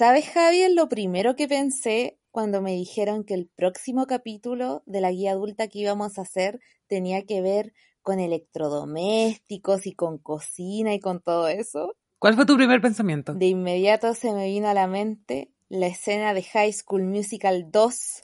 ¿Sabes, 0.00 0.30
Javier? 0.30 0.70
Lo 0.70 0.88
primero 0.88 1.36
que 1.36 1.46
pensé 1.46 2.18
cuando 2.30 2.62
me 2.62 2.72
dijeron 2.72 3.22
que 3.22 3.34
el 3.34 3.50
próximo 3.54 4.06
capítulo 4.06 4.82
de 4.86 5.02
la 5.02 5.10
guía 5.10 5.32
adulta 5.32 5.68
que 5.68 5.80
íbamos 5.80 6.16
a 6.16 6.22
hacer 6.22 6.58
tenía 6.86 7.26
que 7.26 7.42
ver 7.42 7.74
con 8.00 8.18
electrodomésticos 8.18 9.86
y 9.86 9.92
con 9.92 10.16
cocina 10.16 10.94
y 10.94 11.00
con 11.00 11.20
todo 11.20 11.48
eso. 11.48 11.96
¿Cuál 12.18 12.34
fue 12.34 12.46
tu 12.46 12.56
primer 12.56 12.80
pensamiento? 12.80 13.34
De 13.34 13.48
inmediato 13.48 14.14
se 14.14 14.32
me 14.32 14.46
vino 14.46 14.68
a 14.68 14.72
la 14.72 14.86
mente 14.86 15.50
la 15.68 15.88
escena 15.88 16.32
de 16.32 16.44
High 16.44 16.72
School 16.72 17.02
Musical 17.02 17.70
2 17.70 18.22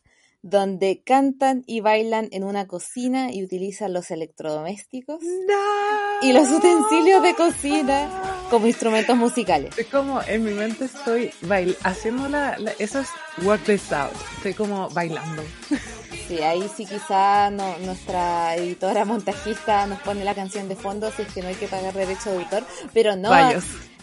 donde 0.48 1.02
cantan 1.04 1.64
y 1.66 1.80
bailan 1.80 2.28
en 2.30 2.44
una 2.44 2.68
cocina 2.68 3.32
y 3.32 3.42
utilizan 3.42 3.92
los 3.92 4.12
electrodomésticos 4.12 5.18
y 6.22 6.32
los 6.32 6.48
utensilios 6.48 7.20
de 7.22 7.34
cocina 7.34 8.08
como 8.48 8.68
instrumentos 8.68 9.16
musicales. 9.16 9.76
Es 9.76 9.86
como 9.86 10.22
en 10.22 10.44
mi 10.44 10.52
mente 10.52 10.84
estoy 10.84 11.32
bail 11.42 11.76
haciendo 11.82 12.28
la, 12.28 12.56
eso 12.78 13.00
es 13.00 13.08
work 13.42 13.64
this 13.64 13.92
out. 13.92 14.12
Estoy 14.36 14.54
como 14.54 14.88
bailando. 14.90 15.42
Sí, 16.28 16.38
ahí 16.38 16.68
sí 16.76 16.86
quizá 16.86 17.50
no, 17.50 17.78
nuestra 17.78 18.54
editora 18.54 19.04
montajista 19.04 19.86
nos 19.86 20.00
pone 20.00 20.24
la 20.24 20.34
canción 20.34 20.68
de 20.68 20.76
fondo 20.76 21.10
si 21.10 21.22
es 21.22 21.32
que 21.32 21.42
no 21.42 21.48
hay 21.48 21.54
que 21.54 21.68
pagar 21.68 21.94
derecho 21.94 22.30
de 22.30 22.38
autor, 22.38 22.64
pero 22.92 23.16
no, 23.16 23.30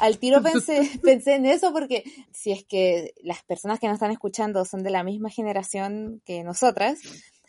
al 0.03 0.19
tiro 0.19 0.41
pensé, 0.41 0.81
pensé 1.01 1.35
en 1.35 1.45
eso 1.45 1.71
porque 1.71 2.03
si 2.33 2.51
es 2.51 2.65
que 2.65 3.13
las 3.23 3.41
personas 3.43 3.79
que 3.79 3.87
nos 3.87 3.95
están 3.95 4.11
escuchando 4.11 4.65
son 4.65 4.83
de 4.83 4.89
la 4.89 5.01
misma 5.01 5.29
generación 5.29 6.21
que 6.25 6.43
nosotras, 6.43 6.99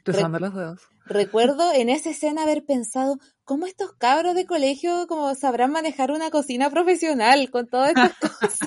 los 0.05 0.55
dedos. 0.55 0.81
Recuerdo 1.07 1.73
en 1.73 1.89
esa 1.89 2.11
escena 2.11 2.45
haber 2.45 2.65
pensado, 2.65 3.19
¿cómo 3.45 3.67
estos 3.67 3.93
cabros 3.95 4.37
de 4.37 4.47
colegio 4.47 5.07
como 5.09 5.35
sabrán 5.35 5.73
manejar 5.73 6.13
una 6.13 6.31
cocina 6.31 6.71
profesional 6.71 7.51
con 7.51 7.67
todas 7.67 7.91
estas 7.91 8.13
cosas? 8.21 8.59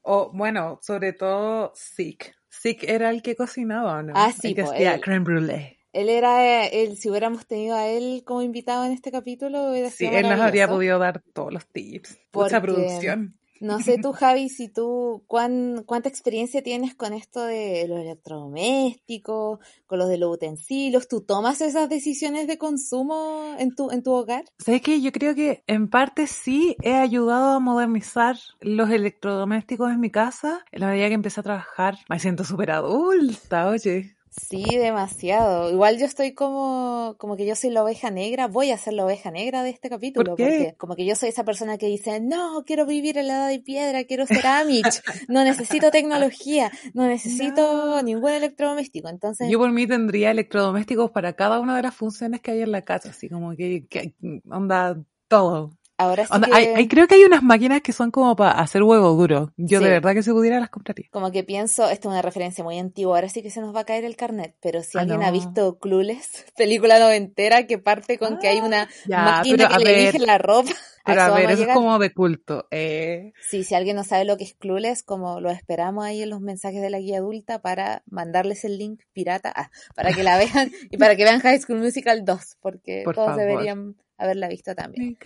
o 0.00 0.30
bueno, 0.32 0.78
sobre 0.82 1.12
todo 1.12 1.72
Sick. 1.74 2.34
Sick 2.48 2.82
era 2.84 3.10
el 3.10 3.22
que 3.22 3.36
cocinaba, 3.36 4.02
¿no? 4.02 4.14
Ah, 4.16 4.32
sí. 4.32 4.48
El 4.48 4.54
que 4.54 4.62
hacía 4.62 5.00
creme 5.00 5.24
brulee. 5.24 5.81
Él 5.92 6.08
era, 6.08 6.66
él, 6.66 6.96
si 6.96 7.10
hubiéramos 7.10 7.46
tenido 7.46 7.76
a 7.76 7.86
él 7.86 8.22
como 8.24 8.42
invitado 8.42 8.84
en 8.84 8.92
este 8.92 9.12
capítulo, 9.12 9.70
hubiera 9.70 9.90
sido 9.90 10.10
Sí, 10.10 10.16
él 10.16 10.28
nos 10.28 10.40
habría 10.40 10.68
podido 10.68 10.98
dar 10.98 11.22
todos 11.32 11.52
los 11.52 11.66
tips. 11.66 12.18
Mucha 12.32 12.60
producción. 12.60 13.38
No 13.62 13.78
sé 13.78 13.96
tú, 13.96 14.10
Javi, 14.12 14.48
si 14.48 14.68
tú, 14.68 15.22
cuán, 15.28 15.84
cuánta 15.86 16.08
experiencia 16.08 16.64
tienes 16.64 16.96
con 16.96 17.12
esto 17.12 17.44
de 17.44 17.86
los 17.86 18.00
electrodomésticos, 18.00 19.60
con 19.86 19.98
los 20.00 20.08
de 20.08 20.18
los 20.18 20.34
utensilios. 20.34 21.06
¿Tú 21.06 21.20
tomas 21.20 21.60
esas 21.60 21.88
decisiones 21.88 22.48
de 22.48 22.58
consumo 22.58 23.54
en 23.60 23.72
tu, 23.72 23.92
en 23.92 24.02
tu 24.02 24.10
hogar? 24.14 24.46
Sabes 24.58 24.82
que 24.82 25.00
yo 25.00 25.12
creo 25.12 25.36
que 25.36 25.62
en 25.68 25.88
parte 25.88 26.26
sí 26.26 26.76
he 26.82 26.94
ayudado 26.94 27.52
a 27.52 27.60
modernizar 27.60 28.36
los 28.60 28.90
electrodomésticos 28.90 29.92
en 29.92 30.00
mi 30.00 30.10
casa. 30.10 30.64
En 30.72 30.80
la 30.80 30.88
medida 30.88 31.06
que 31.06 31.14
empecé 31.14 31.38
a 31.38 31.44
trabajar, 31.44 31.98
me 32.08 32.18
siento 32.18 32.42
súper 32.42 32.72
adulta, 32.72 33.68
oye. 33.68 34.16
Sí, 34.34 34.64
demasiado. 34.78 35.70
Igual 35.70 35.98
yo 35.98 36.06
estoy 36.06 36.32
como, 36.32 37.16
como 37.18 37.36
que 37.36 37.44
yo 37.44 37.54
soy 37.54 37.68
la 37.68 37.84
oveja 37.84 38.10
negra, 38.10 38.48
voy 38.48 38.70
a 38.70 38.78
ser 38.78 38.94
la 38.94 39.04
oveja 39.04 39.30
negra 39.30 39.62
de 39.62 39.68
este 39.68 39.90
capítulo, 39.90 40.36
porque 40.36 40.74
como 40.78 40.96
que 40.96 41.04
yo 41.04 41.14
soy 41.16 41.28
esa 41.28 41.44
persona 41.44 41.76
que 41.76 41.86
dice, 41.86 42.18
no, 42.18 42.64
quiero 42.64 42.86
vivir 42.86 43.18
en 43.18 43.28
la 43.28 43.34
edad 43.34 43.48
de 43.48 43.58
piedra, 43.58 44.04
quiero 44.04 44.24
ser 44.26 44.46
Amish, 44.46 45.02
no 45.28 45.44
necesito 45.44 45.90
tecnología, 45.90 46.70
no 46.94 47.06
necesito 47.06 48.02
ningún 48.02 48.30
electrodoméstico. 48.30 49.10
Entonces, 49.10 49.50
yo 49.50 49.58
por 49.58 49.70
mí 49.70 49.86
tendría 49.86 50.30
electrodomésticos 50.30 51.10
para 51.10 51.34
cada 51.34 51.60
una 51.60 51.76
de 51.76 51.82
las 51.82 51.94
funciones 51.94 52.40
que 52.40 52.52
hay 52.52 52.62
en 52.62 52.72
la 52.72 52.82
casa, 52.82 53.10
así 53.10 53.28
como 53.28 53.54
que, 53.54 53.86
que 53.86 54.14
onda 54.48 54.98
todo. 55.28 55.72
Ahora 55.98 56.26
sí 56.26 56.32
hay, 56.52 56.88
creo 56.88 57.06
que 57.06 57.14
hay 57.16 57.24
unas 57.24 57.42
máquinas 57.42 57.80
que 57.80 57.92
son 57.92 58.10
como 58.10 58.34
para 58.34 58.52
hacer 58.52 58.82
huevo 58.82 59.10
duro. 59.14 59.52
Yo 59.56 59.80
de 59.80 59.88
verdad 59.88 60.14
que 60.14 60.22
si 60.22 60.32
pudiera 60.32 60.58
las 60.58 60.70
compraría. 60.70 61.06
Como 61.10 61.30
que 61.30 61.44
pienso, 61.44 61.88
esto 61.88 62.08
es 62.08 62.12
una 62.12 62.22
referencia 62.22 62.64
muy 62.64 62.78
antigua, 62.78 63.16
ahora 63.16 63.28
sí 63.28 63.42
que 63.42 63.50
se 63.50 63.60
nos 63.60 63.74
va 63.74 63.80
a 63.80 63.84
caer 63.84 64.04
el 64.04 64.16
carnet, 64.16 64.56
pero 64.60 64.82
si 64.82 64.98
ah, 64.98 65.02
alguien 65.02 65.22
ha 65.22 65.30
visto 65.30 65.78
Clueless, 65.78 66.46
película 66.56 66.98
noventera 66.98 67.66
que 67.66 67.78
parte 67.78 68.18
con 68.18 68.38
que 68.38 68.48
hay 68.48 68.60
una 68.60 68.88
ah, 69.12 69.24
máquina 69.36 69.68
que 69.68 69.84
le 69.84 70.08
elige 70.08 70.18
la 70.18 70.38
ropa. 70.38 70.70
Pero 71.04 71.20
a, 71.20 71.30
ver, 71.34 71.50
eso 71.50 71.64
es 71.64 71.74
como 71.74 71.98
de 71.98 72.12
culto. 72.12 72.68
Eh. 72.70 73.32
Sí, 73.48 73.64
si 73.64 73.74
alguien 73.74 73.96
no 73.96 74.04
sabe 74.04 74.24
lo 74.24 74.36
que 74.36 74.44
es 74.44 74.54
Clueless, 74.54 75.02
como 75.02 75.40
lo 75.40 75.50
esperamos 75.50 76.04
ahí 76.04 76.22
en 76.22 76.30
los 76.30 76.40
mensajes 76.40 76.80
de 76.80 76.90
la 76.90 77.00
guía 77.00 77.18
adulta 77.18 77.60
para 77.60 78.02
mandarles 78.06 78.64
el 78.64 78.78
link 78.78 79.00
pirata, 79.12 79.52
ah, 79.54 79.70
para 79.96 80.12
que 80.12 80.22
la 80.22 80.38
vean 80.38 80.70
y 80.90 80.96
para 80.98 81.16
que 81.16 81.24
vean 81.24 81.40
High 81.40 81.60
School 81.60 81.80
Musical 81.80 82.24
2, 82.24 82.56
porque 82.60 83.02
todos 83.14 83.36
deberían 83.36 83.96
haberla 84.22 84.48
visto 84.48 84.74
también. 84.74 85.16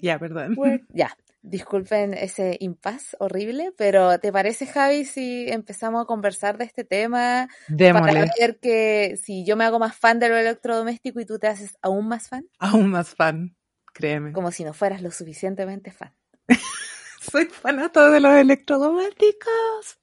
ya, 0.00 0.18
perdón. 0.18 0.56
ya, 0.88 1.16
disculpen 1.42 2.14
ese 2.14 2.56
impas 2.60 3.16
horrible, 3.18 3.72
pero 3.76 4.18
¿te 4.18 4.32
parece, 4.32 4.66
Javi, 4.66 5.04
si 5.04 5.46
empezamos 5.48 6.02
a 6.02 6.06
conversar 6.06 6.58
de 6.58 6.64
este 6.64 6.84
tema? 6.84 7.48
Démosle. 7.68 8.12
Para 8.12 8.32
ver 8.38 8.58
que 8.58 9.18
si 9.22 9.44
yo 9.44 9.56
me 9.56 9.64
hago 9.64 9.78
más 9.78 9.96
fan 9.96 10.18
de 10.18 10.28
lo 10.28 10.36
electrodoméstico 10.36 11.20
y 11.20 11.26
tú 11.26 11.38
te 11.38 11.48
haces 11.48 11.76
aún 11.82 12.08
más 12.08 12.28
fan. 12.28 12.46
Aún 12.58 12.90
más 12.90 13.14
fan, 13.14 13.56
créeme. 13.92 14.32
Como 14.32 14.50
si 14.50 14.64
no 14.64 14.72
fueras 14.72 15.02
lo 15.02 15.10
suficientemente 15.10 15.90
fan. 15.90 16.14
Soy 17.20 17.46
fanato 17.46 18.10
de 18.10 18.20
los 18.20 18.32
electrodomésticos. 18.32 19.98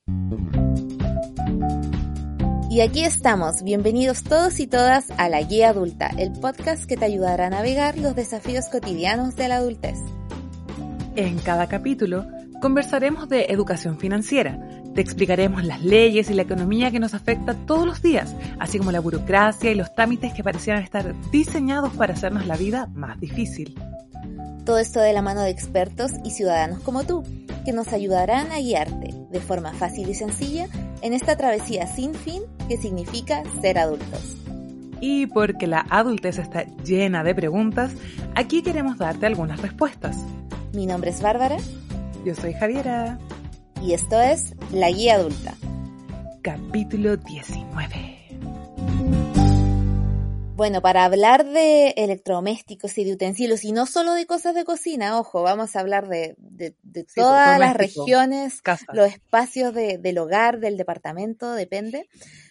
Y 2.78 2.82
aquí 2.82 3.04
estamos, 3.04 3.64
bienvenidos 3.64 4.22
todos 4.22 4.60
y 4.60 4.68
todas 4.68 5.10
a 5.18 5.30
La 5.30 5.42
Guía 5.42 5.70
Adulta, 5.70 6.12
el 6.16 6.32
podcast 6.32 6.86
que 6.86 6.96
te 6.96 7.06
ayudará 7.06 7.48
a 7.48 7.50
navegar 7.50 7.98
los 7.98 8.16
desafíos 8.16 8.66
cotidianos 8.72 9.36
de 9.36 9.48
la 9.48 9.56
adultez. 9.56 9.98
En 11.16 11.40
cada 11.40 11.66
capítulo 11.70 12.28
conversaremos 12.62 13.30
de 13.30 13.46
educación 13.46 13.98
financiera, 13.98 14.60
te 14.94 15.02
explicaremos 15.02 15.64
las 15.64 15.82
leyes 15.82 16.30
y 16.30 16.36
la 16.36 16.44
economía 16.44 16.92
que 16.92 17.00
nos 17.00 17.16
afecta 17.16 17.56
todos 17.56 17.88
los 17.88 18.04
días, 18.04 18.36
así 18.60 18.78
como 18.78 18.92
la 18.92 19.00
burocracia 19.00 19.72
y 19.72 19.76
los 19.76 19.96
trámites 19.96 20.36
que 20.36 20.44
parecieran 20.44 20.84
estar 20.84 21.16
diseñados 21.32 21.94
para 21.94 22.14
hacernos 22.14 22.46
la 22.46 22.58
vida 22.58 22.92
más 22.94 23.20
difícil. 23.20 23.74
Todo 24.66 24.78
esto 24.78 25.00
de 25.00 25.14
la 25.14 25.24
mano 25.24 25.42
de 25.42 25.50
expertos 25.50 26.12
y 26.24 26.30
ciudadanos 26.30 26.82
como 26.82 27.06
tú, 27.06 27.24
que 27.66 27.74
nos 27.74 27.88
ayudarán 27.88 28.52
a 28.52 28.60
guiarte 28.60 29.16
de 29.32 29.40
forma 29.40 29.74
fácil 29.74 30.08
y 30.10 30.14
sencilla 30.14 30.68
en 31.02 31.14
esta 31.14 31.38
travesía 31.38 31.88
sin 31.88 32.14
fin 32.14 32.44
que 32.68 32.78
significa 32.78 33.44
ser 33.62 33.78
adultos. 33.78 34.38
Y 35.00 35.28
porque 35.28 35.68
la 35.68 35.86
adultez 35.90 36.40
está 36.40 36.66
llena 36.84 37.24
de 37.24 37.36
preguntas, 37.36 37.92
aquí 38.36 38.64
queremos 38.64 38.98
darte 38.98 39.26
algunas 39.26 39.62
respuestas. 39.62 40.18
Mi 40.74 40.86
nombre 40.86 41.12
es 41.12 41.22
Bárbara. 41.22 41.58
Yo 42.26 42.36
soy 42.36 42.54
Javiera. 42.54 43.20
Y 43.82 43.94
esto 43.94 44.20
es 44.20 44.56
La 44.72 44.90
Guía 44.90 45.16
Adulta. 45.16 45.54
Capítulo 46.42 47.18
19. 47.18 48.17
Bueno, 50.58 50.82
para 50.82 51.06
hablar 51.06 51.46
de 51.46 51.90
electrodomésticos 51.98 52.98
y 52.98 53.04
de 53.04 53.14
utensilios, 53.14 53.64
y 53.64 53.74
no 53.74 53.86
solo 53.86 54.16
de 54.16 54.26
cosas 54.26 54.56
de 54.56 54.66
cocina, 54.66 55.20
ojo, 55.20 55.44
vamos 55.44 55.76
a 55.76 55.82
hablar 55.82 56.08
de, 56.08 56.36
de, 56.40 56.74
todas 57.16 57.60
las 57.60 57.78
regiones, 57.78 58.64
los 58.92 59.08
espacios 59.08 59.76
del 59.76 60.18
hogar, 60.18 60.60
del 60.60 60.76
departamento, 60.76 61.54
depende. 61.54 62.10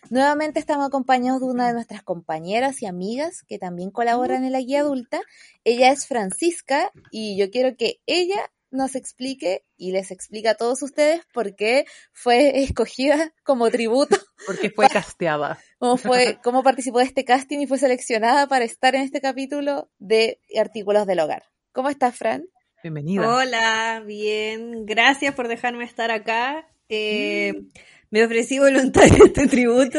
Nuevamente 0.08 0.60
estamos 0.60 0.86
acompañados 0.86 1.40
de 1.40 1.48
una 1.48 1.66
de 1.66 1.72
nuestras 1.72 2.04
compañeras 2.04 2.80
y 2.80 2.86
amigas 2.86 3.42
que 3.42 3.58
también 3.58 3.90
colaboran 3.90 4.44
en 4.44 4.52
la 4.52 4.60
guía 4.60 4.82
adulta. 4.82 5.20
Ella 5.64 5.90
es 5.90 6.06
Francisca 6.06 6.92
y 7.10 7.36
yo 7.36 7.50
quiero 7.50 7.76
que 7.76 7.98
ella 8.06 8.52
nos 8.70 8.94
explique 8.94 9.64
y 9.76 9.92
les 9.92 10.10
explique 10.10 10.48
a 10.48 10.54
todos 10.54 10.82
ustedes 10.82 11.22
por 11.32 11.54
qué 11.56 11.86
fue 12.12 12.62
escogida 12.62 13.32
como 13.42 13.70
tributo. 13.70 14.16
Porque 14.46 14.70
fue 14.70 14.88
casteada. 14.92 15.58
Cómo, 15.78 15.96
fue, 15.96 16.38
cómo 16.42 16.62
participó 16.62 16.98
de 16.98 17.04
este 17.04 17.24
casting 17.24 17.60
y 17.60 17.66
fue 17.66 17.78
seleccionada 17.78 18.46
para 18.46 18.64
estar 18.64 18.94
en 18.94 19.02
este 19.02 19.20
capítulo 19.20 19.90
de 19.98 20.40
Artículos 20.58 21.06
del 21.06 21.20
Hogar. 21.20 21.44
¿Cómo 21.72 21.88
estás, 21.88 22.16
Fran? 22.16 22.44
Bienvenida. 22.82 23.28
Hola, 23.28 24.02
bien. 24.06 24.86
Gracias 24.86 25.34
por 25.34 25.48
dejarme 25.48 25.84
estar 25.84 26.10
acá. 26.10 26.68
Eh, 26.88 27.52
mm. 27.54 27.66
Me 28.10 28.24
ofrecí 28.24 28.58
voluntario 28.58 29.24
este 29.24 29.46
tributo. 29.48 29.98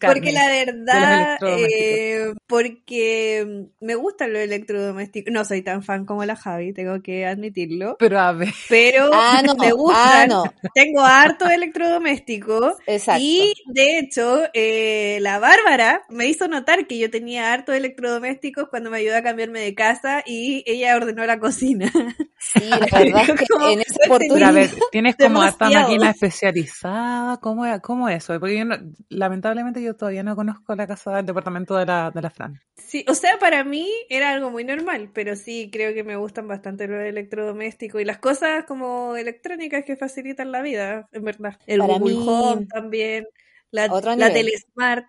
Porque 0.00 0.32
la 0.32 0.48
verdad, 0.48 1.38
eh, 1.42 2.32
porque 2.46 3.66
me 3.80 3.94
gustan 3.94 4.32
los 4.32 4.42
electrodomésticos. 4.42 5.32
No 5.32 5.44
soy 5.44 5.62
tan 5.62 5.82
fan 5.82 6.04
como 6.04 6.24
la 6.24 6.36
Javi, 6.36 6.72
tengo 6.72 7.02
que 7.02 7.26
admitirlo. 7.26 7.96
Pero 7.98 8.20
a 8.20 8.32
ver. 8.32 8.52
Pero 8.68 9.10
ah, 9.12 9.42
no, 9.44 9.54
me 9.54 9.72
gustan. 9.72 10.32
Ah, 10.32 10.52
tengo 10.74 11.00
harto 11.00 11.48
electrodomésticos. 11.48 12.74
Exacto. 12.86 13.22
Y 13.22 13.54
de 13.66 13.98
hecho, 13.98 14.42
eh, 14.52 15.18
la 15.20 15.38
Bárbara 15.38 16.02
me 16.08 16.26
hizo 16.26 16.48
notar 16.48 16.86
que 16.86 16.98
yo 16.98 17.10
tenía 17.10 17.52
harto 17.52 17.72
electrodomésticos 17.72 18.68
cuando 18.68 18.90
me 18.90 18.98
ayudó 18.98 19.16
a 19.16 19.22
cambiarme 19.22 19.60
de 19.60 19.74
casa 19.74 20.22
y 20.26 20.64
ella 20.66 20.96
ordenó 20.96 21.24
la 21.26 21.38
cocina. 21.38 21.90
Sí, 22.38 22.60
la 22.60 22.78
verdad 22.78 23.22
es 23.30 23.48
que 23.48 23.72
en 23.72 23.80
esa 23.80 23.98
oportunidad... 24.06 24.48
a 24.48 24.52
ver, 24.52 24.70
tienes 24.90 25.16
como 25.16 25.44
esta 25.44 25.70
máquina 25.70 26.10
especializada, 26.10 27.38
¿cómo, 27.38 27.64
cómo 27.80 28.08
eso? 28.08 28.38
Porque 28.38 28.58
yo 28.58 28.64
lamentablemente 29.08 29.82
yo 29.82 29.96
todavía 29.96 30.22
no 30.22 30.36
conozco 30.36 30.74
la 30.74 30.86
casa 30.86 31.16
del 31.16 31.26
departamento 31.26 31.76
de 31.76 31.86
la, 31.86 32.10
de 32.10 32.22
la 32.22 32.30
Fran. 32.30 32.60
Sí, 32.76 33.04
o 33.08 33.14
sea, 33.14 33.38
para 33.38 33.64
mí 33.64 33.90
era 34.08 34.30
algo 34.30 34.50
muy 34.50 34.64
normal, 34.64 35.10
pero 35.12 35.36
sí 35.36 35.70
creo 35.72 35.94
que 35.94 36.04
me 36.04 36.16
gustan 36.16 36.48
bastante 36.48 36.86
los 36.86 37.02
electrodomésticos 37.02 38.00
y 38.00 38.04
las 38.04 38.18
cosas 38.18 38.64
como 38.64 39.16
electrónicas 39.16 39.84
que 39.84 39.96
facilitan 39.96 40.52
la 40.52 40.62
vida, 40.62 41.08
en 41.12 41.24
verdad. 41.24 41.58
El 41.66 41.80
Google 41.82 42.16
Home 42.18 42.66
también, 42.66 43.26
la, 43.70 43.88
la 43.88 44.32
Telesmart. 44.32 45.06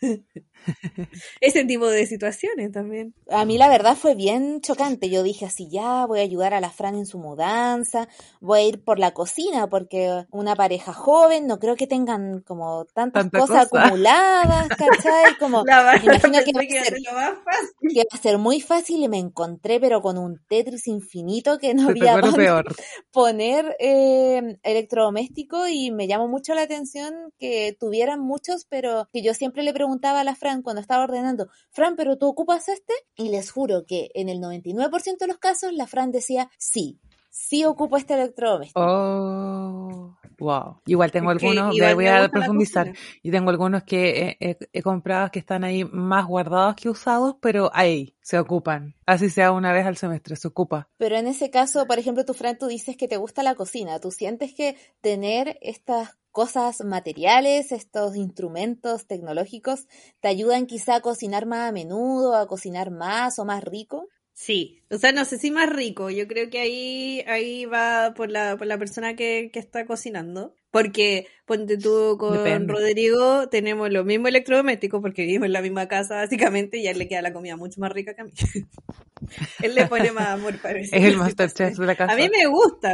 Ese 1.40 1.64
tipo 1.64 1.86
de 1.86 2.06
situaciones 2.06 2.72
también. 2.72 3.14
A 3.30 3.44
mí 3.44 3.58
la 3.58 3.68
verdad 3.68 3.96
fue 3.96 4.14
bien 4.14 4.60
chocante. 4.60 5.10
Yo 5.10 5.22
dije 5.22 5.46
así, 5.46 5.68
ya 5.70 6.06
voy 6.06 6.20
a 6.20 6.22
ayudar 6.22 6.54
a 6.54 6.60
la 6.60 6.70
Fran 6.70 6.94
en 6.94 7.06
su 7.06 7.18
mudanza, 7.18 8.08
voy 8.40 8.60
a 8.60 8.64
ir 8.64 8.84
por 8.84 8.98
la 8.98 9.12
cocina 9.12 9.68
porque 9.68 10.24
una 10.30 10.56
pareja 10.56 10.92
joven, 10.92 11.46
no 11.46 11.58
creo 11.58 11.76
que 11.76 11.86
tengan 11.86 12.40
como 12.40 12.84
tantas 12.86 13.30
cosas 13.30 13.66
acumuladas, 13.66 14.68
¿cachai? 14.68 15.36
Como, 15.38 15.64
imagino 16.02 16.38
que 16.44 16.52
va, 16.52 16.60
a 16.60 16.84
ser, 16.84 16.96
que 16.96 17.98
va 18.00 18.06
a 18.12 18.18
ser 18.18 18.38
muy 18.38 18.60
fácil 18.60 19.02
y 19.02 19.08
me 19.08 19.18
encontré 19.18 19.80
pero 19.80 20.00
con 20.00 20.18
un 20.18 20.40
Tetris 20.48 20.86
infinito 20.88 21.58
que 21.58 21.74
no 21.74 21.88
había 21.88 22.20
peor. 22.20 22.64
poner 23.12 23.76
eh, 23.78 24.58
electrodoméstico 24.62 25.68
y 25.68 25.90
me 25.90 26.06
llamó 26.06 26.28
mucho 26.28 26.54
la 26.54 26.62
atención 26.62 27.14
que 27.38 27.76
tuvieran 27.78 28.20
muchos, 28.20 28.66
pero 28.68 29.08
que 29.12 29.22
yo 29.22 29.34
siempre 29.34 29.62
le 29.62 29.72
preguntaba 29.72 30.20
a 30.20 30.24
la 30.24 30.34
Fran 30.34 30.55
cuando 30.62 30.80
estaba 30.80 31.04
ordenando, 31.04 31.48
Fran, 31.70 31.96
pero 31.96 32.18
tú 32.18 32.26
ocupas 32.26 32.68
este? 32.68 32.94
Y 33.16 33.28
les 33.30 33.50
juro 33.50 33.84
que 33.86 34.10
en 34.14 34.28
el 34.28 34.38
99% 34.38 35.18
de 35.18 35.26
los 35.26 35.38
casos 35.38 35.72
la 35.72 35.86
Fran 35.86 36.10
decía, 36.10 36.50
sí, 36.58 36.98
sí 37.36 37.64
ocupo 37.64 37.96
este 37.96 38.14
electrodoméstico. 38.14 38.80
Oh, 38.80 40.16
wow. 40.38 40.80
Igual 40.86 41.12
tengo 41.12 41.30
algunos, 41.30 41.76
voy 41.78 42.06
a 42.06 42.28
profundizar, 42.28 42.92
y 43.22 43.30
tengo 43.30 43.50
algunos 43.50 43.84
que 43.84 44.36
he, 44.72 44.82
comprado 44.82 45.30
que 45.30 45.38
están 45.38 45.62
ahí 45.62 45.84
más 45.84 46.26
guardados 46.26 46.76
que 46.76 46.88
usados, 46.88 47.36
pero 47.40 47.70
ahí 47.74 48.16
se 48.22 48.38
ocupan. 48.38 48.94
Así 49.04 49.28
sea 49.28 49.52
una 49.52 49.72
vez 49.72 49.86
al 49.86 49.96
semestre, 49.96 50.34
se 50.36 50.48
ocupa. 50.48 50.88
Pero 50.96 51.16
en 51.16 51.26
ese 51.26 51.50
caso, 51.50 51.86
por 51.86 51.98
ejemplo, 51.98 52.24
tu 52.24 52.34
Fran, 52.34 52.58
tú 52.58 52.66
dices 52.66 52.96
que 52.96 53.06
te 53.06 53.18
gusta 53.18 53.42
la 53.42 53.54
cocina. 53.54 54.00
¿Tú 54.00 54.10
sientes 54.10 54.54
que 54.54 54.76
tener 55.00 55.58
estas 55.60 56.16
cosas 56.32 56.84
materiales, 56.84 57.70
estos 57.70 58.16
instrumentos 58.16 59.06
tecnológicos, 59.06 59.86
te 60.20 60.28
ayudan 60.28 60.66
quizá 60.66 60.96
a 60.96 61.00
cocinar 61.00 61.46
más 61.46 61.68
a 61.68 61.72
menudo, 61.72 62.34
a 62.34 62.46
cocinar 62.46 62.90
más 62.90 63.38
o 63.38 63.44
más 63.44 63.62
rico? 63.62 64.08
Sí, 64.38 64.82
o 64.90 64.98
sea, 64.98 65.12
no 65.12 65.24
sé 65.24 65.38
si 65.38 65.50
más 65.50 65.72
rico, 65.72 66.10
yo 66.10 66.28
creo 66.28 66.50
que 66.50 66.58
ahí, 66.60 67.24
ahí 67.26 67.64
va 67.64 68.12
por 68.14 68.30
la, 68.30 68.58
por 68.58 68.66
la 68.66 68.76
persona 68.76 69.16
que, 69.16 69.48
que 69.50 69.58
está 69.58 69.86
cocinando, 69.86 70.54
porque 70.70 71.26
ponte 71.46 71.78
tú 71.78 72.18
con 72.18 72.68
Rodrigo, 72.68 73.48
tenemos 73.48 73.90
los 73.90 74.04
mismos 74.04 74.28
electrodomésticos 74.28 75.00
porque 75.00 75.22
vivimos 75.22 75.46
en 75.46 75.54
la 75.54 75.62
misma 75.62 75.88
casa 75.88 76.16
básicamente 76.16 76.76
y 76.76 76.86
a 76.86 76.90
él 76.90 76.98
le 76.98 77.08
queda 77.08 77.22
la 77.22 77.32
comida 77.32 77.56
mucho 77.56 77.80
más 77.80 77.90
rica 77.90 78.12
que 78.14 78.20
a 78.20 78.24
mí. 78.24 78.32
él 79.62 79.74
le 79.74 79.86
pone 79.86 80.12
más 80.12 80.26
amor 80.26 80.58
para 80.62 80.80
Es 80.80 80.92
el 80.92 81.16
masterchef 81.16 81.78
de 81.78 81.86
la 81.86 81.96
casa. 81.96 82.12
A 82.12 82.16
mí 82.16 82.28
me 82.28 82.46
gusta, 82.46 82.92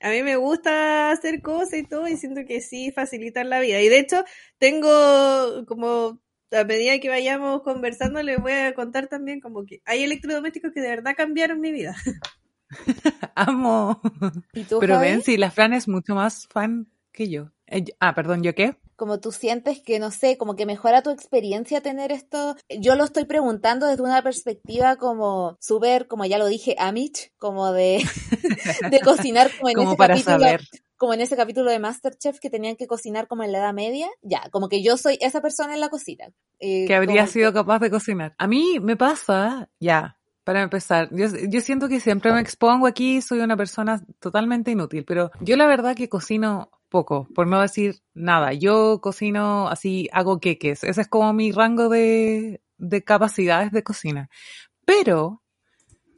a 0.00 0.10
mí 0.10 0.22
me 0.22 0.36
gusta 0.36 1.10
hacer 1.10 1.42
cosas 1.42 1.74
y 1.74 1.82
todo 1.82 2.08
y 2.08 2.16
siento 2.16 2.46
que 2.46 2.62
sí 2.62 2.90
facilitan 2.90 3.50
la 3.50 3.60
vida. 3.60 3.82
Y 3.82 3.90
de 3.90 3.98
hecho, 3.98 4.24
tengo 4.58 5.66
como 5.66 6.22
a 6.52 6.64
medida 6.64 6.98
que 6.98 7.08
vayamos 7.08 7.62
conversando, 7.62 8.22
les 8.22 8.40
voy 8.40 8.52
a 8.52 8.74
contar 8.74 9.08
también 9.08 9.40
como 9.40 9.64
que 9.64 9.82
hay 9.84 10.02
electrodomésticos 10.02 10.72
que 10.72 10.80
de 10.80 10.88
verdad 10.88 11.14
cambiaron 11.16 11.60
mi 11.60 11.72
vida. 11.72 11.94
Amo. 13.34 14.00
Pero 14.80 15.00
ven, 15.00 15.22
si 15.22 15.36
la 15.36 15.50
Fran 15.50 15.72
es 15.72 15.88
mucho 15.88 16.14
más 16.14 16.46
fan 16.48 16.88
que 17.12 17.28
yo. 17.28 17.50
Eh, 17.66 17.84
ah, 18.00 18.14
perdón, 18.14 18.42
¿yo 18.42 18.54
qué? 18.54 18.76
como 19.00 19.18
tú 19.18 19.32
sientes 19.32 19.80
que, 19.80 19.98
no 19.98 20.10
sé, 20.10 20.36
como 20.36 20.56
que 20.56 20.66
mejora 20.66 21.02
tu 21.02 21.08
experiencia 21.08 21.80
tener 21.80 22.12
esto. 22.12 22.54
Yo 22.68 22.96
lo 22.96 23.04
estoy 23.04 23.24
preguntando 23.24 23.86
desde 23.86 24.02
una 24.02 24.22
perspectiva 24.22 24.96
como 24.96 25.56
súper, 25.58 26.06
como 26.06 26.26
ya 26.26 26.36
lo 26.36 26.46
dije, 26.46 26.76
Amish, 26.78 27.32
como 27.38 27.72
de, 27.72 28.04
de 28.90 29.00
cocinar 29.00 29.50
como 29.56 29.70
en 29.70 29.78
ese 29.88 29.96
para 29.96 30.14
capítulo. 30.16 30.38
Saber. 30.38 30.60
Como 31.00 31.14
en 31.14 31.22
ese 31.22 31.34
capítulo 31.34 31.70
de 31.70 31.78
Masterchef 31.78 32.40
que 32.40 32.50
tenían 32.50 32.76
que 32.76 32.86
cocinar 32.86 33.26
como 33.26 33.42
en 33.42 33.52
la 33.52 33.58
Edad 33.60 33.72
Media, 33.72 34.06
ya, 34.20 34.42
como 34.50 34.68
que 34.68 34.82
yo 34.82 34.98
soy 34.98 35.16
esa 35.22 35.40
persona 35.40 35.72
en 35.72 35.80
la 35.80 35.88
cocina. 35.88 36.26
Eh, 36.58 36.84
que 36.86 36.94
habría 36.94 37.26
sido 37.26 37.54
capaz 37.54 37.78
de 37.78 37.90
cocinar. 37.90 38.34
A 38.36 38.46
mí 38.46 38.78
me 38.82 38.98
pasa, 38.98 39.70
ya, 39.80 40.18
para 40.44 40.60
empezar, 40.60 41.08
yo, 41.10 41.28
yo, 41.48 41.62
siento 41.62 41.88
que 41.88 42.00
siempre 42.00 42.34
me 42.34 42.40
expongo 42.40 42.86
aquí, 42.86 43.22
soy 43.22 43.40
una 43.40 43.56
persona 43.56 44.04
totalmente 44.18 44.72
inútil, 44.72 45.06
pero 45.06 45.30
yo 45.40 45.56
la 45.56 45.66
verdad 45.66 45.96
que 45.96 46.10
cocino 46.10 46.70
poco, 46.90 47.26
por 47.34 47.46
no 47.46 47.62
decir 47.62 48.02
nada. 48.12 48.52
Yo 48.52 49.00
cocino 49.00 49.68
así, 49.68 50.10
hago 50.12 50.38
queques. 50.38 50.84
Ese 50.84 51.00
es 51.00 51.08
como 51.08 51.32
mi 51.32 51.50
rango 51.50 51.88
de, 51.88 52.60
de 52.76 53.02
capacidades 53.02 53.72
de 53.72 53.82
cocina. 53.82 54.28
Pero 54.84 55.39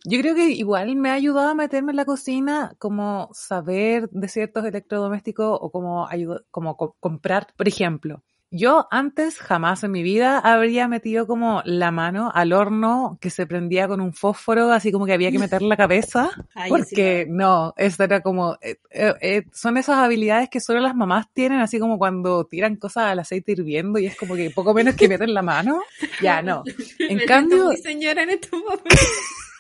yo 0.05 0.21
creo 0.21 0.35
que 0.35 0.51
igual 0.51 0.97
me 0.97 1.11
ha 1.11 1.15
ayudado 1.15 1.49
a 1.49 1.55
meterme 1.55 1.93
en 1.93 1.97
la 1.97 2.05
cocina, 2.05 2.75
como 2.79 3.31
saber 3.33 4.09
de 4.11 4.29
ciertos 4.29 4.65
electrodomésticos 4.65 5.59
o 5.61 5.71
como, 5.71 6.09
como 6.51 6.77
comprar, 6.77 7.49
por 7.57 7.69
ejemplo. 7.69 8.23
Yo 8.55 8.87
antes 8.91 9.39
jamás 9.39 9.83
en 9.83 9.93
mi 9.93 10.03
vida 10.03 10.39
habría 10.39 10.87
metido 10.87 11.27
como 11.27 11.63
la 11.65 11.91
mano 11.91 12.31
al 12.35 12.53
horno 12.53 13.17
que 13.19 13.31
se 13.31 13.47
prendía 13.47 13.89
con 13.89 14.03
un 14.03 14.13
fósforo, 14.13 14.71
así 14.73 14.93
como 14.93 15.07
que 15.07 15.15
había 15.15 15.31
que 15.31 15.39
meter 15.39 15.63
la 15.63 15.75
cabeza, 15.75 16.29
porque 16.69 17.25
no, 17.27 17.73
eso 17.79 18.05
era 18.05 18.21
como, 18.21 18.59
eh, 18.61 18.77
eh, 18.91 19.15
eh, 19.23 19.43
son 19.55 19.79
esas 19.79 19.97
habilidades 19.97 20.51
que 20.51 20.61
solo 20.61 20.81
las 20.81 20.95
mamás 20.95 21.33
tienen, 21.33 21.61
así 21.61 21.79
como 21.79 21.97
cuando 21.97 22.45
tiran 22.45 22.77
cosas 22.77 23.05
al 23.05 23.21
aceite 23.21 23.53
hirviendo 23.53 23.99
y 23.99 24.05
es 24.05 24.17
como 24.17 24.35
que 24.35 24.51
poco 24.51 24.75
menos 24.75 24.97
que 24.97 25.09
meten 25.09 25.33
la 25.33 25.41
mano, 25.41 25.81
ya 26.21 26.43
no. 26.43 26.63
En 26.99 27.21
cambio... 27.27 27.73
señora 27.83 28.23
en 28.23 28.39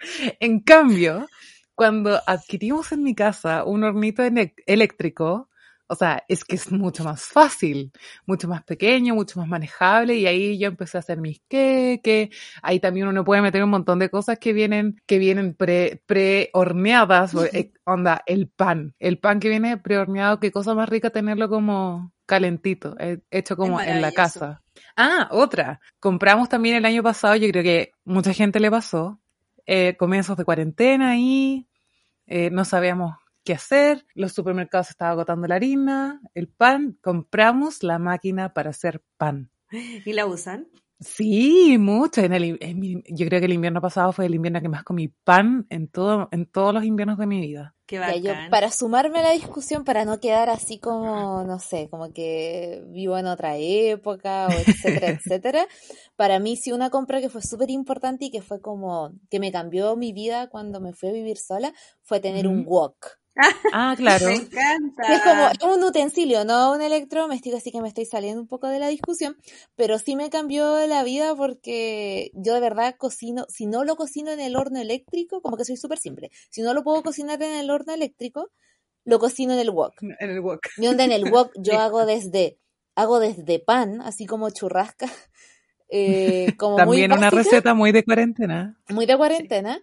en 0.40 0.60
cambio, 0.60 1.26
cuando 1.74 2.20
adquirimos 2.26 2.92
en 2.92 3.02
mi 3.02 3.14
casa 3.14 3.64
un 3.64 3.84
hornito 3.84 4.22
eléctrico, 4.66 5.48
o 5.88 5.94
sea, 5.94 6.24
es 6.28 6.44
que 6.44 6.56
es 6.56 6.72
mucho 6.72 7.04
más 7.04 7.22
fácil, 7.22 7.92
mucho 8.26 8.48
más 8.48 8.64
pequeño, 8.64 9.14
mucho 9.14 9.38
más 9.38 9.48
manejable 9.48 10.16
y 10.16 10.26
ahí 10.26 10.58
yo 10.58 10.68
empecé 10.68 10.98
a 10.98 11.00
hacer 11.00 11.20
mis 11.20 11.40
queques, 11.48 12.30
ahí 12.62 12.80
también 12.80 13.06
uno 13.06 13.24
puede 13.24 13.42
meter 13.42 13.62
un 13.62 13.70
montón 13.70 13.98
de 13.98 14.10
cosas 14.10 14.38
que 14.38 14.52
vienen, 14.52 15.00
que 15.06 15.18
vienen 15.18 15.54
pre, 15.54 16.02
pre 16.06 16.50
horneadas, 16.54 17.34
eh, 17.52 17.72
onda, 17.84 18.22
el 18.26 18.48
pan, 18.48 18.94
el 18.98 19.18
pan 19.18 19.38
que 19.38 19.48
viene 19.48 19.76
pre 19.76 19.98
horneado, 19.98 20.40
qué 20.40 20.50
cosa 20.50 20.74
más 20.74 20.88
rica 20.88 21.10
tenerlo 21.10 21.48
como 21.48 22.12
calentito, 22.26 22.96
eh, 22.98 23.20
hecho 23.30 23.56
como 23.56 23.80
en 23.80 24.02
la 24.02 24.10
casa. 24.10 24.62
Ah, 24.96 25.28
otra, 25.30 25.80
compramos 26.00 26.48
también 26.48 26.76
el 26.76 26.84
año 26.84 27.02
pasado, 27.02 27.36
yo 27.36 27.48
creo 27.48 27.62
que 27.62 27.92
mucha 28.04 28.32
gente 28.32 28.58
le 28.58 28.70
pasó, 28.70 29.20
eh, 29.66 29.96
comienzos 29.96 30.36
de 30.36 30.44
cuarentena 30.44 31.16
y 31.18 31.68
eh, 32.26 32.50
no 32.50 32.64
sabíamos 32.64 33.16
qué 33.44 33.54
hacer, 33.54 34.04
los 34.14 34.32
supermercados 34.32 34.90
estaban 34.90 35.12
agotando 35.12 35.46
la 35.46 35.54
harina, 35.54 36.20
el 36.34 36.48
pan, 36.48 36.98
compramos 37.00 37.82
la 37.82 37.98
máquina 37.98 38.52
para 38.52 38.70
hacer 38.70 39.02
pan. 39.16 39.50
¿Y 39.70 40.12
la 40.12 40.26
usan? 40.26 40.68
Sí, 41.00 41.76
mucho. 41.78 42.22
En 42.22 42.32
el, 42.32 42.58
yo 43.08 43.26
creo 43.26 43.40
que 43.40 43.46
el 43.46 43.52
invierno 43.52 43.80
pasado 43.80 44.12
fue 44.12 44.26
el 44.26 44.34
invierno 44.34 44.62
que 44.62 44.68
más 44.68 44.82
comí 44.82 45.08
pan 45.08 45.66
en 45.68 45.88
todo, 45.88 46.28
en 46.32 46.46
todos 46.46 46.72
los 46.72 46.84
inviernos 46.84 47.18
de 47.18 47.26
mi 47.26 47.40
vida. 47.40 47.74
Qué 47.86 48.00
yo, 48.20 48.32
para 48.50 48.72
sumarme 48.72 49.20
a 49.20 49.22
la 49.22 49.30
discusión, 49.30 49.84
para 49.84 50.04
no 50.04 50.18
quedar 50.18 50.50
así 50.50 50.80
como, 50.80 51.44
no 51.44 51.60
sé, 51.60 51.88
como 51.88 52.12
que 52.12 52.82
vivo 52.88 53.16
en 53.16 53.26
otra 53.26 53.56
época, 53.58 54.48
o 54.48 54.50
etcétera, 54.50 55.08
etcétera. 55.20 55.66
Para 56.16 56.40
mí 56.40 56.56
sí 56.56 56.72
una 56.72 56.90
compra 56.90 57.20
que 57.20 57.28
fue 57.28 57.42
súper 57.42 57.70
importante 57.70 58.24
y 58.24 58.30
que 58.30 58.42
fue 58.42 58.60
como, 58.60 59.12
que 59.30 59.38
me 59.38 59.52
cambió 59.52 59.94
mi 59.96 60.12
vida 60.12 60.48
cuando 60.48 60.80
me 60.80 60.94
fui 60.94 61.10
a 61.10 61.12
vivir 61.12 61.36
sola, 61.36 61.72
fue 62.02 62.18
tener 62.18 62.48
un 62.48 62.64
wok. 62.66 63.18
Ah, 63.72 63.94
claro. 63.96 64.26
Me 64.26 64.34
encanta. 64.34 65.02
Es 65.12 65.22
como 65.22 65.48
es 65.48 65.76
un 65.76 65.84
utensilio, 65.84 66.44
no 66.44 66.72
un 66.72 66.80
electrodoméstico, 66.80 67.56
así 67.56 67.70
que 67.70 67.80
me 67.80 67.88
estoy 67.88 68.06
saliendo 68.06 68.40
un 68.40 68.48
poco 68.48 68.68
de 68.68 68.78
la 68.78 68.88
discusión, 68.88 69.36
pero 69.74 69.98
sí 69.98 70.16
me 70.16 70.30
cambió 70.30 70.86
la 70.86 71.04
vida 71.04 71.34
porque 71.34 72.30
yo 72.34 72.54
de 72.54 72.60
verdad 72.60 72.94
cocino, 72.96 73.46
si 73.48 73.66
no 73.66 73.84
lo 73.84 73.96
cocino 73.96 74.30
en 74.30 74.40
el 74.40 74.56
horno 74.56 74.80
eléctrico, 74.80 75.42
como 75.42 75.56
que 75.56 75.64
soy 75.64 75.76
súper 75.76 75.98
simple, 75.98 76.30
si 76.50 76.62
no 76.62 76.72
lo 76.74 76.82
puedo 76.82 77.02
cocinar 77.02 77.42
en 77.42 77.52
el 77.52 77.70
horno 77.70 77.92
eléctrico, 77.92 78.50
lo 79.04 79.18
cocino 79.18 79.52
en 79.52 79.60
el 79.60 79.70
wok. 79.70 79.94
En 80.00 80.30
el 80.30 80.40
wok. 80.40 80.66
Y 80.78 80.86
donde 80.86 81.04
en 81.04 81.12
el 81.12 81.30
wok 81.30 81.52
yo 81.56 81.78
hago 81.80 82.06
desde, 82.06 82.58
hago 82.94 83.20
desde 83.20 83.58
pan, 83.58 84.00
así 84.00 84.26
como 84.26 84.50
churrasca, 84.50 85.10
eh, 85.88 86.54
como 86.58 86.76
También 86.76 87.12
una 87.12 87.30
receta 87.30 87.74
muy 87.74 87.92
de 87.92 88.04
cuarentena. 88.04 88.80
Muy 88.88 89.06
de 89.06 89.16
cuarentena 89.16 89.80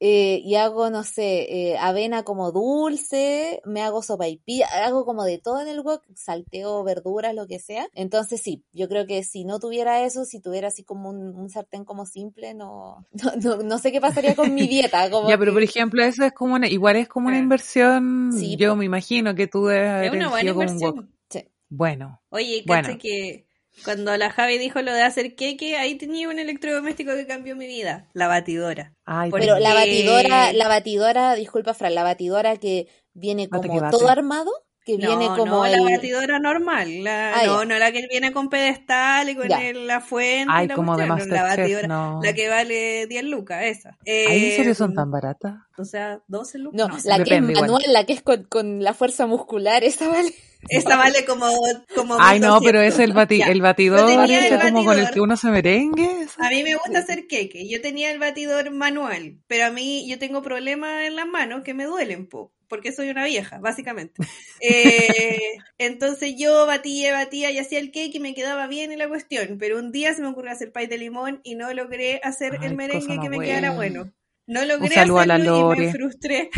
eh, 0.00 0.40
y 0.44 0.56
hago, 0.56 0.90
no 0.90 1.04
sé, 1.04 1.70
eh, 1.72 1.78
avena 1.78 2.24
como 2.24 2.52
dulce, 2.52 3.60
me 3.64 3.80
hago 3.80 4.02
sopa 4.02 4.28
y 4.28 4.38
pilla, 4.38 4.66
hago 4.84 5.04
como 5.04 5.24
de 5.24 5.38
todo 5.38 5.60
en 5.60 5.68
el 5.68 5.80
wok, 5.80 6.02
salteo 6.14 6.82
verduras, 6.82 7.34
lo 7.34 7.46
que 7.46 7.58
sea. 7.58 7.86
Entonces 7.94 8.40
sí, 8.42 8.64
yo 8.72 8.88
creo 8.88 9.06
que 9.06 9.22
si 9.22 9.44
no 9.44 9.60
tuviera 9.60 10.04
eso, 10.04 10.24
si 10.24 10.40
tuviera 10.40 10.68
así 10.68 10.82
como 10.82 11.10
un, 11.10 11.48
sartén 11.48 11.84
como 11.84 12.06
simple, 12.06 12.54
no, 12.54 13.06
no, 13.12 13.56
no, 13.62 13.78
sé 13.78 13.92
qué 13.92 14.00
pasaría 14.00 14.34
con 14.34 14.52
mi 14.54 14.66
dieta. 14.66 15.10
Como 15.10 15.28
ya, 15.28 15.38
pero 15.38 15.52
por 15.52 15.62
ejemplo, 15.62 16.02
eso 16.02 16.24
es 16.24 16.32
como 16.32 16.54
una, 16.54 16.68
igual 16.68 16.96
es 16.96 17.08
como 17.08 17.28
una 17.28 17.38
inversión, 17.38 18.32
sí, 18.36 18.56
yo 18.56 18.76
me 18.76 18.84
imagino 18.84 19.34
que 19.34 19.46
tú 19.46 19.66
debes 19.66 19.90
haber 19.90 20.06
es 20.06 20.12
una 20.14 20.28
buena 20.28 20.50
inversión. 20.50 21.10
Sí. 21.28 21.44
Bueno. 21.68 22.20
Oye, 22.30 22.64
bueno. 22.66 22.98
que 22.98 23.46
cuando 23.82 24.16
la 24.16 24.30
Javi 24.30 24.58
dijo 24.58 24.80
lo 24.82 24.92
de 24.92 25.02
hacer 25.02 25.34
queque, 25.34 25.76
ahí 25.76 25.96
tenía 25.96 26.28
un 26.28 26.38
electrodoméstico 26.38 27.12
que 27.12 27.26
cambió 27.26 27.56
mi 27.56 27.66
vida, 27.66 28.08
la 28.12 28.28
batidora. 28.28 28.94
Ay, 29.04 29.30
Pero 29.32 29.58
la 29.58 29.74
batidora, 29.74 30.52
la 30.52 30.68
batidora, 30.68 31.34
disculpa 31.34 31.74
Fran, 31.74 31.94
la 31.94 32.04
batidora 32.04 32.56
que 32.56 32.88
viene 33.14 33.48
como 33.48 33.90
todo 33.90 34.08
armado, 34.08 34.50
que 34.84 34.96
viene 34.98 35.26
como 35.28 35.46
no, 35.46 35.66
la 35.66 35.82
batidora 35.82 36.38
normal, 36.38 37.02
la, 37.02 37.40
ah, 37.40 37.46
no, 37.46 37.64
no 37.64 37.78
la 37.78 37.90
que 37.90 38.06
viene 38.06 38.32
con 38.32 38.50
pedestal 38.50 39.30
y 39.30 39.34
con 39.34 39.48
la 39.48 40.00
fuente, 40.02 40.52
Ay, 40.52 40.68
la, 40.68 40.74
como 40.74 40.96
de 40.96 41.06
la 41.06 41.42
batidora, 41.42 42.18
la 42.22 42.32
que 42.34 42.48
vale 42.48 43.06
10 43.06 43.24
lucas, 43.24 43.62
esa. 43.64 43.98
¿Ay, 44.06 44.50
¿En 44.50 44.56
serio 44.56 44.74
son 44.74 44.94
tan 44.94 45.10
baratas? 45.10 45.54
O 45.78 45.84
sea, 45.84 46.20
12 46.28 46.58
lucas. 46.58 46.88
No, 46.88 46.98
la 47.04 47.24
que 47.24 47.36
es 47.36 47.42
manual, 47.42 47.82
la 47.88 48.04
que 48.04 48.12
es 48.12 48.22
con, 48.22 48.44
con 48.44 48.84
la 48.84 48.92
fuerza 48.94 49.26
muscular, 49.26 49.84
esa 49.84 50.08
vale. 50.08 50.34
Esta 50.68 50.96
vale 50.96 51.24
como. 51.24 51.46
como 51.94 52.16
Ay, 52.18 52.40
no, 52.40 52.60
pero 52.60 52.80
es 52.80 52.98
el, 52.98 53.12
bati 53.12 53.42
el 53.42 53.60
batidor, 53.62 54.30
ese 54.30 54.58
como 54.60 54.84
con 54.84 54.98
el 54.98 55.10
que 55.10 55.20
uno 55.20 55.36
se 55.36 55.50
merengue. 55.50 56.26
A 56.38 56.50
mí 56.50 56.62
me 56.62 56.74
gusta 56.76 57.00
hacer 57.00 57.26
queque. 57.26 57.68
Yo 57.68 57.80
tenía 57.80 58.10
el 58.10 58.18
batidor 58.18 58.70
manual, 58.70 59.38
pero 59.46 59.66
a 59.66 59.70
mí 59.70 60.08
yo 60.08 60.18
tengo 60.18 60.42
problemas 60.42 61.04
en 61.04 61.16
las 61.16 61.26
manos 61.26 61.62
que 61.62 61.74
me 61.74 61.84
duelen, 61.84 62.26
po, 62.26 62.52
porque 62.68 62.92
soy 62.92 63.10
una 63.10 63.24
vieja, 63.24 63.58
básicamente. 63.58 64.22
Eh, 64.66 65.58
entonces 65.76 66.36
yo 66.38 66.64
batía, 66.64 67.12
batía 67.12 67.50
y 67.50 67.58
hacía 67.58 67.78
el 67.78 67.90
cake 67.90 68.14
y 68.14 68.20
me 68.20 68.34
quedaba 68.34 68.66
bien 68.66 68.92
en 68.92 68.98
la 68.98 69.08
cuestión, 69.08 69.58
pero 69.58 69.78
un 69.78 69.92
día 69.92 70.14
se 70.14 70.22
me 70.22 70.28
ocurrió 70.28 70.52
hacer 70.52 70.72
pay 70.72 70.86
de 70.86 70.96
limón 70.96 71.40
y 71.44 71.54
no 71.54 71.70
logré 71.74 72.18
hacer 72.22 72.58
el 72.62 72.74
merengue 72.74 73.20
que 73.20 73.28
me 73.28 73.40
quedara 73.40 73.72
bueno. 73.72 74.10
No 74.46 74.64
logré 74.64 74.86
hacerlo 74.86 75.18
a 75.18 75.26
la 75.26 75.38
Lore. 75.38 75.82
y 75.82 75.86
me 75.86 75.92
frustré. 75.92 76.50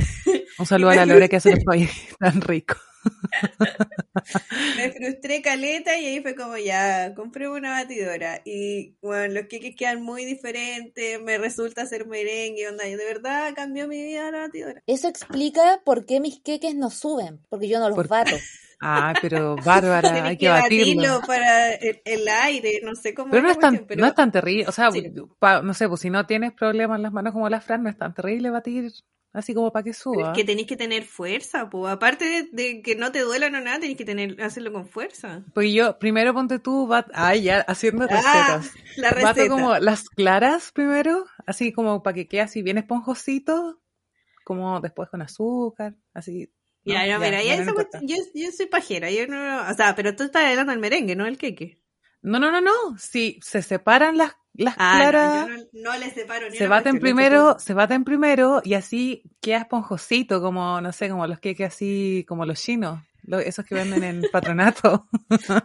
Un 0.58 0.66
saludo 0.66 0.90
a 0.90 0.96
la 0.96 1.06
Lore 1.06 1.28
que 1.28 1.36
hace 1.36 1.50
los 1.50 1.64
pay 1.64 1.88
tan 2.18 2.40
rico. 2.40 2.76
Me 4.76 4.92
frustré 4.92 5.42
caleta 5.42 5.98
y 5.98 6.06
ahí 6.06 6.20
fue 6.20 6.34
como 6.34 6.56
ya, 6.56 7.14
compré 7.14 7.48
una 7.48 7.70
batidora 7.72 8.42
y 8.44 8.96
bueno, 9.00 9.34
los 9.34 9.46
queques 9.46 9.74
quedan 9.76 10.02
muy 10.02 10.24
diferentes, 10.24 11.20
me 11.22 11.38
resulta 11.38 11.82
hacer 11.82 12.06
merengue, 12.06 12.68
onda, 12.68 12.86
y 12.86 12.96
de 12.96 13.04
verdad 13.04 13.52
cambió 13.54 13.88
mi 13.88 14.02
vida 14.02 14.30
la 14.30 14.40
batidora. 14.40 14.82
Eso 14.86 15.08
explica 15.08 15.80
por 15.84 16.06
qué 16.06 16.20
mis 16.20 16.40
queques 16.40 16.74
no 16.74 16.90
suben, 16.90 17.40
porque 17.48 17.68
yo 17.68 17.78
no 17.78 17.88
los 17.88 18.08
bato. 18.08 18.36
Ah, 18.78 19.14
pero 19.22 19.56
bárbara, 19.56 20.26
hay 20.26 20.36
que, 20.36 20.48
batirlo. 20.48 21.22
para 21.26 21.72
el, 21.72 22.28
aire, 22.28 22.80
no 22.82 22.94
sé 22.94 23.14
cómo. 23.14 23.30
Pero 23.30 23.44
no 23.44 23.50
es 23.50 23.58
tan, 23.58 23.86
no 23.96 24.06
es 24.06 24.14
tan 24.14 24.30
terrible, 24.30 24.66
o 24.68 24.72
sea, 24.72 24.90
no 25.62 25.74
sé, 25.74 25.88
pues 25.88 26.00
si 26.02 26.10
no 26.10 26.26
tienes 26.26 26.52
problemas 26.52 26.96
en 26.96 27.04
las 27.04 27.12
manos 27.12 27.32
como 27.32 27.48
la 27.48 27.62
Fran, 27.62 27.82
no 27.82 27.88
es 27.88 27.96
tan 27.96 28.12
terrible 28.12 28.50
batir 28.50 28.92
Así 29.36 29.52
como 29.52 29.70
para 29.70 29.84
que 29.84 29.92
suba. 29.92 30.32
Es 30.32 30.38
que 30.38 30.44
tenéis 30.44 30.66
que 30.66 30.78
tener 30.78 31.04
fuerza, 31.04 31.68
pues. 31.68 31.92
Aparte 31.92 32.48
de, 32.50 32.80
que 32.80 32.96
no 32.96 33.12
te 33.12 33.20
duela 33.20 33.48
o 33.48 33.50
nada, 33.50 33.78
tenéis 33.78 33.98
que 33.98 34.06
tener, 34.06 34.40
hacerlo 34.40 34.72
con 34.72 34.88
fuerza. 34.88 35.44
Pues 35.52 35.74
yo, 35.74 35.98
primero 35.98 36.32
ponte 36.32 36.58
tú, 36.58 36.86
bat, 36.86 37.06
ay, 37.12 37.42
ya, 37.42 37.60
haciendo 37.60 38.04
ah, 38.04 38.06
recetas. 38.06 38.72
la 38.96 39.10
receta. 39.10 39.34
Bato 39.34 39.48
como 39.50 39.78
las 39.78 40.08
claras 40.08 40.72
primero, 40.72 41.26
así 41.46 41.70
como 41.70 42.02
para 42.02 42.14
que 42.14 42.26
quede 42.26 42.40
así 42.40 42.62
bien 42.62 42.78
esponjosito, 42.78 43.78
como 44.42 44.80
después 44.80 45.10
con 45.10 45.20
azúcar, 45.20 45.96
así. 46.14 46.50
Ya, 46.86 47.06
ya, 47.06 47.18
mira, 47.18 47.42
ya, 47.42 47.62
yo, 47.62 48.16
yo 48.34 48.52
soy 48.52 48.66
pajera, 48.66 49.10
yo 49.10 49.26
no, 49.26 49.68
o 49.68 49.74
sea, 49.74 49.94
pero 49.94 50.16
tú 50.16 50.22
estás 50.22 50.46
hablando 50.46 50.72
del 50.72 50.80
merengue, 50.80 51.14
no 51.14 51.26
el 51.26 51.36
queque. 51.36 51.76
No, 52.22 52.40
no, 52.40 52.50
no, 52.50 52.62
no. 52.62 52.98
Si 52.98 53.38
se 53.42 53.60
separan 53.60 54.16
las, 54.16 54.32
las 54.58 54.74
ah, 54.78 54.94
claras. 54.96 55.48
No, 55.48 55.92
no, 55.92 55.98
les 55.98 56.12
separo 56.12 56.48
ni 56.50 56.56
Se 56.56 56.68
baten 56.68 56.98
primero, 56.98 57.58
se 57.58 57.74
baten 57.74 58.04
primero 58.04 58.60
y 58.64 58.74
así 58.74 59.22
queda 59.40 59.58
esponjosito, 59.58 60.40
como, 60.40 60.80
no 60.80 60.92
sé, 60.92 61.08
como 61.08 61.26
los 61.26 61.40
queques 61.40 61.74
así, 61.74 62.24
como 62.28 62.44
los 62.44 62.60
chinos. 62.60 63.00
esos 63.44 63.64
que 63.64 63.74
venden 63.74 64.04
en 64.04 64.22
patronato. 64.32 65.06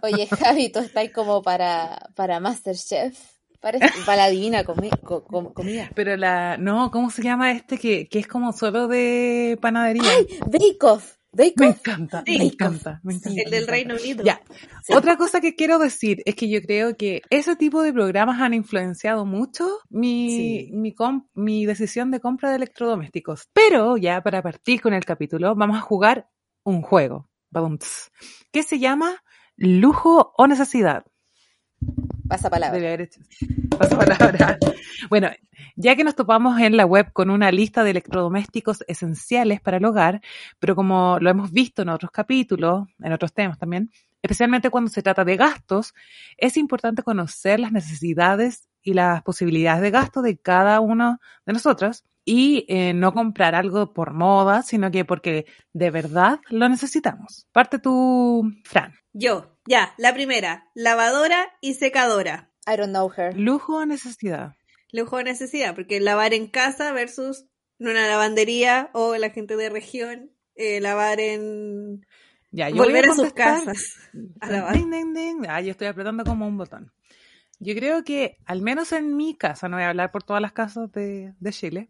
Oye, 0.02 0.28
Javi, 0.28 0.72
tú 0.72 0.80
estás 0.80 1.10
como 1.12 1.42
para, 1.42 2.10
para 2.16 2.40
Masterchef. 2.40 3.18
Parece 3.62 3.88
para 4.08 4.24
la 4.24 4.30
divina 4.30 4.64
comida. 4.64 5.92
Pero 5.94 6.18
la, 6.18 6.58
no, 6.58 6.90
¿cómo 6.90 7.12
se 7.12 7.22
llama 7.22 7.52
este 7.52 7.78
que, 7.78 8.10
que 8.10 8.18
es 8.18 8.28
como 8.28 8.54
solo 8.54 8.88
de 8.88 9.58
panadería? 9.62 10.10
¡Ay! 10.10 10.40
Bake 10.48 10.84
Off. 10.84 11.21
Me 11.34 11.48
encanta, 11.48 12.24
me 12.28 12.44
encanta, 12.44 13.00
me 13.04 13.14
encanta. 13.14 13.42
El 13.46 13.52
del 13.52 13.68
Reino 13.68 13.96
Unido. 13.96 14.24
Ya. 14.24 14.42
Otra 14.90 15.16
cosa 15.16 15.40
que 15.40 15.56
quiero 15.56 15.80
decir 15.80 16.22
es 16.26 16.36
que 16.36 16.50
yo 16.50 16.62
creo 16.62 16.98
que 16.98 17.22
ese 17.30 17.56
tipo 17.56 17.82
de 17.82 17.94
programas 17.94 18.42
han 18.42 18.54
influenciado 18.54 19.26
mucho 19.26 19.80
mi, 19.90 20.70
mi, 20.74 20.94
mi 21.34 21.66
decisión 21.66 22.12
de 22.12 22.20
compra 22.20 22.50
de 22.50 22.58
electrodomésticos. 22.58 23.48
Pero 23.54 23.96
ya 23.96 24.22
para 24.22 24.42
partir 24.42 24.82
con 24.82 24.94
el 24.94 25.06
capítulo, 25.06 25.56
vamos 25.56 25.78
a 25.78 25.82
jugar 25.82 26.28
un 26.64 26.82
juego, 26.82 27.30
que 28.52 28.64
se 28.64 28.80
llama 28.80 29.24
Lujo 29.56 30.34
o 30.38 30.48
Necesidad. 30.48 31.06
Pasa 32.28 32.50
palabra. 32.50 32.98
Pasa 33.78 33.98
palabra. 33.98 34.58
Bueno, 35.10 35.30
ya 35.76 35.96
que 35.96 36.04
nos 36.04 36.16
topamos 36.16 36.60
en 36.60 36.78
la 36.78 36.86
web 36.86 37.12
con 37.12 37.30
una 37.30 37.52
lista 37.52 37.84
de 37.84 37.90
electrodomésticos 37.90 38.84
esenciales 38.88 39.60
para 39.60 39.78
el 39.78 39.86
hogar, 39.86 40.22
pero 40.60 40.76
como 40.76 41.18
lo 41.20 41.30
hemos 41.30 41.52
visto 41.52 41.82
en 41.82 41.90
otros 41.90 42.12
capítulos, 42.12 42.88
en 43.00 43.12
otros 43.12 43.34
temas 43.34 43.58
también, 43.58 43.92
especialmente 44.22 44.70
cuando 44.70 44.90
se 44.90 45.02
trata 45.02 45.26
de 45.26 45.36
gastos, 45.36 45.94
es 46.38 46.56
importante 46.56 47.04
conocer 47.04 47.60
las 47.60 47.72
necesidades 47.72 48.70
y 48.84 48.94
las 48.94 49.24
posibilidades 49.24 49.82
de 49.82 49.92
gasto 49.92 50.22
de 50.22 50.38
cada 50.38 50.80
uno 50.80 51.20
de 51.46 51.54
nosotros 51.54 52.06
y 52.26 52.66
eh, 52.68 52.94
no 52.94 53.14
comprar 53.14 53.56
algo 53.56 53.94
por 53.94 54.14
moda, 54.14 54.62
sino 54.62 54.92
que 54.92 55.06
porque 55.06 55.46
de 55.74 55.90
verdad 55.90 56.40
lo 56.50 56.70
necesitamos. 56.70 57.48
Parte 57.52 57.80
tú, 57.80 58.52
Fran. 58.64 58.94
Yo, 59.14 59.58
ya, 59.66 59.94
la 59.98 60.14
primera, 60.14 60.70
lavadora 60.76 61.50
y 61.62 61.74
secadora. 61.74 62.52
I 62.68 62.78
don't 62.78 62.92
know 62.92 63.12
her. 63.16 63.36
Lujo 63.38 63.78
o 63.78 63.86
necesidad. 63.86 64.56
Lujo 64.92 65.18
o 65.18 65.24
necesidad, 65.24 65.74
porque 65.76 66.00
lavar 66.00 66.34
en 66.34 66.48
casa 66.48 66.92
versus 66.92 67.46
en 67.80 67.90
una 67.90 68.08
lavandería 68.08 68.90
o 68.94 69.16
la 69.18 69.32
gente 69.32 69.56
de 69.56 69.70
región, 69.70 70.32
eh, 70.56 70.80
lavar 70.80 71.20
en... 71.20 72.06
Ya, 72.52 72.70
yo 72.70 72.76
Volver 72.76 73.10
a, 73.10 73.16
sus 73.16 73.34
casas 73.34 73.96
a 74.42 74.52
lavar. 74.52 74.76
Ah, 75.48 75.62
yo 75.62 75.72
estoy 75.72 75.88
apretando 75.88 76.26
como 76.26 76.46
un 76.46 76.58
botón. 76.58 76.92
Yo 77.60 77.74
creo 77.76 78.04
que, 78.04 78.38
al 78.46 78.62
menos 78.62 78.92
en 78.92 79.16
mi 79.16 79.38
casa, 79.38 79.70
no 79.70 79.78
voy 79.78 79.86
a 79.86 79.90
hablar 79.90 80.12
por 80.12 80.24
todas 80.24 80.42
las 80.42 80.52
casas 80.52 80.92
de, 80.92 81.34
de 81.40 81.52
Chile, 81.52 81.90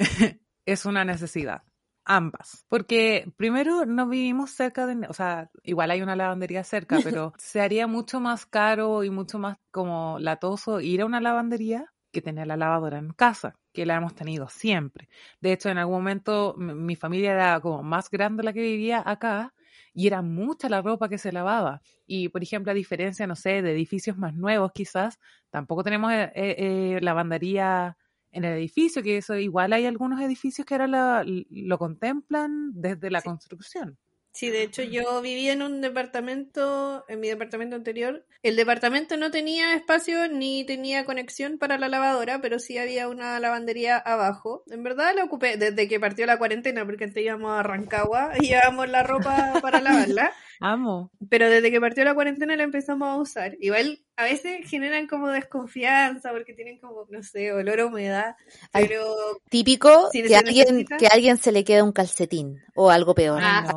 es 0.66 0.84
una 0.86 1.04
necesidad 1.04 1.62
ambas. 2.10 2.64
Porque 2.68 3.32
primero 3.36 3.86
no 3.86 4.08
vivimos 4.08 4.50
cerca 4.50 4.86
de, 4.86 5.06
o 5.08 5.12
sea, 5.12 5.50
igual 5.62 5.92
hay 5.92 6.02
una 6.02 6.16
lavandería 6.16 6.64
cerca, 6.64 6.98
pero 7.04 7.32
se 7.38 7.60
haría 7.60 7.86
mucho 7.86 8.20
más 8.20 8.46
caro 8.46 9.04
y 9.04 9.10
mucho 9.10 9.38
más 9.38 9.58
como 9.70 10.18
latoso 10.18 10.80
ir 10.80 11.02
a 11.02 11.06
una 11.06 11.20
lavandería 11.20 11.92
que 12.12 12.20
tener 12.20 12.48
la 12.48 12.56
lavadora 12.56 12.98
en 12.98 13.12
casa, 13.12 13.54
que 13.72 13.86
la 13.86 13.96
hemos 13.96 14.16
tenido 14.16 14.48
siempre. 14.48 15.08
De 15.40 15.52
hecho, 15.52 15.68
en 15.68 15.78
algún 15.78 15.96
momento 15.96 16.54
mi 16.56 16.96
familia 16.96 17.32
era 17.32 17.60
como 17.60 17.84
más 17.84 18.10
grande 18.10 18.42
la 18.42 18.52
que 18.52 18.62
vivía 18.62 19.00
acá 19.06 19.54
y 19.94 20.08
era 20.08 20.20
mucha 20.20 20.68
la 20.68 20.82
ropa 20.82 21.08
que 21.08 21.18
se 21.18 21.30
lavaba. 21.30 21.82
Y, 22.06 22.28
por 22.30 22.42
ejemplo, 22.42 22.72
a 22.72 22.74
diferencia, 22.74 23.28
no 23.28 23.36
sé, 23.36 23.62
de 23.62 23.72
edificios 23.72 24.18
más 24.18 24.34
nuevos 24.34 24.72
quizás, 24.72 25.20
tampoco 25.50 25.84
tenemos 25.84 26.12
eh, 26.12 26.32
eh, 26.34 26.98
lavandería 27.00 27.96
en 28.32 28.44
el 28.44 28.56
edificio, 28.56 29.02
que 29.02 29.18
eso 29.18 29.36
igual 29.36 29.72
hay 29.72 29.86
algunos 29.86 30.20
edificios 30.20 30.66
que 30.66 30.74
ahora 30.74 31.24
lo, 31.24 31.78
contemplan 31.78 32.72
desde 32.74 33.10
la 33.10 33.22
construcción. 33.22 33.98
Sí, 34.32 34.48
de 34.48 34.62
hecho 34.62 34.82
yo 34.82 35.20
vivía 35.22 35.52
en 35.52 35.62
un 35.62 35.80
departamento, 35.80 37.04
en 37.08 37.18
mi 37.18 37.28
departamento 37.28 37.74
anterior. 37.74 38.24
El 38.44 38.54
departamento 38.54 39.16
no 39.16 39.32
tenía 39.32 39.74
espacio 39.74 40.28
ni 40.28 40.64
tenía 40.64 41.04
conexión 41.04 41.58
para 41.58 41.78
la 41.78 41.88
lavadora, 41.88 42.40
pero 42.40 42.60
sí 42.60 42.78
había 42.78 43.08
una 43.08 43.40
lavandería 43.40 43.98
abajo. 43.98 44.62
En 44.70 44.84
verdad 44.84 45.14
la 45.16 45.24
ocupé 45.24 45.56
desde 45.56 45.88
que 45.88 45.98
partió 45.98 46.26
la 46.26 46.38
cuarentena, 46.38 46.84
porque 46.86 47.04
antes 47.04 47.24
íbamos 47.24 47.58
a 47.58 47.64
Rancagua 47.64 48.32
y 48.38 48.46
llevábamos 48.46 48.88
la 48.88 49.02
ropa 49.02 49.58
para 49.60 49.80
lavarla. 49.80 50.32
Amo. 50.60 51.10
Pero 51.28 51.48
desde 51.48 51.70
que 51.70 51.80
partió 51.80 52.04
la 52.04 52.14
cuarentena 52.14 52.54
la 52.54 52.64
empezamos 52.64 53.08
a 53.08 53.16
usar. 53.16 53.56
Igual 53.60 54.00
a 54.16 54.24
veces 54.24 54.68
generan 54.68 55.06
como 55.06 55.28
desconfianza 55.28 56.30
porque 56.30 56.52
tienen 56.52 56.78
como, 56.78 57.06
no 57.08 57.22
sé, 57.22 57.52
olor 57.52 57.80
a 57.80 57.86
humedad. 57.86 58.36
Pero. 58.72 59.16
Típico 59.48 60.10
que, 60.12 60.36
alguien, 60.36 60.86
que 60.98 61.06
a 61.06 61.10
alguien 61.14 61.38
se 61.38 61.50
le 61.50 61.64
queda 61.64 61.82
un 61.82 61.92
calcetín 61.92 62.60
o 62.74 62.90
algo 62.90 63.14
peor. 63.14 63.40
Ah. 63.42 63.74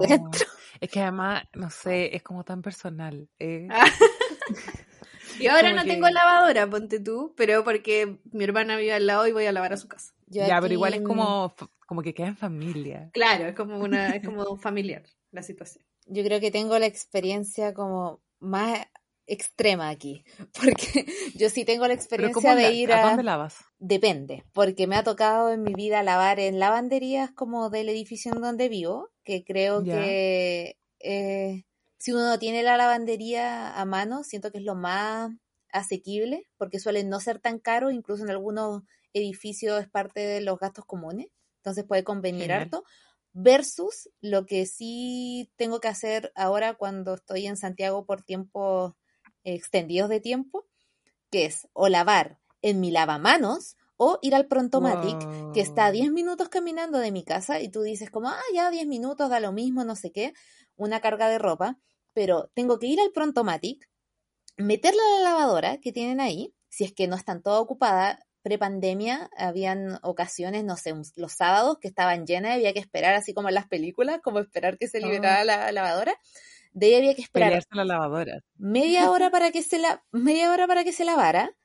Es 0.82 0.90
que 0.90 1.00
además, 1.00 1.44
no 1.54 1.70
sé, 1.70 2.14
es 2.14 2.24
como 2.24 2.44
tan 2.44 2.62
personal. 2.62 3.30
Eh. 3.40 3.68
Ah. 3.72 3.86
Y 5.40 5.48
ahora 5.48 5.74
no 5.74 5.84
tengo 5.84 6.08
lavadora, 6.10 6.70
ponte 6.70 7.00
tú, 7.00 7.34
pero 7.36 7.64
porque 7.64 8.20
mi 8.32 8.44
hermana 8.44 8.78
vive 8.78 8.94
al 8.94 9.08
lado 9.08 9.28
y 9.28 9.32
voy 9.32 9.46
a 9.46 9.52
lavar 9.52 9.74
a 9.74 9.78
su 9.78 9.88
casa. 9.88 10.14
ya, 10.28 10.60
pero 10.62 10.74
igual 10.74 10.94
es 10.94 11.02
como, 11.02 11.56
como 11.88 12.02
que 12.02 12.14
queda 12.14 12.28
en 12.28 12.38
familia. 12.38 13.10
Claro, 13.14 13.46
es 13.46 13.56
como 13.56 13.80
una, 13.80 14.10
es 14.10 14.24
como 14.24 14.58
familiar 14.58 15.04
la 15.32 15.42
situación. 15.42 15.84
Yo 16.08 16.24
creo 16.24 16.40
que 16.40 16.52
tengo 16.52 16.78
la 16.80 16.86
experiencia 16.86 17.74
como 17.74 18.22
más 18.40 18.86
extrema 19.26 19.90
aquí, 19.90 20.24
porque 20.60 21.06
yo 21.36 21.50
sí 21.50 21.66
tengo 21.66 21.88
la 21.88 21.94
experiencia 21.94 22.56
de 22.56 22.74
ir 22.74 22.92
a... 22.92 23.04
¿A 23.04 23.08
dónde 23.10 23.24
lavas? 23.24 23.58
Depende, 23.80 24.44
porque 24.54 24.88
me 24.88 24.96
ha 24.96 25.04
tocado 25.04 25.52
en 25.52 25.64
mi 25.64 25.74
vida 25.74 26.04
lavar 26.04 26.40
en 26.40 26.60
lavanderías 26.60 27.32
como 27.32 27.70
del 27.70 27.90
edificio 27.90 28.34
en 28.34 28.42
donde 28.42 28.70
vivo, 28.70 29.12
que 29.24 29.44
creo 29.44 29.84
que 29.84 30.78
eh, 31.00 31.64
si 31.98 32.12
uno 32.12 32.38
tiene 32.38 32.64
la 32.64 32.78
lavandería 32.78 33.74
a 33.74 33.86
mano, 33.86 34.24
siento 34.24 34.52
que 34.52 34.58
es 34.58 34.64
lo 34.64 34.76
más 34.76 35.32
asequible, 35.72 36.48
porque 36.58 36.80
suelen 36.80 37.10
no 37.10 37.20
ser 37.20 37.40
tan 37.40 37.60
caros, 37.60 37.94
incluso 37.94 38.24
en 38.24 38.30
algunos 38.30 38.84
edificios 39.14 39.82
es 39.82 39.90
parte 39.90 40.20
de 40.20 40.42
los 40.42 40.60
gastos 40.60 40.86
comunes, 40.86 41.28
entonces 41.58 41.86
puede 41.86 42.04
convenir 42.04 42.52
harto, 42.52 42.84
versus 43.34 44.10
lo 44.22 44.46
que 44.46 44.66
sí 44.66 45.52
tengo 45.56 45.80
que 45.80 45.88
hacer 45.88 46.32
ahora 46.36 46.76
cuando 46.76 47.16
estoy 47.16 47.48
en 47.48 47.58
Santiago 47.58 48.06
por 48.06 48.22
tiempos 48.22 48.94
extendidos 49.44 50.10
de 50.10 50.20
tiempo, 50.20 50.66
que 51.30 51.46
es 51.46 51.68
o 51.74 51.90
lavar 51.90 52.40
en 52.62 52.80
mi 52.80 52.92
lavamanos 52.92 53.76
o 53.98 54.20
ir 54.22 54.36
al 54.36 54.48
Prontomatic, 54.48 55.18
que 55.54 55.62
está 55.62 55.86
a 55.86 55.92
10 55.92 56.12
minutos 56.12 56.50
caminando 56.50 56.98
de 57.00 57.12
mi 57.12 57.24
casa 57.24 57.60
y 57.60 57.70
tú 57.70 57.82
dices 57.82 58.10
como, 58.10 58.30
ah, 58.30 58.42
ya 58.54 58.70
10 58.70 58.88
minutos, 58.88 59.30
da 59.30 59.40
lo 59.40 59.52
mismo, 59.52 59.84
no 59.84 59.96
sé 59.96 60.12
qué, 60.12 60.34
una 60.76 61.00
carga 61.00 61.28
de 61.30 61.40
ropa, 61.40 61.78
pero 62.14 62.50
tengo 62.54 62.80
que 62.80 62.88
ir 62.88 63.00
al 63.00 63.12
Prontomatic, 63.12 63.90
meterla 64.58 65.02
a 65.02 65.20
la 65.20 65.30
lavadora 65.30 65.78
que 65.80 65.92
tienen 65.92 66.22
ahí, 66.22 66.54
si 66.70 66.84
es 66.84 66.94
que 66.94 67.08
no 67.08 67.16
están 67.16 67.42
todas 67.42 67.62
ocupadas, 67.62 68.20
prepandemia 68.44 69.30
habían 69.36 69.98
ocasiones, 70.04 70.64
no 70.64 70.78
sé, 70.78 70.94
los 71.16 71.32
sábados 71.32 71.80
que 71.80 71.88
estaban 71.88 72.28
llenas 72.28 72.52
y 72.52 72.56
había 72.56 72.74
que 72.74 72.80
esperar, 72.80 73.16
así 73.16 73.34
como 73.34 73.48
en 73.48 73.56
las 73.56 73.68
películas, 73.68 74.20
como 74.22 74.40
esperar 74.40 74.78
que 74.78 74.88
se 74.88 75.00
oh. 75.00 75.08
liberara 75.08 75.44
la 75.44 75.72
lavadora. 75.72 76.14
De 76.74 76.88
ahí 76.88 76.96
había 76.96 77.16
que 77.16 77.22
esperar 77.22 77.64
la 77.72 77.86
lavadora. 77.86 78.40
media 78.58 79.10
hora 79.12 79.32
para 79.32 79.52
que 79.52 79.62
se 79.64 79.80
la 79.80 80.04
media 80.12 80.52
hora 80.52 80.68
para 80.68 80.84
que 80.84 80.92
se 80.92 81.06
lavara. 81.06 81.56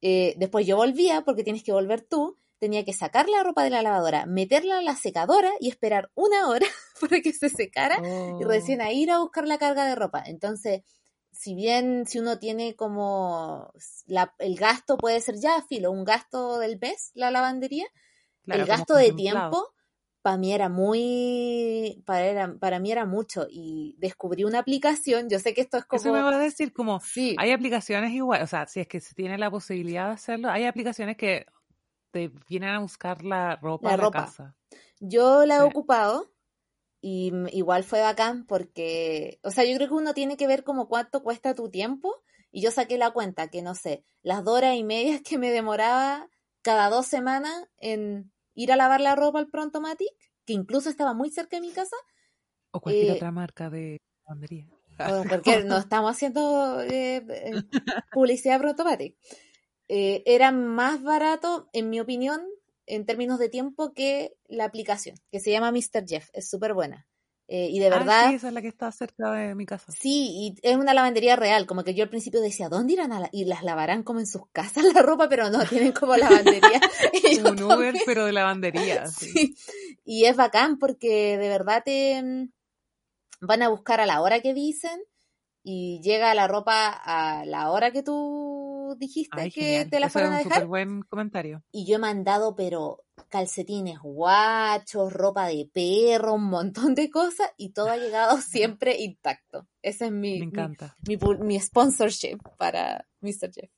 Eh, 0.00 0.34
después 0.36 0.66
yo 0.66 0.76
volvía 0.76 1.22
porque 1.22 1.44
tienes 1.44 1.62
que 1.62 1.72
volver 1.72 2.02
tú. 2.02 2.36
Tenía 2.58 2.84
que 2.84 2.92
sacar 2.92 3.28
la 3.28 3.44
ropa 3.44 3.62
de 3.62 3.70
la 3.70 3.82
lavadora, 3.82 4.26
meterla 4.26 4.78
a 4.78 4.82
la 4.82 4.96
secadora 4.96 5.52
y 5.60 5.68
esperar 5.68 6.10
una 6.14 6.48
hora 6.48 6.66
para 7.00 7.20
que 7.20 7.32
se 7.32 7.48
secara 7.48 8.00
y 8.02 8.44
oh. 8.44 8.48
recién 8.48 8.80
a 8.80 8.90
ir 8.90 9.10
a 9.12 9.20
buscar 9.20 9.46
la 9.46 9.58
carga 9.58 9.84
de 9.84 9.94
ropa. 9.94 10.24
Entonces, 10.26 10.82
si 11.38 11.54
bien 11.54 12.04
si 12.04 12.18
uno 12.18 12.40
tiene 12.40 12.74
como 12.74 13.72
el 14.38 14.56
gasto 14.56 14.98
puede 14.98 15.20
ser 15.20 15.36
ya 15.36 15.62
filo, 15.62 15.92
un 15.92 16.02
gasto 16.02 16.58
del 16.58 16.80
mes, 16.80 17.12
la 17.14 17.30
lavandería, 17.30 17.86
el 18.46 18.64
gasto 18.64 18.96
de 18.96 19.12
tiempo 19.12 19.72
para 20.20 20.36
mí 20.36 20.52
era 20.52 20.68
muy, 20.68 22.02
para, 22.04 22.56
para 22.58 22.80
mí 22.80 22.90
era 22.90 23.06
mucho 23.06 23.46
y 23.48 23.94
descubrí 23.98 24.42
una 24.42 24.58
aplicación, 24.58 25.28
yo 25.30 25.38
sé 25.38 25.54
que 25.54 25.60
esto 25.60 25.76
es 25.76 25.84
como... 25.84 26.00
Eso 26.00 26.12
me 26.12 26.22
va 26.22 26.34
a 26.34 26.38
decir 26.38 26.72
como, 26.72 26.98
sí. 26.98 27.36
hay 27.38 27.52
aplicaciones 27.52 28.10
igual, 28.10 28.42
o 28.42 28.46
sea, 28.48 28.66
si 28.66 28.80
es 28.80 28.88
que 28.88 28.98
se 28.98 29.14
tiene 29.14 29.38
la 29.38 29.48
posibilidad 29.48 30.08
de 30.08 30.14
hacerlo, 30.14 30.50
hay 30.50 30.64
aplicaciones 30.64 31.16
que 31.16 31.46
te 32.10 32.32
vienen 32.48 32.70
a 32.70 32.80
buscar 32.80 33.22
la 33.22 33.54
ropa 33.54 33.96
la 33.96 34.10
casa. 34.10 34.56
Yo 34.98 35.46
la 35.46 35.58
he 35.58 35.62
ocupado 35.62 36.32
y 37.00 37.32
igual 37.52 37.84
fue 37.84 38.00
bacán 38.00 38.44
porque, 38.44 39.38
o 39.42 39.50
sea, 39.50 39.64
yo 39.64 39.76
creo 39.76 39.88
que 39.88 39.94
uno 39.94 40.14
tiene 40.14 40.36
que 40.36 40.46
ver 40.46 40.64
como 40.64 40.88
cuánto 40.88 41.22
cuesta 41.22 41.54
tu 41.54 41.70
tiempo. 41.70 42.22
Y 42.50 42.62
yo 42.62 42.70
saqué 42.70 42.96
la 42.98 43.10
cuenta 43.10 43.48
que, 43.48 43.62
no 43.62 43.74
sé, 43.74 44.04
las 44.22 44.42
dos 44.42 44.56
horas 44.56 44.76
y 44.76 44.82
media 44.82 45.20
que 45.24 45.38
me 45.38 45.50
demoraba 45.50 46.28
cada 46.62 46.90
dos 46.90 47.06
semanas 47.06 47.64
en 47.78 48.32
ir 48.54 48.72
a 48.72 48.76
lavar 48.76 49.00
la 49.00 49.14
ropa 49.14 49.38
al 49.38 49.48
Prontomatic, 49.48 50.08
que 50.44 50.54
incluso 50.54 50.90
estaba 50.90 51.14
muy 51.14 51.30
cerca 51.30 51.56
de 51.56 51.60
mi 51.60 51.72
casa. 51.72 51.96
O 52.72 52.80
cualquier 52.80 53.10
eh, 53.10 53.12
otra 53.12 53.30
marca 53.30 53.70
de 53.70 53.98
lavandería. 54.26 54.68
Porque 55.28 55.62
no 55.62 55.76
estamos 55.78 56.10
haciendo 56.10 56.82
eh, 56.82 57.24
eh, 57.28 57.62
publicidad 58.12 58.58
Prontomatic. 58.60 59.16
era 59.86 60.50
más 60.50 61.02
barato, 61.02 61.68
en 61.72 61.90
mi 61.90 62.00
opinión, 62.00 62.42
en 62.88 63.06
términos 63.06 63.38
de 63.38 63.48
tiempo 63.48 63.92
que 63.92 64.34
la 64.46 64.64
aplicación, 64.64 65.16
que 65.30 65.40
se 65.40 65.50
llama 65.50 65.72
Mr. 65.72 66.04
Jeff. 66.06 66.28
Es 66.32 66.48
súper 66.48 66.74
buena. 66.74 67.06
Eh, 67.50 67.68
y 67.70 67.78
de 67.78 67.86
ah, 67.86 67.90
verdad. 67.90 68.28
sí, 68.28 68.34
esa 68.34 68.48
es 68.48 68.54
la 68.54 68.60
que 68.60 68.68
está 68.68 68.92
cerca 68.92 69.32
de 69.32 69.54
mi 69.54 69.64
casa. 69.64 69.90
Sí, 69.90 70.28
y 70.34 70.54
es 70.62 70.76
una 70.76 70.92
lavandería 70.92 71.34
real. 71.34 71.66
Como 71.66 71.82
que 71.82 71.94
yo 71.94 72.04
al 72.04 72.10
principio 72.10 72.42
decía, 72.42 72.68
¿dónde 72.68 72.92
irán 72.92 73.10
a 73.10 73.20
la... 73.20 73.28
Y 73.32 73.46
las 73.46 73.62
lavarán 73.62 74.02
como 74.02 74.20
en 74.20 74.26
sus 74.26 74.42
casas 74.52 74.84
la 74.92 75.00
ropa, 75.00 75.30
pero 75.30 75.48
no, 75.48 75.64
tienen 75.64 75.92
como 75.92 76.14
lavandería. 76.16 76.80
Un 77.50 77.62
Uber, 77.62 77.94
pero 78.04 78.26
de 78.26 78.32
lavandería. 78.32 79.06
Sí. 79.18 79.56
Y 80.04 80.26
es 80.26 80.36
bacán 80.36 80.78
porque 80.78 81.38
de 81.38 81.48
verdad 81.48 81.82
te 81.84 82.22
mm, 82.22 82.50
van 83.40 83.62
a 83.62 83.68
buscar 83.68 84.00
a 84.00 84.06
la 84.06 84.20
hora 84.20 84.40
que 84.40 84.52
dicen 84.52 85.00
y 85.70 86.00
llega 86.00 86.34
la 86.34 86.48
ropa 86.48 86.88
a 86.88 87.44
la 87.44 87.70
hora 87.70 87.90
que 87.90 88.02
tú 88.02 88.96
dijiste 88.98 89.50
que 89.50 89.84
te 89.84 90.00
la 90.00 90.08
fueron 90.08 90.32
a 90.32 90.38
dejar. 90.38 90.66
Buen 90.66 91.02
comentario. 91.02 91.62
Y 91.70 91.84
yo 91.84 91.96
he 91.96 91.98
mandado, 91.98 92.56
pero 92.56 93.04
calcetines 93.28 93.98
guachos, 94.00 95.12
ropa 95.12 95.46
de 95.46 95.68
perro, 95.70 96.32
un 96.32 96.44
montón 96.44 96.94
de 96.94 97.10
cosas 97.10 97.50
y 97.58 97.74
todo 97.74 97.90
ha 97.90 97.98
llegado 97.98 98.38
siempre 98.40 98.96
intacto. 98.96 99.68
Ese 99.82 100.06
es 100.06 100.10
mi, 100.10 100.38
Me 100.38 100.46
encanta. 100.46 100.96
mi, 101.06 101.60
sponsorship 101.60 102.38
para 102.56 103.06
Mr. 103.20 103.52
Jeff. 103.52 103.70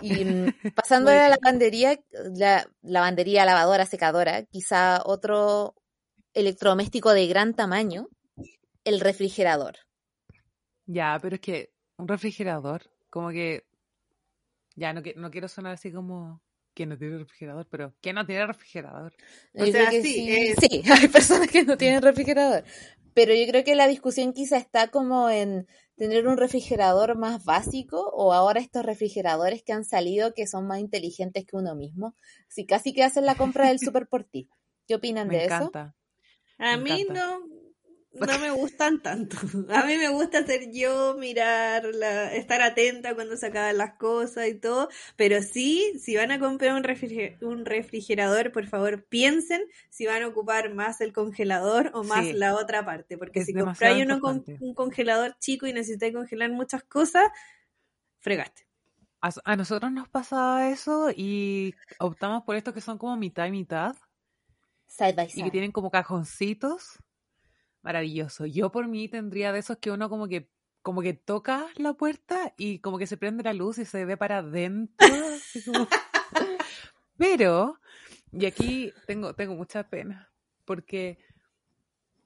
Y 0.00 0.24
mm, 0.24 0.46
pasando 0.74 1.10
a 1.10 1.14
la 1.14 1.28
lavandería, 1.28 2.00
la 2.36 2.66
lavandería, 2.80 3.44
lavadora, 3.44 3.84
secadora, 3.84 4.44
quizá 4.44 5.02
otro 5.04 5.74
electrodoméstico 6.32 7.12
de 7.12 7.26
gran 7.26 7.52
tamaño, 7.52 8.08
el 8.84 9.00
refrigerador. 9.00 9.76
Ya, 10.92 11.16
pero 11.22 11.36
es 11.36 11.40
que 11.40 11.72
un 11.98 12.08
refrigerador, 12.08 12.90
como 13.10 13.30
que. 13.30 13.64
Ya, 14.74 14.92
no, 14.92 15.02
no 15.16 15.30
quiero 15.30 15.46
sonar 15.46 15.74
así 15.74 15.92
como 15.92 16.42
que 16.74 16.86
no 16.86 16.98
tiene 16.98 17.18
refrigerador, 17.18 17.66
pero 17.70 17.94
¿quién 18.00 18.16
no 18.16 18.26
tiene 18.26 18.46
refrigerador? 18.46 19.14
O 19.54 19.66
sea, 19.66 19.90
sí, 19.90 20.54
sí, 20.58 20.82
hay 20.90 21.08
personas 21.08 21.48
que 21.48 21.64
no 21.64 21.76
tienen 21.76 22.02
refrigerador. 22.02 22.64
Pero 23.14 23.34
yo 23.34 23.46
creo 23.46 23.64
que 23.64 23.74
la 23.74 23.86
discusión 23.86 24.32
quizá 24.32 24.56
está 24.56 24.88
como 24.88 25.30
en 25.30 25.68
tener 25.96 26.26
un 26.26 26.36
refrigerador 26.36 27.16
más 27.16 27.44
básico 27.44 28.08
o 28.12 28.32
ahora 28.32 28.60
estos 28.60 28.84
refrigeradores 28.84 29.62
que 29.62 29.72
han 29.72 29.84
salido 29.84 30.32
que 30.34 30.46
son 30.46 30.66
más 30.66 30.80
inteligentes 30.80 31.44
que 31.44 31.56
uno 31.56 31.74
mismo. 31.74 32.14
Si 32.48 32.66
casi 32.66 32.92
que 32.94 33.04
hacen 33.04 33.26
la 33.26 33.34
compra 33.34 33.68
del 33.68 33.78
super 33.94 34.08
por 34.08 34.24
ti. 34.24 34.48
¿Qué 34.88 34.94
opinan 34.96 35.28
de 35.28 35.44
encanta. 35.44 35.94
eso? 36.58 36.64
A 36.64 36.76
mí 36.76 37.04
no, 37.08 37.40
no 38.12 38.38
me 38.38 38.50
gustan 38.50 39.00
tanto. 39.00 39.36
A 39.70 39.84
mí 39.86 39.96
me 39.96 40.08
gusta 40.08 40.38
hacer 40.38 40.72
yo, 40.72 41.14
mirar, 41.16 41.86
estar 42.32 42.60
atenta 42.60 43.14
cuando 43.14 43.36
se 43.36 43.46
acaban 43.46 43.78
las 43.78 43.94
cosas 43.94 44.48
y 44.48 44.54
todo. 44.54 44.88
Pero 45.16 45.40
sí, 45.42 45.92
si 46.00 46.16
van 46.16 46.32
a 46.32 46.40
comprar 46.40 46.74
un, 46.74 46.84
un 47.48 47.64
refrigerador, 47.64 48.52
por 48.52 48.66
favor 48.66 49.04
piensen 49.04 49.62
si 49.90 50.06
van 50.06 50.22
a 50.22 50.28
ocupar 50.28 50.74
más 50.74 51.00
el 51.00 51.12
congelador 51.12 51.90
o 51.94 52.02
más 52.02 52.32
la 52.34 52.54
otra 52.54 52.84
parte. 52.84 53.16
Porque 53.16 53.44
si 53.44 53.54
compráis 53.54 54.04
uno 54.04 54.20
con 54.20 54.44
un 54.60 54.74
congelador 54.74 55.36
chico 55.38 55.66
y 55.66 55.72
necesitáis 55.72 56.12
congelar 56.12 56.50
muchas 56.50 56.82
cosas, 56.82 57.28
fregaste. 58.18 58.66
A, 59.44 59.54
nosotros 59.54 59.92
nos 59.92 60.08
pasa 60.08 60.70
eso 60.70 61.10
y 61.14 61.74
optamos 61.98 62.42
por 62.42 62.56
estos 62.56 62.72
que 62.72 62.80
son 62.80 62.96
como 62.96 63.16
mitad 63.16 63.46
y 63.46 63.50
mitad. 63.50 63.94
Side 64.86 65.12
by 65.12 65.28
side. 65.28 65.40
Y 65.40 65.44
que 65.44 65.50
tienen 65.50 65.72
como 65.72 65.90
cajoncitos 65.90 66.98
Maravilloso. 67.82 68.46
Yo 68.46 68.70
por 68.70 68.88
mí 68.88 69.08
tendría 69.08 69.52
de 69.52 69.60
esos 69.60 69.78
que 69.78 69.90
uno 69.90 70.08
como 70.08 70.28
que 70.28 70.50
como 70.82 71.02
que 71.02 71.12
toca 71.12 71.66
la 71.76 71.92
puerta 71.92 72.54
y 72.56 72.78
como 72.78 72.98
que 72.98 73.06
se 73.06 73.18
prende 73.18 73.42
la 73.42 73.52
luz 73.52 73.78
y 73.78 73.84
se 73.84 74.04
ve 74.04 74.16
para 74.16 74.38
adentro. 74.38 75.06
Pero, 77.18 77.78
y 78.32 78.46
aquí 78.46 78.92
tengo, 79.06 79.34
tengo 79.34 79.54
mucha 79.54 79.88
pena, 79.88 80.30
porque 80.64 81.18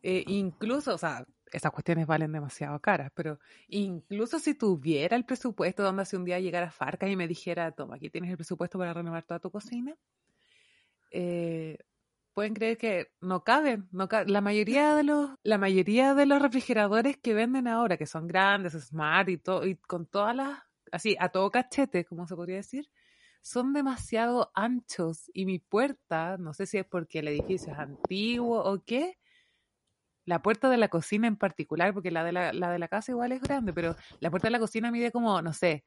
eh, 0.03 0.23
incluso, 0.29 0.95
o 0.95 0.99
sea, 0.99 1.27
esas 1.51 1.73
cuestiones 1.73 2.07
valen 2.07 2.33
demasiado 2.33 2.79
caras, 2.81 3.11
pero 3.14 3.38
incluso 3.69 4.38
si 4.38 4.55
tuviera 4.55 5.17
el 5.17 5.25
presupuesto, 5.25 5.83
donde 5.83 6.03
hace 6.03 6.17
un 6.17 6.25
día 6.25 6.40
llegara 6.40 6.71
Farca 6.71 7.09
y 7.09 7.17
me 7.17 7.29
dijera, 7.29 7.73
toma, 7.73 7.97
aquí 7.97 8.11
tienes 8.11 8.31
el 8.31 8.37
presupuesto 8.37 8.79
para 8.79 8.93
renovar 8.93 9.25
toda 9.25 9.40
tu 9.40 9.51
cocina, 9.51 9.97
eh, 11.11 11.79
pueden 12.35 12.55
creer 12.55 12.77
que 12.77 13.12
no 13.20 13.44
caben, 13.44 13.88
no 13.92 14.09
la 14.27 14.40
mayoría 14.40 14.94
de 14.97 15.05
los 15.05 15.31
la 15.42 15.57
mayoría 15.57 16.14
de 16.14 16.27
los 16.27 16.42
refrigeradores 16.42 17.16
que 17.16 17.33
venden 17.33 17.68
ahora 17.68 17.97
que 17.97 18.07
son 18.07 18.27
grandes, 18.27 18.73
smart 18.75 19.29
y 19.29 19.38
todo 19.38 19.66
y 19.66 19.77
con 19.77 20.07
todas 20.07 20.37
las 20.37 20.59
así 20.92 21.16
a 21.18 21.29
todo 21.31 21.51
cachete, 21.51 22.05
como 22.05 22.27
se 22.27 22.37
podría 22.37 22.57
decir, 22.57 22.88
son 23.42 23.73
demasiado 23.73 24.51
anchos 24.55 25.31
y 25.35 25.47
mi 25.47 25.59
puerta, 25.59 26.37
no 26.38 26.55
sé 26.55 26.66
si 26.66 26.79
es 26.79 26.87
porque 26.87 27.20
el 27.20 27.29
edificio 27.29 27.73
es 27.73 27.79
antiguo 27.79 28.62
o 28.62 28.83
qué, 28.85 29.18
la 30.25 30.42
puerta 30.42 30.70
de 30.70 30.79
la 30.79 30.88
cocina 30.88 31.27
en 31.29 31.37
particular, 31.37 31.92
porque 31.92 32.11
la 32.11 32.25
de 32.25 32.33
la, 32.33 32.53
la 32.53 32.70
de 32.70 32.79
la 32.79 32.88
casa 32.88 33.12
igual 33.12 33.33
es 33.33 33.42
grande, 33.42 33.73
pero 33.73 33.97
la 34.20 34.31
puerta 34.31 34.49
de 34.49 34.53
la 34.53 34.59
cocina 34.59 34.90
mide 34.90 35.12
como, 35.12 35.42
no 35.42 35.53
sé, 35.53 35.85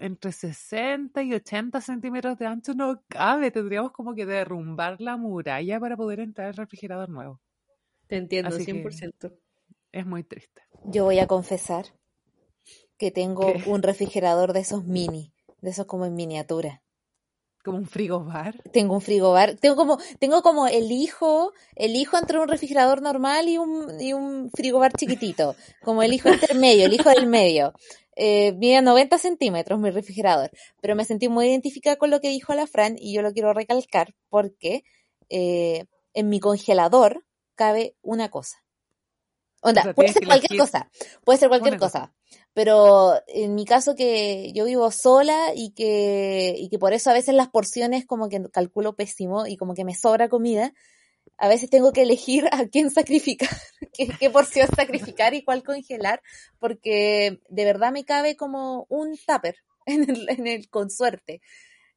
entre 0.00 0.32
60 0.32 1.22
y 1.22 1.34
80 1.34 1.80
centímetros 1.80 2.38
de 2.38 2.46
ancho 2.46 2.74
no 2.74 3.02
cabe. 3.08 3.50
Tendríamos 3.50 3.92
como 3.92 4.14
que 4.14 4.26
derrumbar 4.26 5.00
la 5.00 5.16
muralla 5.16 5.78
para 5.78 5.96
poder 5.96 6.20
entrar 6.20 6.48
al 6.48 6.54
refrigerador 6.54 7.08
nuevo. 7.08 7.40
Te 8.06 8.16
entiendo, 8.16 8.56
100%. 8.58 9.32
Es 9.92 10.06
muy 10.06 10.24
triste. 10.24 10.62
Yo 10.84 11.04
voy 11.04 11.18
a 11.18 11.26
confesar 11.26 11.86
que 12.96 13.10
tengo 13.10 13.52
un 13.66 13.82
refrigerador 13.82 14.52
de 14.52 14.60
esos 14.60 14.84
mini, 14.84 15.32
de 15.60 15.70
esos 15.70 15.86
como 15.86 16.06
en 16.06 16.14
miniatura. 16.14 16.82
¿Como 17.70 17.82
un 17.82 17.88
frigobar? 17.88 18.62
Tengo 18.72 18.94
un 18.94 19.00
frigobar. 19.00 19.54
Tengo 19.54 19.76
como, 19.76 19.98
tengo 20.18 20.42
como 20.42 20.66
el 20.66 20.90
hijo, 20.90 21.52
el 21.76 21.94
hijo 21.94 22.18
entre 22.18 22.38
un 22.40 22.48
refrigerador 22.48 23.00
normal 23.00 23.48
y 23.48 23.58
un, 23.58 24.00
y 24.00 24.12
un 24.12 24.50
frigobar 24.50 24.92
chiquitito. 24.92 25.54
Como 25.82 26.02
el 26.02 26.12
hijo 26.12 26.28
intermedio, 26.30 26.86
el 26.86 26.94
hijo 26.94 27.10
del 27.10 27.26
medio. 27.26 27.72
Eh, 28.16 28.52
mide 28.54 28.82
90 28.82 29.18
centímetros 29.18 29.78
mi 29.78 29.90
refrigerador. 29.90 30.50
Pero 30.80 30.96
me 30.96 31.04
sentí 31.04 31.28
muy 31.28 31.46
identificada 31.46 31.96
con 31.96 32.10
lo 32.10 32.20
que 32.20 32.28
dijo 32.28 32.54
la 32.54 32.66
Fran 32.66 32.96
y 32.98 33.14
yo 33.14 33.22
lo 33.22 33.32
quiero 33.32 33.52
recalcar 33.52 34.14
porque 34.28 34.82
eh, 35.28 35.84
en 36.12 36.28
mi 36.28 36.40
congelador 36.40 37.24
cabe 37.54 37.94
una 38.02 38.30
cosa. 38.30 38.64
Onda, 39.60 39.92
puede 39.94 40.12
ser 40.12 40.26
cualquier 40.26 40.58
cosa. 40.58 40.90
Puede 41.24 41.38
ser 41.38 41.48
cualquier 41.48 41.78
cosa. 41.78 42.12
Pero 42.54 43.14
en 43.28 43.54
mi 43.54 43.64
caso 43.64 43.94
que 43.94 44.52
yo 44.54 44.64
vivo 44.64 44.90
sola 44.90 45.52
y 45.54 45.72
que, 45.72 46.54
y 46.56 46.68
que 46.68 46.78
por 46.78 46.92
eso 46.92 47.10
a 47.10 47.14
veces 47.14 47.34
las 47.34 47.48
porciones 47.48 48.06
como 48.06 48.28
que 48.28 48.42
calculo 48.52 48.96
pésimo 48.96 49.46
y 49.46 49.56
como 49.56 49.74
que 49.74 49.84
me 49.84 49.94
sobra 49.94 50.28
comida, 50.28 50.72
a 51.36 51.48
veces 51.48 51.70
tengo 51.70 51.92
que 51.92 52.02
elegir 52.02 52.46
a 52.52 52.66
quién 52.66 52.90
sacrificar, 52.90 53.48
qué, 54.20 54.30
porción 54.30 54.68
sacrificar 54.74 55.34
y 55.34 55.42
cuál 55.42 55.62
congelar, 55.62 56.22
porque 56.58 57.40
de 57.48 57.64
verdad 57.64 57.92
me 57.92 58.04
cabe 58.04 58.36
como 58.36 58.86
un 58.88 59.16
tupper 59.16 59.56
en 59.86 60.08
el, 60.08 60.28
en 60.28 60.46
el 60.46 60.68
con 60.68 60.90
suerte. 60.90 61.40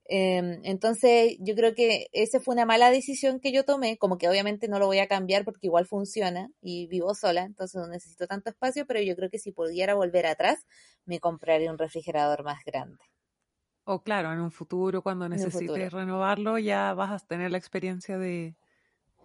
Em, 0.06 0.60
entonces, 0.64 1.38
yo 1.40 1.56
creo 1.56 1.74
que 1.76 2.08
esa 2.12 2.40
fue 2.40 2.54
una 2.56 2.66
mala 2.66 2.92
decisión 2.92 3.40
que 3.40 3.52
yo 3.54 3.64
tomé, 3.64 3.98
como 3.98 4.18
que 4.18 4.28
obviamente 4.28 4.68
no 4.68 4.80
lo 4.80 4.88
voy 4.88 5.00
a 5.00 5.08
cambiar 5.08 5.46
porque 5.46 5.68
igual 5.68 5.86
funciona 5.86 6.50
y 6.62 6.88
vivo 6.88 7.14
sola, 7.16 7.44
entonces 7.44 7.80
no 7.82 7.88
necesito 7.88 8.28
tanto 8.28 8.50
espacio, 8.50 8.86
pero 8.86 9.02
yo 9.02 9.16
creo 9.16 9.30
que 9.30 9.40
si 9.40 9.52
pudiera 9.52 9.96
volver 9.96 10.26
atrás, 10.26 10.66
me 11.06 11.20
compraría 11.20 11.72
un 11.72 11.78
refrigerador 11.78 12.44
más 12.44 12.64
grande. 12.66 13.00
O 13.86 14.02
claro, 14.02 14.32
en 14.32 14.40
un 14.40 14.52
futuro, 14.52 15.02
cuando 15.02 15.28
necesites 15.28 15.92
renovarlo, 15.92 16.58
ya 16.58 16.94
vas 16.94 17.12
a 17.12 17.26
tener 17.26 17.52
la 17.52 17.58
experiencia 17.58 18.18
de 18.18 18.56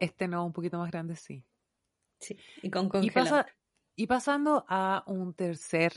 este 0.00 0.26
no 0.28 0.44
un 0.44 0.52
poquito 0.52 0.78
más 0.78 0.90
grande, 0.90 1.16
sí. 1.16 1.44
Sí, 2.20 2.36
y 2.62 2.70
con 2.70 2.88
congelador. 2.88 3.46
y 3.96 4.06
pasando 4.06 4.64
a 4.68 5.04
un 5.06 5.34
tercer 5.34 5.92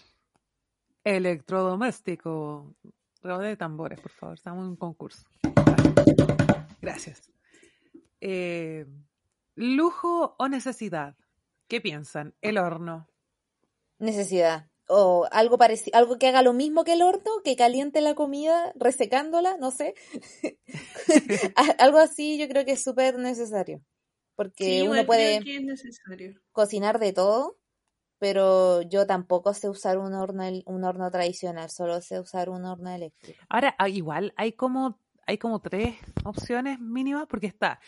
electrodoméstico 1.04 2.76
Robo 3.22 3.42
de 3.42 3.56
tambores, 3.56 4.00
por 4.00 4.12
favor. 4.12 4.36
Estamos 4.36 4.64
en 4.64 4.70
un 4.70 4.76
concurso. 4.76 5.24
Gracias. 6.82 7.22
Eh, 8.20 8.86
¿Lujo 9.56 10.36
o 10.40 10.48
necesidad? 10.48 11.16
¿Qué 11.68 11.82
piensan? 11.82 12.34
El 12.42 12.58
horno. 12.58 13.08
Necesidad. 14.00 14.68
O 14.88 15.28
algo 15.32 15.58
parecido, 15.58 15.98
algo 15.98 16.18
que 16.18 16.28
haga 16.28 16.42
lo 16.42 16.54
mismo 16.54 16.84
que 16.84 16.94
el 16.94 17.04
horno, 17.04 17.32
que 17.44 17.56
caliente 17.56 18.02
la 18.02 18.16
comida 18.16 18.74
resecándola, 18.76 19.56
no 19.58 19.72
sé. 19.72 19.94
algo 21.78 22.00
así 22.00 22.38
yo 22.40 22.48
creo 22.48 22.66
que 22.66 22.74
es 22.74 22.84
súper 22.84 23.20
necesario. 23.20 23.82
Porque 24.36 24.82
uno 24.90 25.06
puede 25.06 25.40
cocinar 26.52 27.00
de 27.00 27.14
todo 27.14 27.61
pero 28.22 28.84
yo 28.84 29.08
tampoco 29.08 29.52
sé 29.56 29.68
usar 29.68 29.98
un 29.98 30.14
horno, 30.14 30.44
un 30.68 30.84
horno 30.84 31.10
tradicional, 31.10 31.72
solo 31.72 32.02
sé 32.02 32.20
usar 32.20 32.52
un 32.52 32.66
horno 32.66 32.92
eléctrico. 32.92 33.44
Ahora, 33.50 33.74
ah, 33.80 33.90
igual 33.90 34.32
hay 34.38 34.52
como, 34.52 35.00
hay 35.26 35.40
como 35.40 35.60
tres 35.60 35.96
opciones 36.24 36.80
mínimas, 36.80 37.26
porque 37.26 37.48
está 37.48 37.80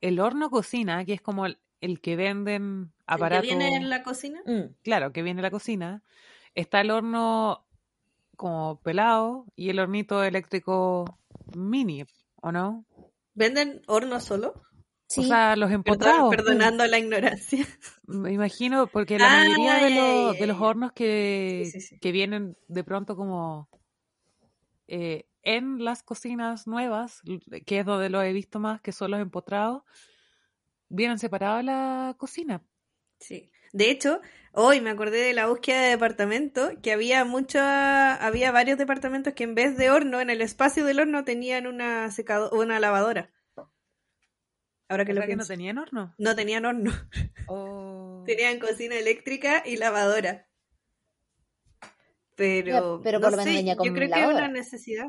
el 0.00 0.18
horno 0.18 0.48
cocina, 0.48 1.04
que 1.04 1.12
es 1.12 1.20
como 1.20 1.44
el, 1.44 1.58
que 2.00 2.16
venden 2.16 2.90
aparatos. 3.06 3.50
¿Que 3.50 3.54
viene 3.54 3.76
en 3.76 3.90
la 3.90 4.02
cocina? 4.02 4.40
Mm, 4.46 4.72
claro, 4.82 5.12
que 5.12 5.22
viene 5.22 5.40
en 5.40 5.42
la 5.42 5.50
cocina. 5.50 6.02
Está 6.54 6.80
el 6.80 6.90
horno 6.90 7.66
como 8.38 8.80
pelado 8.80 9.44
y 9.56 9.68
el 9.68 9.78
hornito 9.78 10.24
eléctrico 10.24 11.18
mini, 11.54 12.06
¿o 12.40 12.50
no? 12.50 12.86
¿Venden 13.34 13.82
horno 13.88 14.20
solo? 14.20 14.54
O 15.16 15.22
sea, 15.22 15.56
los 15.56 15.70
empotrados. 15.70 16.30
perdonando 16.34 16.86
la 16.86 16.98
ignorancia. 16.98 17.66
Me 18.06 18.32
imagino, 18.32 18.86
porque 18.86 19.18
la 19.18 19.28
mayoría 19.28 19.74
de, 19.76 19.90
los, 19.90 20.38
de 20.38 20.46
los 20.46 20.60
hornos 20.60 20.92
que, 20.92 21.70
que 22.00 22.12
vienen 22.12 22.56
de 22.68 22.84
pronto 22.84 23.16
como 23.16 23.68
eh, 24.88 25.26
en 25.42 25.84
las 25.84 26.02
cocinas 26.02 26.66
nuevas, 26.66 27.20
que 27.66 27.80
es 27.80 27.86
donde 27.86 28.10
lo 28.10 28.22
he 28.22 28.32
visto 28.32 28.60
más, 28.60 28.80
que 28.80 28.92
son 28.92 29.10
los 29.10 29.20
empotrados, 29.20 29.82
vienen 30.88 31.18
separados 31.18 31.64
la 31.64 32.14
cocina. 32.18 32.62
Sí. 33.18 33.50
De 33.72 33.90
hecho, 33.90 34.20
hoy 34.52 34.82
me 34.82 34.90
acordé 34.90 35.22
de 35.22 35.32
la 35.32 35.46
búsqueda 35.46 35.80
de 35.80 35.88
departamento, 35.88 36.70
que 36.82 36.92
había 36.92 37.24
mucha, 37.24 38.14
había 38.14 38.52
varios 38.52 38.76
departamentos 38.76 39.32
que 39.32 39.44
en 39.44 39.54
vez 39.54 39.78
de 39.78 39.90
horno, 39.90 40.20
en 40.20 40.28
el 40.28 40.42
espacio 40.42 40.84
del 40.84 41.00
horno 41.00 41.24
tenían 41.24 41.66
una 41.66 42.10
secado, 42.10 42.50
una 42.50 42.78
lavadora. 42.78 43.31
Ahora 44.92 45.06
que, 45.06 45.14
lo 45.14 45.22
que 45.22 45.36
no 45.36 45.46
tenían 45.46 45.78
horno. 45.78 46.14
No 46.18 46.36
tenían 46.36 46.64
horno. 46.64 46.92
Oh. 47.48 48.22
Tenían 48.24 48.60
cocina 48.60 48.96
eléctrica 48.96 49.62
y 49.66 49.76
lavadora. 49.76 50.46
Pero, 52.36 53.00
pero 53.02 53.20
por 53.20 53.32
lo 53.32 53.44
menos 53.44 53.64
yo 53.64 53.92
creo 53.92 54.10
que 54.10 54.20
es 54.20 54.26
una 54.26 54.48
necesidad. 54.48 55.08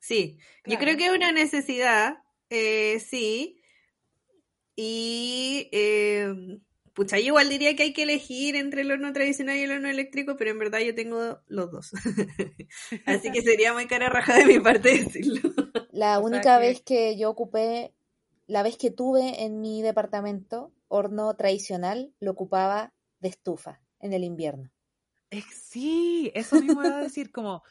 Sí, 0.00 0.38
yo 0.64 0.78
creo 0.78 0.96
que 0.96 1.06
es 1.06 1.12
una 1.12 1.30
necesidad, 1.30 2.18
eh, 2.50 3.00
sí. 3.00 3.60
Y 4.74 5.68
eh, 5.72 6.34
pucha, 6.94 7.18
yo 7.18 7.26
igual 7.26 7.48
diría 7.48 7.76
que 7.76 7.84
hay 7.84 7.92
que 7.92 8.04
elegir 8.04 8.56
entre 8.56 8.80
el 8.80 8.90
horno 8.90 9.12
tradicional 9.12 9.56
y 9.56 9.62
el 9.62 9.72
horno 9.72 9.88
eléctrico, 9.88 10.36
pero 10.36 10.50
en 10.50 10.58
verdad 10.58 10.80
yo 10.80 10.94
tengo 10.94 11.40
los 11.48 11.70
dos. 11.70 11.92
Así 13.06 13.30
que 13.30 13.42
sería 13.42 13.72
muy 13.72 13.86
cara 13.86 14.08
raja 14.08 14.38
de 14.38 14.46
mi 14.46 14.58
parte 14.58 14.90
decirlo. 15.04 15.40
La 15.92 16.18
única 16.18 16.58
vez 16.58 16.80
que 16.80 17.16
yo 17.18 17.30
ocupé 17.30 17.92
la 18.46 18.62
vez 18.62 18.76
que 18.76 18.90
tuve 18.90 19.44
en 19.44 19.60
mi 19.60 19.82
departamento 19.82 20.72
horno 20.88 21.34
tradicional, 21.34 22.14
lo 22.20 22.32
ocupaba 22.32 22.92
de 23.20 23.28
estufa 23.28 23.80
en 24.00 24.12
el 24.12 24.24
invierno. 24.24 24.70
Sí, 25.52 26.30
eso 26.34 26.60
mismo 26.60 26.84
iba 26.84 26.98
a 26.98 27.02
decir, 27.02 27.32
como 27.32 27.62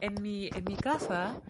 en 0.00 0.20
mi, 0.22 0.48
en 0.48 0.64
mi 0.64 0.76
casa, 0.76 1.40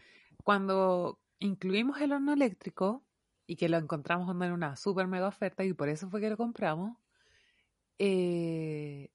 cuando 0.42 1.20
incluimos 1.38 2.00
el 2.00 2.12
horno 2.12 2.32
eléctrico 2.32 3.04
y 3.46 3.56
que 3.56 3.68
lo 3.68 3.76
encontramos 3.76 4.28
en 4.30 4.52
una 4.52 4.76
super 4.76 5.06
mega 5.06 5.28
oferta 5.28 5.64
y 5.64 5.72
por 5.72 5.88
eso 5.88 6.08
fue 6.10 6.20
que 6.20 6.30
lo 6.30 6.36
compramos, 6.36 6.96
eh, 7.98 9.10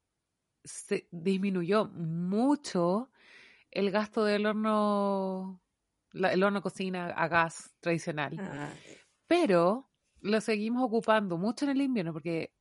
se 0.63 1.07
disminuyó 1.11 1.85
mucho 1.85 3.11
el 3.71 3.91
gasto 3.91 4.23
del 4.23 4.45
horno, 4.45 5.61
el 6.13 6.43
horno 6.43 6.61
cocina 6.61 7.07
a 7.07 7.27
gas 7.27 7.75
tradicional. 7.79 8.37
Ah, 8.39 8.69
pero 9.31 9.89
lo 10.19 10.41
seguimos 10.41 10.83
ocupando 10.83 11.37
mucho 11.37 11.63
en 11.63 11.71
el 11.71 11.81
invierno 11.81 12.11
porque 12.11 12.51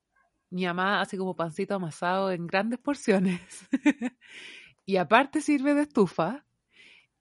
mi 0.50 0.66
mamá 0.66 1.00
hace 1.00 1.18
como 1.18 1.35
pancito 1.35 1.74
amasado 1.74 2.30
en 2.30 2.46
grandes 2.46 2.78
porciones. 2.78 3.40
y 4.87 4.96
aparte 4.96 5.40
sirve 5.40 5.74
de 5.74 5.83
estufa. 5.83 6.46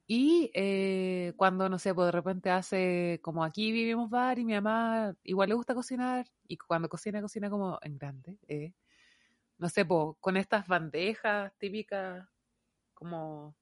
Y 0.06 0.52
eh, 0.54 1.34
cuando, 1.36 1.68
no 1.68 1.80
sé, 1.80 1.96
pues 1.96 2.06
de 2.06 2.12
repente 2.12 2.52
hace, 2.52 3.20
como 3.24 3.44
aquí 3.44 3.72
vivimos 3.72 4.12
bar 4.12 4.38
y 4.38 4.46
mi 4.46 4.54
mamá 4.54 5.16
igual 5.24 5.50
le 5.50 5.56
gusta 5.56 5.74
cocinar, 5.74 6.28
y 6.48 6.58
cuando 6.58 6.88
cocina, 6.88 7.20
cocina 7.20 7.50
como 7.50 7.80
en 7.82 7.98
grande. 7.98 8.38
Eh. 8.48 8.74
No 9.58 9.68
sé, 9.70 9.84
pues 9.84 10.16
con 10.20 10.38
estas 10.38 10.68
bandejas 10.68 11.52
típicas, 11.58 12.28
como 12.94 13.56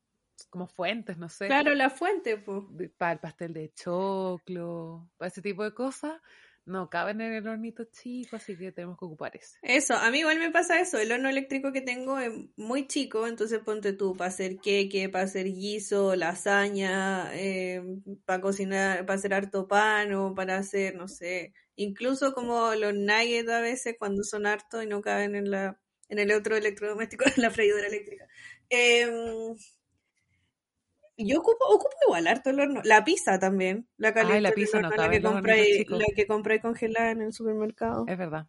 como 0.49 0.67
fuentes, 0.67 1.17
no 1.17 1.29
sé. 1.29 1.47
Claro, 1.47 1.73
la 1.73 1.89
fuente, 1.89 2.37
pues. 2.37 2.63
Para 2.97 3.13
el 3.13 3.19
pastel 3.19 3.53
de 3.53 3.73
choclo, 3.73 5.09
para 5.17 5.29
ese 5.29 5.41
tipo 5.41 5.63
de 5.63 5.73
cosas, 5.73 6.21
no 6.67 6.89
caben 6.89 7.21
en 7.21 7.33
el 7.33 7.47
hornito 7.47 7.85
chico, 7.85 8.35
así 8.35 8.57
que 8.57 8.71
tenemos 8.71 8.97
que 8.97 9.05
ocupar 9.05 9.35
ese. 9.35 9.57
Eso, 9.61 9.95
a 9.95 10.11
mí 10.11 10.19
igual 10.19 10.37
me 10.37 10.51
pasa 10.51 10.79
eso, 10.79 10.99
el 10.99 11.11
horno 11.11 11.29
eléctrico 11.29 11.71
que 11.71 11.81
tengo 11.81 12.19
es 12.19 12.31
muy 12.57 12.87
chico, 12.87 13.25
entonces 13.25 13.59
ponte 13.59 13.93
tú 13.93 14.15
para 14.15 14.29
hacer 14.29 14.57
queque, 14.57 15.07
para 15.09 15.23
hacer 15.23 15.45
guiso, 15.45 16.15
lasaña, 16.15 17.33
eh, 17.33 17.81
para 18.25 18.41
cocinar, 18.41 19.05
para 19.05 19.17
hacer 19.17 19.33
harto 19.33 19.67
pan 19.67 20.13
o 20.13 20.35
para 20.35 20.57
hacer, 20.57 20.95
no 20.95 21.07
sé, 21.07 21.53
incluso 21.75 22.33
como 22.33 22.75
los 22.75 22.93
nuggets 22.93 23.49
a 23.49 23.61
veces 23.61 23.95
cuando 23.97 24.23
son 24.23 24.45
harto 24.45 24.83
y 24.83 24.87
no 24.87 25.01
caben 25.01 25.35
en 25.35 25.49
la 25.49 25.79
en 26.09 26.19
el 26.19 26.31
otro 26.31 26.55
electrodoméstico, 26.55 27.25
en 27.25 27.33
la 27.41 27.51
freidora 27.51 27.87
eléctrica. 27.87 28.27
Eh, 28.69 29.09
yo 31.25 31.39
ocupo, 31.39 31.65
ocupo 31.65 31.95
igual 32.07 32.27
harto 32.27 32.49
el 32.51 32.59
horno. 32.59 32.81
La 32.83 33.03
pizza 33.03 33.39
también. 33.39 33.87
La 33.97 34.13
calidad 34.13 34.39
la 34.39 34.51
pizza 34.51 34.79
no 34.79 34.89
la 34.89 35.09
que 35.09 35.21
compré, 35.21 35.85
la 35.87 36.05
que 36.15 36.27
compré 36.27 36.61
congelada 36.61 37.11
en 37.11 37.21
el 37.21 37.33
supermercado. 37.33 38.05
Es 38.07 38.17
verdad. 38.17 38.47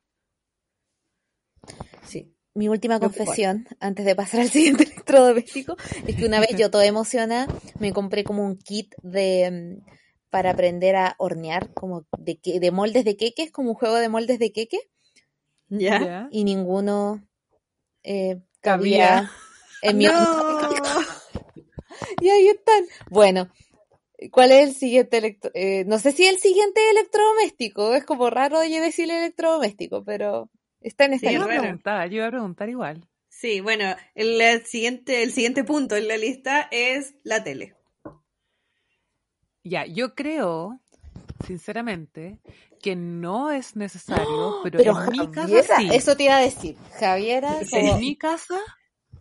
Sí. 2.05 2.35
mi 2.55 2.69
última 2.69 2.99
confesión, 2.99 3.67
antes 3.81 4.07
de 4.07 4.17
pasar 4.17 4.41
al 4.41 4.49
siguiente 4.49 4.85
electrodoméstico, 4.93 5.77
es 6.07 6.17
que 6.17 6.27
una 6.27 6.41
vez 6.41 6.51
yo 6.57 6.71
toda 6.71 6.87
emocionada 6.87 7.47
me 7.79 7.93
compré 7.93 8.25
como 8.25 8.45
un 8.45 8.57
kit 8.57 8.95
de 9.03 9.81
mm, 9.81 9.91
para 10.31 10.51
aprender 10.51 10.97
a 10.97 11.15
hornear, 11.19 11.73
como 11.73 12.07
de, 12.19 12.39
de 12.43 12.71
moldes 12.71 13.05
de 13.05 13.17
queques, 13.17 13.51
como 13.51 13.71
un 13.71 13.75
juego 13.75 13.97
de 13.97 14.09
moldes 14.09 14.39
de 14.39 14.53
queque. 14.53 14.79
¿Ya? 15.71 16.29
Y 16.31 16.45
ninguno 16.45 17.23
eh, 18.03 18.41
cabía 18.61 19.31
en 19.83 19.99
mi 19.99 20.07
Y 22.21 22.29
ahí 22.29 22.49
están. 22.49 22.85
Bueno, 23.11 23.51
¿cuál 24.31 24.53
es 24.53 24.69
el 24.69 24.75
siguiente 24.75 25.19
electro 25.19 25.51
eh, 25.55 25.85
No 25.87 25.99
sé 25.99 26.13
si 26.13 26.27
el 26.27 26.39
siguiente 26.39 26.81
electrodoméstico, 26.91 27.95
es 27.95 28.05
como 28.05 28.31
raro 28.31 28.65
yo 28.65 28.81
decir 28.81 29.11
electrodoméstico, 29.11 30.05
pero 30.05 30.51
está 30.81 31.05
en 31.05 31.15
esta 31.15 31.31
lista. 31.31 31.47
Yo 32.07 32.17
iba 32.17 32.27
a 32.27 32.31
preguntar 32.31 32.69
igual. 32.69 33.09
Sí, 33.29 33.61
bueno, 33.61 33.95
el 34.17 34.65
siguiente, 34.67 35.23
el 35.23 35.33
siguiente 35.33 35.63
punto 35.63 35.95
en 35.95 36.09
la 36.09 36.17
lista 36.17 36.69
es 36.73 37.15
la 37.23 37.45
tele. 37.45 37.77
Ya, 39.63 39.87
yo 39.87 40.15
creo, 40.15 40.81
sinceramente, 41.47 42.39
que 42.83 42.97
no 42.97 43.53
es 43.53 43.77
necesario, 43.77 44.61
pero, 44.65 44.81
en 44.81 45.13
mi 45.13 45.31
casa 45.31 45.77
sí. 45.77 45.89
Eso 45.93 46.17
te 46.17 46.25
iba 46.25 46.37
a 46.37 46.41
decir, 46.41 46.77
Javiera. 46.99 47.61
En 47.71 48.01
mi 48.01 48.17
casa, 48.17 48.59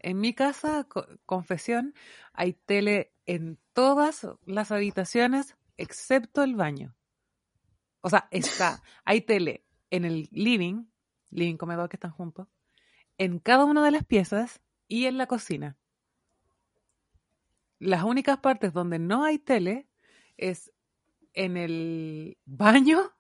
en 0.07 0.21
mi 0.21 0.33
casa, 0.33 0.87
confesión, 1.25 1.93
hay 2.31 2.53
tele 2.53 3.11
en 3.25 3.59
todas 3.73 4.25
las 4.45 4.71
habitaciones 4.71 5.57
excepto 5.75 6.43
el 6.43 6.55
baño. 6.55 6.95
O 7.99 8.09
sea, 8.09 8.29
está, 8.31 8.81
hay 9.03 9.19
tele 9.19 9.65
en 9.89 10.05
el 10.05 10.29
living, 10.31 10.85
living 11.29 11.57
comedor 11.57 11.89
que 11.89 11.97
están 11.97 12.11
juntos, 12.11 12.47
en 13.17 13.39
cada 13.39 13.65
una 13.65 13.83
de 13.83 13.91
las 13.91 14.05
piezas 14.05 14.61
y 14.87 15.07
en 15.07 15.17
la 15.17 15.27
cocina. 15.27 15.75
Las 17.77 18.03
únicas 18.03 18.37
partes 18.37 18.71
donde 18.71 18.99
no 18.99 19.25
hay 19.25 19.39
tele 19.39 19.89
es 20.37 20.71
en 21.33 21.57
el 21.57 22.37
baño 22.45 23.11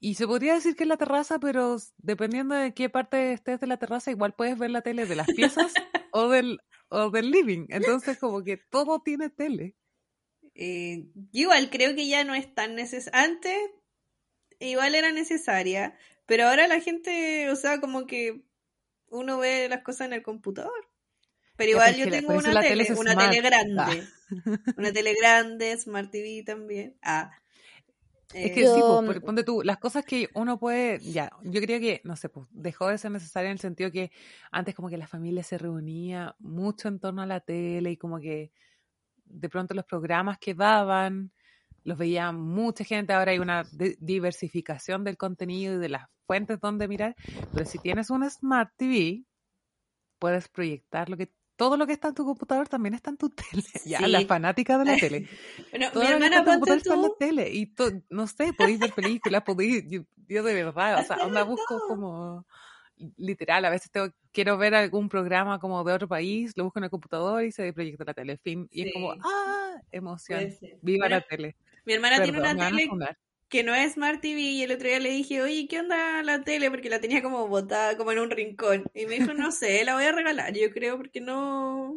y 0.00 0.14
se 0.14 0.26
podría 0.26 0.54
decir 0.54 0.74
que 0.74 0.84
es 0.84 0.88
la 0.88 0.96
terraza, 0.96 1.38
pero 1.38 1.76
dependiendo 1.98 2.54
de 2.54 2.72
qué 2.72 2.88
parte 2.88 3.34
estés 3.34 3.60
de 3.60 3.66
la 3.66 3.76
terraza, 3.76 4.10
igual 4.10 4.32
puedes 4.32 4.56
ver 4.56 4.70
la 4.70 4.80
tele 4.80 5.04
de 5.04 5.16
las 5.16 5.26
piezas 5.26 5.74
o, 6.12 6.28
del, 6.28 6.58
o 6.88 7.10
del 7.10 7.30
living. 7.30 7.66
Entonces, 7.68 8.18
como 8.18 8.42
que 8.42 8.56
todo 8.56 9.00
tiene 9.00 9.30
tele. 9.30 9.76
Eh, 10.54 11.06
igual 11.32 11.70
creo 11.70 11.94
que 11.94 12.08
ya 12.08 12.24
no 12.24 12.34
es 12.34 12.52
tan 12.54 12.74
necesaria. 12.74 13.22
Antes, 13.22 13.58
igual 14.58 14.94
era 14.94 15.12
necesaria, 15.12 15.96
pero 16.26 16.48
ahora 16.48 16.66
la 16.66 16.80
gente, 16.80 17.50
o 17.50 17.56
sea, 17.56 17.80
como 17.80 18.06
que 18.06 18.42
uno 19.10 19.38
ve 19.38 19.68
las 19.68 19.82
cosas 19.82 20.08
en 20.08 20.14
el 20.14 20.22
computador. 20.22 20.88
Pero 21.56 21.70
igual 21.72 21.96
yo 21.96 22.08
tengo 22.08 22.34
una 22.34 22.60
tele, 22.60 22.86
una 22.96 23.16
tele 23.16 23.40
grande. 23.40 23.82
Ah. 23.82 24.72
Una 24.76 24.92
tele 24.92 25.14
grande, 25.14 25.76
Smart 25.76 26.10
TV 26.10 26.44
también. 26.44 26.96
Ah. 27.02 27.32
Es 28.34 28.52
que 28.52 28.66
sí, 28.66 28.80
pues, 29.06 29.20
ponte 29.20 29.42
tú, 29.42 29.62
las 29.62 29.78
cosas 29.78 30.04
que 30.04 30.28
uno 30.34 30.58
puede, 30.58 30.98
ya, 30.98 31.30
yo 31.44 31.60
creo 31.62 31.80
que, 31.80 32.02
no 32.04 32.14
sé, 32.14 32.28
pues 32.28 32.46
dejó 32.50 32.88
de 32.88 32.98
ser 32.98 33.10
necesario 33.10 33.48
en 33.48 33.52
el 33.52 33.58
sentido 33.58 33.90
que 33.90 34.10
antes 34.50 34.74
como 34.74 34.90
que 34.90 34.98
la 34.98 35.06
familia 35.06 35.42
se 35.42 35.56
reunía 35.56 36.36
mucho 36.38 36.88
en 36.88 37.00
torno 37.00 37.22
a 37.22 37.26
la 37.26 37.40
tele 37.40 37.90
y 37.92 37.96
como 37.96 38.20
que 38.20 38.52
de 39.24 39.48
pronto 39.48 39.74
los 39.74 39.84
programas 39.86 40.38
que 40.38 40.54
daban 40.54 41.32
los 41.84 41.96
veía 41.96 42.30
mucha 42.32 42.84
gente, 42.84 43.14
ahora 43.14 43.32
hay 43.32 43.38
una 43.38 43.64
diversificación 43.98 45.04
del 45.04 45.16
contenido 45.16 45.76
y 45.76 45.78
de 45.78 45.88
las 45.88 46.08
fuentes 46.26 46.60
donde 46.60 46.86
mirar, 46.86 47.16
pero 47.54 47.64
si 47.64 47.78
tienes 47.78 48.10
un 48.10 48.28
Smart 48.28 48.70
TV, 48.76 49.24
puedes 50.18 50.48
proyectar 50.48 51.08
lo 51.08 51.16
que 51.16 51.32
todo 51.58 51.76
lo 51.76 51.88
que 51.88 51.92
está 51.92 52.08
en 52.08 52.14
tu 52.14 52.24
computador 52.24 52.68
también 52.68 52.94
está 52.94 53.10
en 53.10 53.16
tu 53.16 53.28
tele. 53.50 53.64
Ya, 53.84 54.06
la 54.06 54.24
fanática 54.24 54.78
de 54.78 54.84
la 54.84 54.96
tele. 54.96 55.28
bueno, 55.72 55.90
mi 55.94 56.06
hermana 56.06 56.44
tú... 56.44 56.92
en 56.92 57.02
la 57.02 57.10
tele 57.18 57.50
y 57.52 57.74
no 58.08 58.26
sé, 58.28 58.52
podéis 58.56 58.78
ver 58.78 58.92
películas, 58.94 59.42
podéis, 59.42 59.84
yo, 59.90 60.42
de 60.42 60.54
verdad, 60.54 61.00
o 61.00 61.02
sea, 61.02 61.26
me 61.26 61.42
busco 61.42 61.80
como 61.86 62.46
literal, 63.16 63.64
a 63.64 63.70
veces 63.70 63.90
tengo, 63.90 64.08
quiero 64.32 64.56
ver 64.56 64.74
algún 64.74 65.08
programa 65.08 65.58
como 65.58 65.82
de 65.84 65.92
otro 65.92 66.08
país, 66.08 66.52
lo 66.56 66.64
busco 66.64 66.78
en 66.78 66.84
el 66.84 66.90
computador 66.90 67.44
y 67.44 67.52
se 67.52 67.72
proyecta 67.72 68.04
la 68.04 68.14
tele, 68.14 68.38
fin, 68.38 68.68
y 68.70 68.88
es 68.88 68.94
como, 68.94 69.12
ah, 69.12 69.76
emoción, 69.90 70.48
viva 70.80 71.08
la 71.08 71.20
tele. 71.20 71.56
Mi 71.84 71.94
hermana 71.94 72.22
tiene 72.22 72.38
una 72.38 72.56
tele 72.56 72.88
que 73.48 73.64
no 73.64 73.74
es 73.74 73.94
Smart 73.94 74.20
TV 74.20 74.40
y 74.40 74.62
el 74.62 74.72
otro 74.72 74.88
día 74.88 74.98
le 74.98 75.10
dije, 75.10 75.42
oye, 75.42 75.66
¿qué 75.68 75.80
onda 75.80 76.22
la 76.22 76.42
tele? 76.42 76.70
Porque 76.70 76.90
la 76.90 77.00
tenía 77.00 77.22
como 77.22 77.48
botada, 77.48 77.96
como 77.96 78.12
en 78.12 78.18
un 78.18 78.30
rincón. 78.30 78.84
Y 78.94 79.06
me 79.06 79.18
dijo, 79.18 79.32
no 79.32 79.50
sé, 79.52 79.84
la 79.84 79.94
voy 79.94 80.04
a 80.04 80.12
regalar, 80.12 80.52
yo 80.52 80.70
creo, 80.70 80.96
porque 80.96 81.20
no, 81.20 81.94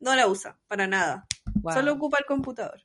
no 0.00 0.16
la 0.16 0.26
usa 0.26 0.58
para 0.68 0.86
nada. 0.86 1.26
Solo 1.72 1.92
ocupa 1.92 2.18
el 2.18 2.24
computador. 2.24 2.82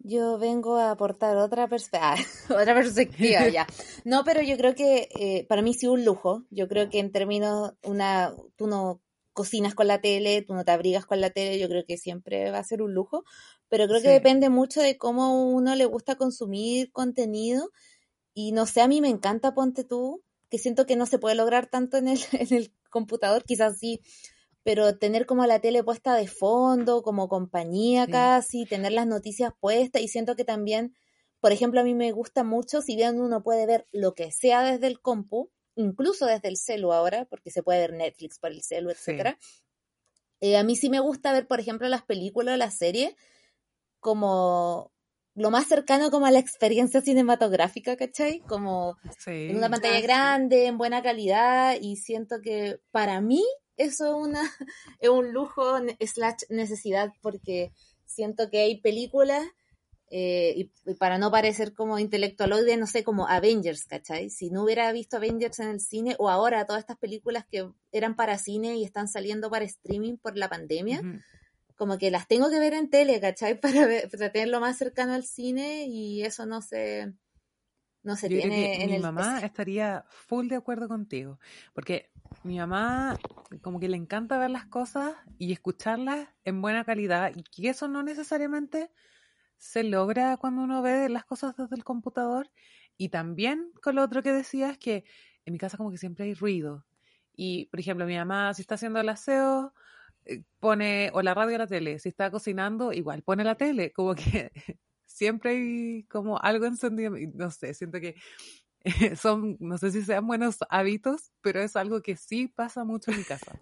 Yo 0.00 0.36
vengo 0.38 0.76
a 0.76 0.90
aportar 0.90 1.36
otra, 1.36 1.68
ah, 1.92 2.16
otra 2.50 2.74
perspectiva 2.74 3.48
ya. 3.52 3.66
No, 4.04 4.24
pero 4.24 4.42
yo 4.42 4.56
creo 4.56 4.74
que 4.74 5.08
eh, 5.18 5.46
para 5.48 5.62
mí 5.62 5.74
sí 5.74 5.86
un 5.86 6.04
lujo. 6.04 6.44
Yo 6.50 6.68
creo 6.68 6.90
que 6.90 6.98
en 6.98 7.12
términos, 7.12 7.72
una, 7.82 8.34
tú 8.56 8.66
no 8.66 9.00
cocinas 9.32 9.74
con 9.74 9.86
la 9.86 10.00
tele, 10.00 10.42
tú 10.42 10.54
no 10.54 10.64
te 10.64 10.72
abrigas 10.72 11.06
con 11.06 11.20
la 11.20 11.30
tele, 11.30 11.58
yo 11.58 11.68
creo 11.68 11.84
que 11.86 11.96
siempre 11.96 12.50
va 12.50 12.58
a 12.58 12.64
ser 12.64 12.82
un 12.82 12.92
lujo 12.92 13.24
pero 13.72 13.88
creo 13.88 14.02
que 14.02 14.10
depende 14.10 14.50
mucho 14.50 14.82
de 14.82 14.98
cómo 14.98 15.46
uno 15.46 15.74
le 15.74 15.86
gusta 15.86 16.16
consumir 16.16 16.92
contenido. 16.92 17.70
Y 18.34 18.52
no 18.52 18.66
sé, 18.66 18.82
a 18.82 18.86
mí 18.86 19.00
me 19.00 19.08
encanta 19.08 19.54
Ponte 19.54 19.82
tú, 19.82 20.22
que 20.50 20.58
siento 20.58 20.84
que 20.84 20.94
no 20.94 21.06
se 21.06 21.18
puede 21.18 21.36
lograr 21.36 21.68
tanto 21.68 21.96
en 21.96 22.08
el, 22.08 22.20
en 22.32 22.54
el 22.54 22.74
computador, 22.90 23.44
quizás 23.44 23.78
sí, 23.78 24.02
pero 24.62 24.98
tener 24.98 25.24
como 25.24 25.46
la 25.46 25.58
tele 25.58 25.82
puesta 25.82 26.14
de 26.14 26.28
fondo, 26.28 27.02
como 27.02 27.30
compañía 27.30 28.06
casi, 28.06 28.66
tener 28.66 28.92
las 28.92 29.06
noticias 29.06 29.54
puestas 29.58 30.02
y 30.02 30.08
siento 30.08 30.36
que 30.36 30.44
también, 30.44 30.94
por 31.40 31.52
ejemplo, 31.52 31.80
a 31.80 31.84
mí 31.84 31.94
me 31.94 32.12
gusta 32.12 32.44
mucho, 32.44 32.82
si 32.82 32.94
bien 32.94 33.22
uno 33.22 33.42
puede 33.42 33.64
ver 33.64 33.88
lo 33.90 34.14
que 34.14 34.32
sea 34.32 34.70
desde 34.70 34.86
el 34.86 35.00
compu, 35.00 35.50
incluso 35.76 36.26
desde 36.26 36.48
el 36.48 36.58
celu 36.58 36.92
ahora, 36.92 37.24
porque 37.24 37.50
se 37.50 37.62
puede 37.62 37.78
ver 37.78 37.94
Netflix 37.94 38.38
por 38.38 38.50
el 38.50 38.62
celu, 38.62 38.90
etcétera. 38.90 39.38
Eh, 40.42 40.58
a 40.58 40.62
mí 40.62 40.76
sí 40.76 40.90
me 40.90 41.00
gusta 41.00 41.32
ver, 41.32 41.46
por 41.46 41.58
ejemplo, 41.58 41.88
las 41.88 42.02
películas 42.02 42.56
o 42.56 42.58
las 42.58 42.76
series 42.76 43.14
como 44.02 44.92
lo 45.34 45.50
más 45.50 45.66
cercano 45.66 46.10
como 46.10 46.26
a 46.26 46.30
la 46.30 46.40
experiencia 46.40 47.00
cinematográfica, 47.00 47.96
¿cachai? 47.96 48.40
Como 48.40 48.98
en 49.26 49.56
una 49.56 49.70
pantalla 49.70 50.00
grande, 50.00 50.66
en 50.66 50.76
buena 50.76 51.02
calidad, 51.02 51.76
y 51.80 51.96
siento 51.96 52.42
que 52.42 52.80
para 52.90 53.20
mí 53.22 53.42
eso 53.78 54.08
es, 54.08 54.28
una, 54.28 54.42
es 55.00 55.08
un 55.08 55.32
lujo 55.32 55.78
slash 56.00 56.42
necesidad, 56.50 57.12
porque 57.22 57.72
siento 58.04 58.50
que 58.50 58.60
hay 58.60 58.80
películas, 58.82 59.46
eh, 60.10 60.52
y, 60.56 60.94
para 60.96 61.16
no 61.16 61.30
parecer 61.30 61.72
como 61.72 61.98
intelectualoide, 61.98 62.76
no 62.76 62.86
sé, 62.86 63.02
como 63.02 63.26
Avengers, 63.26 63.86
¿cachai? 63.86 64.28
Si 64.28 64.50
no 64.50 64.64
hubiera 64.64 64.92
visto 64.92 65.16
Avengers 65.16 65.60
en 65.60 65.68
el 65.68 65.80
cine, 65.80 66.16
o 66.18 66.28
ahora 66.28 66.66
todas 66.66 66.80
estas 66.80 66.98
películas 66.98 67.46
que 67.50 67.70
eran 67.92 68.16
para 68.16 68.36
cine 68.36 68.76
y 68.76 68.84
están 68.84 69.08
saliendo 69.08 69.48
para 69.48 69.64
streaming 69.64 70.18
por 70.18 70.36
la 70.36 70.50
pandemia, 70.50 71.00
como 71.82 71.98
que 71.98 72.12
las 72.12 72.28
tengo 72.28 72.48
que 72.48 72.60
ver 72.60 72.74
en 72.74 72.90
tele, 72.90 73.20
¿cachai? 73.20 73.60
Para, 73.60 73.88
ver, 73.88 74.08
para 74.08 74.30
tenerlo 74.30 74.60
más 74.60 74.78
cercano 74.78 75.14
al 75.14 75.24
cine 75.24 75.86
y 75.88 76.22
eso 76.22 76.46
no 76.46 76.62
se, 76.62 77.12
no 78.04 78.14
se 78.14 78.28
tiene 78.28 78.84
en 78.84 78.90
mi 78.92 78.98
mamá 79.00 79.40
estaría 79.40 80.04
full 80.08 80.46
de 80.46 80.54
acuerdo 80.54 80.86
contigo, 80.86 81.40
porque 81.74 82.12
mi 82.44 82.56
mamá 82.56 83.18
como 83.62 83.80
que 83.80 83.88
le 83.88 83.96
encanta 83.96 84.38
ver 84.38 84.50
las 84.50 84.66
cosas 84.66 85.12
y 85.38 85.52
escucharlas 85.52 86.28
en 86.44 86.62
buena 86.62 86.84
calidad 86.84 87.32
y 87.34 87.42
que 87.42 87.70
eso 87.70 87.88
no 87.88 88.04
necesariamente 88.04 88.92
se 89.56 89.82
logra 89.82 90.36
cuando 90.36 90.62
uno 90.62 90.82
ve 90.82 91.08
las 91.08 91.24
cosas 91.24 91.56
desde 91.56 91.74
el 91.74 91.82
computador. 91.82 92.48
Y 92.96 93.08
también 93.08 93.72
con 93.82 93.96
lo 93.96 94.04
otro 94.04 94.22
que 94.22 94.32
decías 94.32 94.78
que 94.78 95.02
en 95.44 95.52
mi 95.52 95.58
casa 95.58 95.76
como 95.76 95.90
que 95.90 95.98
siempre 95.98 96.26
hay 96.26 96.34
ruido. 96.34 96.86
Y 97.34 97.66
por 97.66 97.80
ejemplo 97.80 98.06
mi 98.06 98.16
mamá 98.16 98.54
si 98.54 98.62
está 98.62 98.76
haciendo 98.76 99.00
el 99.00 99.08
aseo 99.08 99.74
pone 100.60 101.10
o 101.12 101.22
la 101.22 101.34
radio 101.34 101.56
o 101.56 101.58
la 101.58 101.66
tele. 101.66 101.98
Si 101.98 102.08
está 102.08 102.30
cocinando, 102.30 102.92
igual 102.92 103.22
pone 103.22 103.44
la 103.44 103.56
tele. 103.56 103.92
Como 103.92 104.14
que 104.14 104.50
siempre 105.06 105.50
hay 105.50 106.02
como 106.04 106.38
algo 106.40 106.66
encendido. 106.66 107.14
No 107.34 107.50
sé, 107.50 107.74
siento 107.74 108.00
que 108.00 108.16
son, 109.16 109.56
no 109.60 109.78
sé 109.78 109.90
si 109.90 110.02
sean 110.02 110.26
buenos 110.26 110.58
hábitos, 110.68 111.32
pero 111.40 111.60
es 111.60 111.76
algo 111.76 112.02
que 112.02 112.16
sí 112.16 112.48
pasa 112.48 112.84
mucho 112.84 113.10
en 113.10 113.18
mi 113.18 113.24
casa. 113.24 113.52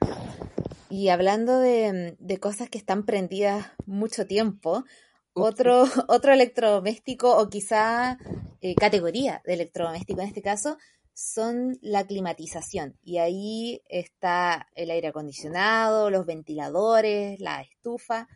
Y 0.88 1.08
hablando 1.08 1.58
de, 1.58 2.16
cosas 2.40 2.70
que 2.70 2.78
están 2.78 3.04
prendidas 3.04 3.66
mucho 3.86 4.24
tiempo, 4.26 4.84
otro, 5.32 5.84
otro 6.06 6.32
electrodoméstico 6.32 7.36
o 7.36 7.48
quizá 7.48 8.18
eh, 8.60 8.76
categoría 8.76 9.42
de 9.44 9.54
electrodoméstico 9.54 10.20
en 10.20 10.28
este 10.28 10.42
caso 10.42 10.78
son 11.16 11.78
la 11.80 12.06
climatización. 12.06 12.98
Y 13.02 13.16
ahí 13.16 13.80
está 13.88 14.68
el 14.74 14.90
aire 14.90 15.08
acondicionado, 15.08 16.10
los 16.10 16.26
ventiladores, 16.26 17.40
la 17.40 17.62
estufa. 17.62 18.28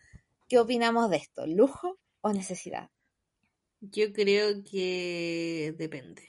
¿Qué 0.49 0.59
opinamos 0.59 1.11
de 1.11 1.19
esto? 1.19 1.47
¿Lujo 1.47 1.99
o 2.23 2.33
necesidad? 2.33 2.89
Yo 3.83 4.15
creo 4.15 4.65
que 4.65 5.75
depende. 5.77 6.23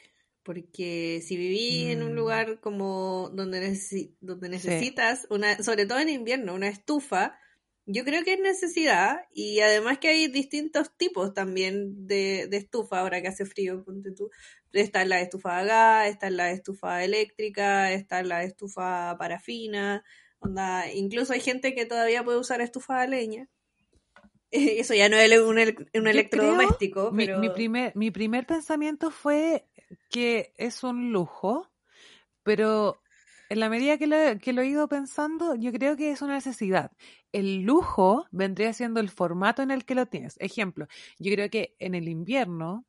Porque 0.44 1.22
si 1.26 1.38
vivís 1.38 1.88
en 1.88 2.04
un 2.04 2.12
mm. 2.12 2.16
lugar 2.16 2.60
como 2.60 3.30
donde, 3.30 3.80
donde 4.20 4.50
necesitas, 4.50 5.28
una, 5.30 5.64
sobre 5.64 5.86
todo 5.86 6.00
en 6.00 6.10
invierno, 6.10 6.54
una 6.54 6.68
estufa, 6.68 7.40
yo 7.86 8.04
creo 8.04 8.24
que 8.24 8.34
es 8.34 8.40
necesidad 8.40 9.22
y 9.34 9.60
además 9.62 10.00
que 10.00 10.10
hay 10.10 10.28
distintos 10.28 10.96
tipos 10.98 11.34
también 11.34 12.08
de, 12.08 12.44
estufa 12.52 13.00
ahora 13.00 13.22
que 13.22 13.28
hace 13.28 13.46
frío, 13.46 13.84
ponte 13.84 14.12
tú. 14.12 14.30
Está 14.74 15.06
la 15.06 15.20
estufa 15.22 15.60
a 15.60 15.64
gas, 15.64 16.08
está 16.08 16.30
la 16.30 16.52
estufa 16.52 17.04
eléctrica, 17.04 17.92
está 17.92 18.24
la 18.24 18.44
estufa 18.44 19.18
parafina, 19.18 20.04
onda, 20.40 20.92
incluso 20.92 21.34
hay 21.34 21.42
gente 21.42 21.76
que 21.76 21.86
todavía 21.86 22.24
puede 22.24 22.40
usar 22.40 22.62
estufa 22.62 23.02
a 23.02 23.08
leña. 23.08 23.50
Eso 24.52 24.94
ya 24.94 25.10
no 25.10 25.18
es 25.18 25.40
un, 25.40 25.58
un 25.58 26.08
electrodoméstico. 26.08 27.12
pero... 27.16 27.40
mi, 27.40 27.50
primer, 27.50 27.96
mi 27.96 28.12
primer 28.12 28.46
pensamiento 28.46 29.12
fue 29.12 29.66
que 30.10 30.54
es 30.58 30.84
un 30.84 31.12
lujo, 31.12 31.72
pero 32.44 33.02
en 33.50 33.60
la 33.60 33.70
medida 33.70 33.98
que 33.98 34.08
lo, 34.08 34.16
que 34.40 34.54
lo 34.54 34.62
he 34.62 34.68
ido 34.68 34.88
pensando, 34.88 35.56
yo 35.56 35.72
creo 35.72 35.98
que 35.98 36.12
es 36.12 36.22
una 36.22 36.36
necesidad. 36.36 36.92
El 37.34 37.64
lujo 37.64 38.26
vendría 38.32 38.74
siendo 38.74 39.00
el 39.00 39.10
formato 39.10 39.62
en 39.62 39.72
el 39.72 39.84
que 39.84 39.96
lo 39.96 40.06
tienes. 40.06 40.36
Ejemplo, 40.40 40.88
yo 41.20 41.34
creo 41.34 41.50
que 41.50 41.76
en 41.80 41.94
el 41.94 42.08
invierno, 42.08 42.86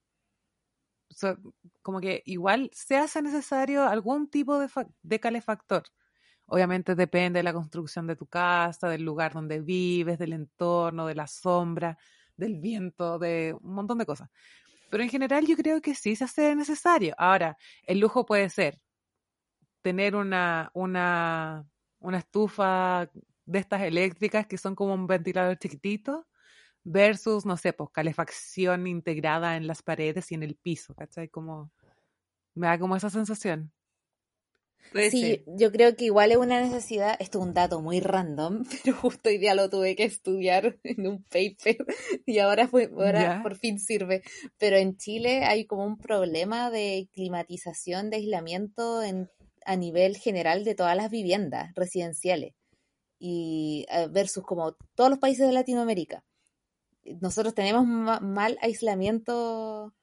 como 1.82 2.00
que 2.00 2.22
igual 2.26 2.70
se 2.72 2.96
hace 2.96 3.22
necesario 3.22 3.84
algún 3.84 4.28
tipo 4.28 4.58
de, 4.58 4.68
de 5.02 5.20
calefactor. 5.20 5.84
Obviamente 6.46 6.94
depende 6.94 7.38
de 7.38 7.44
la 7.44 7.52
construcción 7.52 8.06
de 8.06 8.16
tu 8.16 8.26
casa, 8.26 8.88
del 8.88 9.02
lugar 9.02 9.32
donde 9.32 9.60
vives, 9.60 10.18
del 10.18 10.32
entorno, 10.32 11.06
de 11.06 11.14
la 11.14 11.26
sombra, 11.26 11.96
del 12.36 12.58
viento, 12.58 13.18
de 13.18 13.56
un 13.60 13.74
montón 13.74 13.98
de 13.98 14.06
cosas. 14.06 14.28
Pero 14.90 15.02
en 15.02 15.08
general 15.08 15.46
yo 15.46 15.56
creo 15.56 15.80
que 15.80 15.94
sí 15.94 16.16
se 16.16 16.24
hace 16.24 16.54
necesario. 16.54 17.14
Ahora, 17.16 17.56
el 17.84 17.98
lujo 17.98 18.26
puede 18.26 18.50
ser 18.50 18.78
tener 19.80 20.14
una, 20.14 20.70
una, 20.74 21.66
una 22.00 22.18
estufa 22.18 23.10
de 23.44 23.58
estas 23.58 23.82
eléctricas 23.82 24.46
que 24.46 24.58
son 24.58 24.74
como 24.74 24.94
un 24.94 25.06
ventilador 25.06 25.58
chiquitito 25.58 26.26
versus, 26.84 27.46
no 27.46 27.56
sé, 27.56 27.72
pues 27.72 27.90
calefacción 27.90 28.86
integrada 28.86 29.56
en 29.56 29.66
las 29.66 29.82
paredes 29.82 30.32
y 30.32 30.34
en 30.34 30.42
el 30.42 30.56
piso, 30.56 30.94
¿cachai? 30.94 31.28
Como, 31.28 31.70
me 32.54 32.66
da 32.66 32.78
como 32.78 32.96
esa 32.96 33.10
sensación. 33.10 33.72
sí, 35.10 35.42
yo 35.46 35.70
creo 35.72 35.96
que 35.96 36.06
igual 36.06 36.32
es 36.32 36.38
una 36.38 36.60
necesidad, 36.60 37.16
esto 37.20 37.38
es 37.38 37.44
un 37.46 37.54
dato 37.54 37.80
muy 37.80 38.00
random, 38.00 38.64
pero 38.84 38.96
justo 38.96 39.28
hoy 39.28 39.38
día 39.38 39.54
lo 39.54 39.70
tuve 39.70 39.96
que 39.96 40.04
estudiar 40.04 40.78
en 40.82 41.06
un 41.06 41.22
paper 41.24 41.76
y 42.26 42.38
ahora, 42.38 42.68
fue, 42.68 42.90
ahora 42.92 43.42
por 43.42 43.56
fin 43.56 43.78
sirve. 43.78 44.22
Pero 44.58 44.76
en 44.76 44.96
Chile 44.96 45.44
hay 45.44 45.66
como 45.66 45.84
un 45.84 45.98
problema 45.98 46.70
de 46.70 47.08
climatización, 47.12 48.10
de 48.10 48.16
aislamiento 48.16 49.02
en 49.02 49.28
a 49.64 49.76
nivel 49.76 50.16
general 50.16 50.64
de 50.64 50.74
todas 50.74 50.96
las 50.96 51.10
viviendas 51.10 51.72
residenciales 51.74 52.54
y 53.18 53.86
eh, 53.90 54.08
versus 54.10 54.44
como 54.44 54.72
todos 54.94 55.10
los 55.10 55.18
países 55.18 55.46
de 55.46 55.52
Latinoamérica. 55.52 56.24
Nosotros 57.20 57.54
tenemos 57.54 57.86
mal 57.86 58.58
aislamiento 58.60 59.94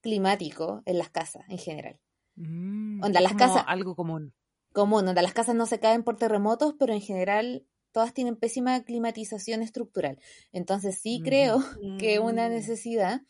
climático 0.00 0.82
en 0.86 0.98
las 0.98 1.10
casas 1.10 1.44
en 1.48 1.58
general. 1.58 2.00
Mm, 2.36 3.02
las 3.04 3.34
casas 3.34 3.64
algo 3.66 3.94
común. 3.94 4.34
Común, 4.72 5.06
donde 5.06 5.22
las 5.22 5.34
casas 5.34 5.54
no 5.54 5.66
se 5.66 5.80
caen 5.80 6.04
por 6.04 6.16
terremotos, 6.16 6.74
pero 6.78 6.92
en 6.92 7.00
general 7.00 7.66
todas 7.92 8.14
tienen 8.14 8.36
pésima 8.36 8.82
climatización 8.84 9.62
estructural. 9.62 10.18
Entonces 10.52 10.98
sí 10.98 11.20
creo 11.24 11.58
que 11.98 12.14
es 12.14 12.20
una 12.20 12.48
mm. 12.48 12.52
necesidad. 12.52 13.22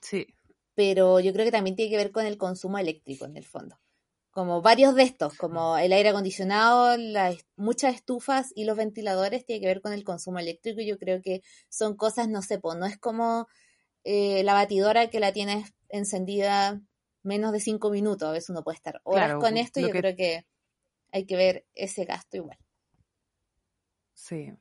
Sí. 0.00 0.26
Pero 0.74 1.20
yo 1.20 1.32
creo 1.32 1.44
que 1.44 1.52
también 1.52 1.76
tiene 1.76 1.90
que 1.90 1.96
ver 1.96 2.12
con 2.12 2.26
el 2.26 2.38
consumo 2.38 2.78
eléctrico 2.78 3.24
en 3.24 3.36
el 3.36 3.44
fondo 3.44 3.81
como 4.32 4.62
varios 4.62 4.94
de 4.94 5.02
estos, 5.02 5.36
como 5.36 5.76
el 5.76 5.92
aire 5.92 6.08
acondicionado, 6.08 6.96
las, 6.96 7.46
muchas 7.56 7.94
estufas 7.94 8.50
y 8.56 8.64
los 8.64 8.78
ventiladores, 8.78 9.44
tiene 9.44 9.60
que 9.60 9.66
ver 9.66 9.82
con 9.82 9.92
el 9.92 10.04
consumo 10.04 10.38
eléctrico. 10.38 10.80
Yo 10.80 10.98
creo 10.98 11.20
que 11.20 11.42
son 11.68 11.96
cosas, 11.96 12.28
no 12.28 12.40
sé, 12.40 12.58
no 12.62 12.86
es 12.86 12.98
como 12.98 13.46
eh, 14.04 14.42
la 14.42 14.54
batidora 14.54 15.10
que 15.10 15.20
la 15.20 15.32
tienes 15.32 15.74
encendida 15.90 16.80
menos 17.22 17.52
de 17.52 17.60
cinco 17.60 17.90
minutos, 17.90 18.28
a 18.28 18.32
veces 18.32 18.50
uno 18.50 18.64
puede 18.64 18.76
estar 18.76 19.00
horas 19.04 19.34
con 19.34 19.56
esto 19.56 19.80
y 19.80 19.84
yo 19.84 19.90
creo 19.90 20.16
que 20.16 20.46
hay 21.12 21.26
que 21.26 21.36
ver 21.36 21.66
ese 21.74 22.04
gasto 22.04 22.38
igual. 22.38 22.58
Sí, 24.14 24.52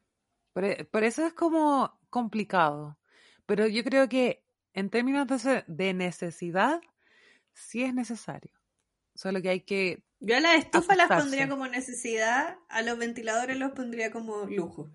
por, 0.53 0.65
e, 0.65 0.87
eso 1.01 1.25
es 1.25 1.33
como 1.33 1.97
complicado, 2.09 2.99
pero 3.45 3.67
yo 3.67 3.83
creo 3.83 4.09
que 4.09 4.43
en 4.73 4.89
términos 4.89 5.27
de 5.67 5.93
necesidad, 5.93 6.81
sí 7.53 7.83
es 7.83 7.93
necesario. 7.93 8.60
Solo 9.21 9.39
que 9.39 9.49
hay 9.49 9.61
que. 9.61 10.01
Yo 10.19 10.35
a 10.35 10.39
las 10.39 10.55
estufas 10.55 10.97
las 10.97 11.07
pondría 11.07 11.47
como 11.47 11.67
necesidad, 11.67 12.57
a 12.69 12.81
los 12.81 12.97
ventiladores 12.97 13.55
los 13.55 13.71
pondría 13.73 14.09
como 14.09 14.45
lujo. 14.45 14.89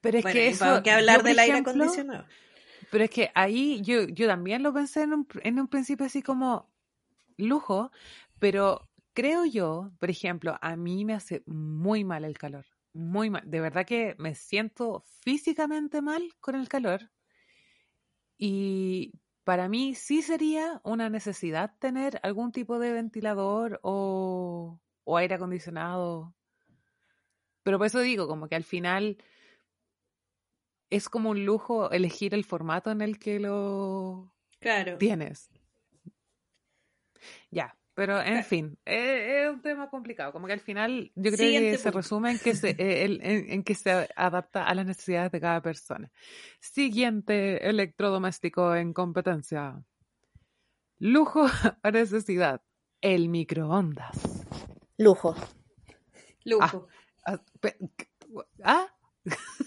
Pero 0.00 0.18
es 0.18 0.24
que 0.24 0.46
eso. 0.46 0.84
que 0.84 0.92
hablar 0.92 1.24
del 1.24 1.36
aire 1.36 1.58
acondicionado. 1.58 2.26
Pero 2.92 3.02
es 3.02 3.10
que 3.10 3.32
ahí 3.34 3.82
yo, 3.82 4.06
yo 4.06 4.28
también 4.28 4.62
lo 4.62 4.72
pensé 4.72 5.02
en 5.02 5.14
un, 5.14 5.26
en 5.42 5.58
un 5.58 5.66
principio 5.66 6.06
así 6.06 6.22
como 6.22 6.70
lujo, 7.38 7.90
pero 8.38 8.88
creo 9.14 9.44
yo, 9.44 9.90
por 9.98 10.10
ejemplo, 10.10 10.56
a 10.60 10.76
mí 10.76 11.04
me 11.04 11.14
hace 11.14 11.42
muy 11.46 12.04
mal 12.04 12.24
el 12.24 12.38
calor. 12.38 12.66
Muy 12.92 13.30
mal. 13.30 13.42
De 13.46 13.58
verdad 13.58 13.84
que 13.84 14.14
me 14.18 14.36
siento 14.36 15.02
físicamente 15.22 16.02
mal 16.02 16.22
con 16.38 16.54
el 16.54 16.68
calor. 16.68 17.10
Y 18.38 19.12
para 19.46 19.68
mí 19.68 19.94
sí 19.94 20.22
sería 20.22 20.80
una 20.82 21.08
necesidad 21.08 21.72
tener 21.78 22.18
algún 22.24 22.50
tipo 22.50 22.80
de 22.80 22.92
ventilador 22.92 23.78
o, 23.84 24.80
aire 25.16 25.36
acondicionado. 25.36 26.34
Pero 27.62 27.78
por 27.78 27.86
eso 27.86 28.00
digo, 28.00 28.26
como 28.26 28.48
que 28.48 28.56
al 28.56 28.64
final 28.64 29.18
es 30.90 31.08
como 31.08 31.30
un 31.30 31.44
lujo 31.44 31.92
elegir 31.92 32.34
el 32.34 32.44
formato 32.44 32.90
en 32.90 33.02
el 33.02 33.20
que 33.20 33.38
lo 33.38 34.34
tienes. 34.98 35.48
Ya, 37.48 37.75
pero 37.96 38.20
en 38.20 38.44
fin, 38.44 38.78
e, 38.84 39.44
es, 39.44 39.50
un 39.50 39.62
tema 39.62 39.88
complicado. 39.88 40.30
Como 40.30 40.46
que 40.46 40.52
al 40.52 40.60
final 40.60 41.10
yo 41.14 41.32
creo 41.32 41.60
que 41.62 41.78
se 41.78 41.90
resume 41.90 42.32
en 42.32 42.38
que 42.38 42.54
se, 42.54 42.76
eh, 42.78 43.54
en, 43.54 43.64
que 43.64 43.74
se 43.74 44.10
adapta 44.14 44.64
a 44.64 44.74
las 44.74 44.84
necesidades 44.84 45.32
de 45.32 45.40
cada 45.40 45.62
persona. 45.62 46.12
Siguiente 46.60 47.66
electrodoméstico 47.66 48.76
en 48.76 48.92
competencia. 48.92 49.82
Lujo 50.98 51.46
o 51.82 51.90
necesidad. 51.90 52.60
El 53.00 53.30
microondas. 53.30 54.46
Lujo. 54.98 55.34
Lujo. 56.44 56.88
ah, 57.24 57.40
¿ah? 58.62 58.86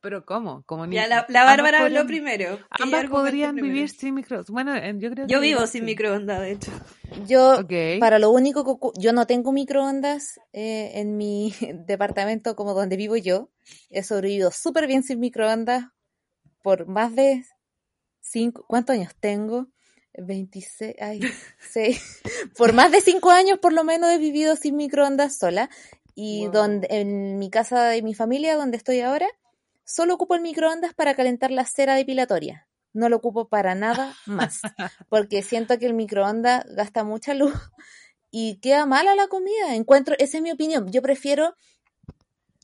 Pero 0.00 0.24
¿cómo? 0.24 0.62
Como 0.64 0.86
ya, 0.86 1.08
la, 1.08 1.26
Bárbara 1.28 1.80
habló 1.80 2.06
primero. 2.06 2.58
Ambas 2.70 3.06
podrían 3.06 3.56
vivir 3.56 3.88
sin 3.88 4.14
microondas. 4.14 4.48
Bueno, 4.50 4.72
yo 4.98 5.10
creo 5.10 5.26
Yo 5.26 5.40
vivo 5.40 5.66
sin 5.66 5.84
microondas, 5.84 6.40
de 6.40 6.52
hecho. 6.52 6.70
Yo, 7.26 7.60
para 7.98 8.20
lo 8.20 8.30
único 8.30 8.64
que 8.64 9.00
yo 9.00 9.12
no 9.12 9.26
tengo 9.26 9.50
microondas 9.50 10.38
eh, 10.52 10.92
en 10.94 11.16
mi 11.16 11.52
departamento 11.86 12.54
como 12.54 12.74
donde 12.74 12.96
vivo 12.96 13.16
yo. 13.16 13.50
He 13.90 14.02
sobrevivido 14.02 14.52
súper 14.52 14.86
bien 14.86 15.02
sin 15.02 15.18
microondas 15.18 15.86
por 16.62 16.86
más 16.86 17.14
de 17.14 17.44
cinco, 18.20 18.64
¿cuántos 18.68 18.94
años 18.94 19.14
tengo? 19.18 19.66
26, 20.14 20.96
ay, 21.00 21.20
6. 21.70 22.22
por 22.56 22.72
más 22.72 22.92
de 22.92 23.00
cinco 23.00 23.30
años 23.30 23.58
por 23.58 23.72
lo 23.72 23.84
menos 23.84 24.10
he 24.10 24.18
vivido 24.18 24.54
sin 24.54 24.76
microondas 24.76 25.38
sola. 25.38 25.70
Y 26.20 26.48
donde, 26.48 26.88
en 26.90 27.38
mi 27.38 27.48
casa 27.48 27.90
de 27.90 28.02
mi 28.02 28.12
familia, 28.12 28.56
donde 28.56 28.76
estoy 28.76 29.02
ahora, 29.02 29.28
Solo 29.90 30.16
ocupo 30.16 30.34
el 30.34 30.42
microondas 30.42 30.92
para 30.92 31.14
calentar 31.14 31.50
la 31.50 31.64
cera 31.64 31.94
depilatoria. 31.94 32.68
No 32.92 33.08
lo 33.08 33.16
ocupo 33.16 33.48
para 33.48 33.74
nada 33.74 34.14
más. 34.26 34.60
Porque 35.08 35.42
siento 35.42 35.78
que 35.78 35.86
el 35.86 35.94
microondas 35.94 36.66
gasta 36.76 37.04
mucha 37.04 37.32
luz 37.32 37.54
y 38.30 38.60
queda 38.60 38.84
mala 38.84 39.14
la 39.14 39.28
comida. 39.28 39.74
Encuentro, 39.74 40.14
esa 40.18 40.36
es 40.36 40.42
mi 40.42 40.52
opinión. 40.52 40.92
Yo 40.92 41.00
prefiero 41.00 41.54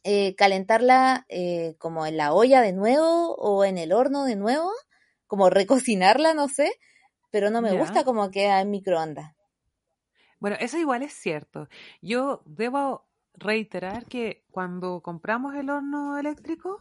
eh, 0.03 0.35
calentarla 0.35 1.25
eh, 1.31 1.77
como 1.79 2.05
en 2.05 2.19
la 2.19 2.35
olla 2.35 2.61
de 2.61 2.75
nuevo 2.75 3.35
o 3.37 3.65
en 3.65 3.79
el 3.79 3.95
horno 3.95 4.27
de 4.27 4.37
nuevo, 4.37 4.71
como 5.27 5.49
recocinarla, 5.49 6.35
no 6.35 6.49
sé, 6.49 6.75
pero 7.31 7.49
no 7.49 7.63
me 7.63 7.73
gusta 7.73 8.05
como 8.05 8.31
queda 8.31 8.61
en 8.61 8.71
microondas. 8.71 9.33
Bueno, 10.41 10.59
eso 10.61 10.77
igual 10.77 11.03
es 11.03 11.15
cierto. 11.15 11.71
Yo 12.03 12.43
debo 12.45 13.09
reiterar 13.33 14.05
que 14.05 14.45
cuando 14.51 15.01
compramos 15.01 15.55
el 15.55 15.71
horno 15.71 16.19
eléctrico, 16.19 16.81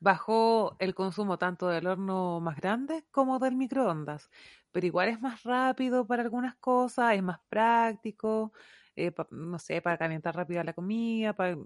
bajó 0.00 0.76
el 0.78 0.94
consumo 0.94 1.38
tanto 1.38 1.68
del 1.68 1.86
horno 1.86 2.40
más 2.40 2.56
grande 2.56 3.04
como 3.10 3.38
del 3.38 3.56
microondas, 3.56 4.30
pero 4.72 4.86
igual 4.86 5.08
es 5.08 5.20
más 5.20 5.42
rápido 5.44 6.06
para 6.06 6.22
algunas 6.22 6.56
cosas, 6.56 7.14
es 7.14 7.22
más 7.22 7.40
práctico, 7.48 8.52
eh, 8.96 9.12
no 9.30 9.58
sé, 9.58 9.80
para 9.82 9.98
calentar 9.98 10.36
rápido 10.36 10.62
la 10.64 10.72
comida, 10.72 11.32
para, 11.34 11.56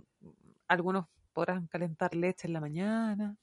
algunos 0.69 1.07
podrán 1.33 1.67
calentar 1.69 2.15
leche 2.15 2.47
en 2.49 2.53
la 2.55 2.61
mañana. 2.61 3.37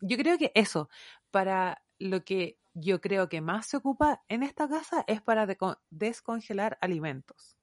yo 0.00 0.16
creo 0.16 0.38
que 0.38 0.52
eso, 0.54 0.88
para 1.30 1.82
lo 1.98 2.24
que 2.24 2.58
yo 2.74 3.00
creo 3.00 3.28
que 3.28 3.40
más 3.40 3.66
se 3.66 3.76
ocupa 3.76 4.22
en 4.28 4.42
esta 4.42 4.68
casa 4.68 5.04
es 5.06 5.20
para 5.22 5.46
descongelar 5.90 6.78
alimentos. 6.80 7.56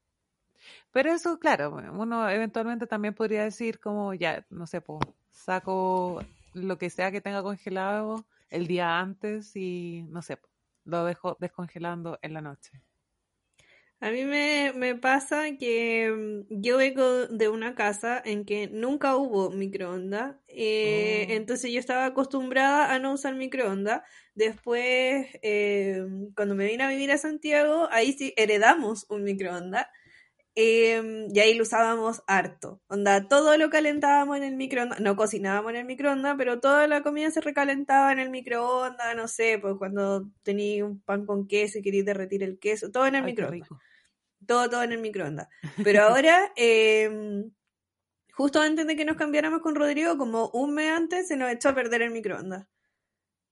Pero 0.91 1.11
eso, 1.11 1.39
claro, 1.39 1.77
uno 1.93 2.29
eventualmente 2.29 2.87
también 2.87 3.13
podría 3.13 3.43
decir 3.43 3.79
como 3.79 4.13
ya, 4.13 4.45
no 4.49 4.67
sé, 4.67 4.81
pues 4.81 4.99
saco 5.31 6.23
lo 6.53 6.77
que 6.77 6.89
sea 6.89 7.11
que 7.11 7.21
tenga 7.21 7.43
congelado 7.43 8.25
el 8.49 8.67
día 8.67 8.99
antes 8.99 9.55
y 9.55 10.05
no 10.09 10.21
sé, 10.21 10.39
lo 10.85 11.05
dejo 11.05 11.37
descongelando 11.39 12.19
en 12.21 12.33
la 12.33 12.41
noche. 12.41 12.71
A 14.01 14.11
mí 14.11 14.23
me, 14.23 14.71
me, 14.75 14.95
pasa 14.95 15.57
que 15.57 16.09
mm, 16.09 16.61
yo 16.61 16.77
vengo 16.77 17.27
de 17.27 17.49
una 17.49 17.75
casa 17.75 18.21
en 18.23 18.45
que 18.45 18.69
nunca 18.69 19.17
hubo 19.17 19.49
microondas, 19.49 20.37
eh, 20.47 21.27
oh. 21.27 21.33
entonces 21.33 21.73
yo 21.73 21.79
estaba 21.79 22.05
acostumbrada 22.05 22.93
a 22.93 22.99
no 22.99 23.13
usar 23.13 23.35
microondas. 23.35 24.01
Después, 24.35 25.27
eh, 25.41 26.05
cuando 26.33 26.55
me 26.55 26.65
vine 26.65 26.83
a 26.85 26.89
vivir 26.89 27.11
a 27.11 27.17
Santiago, 27.17 27.89
ahí 27.91 28.13
sí 28.13 28.33
heredamos 28.37 29.05
un 29.09 29.25
microondas 29.25 29.87
eh, 30.61 31.27
y 31.33 31.39
ahí 31.39 31.53
lo 31.53 31.63
usábamos 31.63 32.21
harto. 32.27 32.81
Onda, 32.87 33.29
todo 33.29 33.57
lo 33.57 33.69
calentábamos 33.69 34.35
en 34.35 34.43
el 34.43 34.55
microondas, 34.57 34.99
no 34.99 35.15
cocinábamos 35.15 35.71
en 35.71 35.77
el 35.77 35.85
microondas, 35.85 36.35
pero 36.37 36.59
toda 36.59 36.85
la 36.87 37.01
comida 37.01 37.31
se 37.31 37.39
recalentaba 37.39 38.11
en 38.11 38.19
el 38.19 38.29
microondas, 38.29 39.15
no 39.15 39.29
sé, 39.29 39.57
pues 39.61 39.75
cuando 39.77 40.29
tenía 40.43 40.83
un 40.85 40.99
pan 41.01 41.25
con 41.25 41.47
queso 41.47 41.79
y 41.79 41.81
quería 41.81 42.03
derretir 42.03 42.43
el 42.43 42.59
queso, 42.59 42.91
todo 42.91 43.05
en 43.07 43.15
el 43.15 43.23
microondas 43.23 43.69
todo, 44.45 44.69
todo 44.69 44.83
en 44.83 44.91
el 44.91 44.99
microondas. 44.99 45.47
Pero 45.85 46.03
ahora, 46.03 46.51
em, 46.57 47.51
justo 48.33 48.59
antes 48.59 48.85
de 48.85 48.97
que 48.97 49.05
nos 49.05 49.15
cambiáramos 49.15 49.61
con 49.61 49.75
Rodrigo, 49.75 50.17
como 50.17 50.49
un 50.49 50.73
mes 50.73 50.91
antes, 50.91 51.27
se 51.29 51.37
nos 51.37 51.51
echó 51.51 51.69
a 51.69 51.75
perder 51.75 52.01
el 52.01 52.11
microondas. 52.11 52.67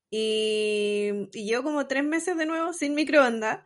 Y, 0.09 1.29
y 1.33 1.49
yo 1.49 1.63
como 1.63 1.87
tres 1.87 2.03
meses 2.03 2.37
de 2.37 2.45
nuevo 2.45 2.73
sin 2.73 2.95
microondas 2.95 3.59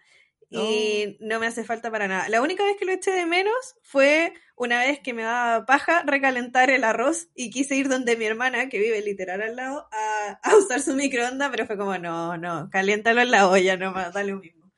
y 0.52 1.06
oh. 1.06 1.26
no 1.26 1.40
me 1.40 1.48
hace 1.48 1.64
falta 1.64 1.90
para 1.90 2.10
nada. 2.10 2.28
La 2.28 2.42
única 2.42 2.64
vez 2.66 2.76
que 2.78 2.86
lo 2.86 2.92
eché 2.92 3.12
de 3.12 3.26
menos 3.26 3.56
fue 3.84 4.34
una 4.58 4.80
vez 4.80 5.00
que 5.00 5.14
me 5.14 5.24
daba 5.24 5.66
paja 5.66 6.04
recalentar 6.04 6.70
el 6.70 6.84
arroz 6.84 7.30
y 7.36 7.50
quise 7.50 7.76
ir 7.76 7.88
donde 7.88 8.18
mi 8.18 8.26
hermana, 8.26 8.68
que 8.68 8.78
vive 8.78 9.02
literal 9.02 9.42
al 9.42 9.56
lado, 9.56 9.88
a, 9.92 10.40
a 10.44 10.58
usar 10.58 10.82
su 10.82 10.94
microondas, 10.94 11.50
pero 11.52 11.66
fue 11.66 11.78
como, 11.78 11.98
no, 11.98 12.38
no, 12.38 12.70
caliéntalo 12.70 13.22
en 13.22 13.32
la 13.32 13.48
olla 13.48 13.78
nomás, 13.78 14.14
da 14.14 14.24
lo 14.24 14.40
mismo. 14.40 14.70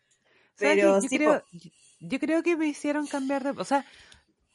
Pero 0.57 1.01
sí, 1.01 1.19
yo 1.99 2.19
creo 2.19 2.43
que 2.43 2.55
me 2.55 2.67
hicieron 2.67 3.07
cambiar 3.07 3.43
de... 3.43 3.49
O 3.59 3.65
sea, 3.65 3.85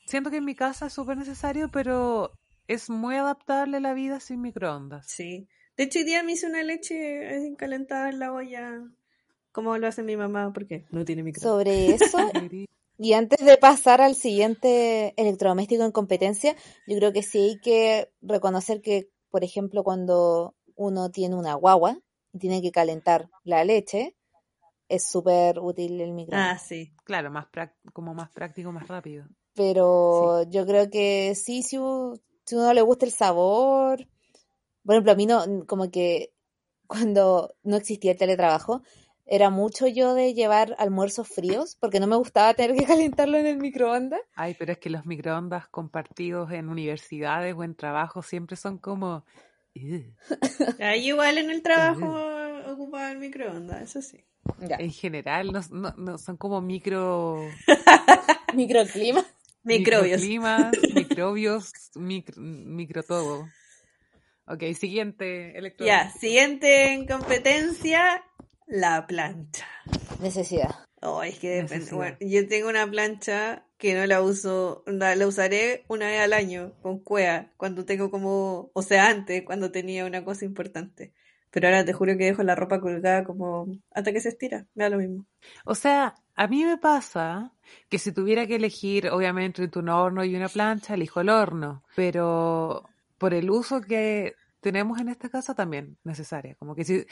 siento 0.06 0.30
que 0.30 0.36
en 0.36 0.44
mi 0.44 0.54
casa 0.54 0.86
es 0.86 0.92
súper 0.92 1.16
necesario, 1.16 1.68
pero 1.70 2.32
es 2.68 2.90
muy 2.90 3.16
adaptable 3.16 3.80
la 3.80 3.94
vida 3.94 4.20
sin 4.20 4.40
microondas. 4.40 5.06
Sí. 5.08 5.48
De 5.76 5.84
hecho, 5.84 5.98
hoy 5.98 6.04
día 6.04 6.22
me 6.22 6.32
hice 6.32 6.46
una 6.46 6.62
leche 6.62 7.54
calentada 7.56 8.10
en 8.10 8.18
la 8.18 8.32
olla, 8.32 8.82
como 9.52 9.76
lo 9.78 9.86
hace 9.86 10.02
mi 10.02 10.16
mamá, 10.16 10.52
porque 10.52 10.86
no 10.90 11.04
tiene 11.04 11.22
microondas. 11.22 11.50
Sobre 11.50 11.94
eso, 11.94 12.18
y 12.98 13.12
antes 13.12 13.44
de 13.44 13.56
pasar 13.56 14.00
al 14.00 14.14
siguiente 14.14 15.14
electrodoméstico 15.16 15.84
en 15.84 15.92
competencia, 15.92 16.56
yo 16.86 16.96
creo 16.96 17.12
que 17.12 17.22
sí 17.22 17.38
hay 17.38 17.60
que 17.60 18.10
reconocer 18.20 18.80
que, 18.80 19.08
por 19.30 19.44
ejemplo, 19.44 19.84
cuando 19.84 20.54
uno 20.74 21.10
tiene 21.10 21.34
una 21.34 21.54
guagua 21.54 21.98
y 22.32 22.38
tiene 22.38 22.62
que 22.62 22.72
calentar 22.72 23.28
la 23.44 23.64
leche, 23.64 24.16
es 24.88 25.08
súper 25.08 25.58
útil 25.58 26.00
el 26.00 26.12
microondas. 26.12 26.56
Ah, 26.56 26.58
sí. 26.58 26.92
Claro, 27.04 27.30
más 27.30 27.46
como 27.92 28.14
más 28.14 28.30
práctico, 28.30 28.72
más 28.72 28.88
rápido. 28.88 29.26
Pero 29.54 30.44
yo 30.44 30.66
creo 30.66 30.88
que 30.90 31.34
sí, 31.34 31.62
si, 31.62 31.78
si 32.44 32.54
uno 32.54 32.72
le 32.72 32.82
gusta 32.82 33.06
el 33.06 33.12
sabor. 33.12 34.06
Por 34.84 34.94
ejemplo, 34.94 35.12
a 35.12 35.16
mí 35.16 35.26
no, 35.26 35.66
como 35.66 35.90
que 35.90 36.32
cuando 36.86 37.54
no 37.62 37.76
existía 37.76 38.12
el 38.12 38.18
teletrabajo, 38.18 38.82
era 39.28 39.50
mucho 39.50 39.86
yo 39.86 40.14
de 40.14 40.32
llevar 40.32 40.74
almuerzos 40.78 41.28
fríos, 41.28 41.76
porque 41.78 42.00
no 42.00 42.06
me 42.06 42.16
gustaba 42.16 42.54
tener 42.54 42.74
que 42.76 42.84
calentarlo 42.86 43.36
en 43.36 43.46
el 43.46 43.58
microondas. 43.58 44.20
Ay, 44.34 44.56
pero 44.58 44.72
es 44.72 44.78
que 44.78 44.90
los 44.90 45.06
microondas 45.06 45.68
compartidos 45.68 46.50
en 46.52 46.68
universidades 46.68 47.54
o 47.54 47.62
en 47.62 47.74
trabajo 47.74 48.22
siempre 48.22 48.56
son 48.56 48.78
como... 48.78 49.24
Ahí 50.80 51.08
igual 51.08 51.38
en 51.38 51.50
el 51.50 51.62
trabajo 51.62 52.06
ocupaba 52.66 53.12
el 53.12 53.18
microondas, 53.18 53.82
eso 53.82 54.02
sí. 54.02 54.24
En 54.60 54.90
general, 54.90 55.52
no, 55.52 55.60
no, 55.96 56.18
son 56.18 56.36
como 56.36 56.60
micro... 56.60 57.38
Microclimas. 58.54 59.26
Microbios. 59.62 60.22
Microclimas, 60.22 60.72
microbios, 60.94 61.72
micro, 61.96 63.02
todo. 63.02 63.46
Ok, 64.46 64.62
siguiente 64.78 65.54
Ya, 65.80 66.10
siguiente 66.10 66.94
en 66.94 67.06
competencia, 67.06 68.24
la 68.68 69.06
plancha. 69.06 69.66
Necesidad. 70.20 70.74
Oh, 71.00 71.22
es 71.22 71.38
que 71.38 71.48
depende. 71.48 71.92
Bueno, 71.92 72.16
yo 72.20 72.46
tengo 72.48 72.68
una 72.68 72.88
plancha 72.90 73.64
que 73.78 73.94
no 73.94 74.04
la 74.06 74.20
uso, 74.20 74.82
la, 74.86 75.14
la, 75.14 75.26
usaré 75.26 75.84
una 75.88 76.06
vez 76.06 76.20
al 76.20 76.32
año 76.32 76.74
con 76.82 76.98
cuea, 76.98 77.52
cuando 77.56 77.84
tengo 77.84 78.10
como, 78.10 78.70
o 78.72 78.82
sea, 78.82 79.08
antes, 79.08 79.44
cuando 79.44 79.70
tenía 79.70 80.04
una 80.04 80.24
cosa 80.24 80.44
importante. 80.44 81.12
Pero 81.50 81.68
ahora 81.68 81.84
te 81.84 81.92
juro 81.92 82.16
que 82.18 82.26
dejo 82.26 82.42
la 82.42 82.54
ropa 82.54 82.80
colgada 82.80 83.24
como 83.24 83.68
hasta 83.92 84.12
que 84.12 84.20
se 84.20 84.28
estira, 84.28 84.66
me 84.74 84.84
da 84.84 84.90
lo 84.90 84.98
mismo. 84.98 85.26
O 85.64 85.74
sea, 85.74 86.14
a 86.34 86.46
mí 86.46 86.64
me 86.64 86.76
pasa 86.76 87.52
que 87.88 87.98
si 87.98 88.12
tuviera 88.12 88.46
que 88.46 88.56
elegir, 88.56 89.08
obviamente, 89.08 89.62
entre 89.62 89.80
un 89.80 89.88
horno 89.88 90.24
y 90.24 90.34
una 90.36 90.48
plancha, 90.48 90.94
elijo 90.94 91.20
el 91.20 91.30
horno. 91.30 91.84
Pero 91.96 92.84
por 93.16 93.32
el 93.32 93.50
uso 93.50 93.80
que 93.80 94.34
tenemos 94.60 95.00
en 95.00 95.08
esta 95.08 95.30
casa 95.30 95.54
también 95.54 95.96
necesaria. 96.04 96.54
Como 96.56 96.74
que 96.74 96.84
si, 96.84 97.06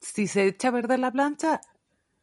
si 0.00 0.26
se 0.26 0.46
echa 0.46 0.68
a 0.68 0.72
perder 0.72 0.98
la 0.98 1.12
plancha, 1.12 1.60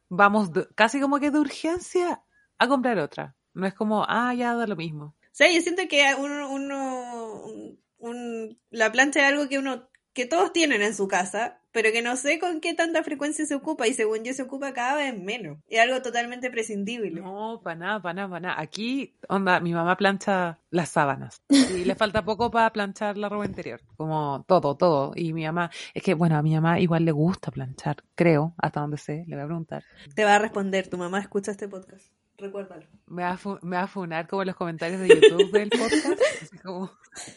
vamos 0.08 0.50
casi 0.74 1.00
como 1.00 1.18
que 1.18 1.30
de 1.30 1.38
urgencia 1.38 2.22
a 2.58 2.68
comprar 2.68 2.98
otra. 2.98 3.34
No 3.52 3.66
es 3.66 3.74
como, 3.74 4.04
ah, 4.08 4.34
ya 4.34 4.54
da 4.54 4.66
lo 4.66 4.76
mismo. 4.76 5.14
Sea, 5.32 5.50
yo 5.52 5.60
siento 5.60 5.82
que 5.88 6.04
uno, 6.18 6.50
uno 6.50 7.76
un, 7.98 8.58
la 8.70 8.92
plancha 8.92 9.20
es 9.20 9.26
algo 9.26 9.48
que 9.48 9.58
uno 9.58 9.88
que 10.12 10.26
todos 10.26 10.52
tienen 10.52 10.82
en 10.82 10.94
su 10.94 11.08
casa, 11.08 11.60
pero 11.74 11.90
que 11.90 12.02
no 12.02 12.16
sé 12.16 12.38
con 12.38 12.60
qué 12.60 12.72
tanta 12.72 13.02
frecuencia 13.02 13.44
se 13.44 13.54
ocupa 13.56 13.88
y 13.88 13.94
según 13.94 14.22
yo 14.22 14.32
se 14.32 14.42
ocupa 14.42 14.72
cada 14.72 14.94
vez 14.94 15.18
menos. 15.18 15.58
Es 15.68 15.80
algo 15.80 16.00
totalmente 16.02 16.48
prescindible. 16.48 17.20
No, 17.20 17.60
para 17.64 17.74
nada, 17.74 18.00
para 18.00 18.14
nada, 18.14 18.28
para 18.28 18.40
nada. 18.40 18.60
Aquí, 18.60 19.16
onda, 19.28 19.58
mi 19.58 19.72
mamá 19.72 19.96
plancha 19.96 20.60
las 20.70 20.90
sábanas 20.90 21.42
y 21.48 21.84
le 21.84 21.96
falta 21.96 22.24
poco 22.24 22.52
para 22.52 22.72
planchar 22.72 23.18
la 23.18 23.28
ropa 23.28 23.44
interior, 23.44 23.80
como 23.96 24.44
todo, 24.46 24.76
todo. 24.76 25.12
Y 25.16 25.32
mi 25.32 25.44
mamá, 25.46 25.72
es 25.94 26.04
que 26.04 26.14
bueno, 26.14 26.36
a 26.36 26.42
mi 26.42 26.54
mamá 26.54 26.78
igual 26.78 27.04
le 27.04 27.10
gusta 27.10 27.50
planchar, 27.50 27.96
creo, 28.14 28.54
hasta 28.56 28.80
donde 28.80 28.96
sé, 28.96 29.24
le 29.26 29.34
voy 29.34 29.42
a 29.42 29.46
preguntar. 29.46 29.84
Te 30.14 30.24
va 30.24 30.36
a 30.36 30.38
responder, 30.38 30.86
tu 30.86 30.96
mamá 30.96 31.18
escucha 31.18 31.50
este 31.50 31.66
podcast. 31.66 32.06
Recuérdalo. 32.38 32.86
Me 33.06 33.22
va, 33.24 33.30
a 33.30 33.38
me 33.62 33.76
va 33.76 33.82
a 33.82 33.86
funar 33.88 34.28
como 34.28 34.44
los 34.44 34.54
comentarios 34.54 35.00
de 35.00 35.08
YouTube 35.08 35.50
del 35.50 35.70
podcast. 35.70 36.54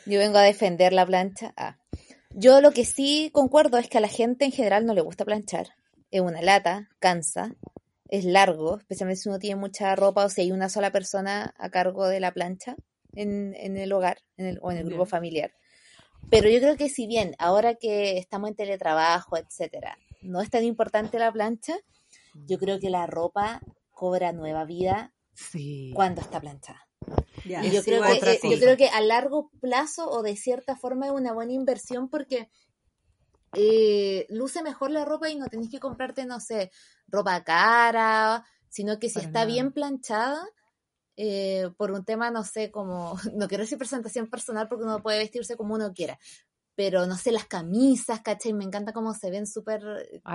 Yo 0.06 0.20
vengo 0.20 0.38
a 0.38 0.44
defender 0.44 0.94
la 0.94 1.08
plancha. 1.08 1.54
Ah. 1.58 1.78
Yo 2.40 2.62
lo 2.62 2.70
que 2.70 2.86
sí 2.86 3.32
concuerdo 3.34 3.80
es 3.80 3.90
que 3.90 3.98
a 3.98 4.02
la 4.02 4.08
gente 4.08 4.46
en 4.46 4.52
general 4.52 4.86
no 4.86 4.94
le 4.94 5.02
gusta 5.02 5.26
planchar. 5.26 5.70
Es 6.12 6.22
una 6.22 6.40
lata, 6.44 6.88
cansa, 7.00 7.56
es 8.10 8.26
largo, 8.26 8.78
especialmente 8.78 9.24
si 9.24 9.30
uno 9.30 9.40
tiene 9.40 9.60
mucha 9.60 9.96
ropa 9.96 10.24
o 10.24 10.30
si 10.30 10.42
hay 10.42 10.52
una 10.52 10.70
sola 10.70 10.92
persona 10.92 11.56
a 11.58 11.72
cargo 11.72 12.08
de 12.08 12.20
la 12.20 12.32
plancha 12.32 12.76
en, 13.16 13.56
el 13.56 13.92
hogar 13.92 14.20
o 14.62 14.72
en 14.72 14.78
el 14.78 14.86
grupo 14.86 15.08
familiar. 15.08 15.52
Pero 16.30 16.48
yo 16.48 16.60
creo 16.60 16.78
que 16.78 16.90
si 16.90 17.08
bien 17.08 17.34
ahora 17.40 17.74
que 17.74 18.20
estamos 18.20 18.52
en 18.52 18.56
teletrabajo, 18.56 19.36
etcétera, 19.36 19.98
no 20.22 20.40
es 20.40 20.52
tan 20.52 20.64
importante 20.64 21.18
la 21.18 21.32
plancha, 21.32 21.76
yo 22.36 22.60
creo 22.60 22.80
que 22.80 22.92
la 22.92 23.08
ropa 23.08 23.62
cobra 23.90 24.32
nueva 24.32 24.64
vida 24.64 25.12
cuando 25.96 26.22
está 26.22 26.40
planchada 26.40 26.87
yo, 27.46 27.84
creo 27.84 28.02
que, 28.04 28.32
eh, 28.32 28.40
yo 28.44 28.60
creo 28.60 28.78
que 28.78 28.90
a 28.90 29.02
largo 29.02 29.50
plazo 29.62 30.10
o 30.10 30.22
de 30.22 30.36
cierta 30.36 30.76
forma 30.76 31.08
es 31.08 31.12
una 31.12 31.34
buena 31.34 31.54
inversión 31.54 32.10
porque 32.10 32.50
eh, 33.54 34.26
luce 34.30 34.62
mejor 34.62 34.92
la 34.92 35.06
ropa 35.06 35.30
y 35.30 35.36
no 35.36 35.48
tenés 35.48 35.70
que 35.70 35.80
comprarte, 35.80 36.26
no 36.26 36.40
sé, 36.40 36.72
ropa 37.08 37.44
cara, 37.44 38.46
sino 38.70 39.00
que 39.00 39.10
si 39.10 39.20
está 39.20 39.46
bien 39.46 39.72
planchada, 39.72 40.48
eh, 41.16 41.70
por 41.78 41.92
un 41.92 42.04
tema, 42.04 42.30
no 42.30 42.44
sé, 42.44 42.72
como, 42.72 43.18
no 43.36 43.48
quiero 43.48 43.64
decir 43.64 43.78
presentación 43.78 44.28
personal 44.28 44.68
porque 44.68 44.86
uno 44.86 45.02
puede 45.02 45.20
vestirse 45.20 45.56
como 45.56 45.76
uno 45.76 45.94
quiera, 45.94 46.20
pero 46.76 47.08
no 47.08 47.18
sé, 47.18 47.32
las 47.32 47.46
camisas, 47.46 48.22
¿cachai? 48.22 48.54
Me 48.54 48.64
encanta 48.64 48.94
cómo 48.94 49.16
se 49.16 49.32
ven 49.32 49.48
súper 49.48 49.82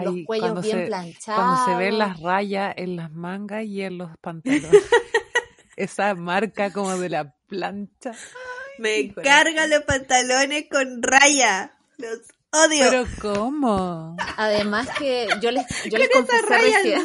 los 0.03 0.17
cuellos 0.27 0.61
bien 0.61 0.87
planchados. 0.87 1.41
Cuando 1.41 1.65
se 1.65 1.77
ven 1.77 1.99
las 1.99 2.19
rayas 2.21 2.75
en 2.77 2.97
las 2.97 3.13
mangas 3.13 3.65
y 3.65 3.83
en 3.83 3.99
los 3.99 4.11
pantalones. 4.21 4.83
Esa 5.77 6.15
marca 6.15 6.71
como 6.73 6.97
de 6.99 7.09
la 7.09 7.35
plancha. 7.47 8.13
Me 8.79 9.13
carga 9.13 9.67
los 9.67 9.83
pantalones 9.83 10.67
con 10.71 11.03
raya. 11.03 11.75
Los 11.99 12.21
odio. 12.51 12.85
Pero 12.91 13.07
¿cómo? 13.21 14.17
Además 14.37 14.89
que 14.99 15.29
yo 15.41 15.51
les, 15.51 15.67
yo 15.85 15.99
les 15.99 16.09
confesé 16.11 16.43
recién, 16.43 17.03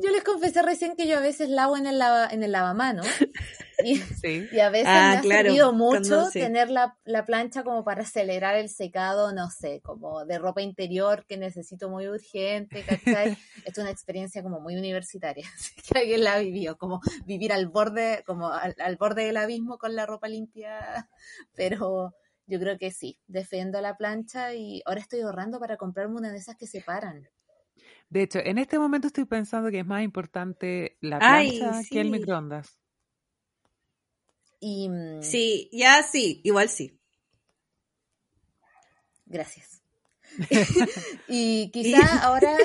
Yo 0.00 0.10
les 0.10 0.22
confesé 0.22 0.62
recién 0.62 0.94
que 0.96 1.06
yo 1.06 1.18
a 1.18 1.20
veces 1.20 1.48
lavo 1.48 1.76
en 1.76 1.86
el, 1.86 1.98
lava, 1.98 2.28
en 2.30 2.42
el 2.42 2.52
lavamano 2.52 3.02
y, 3.84 4.00
y 4.52 4.60
a 4.60 4.70
veces 4.70 4.88
ah, 4.88 5.20
me 5.22 5.34
ha 5.34 5.42
servido 5.42 5.72
mucho 5.72 6.28
tener 6.32 6.70
la, 6.70 6.96
la, 7.04 7.24
plancha 7.24 7.64
como 7.64 7.84
para 7.84 8.02
acelerar 8.02 8.54
el 8.56 8.68
secado, 8.68 9.32
no 9.32 9.50
sé, 9.50 9.80
como 9.82 10.24
de 10.24 10.38
ropa 10.38 10.62
interior 10.62 11.24
que 11.26 11.36
necesito 11.36 11.88
muy 11.88 12.08
urgente, 12.08 12.84
¿cachai? 12.84 13.36
es 13.64 13.78
una 13.78 13.90
experiencia 13.90 14.42
como 14.42 14.60
muy 14.60 14.76
universitaria, 14.76 15.48
que 15.92 15.98
alguien 15.98 16.24
la 16.24 16.38
vivió, 16.38 16.76
como 16.76 17.00
vivir 17.24 17.52
al 17.52 17.68
borde, 17.68 18.22
como 18.26 18.52
al, 18.52 18.74
al 18.78 18.96
borde 18.96 19.24
del 19.24 19.36
abismo 19.36 19.78
con 19.78 19.94
la 19.94 20.06
ropa 20.06 20.28
limpia, 20.28 21.08
pero 21.54 22.14
yo 22.46 22.58
creo 22.58 22.78
que 22.78 22.90
sí, 22.90 23.18
defiendo 23.26 23.80
la 23.80 23.96
plancha 23.96 24.54
y 24.54 24.82
ahora 24.86 25.00
estoy 25.00 25.20
ahorrando 25.20 25.60
para 25.60 25.76
comprarme 25.76 26.16
una 26.16 26.32
de 26.32 26.38
esas 26.38 26.56
que 26.56 26.66
se 26.66 26.80
paran. 26.80 27.28
De 28.10 28.22
hecho, 28.22 28.38
en 28.38 28.58
este 28.58 28.78
momento 28.78 29.06
estoy 29.06 29.26
pensando 29.26 29.70
que 29.70 29.80
es 29.80 29.86
más 29.86 30.02
importante 30.02 30.96
la 31.00 31.18
plancha 31.18 31.82
que 31.90 32.00
el 32.00 32.10
microondas. 32.10 32.80
Y, 34.60 34.88
mm, 34.88 35.22
sí, 35.22 35.68
ya 35.72 36.02
sí, 36.02 36.40
igual 36.42 36.68
sí. 36.68 36.98
Gracias. 39.26 39.82
y 41.28 41.70
quizá 41.70 42.24
ahora, 42.24 42.56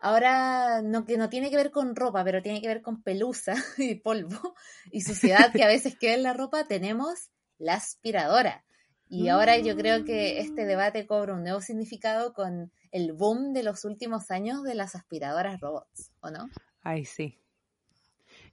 ahora 0.00 0.82
no, 0.82 1.04
que 1.04 1.16
no 1.16 1.28
tiene 1.28 1.50
que 1.50 1.56
ver 1.56 1.70
con 1.70 1.94
ropa, 1.94 2.24
pero 2.24 2.42
tiene 2.42 2.60
que 2.60 2.68
ver 2.68 2.82
con 2.82 3.02
pelusa 3.02 3.54
y 3.78 3.94
polvo 3.94 4.54
y 4.90 5.02
suciedad 5.02 5.52
que 5.52 5.62
a 5.62 5.68
veces 5.68 5.96
queda 5.96 6.14
en 6.14 6.24
la 6.24 6.34
ropa, 6.34 6.66
tenemos 6.66 7.30
la 7.58 7.74
aspiradora. 7.74 8.64
Y 9.10 9.28
ahora 9.28 9.56
yo 9.56 9.74
creo 9.74 10.04
que 10.04 10.40
este 10.40 10.64
mm. 10.64 10.68
debate 10.68 11.06
cobra 11.06 11.32
un 11.32 11.42
nuevo 11.42 11.62
significado 11.62 12.34
con 12.34 12.70
el 12.92 13.12
boom 13.12 13.52
de 13.52 13.62
los 13.62 13.84
últimos 13.84 14.30
años 14.30 14.62
de 14.62 14.74
las 14.74 14.94
aspiradoras 14.94 15.60
robots, 15.60 16.12
¿o 16.20 16.30
no? 16.30 16.48
Ay, 16.82 17.04
sí. 17.04 17.38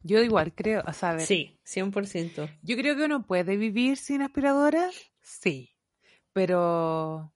Yo 0.04 0.22
igual 0.22 0.54
creo, 0.54 0.84
a 0.86 0.94
saber. 0.94 1.26
Sí, 1.26 1.60
100%. 1.66 2.60
Yo 2.62 2.78
creo 2.78 2.96
que 2.96 3.06
uno 3.06 3.26
puede 3.26 3.58
vivir 3.58 3.98
sin 3.98 4.22
aspiradora, 4.22 4.90
sí, 5.22 5.76
pero 6.34 7.34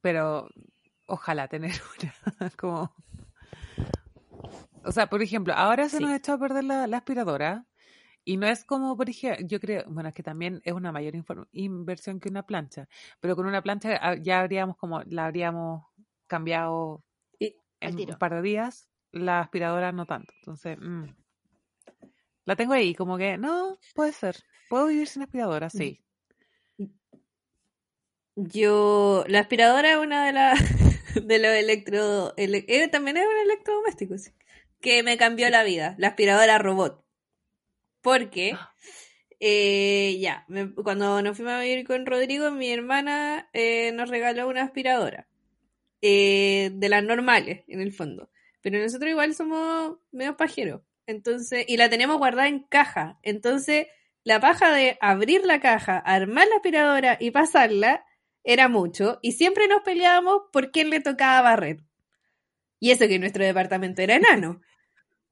pero 0.00 0.48
ojalá 1.06 1.48
tener 1.48 1.72
una 2.38 2.50
como 2.50 2.94
o 4.82 4.92
sea, 4.92 5.08
por 5.08 5.22
ejemplo, 5.22 5.52
ahora 5.54 5.88
se 5.88 6.00
nos 6.00 6.10
ha 6.10 6.16
echado 6.16 6.36
a 6.36 6.40
perder 6.40 6.64
la, 6.64 6.86
la 6.86 6.96
aspiradora 6.98 7.66
y 8.30 8.36
no 8.36 8.46
es 8.46 8.64
como, 8.64 8.96
por 8.96 9.10
ejemplo, 9.10 9.44
yo 9.44 9.58
creo, 9.58 9.82
bueno, 9.88 10.08
es 10.08 10.14
que 10.14 10.22
también 10.22 10.60
es 10.64 10.72
una 10.72 10.92
mayor 10.92 11.14
inversión 11.50 12.20
que 12.20 12.28
una 12.28 12.46
plancha, 12.46 12.88
pero 13.18 13.34
con 13.34 13.44
una 13.44 13.60
plancha 13.60 13.98
ah, 14.00 14.14
ya 14.14 14.38
habríamos 14.38 14.76
como, 14.76 15.02
la 15.02 15.26
habríamos 15.26 15.82
cambiado 16.28 17.02
en 17.40 17.98
un 17.98 18.18
par 18.20 18.34
de 18.34 18.42
días, 18.42 18.88
la 19.10 19.40
aspiradora 19.40 19.90
no 19.90 20.06
tanto. 20.06 20.32
Entonces, 20.36 20.78
mm, 20.80 21.06
la 22.44 22.54
tengo 22.54 22.72
ahí, 22.72 22.94
como 22.94 23.18
que, 23.18 23.36
no, 23.36 23.76
puede 23.96 24.12
ser, 24.12 24.36
puedo 24.68 24.86
vivir 24.86 25.08
sin 25.08 25.22
aspiradora, 25.22 25.68
sí. 25.68 26.00
Yo, 28.36 29.24
la 29.26 29.40
aspiradora 29.40 29.90
es 29.90 29.98
una 29.98 30.26
de 30.26 30.32
las, 30.32 30.54
de 31.26 31.38
los 31.40 31.50
electro, 31.50 32.32
eh, 32.36 32.88
también 32.92 33.16
es 33.16 33.26
un 33.26 33.50
electrodoméstico, 33.50 34.16
sí, 34.18 34.30
que 34.80 35.02
me 35.02 35.18
cambió 35.18 35.50
la 35.50 35.64
vida, 35.64 35.96
la 35.98 36.06
aspiradora 36.06 36.58
robot. 36.58 37.09
Porque, 38.02 38.52
ah. 38.54 38.74
eh, 39.38 40.18
ya, 40.20 40.46
cuando 40.82 41.22
nos 41.22 41.36
fuimos 41.36 41.54
a 41.54 41.60
vivir 41.60 41.86
con 41.86 42.06
Rodrigo, 42.06 42.50
mi 42.50 42.70
hermana 42.70 43.48
eh, 43.52 43.92
nos 43.92 44.08
regaló 44.08 44.48
una 44.48 44.62
aspiradora. 44.62 45.26
Eh, 46.02 46.70
de 46.72 46.88
las 46.88 47.04
normales, 47.04 47.62
en 47.68 47.80
el 47.80 47.92
fondo. 47.92 48.30
Pero 48.62 48.78
nosotros 48.78 49.10
igual 49.10 49.34
somos 49.34 49.98
medio 50.12 50.36
pajeros. 50.36 50.80
Entonces, 51.06 51.64
y 51.68 51.76
la 51.76 51.90
tenemos 51.90 52.16
guardada 52.16 52.48
en 52.48 52.60
caja. 52.60 53.18
Entonces, 53.22 53.86
la 54.24 54.40
paja 54.40 54.72
de 54.72 54.96
abrir 55.00 55.44
la 55.44 55.60
caja, 55.60 55.98
armar 55.98 56.46
la 56.48 56.56
aspiradora 56.56 57.18
y 57.20 57.32
pasarla 57.32 58.06
era 58.44 58.68
mucho. 58.68 59.18
Y 59.20 59.32
siempre 59.32 59.68
nos 59.68 59.82
peleábamos 59.82 60.42
por 60.52 60.70
quién 60.70 60.88
le 60.88 61.00
tocaba 61.00 61.42
barrer. 61.42 61.82
Y 62.78 62.92
eso 62.92 63.06
que 63.06 63.18
nuestro 63.18 63.44
departamento 63.44 64.00
era 64.00 64.16
enano. 64.16 64.62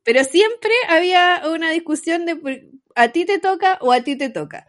Pero 0.04 0.24
siempre 0.24 0.70
había 0.88 1.42
una 1.52 1.70
discusión 1.70 2.24
de 2.26 2.70
a 2.94 3.08
ti 3.08 3.24
te 3.24 3.38
toca 3.38 3.78
o 3.80 3.92
a 3.92 4.02
ti 4.02 4.16
te 4.16 4.30
toca. 4.30 4.68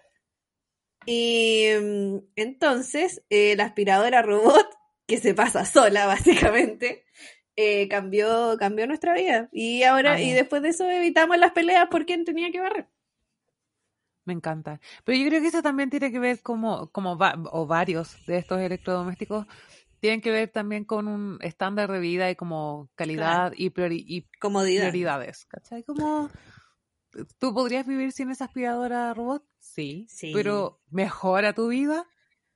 Y 1.05 1.67
mm, 1.81 2.17
entonces 2.35 3.23
eh, 3.29 3.55
la 3.55 3.65
aspiradora 3.65 4.21
robot, 4.21 4.69
que 5.07 5.17
se 5.17 5.33
pasa 5.33 5.65
sola 5.65 6.05
básicamente, 6.07 7.05
eh, 7.55 7.87
cambió, 7.87 8.55
cambió 8.59 8.87
nuestra 8.87 9.13
vida. 9.13 9.49
Y 9.51 9.83
ahora, 9.83 10.21
y 10.21 10.33
después 10.33 10.61
de 10.61 10.69
eso 10.69 10.89
evitamos 10.89 11.37
las 11.37 11.51
peleas 11.51 11.87
por 11.89 12.05
quién 12.05 12.25
tenía 12.25 12.51
que 12.51 12.59
barrer. 12.59 12.87
Me 14.25 14.33
encanta. 14.33 14.79
Pero 15.03 15.17
yo 15.17 15.27
creo 15.27 15.41
que 15.41 15.47
eso 15.47 15.63
también 15.63 15.89
tiene 15.89 16.11
que 16.11 16.19
ver 16.19 16.41
como, 16.41 16.91
como 16.91 17.17
o 17.51 17.65
varios 17.65 18.23
de 18.27 18.37
estos 18.37 18.59
electrodomésticos 18.59 19.47
tienen 19.99 20.21
que 20.21 20.31
ver 20.31 20.49
también 20.49 20.85
con 20.85 21.07
un 21.07 21.39
estándar 21.41 21.91
de 21.91 21.99
vida 21.99 22.29
y 22.29 22.35
como 22.35 22.89
calidad 22.95 23.53
y, 23.55 23.71
Comodidad. 24.39 24.89
prioridades. 24.89 25.45
¿Cachai? 25.45 25.83
Como, 25.83 26.29
¿tú 27.37 27.53
podrías 27.53 27.85
vivir 27.85 28.11
sin 28.11 28.31
esa 28.31 28.45
aspiradora 28.45 29.13
robot? 29.13 29.43
Sí. 29.59 30.05
sí. 30.09 30.31
Pero 30.33 30.81
¿mejora 30.89 31.53
tu 31.53 31.67
vida? 31.67 32.05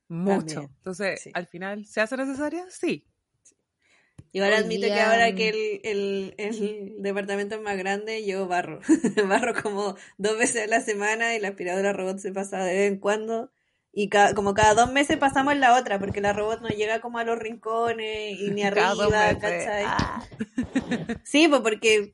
Mucho. 0.08 0.60
Entonces, 0.60 1.28
al 1.32 1.46
final, 1.46 1.86
¿se 1.86 2.00
hace 2.00 2.16
necesaria? 2.16 2.64
Sí. 2.70 3.06
Igual 4.32 4.52
admito 4.54 4.86
que 4.88 5.00
ahora 5.00 5.32
que 5.34 5.80
el, 5.84 6.34
el, 6.38 6.96
departamento 6.98 7.54
es 7.54 7.60
más 7.60 7.78
grande, 7.78 8.26
yo 8.26 8.48
barro. 8.48 8.80
barro 9.28 9.54
como 9.62 9.96
dos 10.18 10.36
veces 10.36 10.64
a 10.64 10.66
la 10.66 10.80
semana 10.80 11.36
y 11.36 11.40
la 11.40 11.48
aspiradora 11.48 11.92
robot 11.92 12.18
se 12.18 12.32
pasa 12.32 12.64
de 12.64 12.74
vez 12.74 12.92
en 12.92 12.98
cuando. 12.98 13.52
Y 13.96 14.10
como 14.34 14.54
cada 14.54 14.74
dos 14.74 14.90
meses 14.90 15.18
pasamos 15.18 15.56
la 15.56 15.78
otra, 15.78 16.00
porque 16.00 16.20
la 16.20 16.32
robot 16.32 16.60
no 16.62 16.68
llega 16.68 17.00
como 17.00 17.18
a 17.18 17.24
los 17.24 17.38
rincones 17.38 18.40
y 18.40 18.50
ni 18.50 18.62
arriba, 18.64 19.38
¿cachai? 19.38 19.84
Ah. 19.86 20.22
Sí, 21.24 21.46
pues 21.46 21.60
porque 21.60 22.12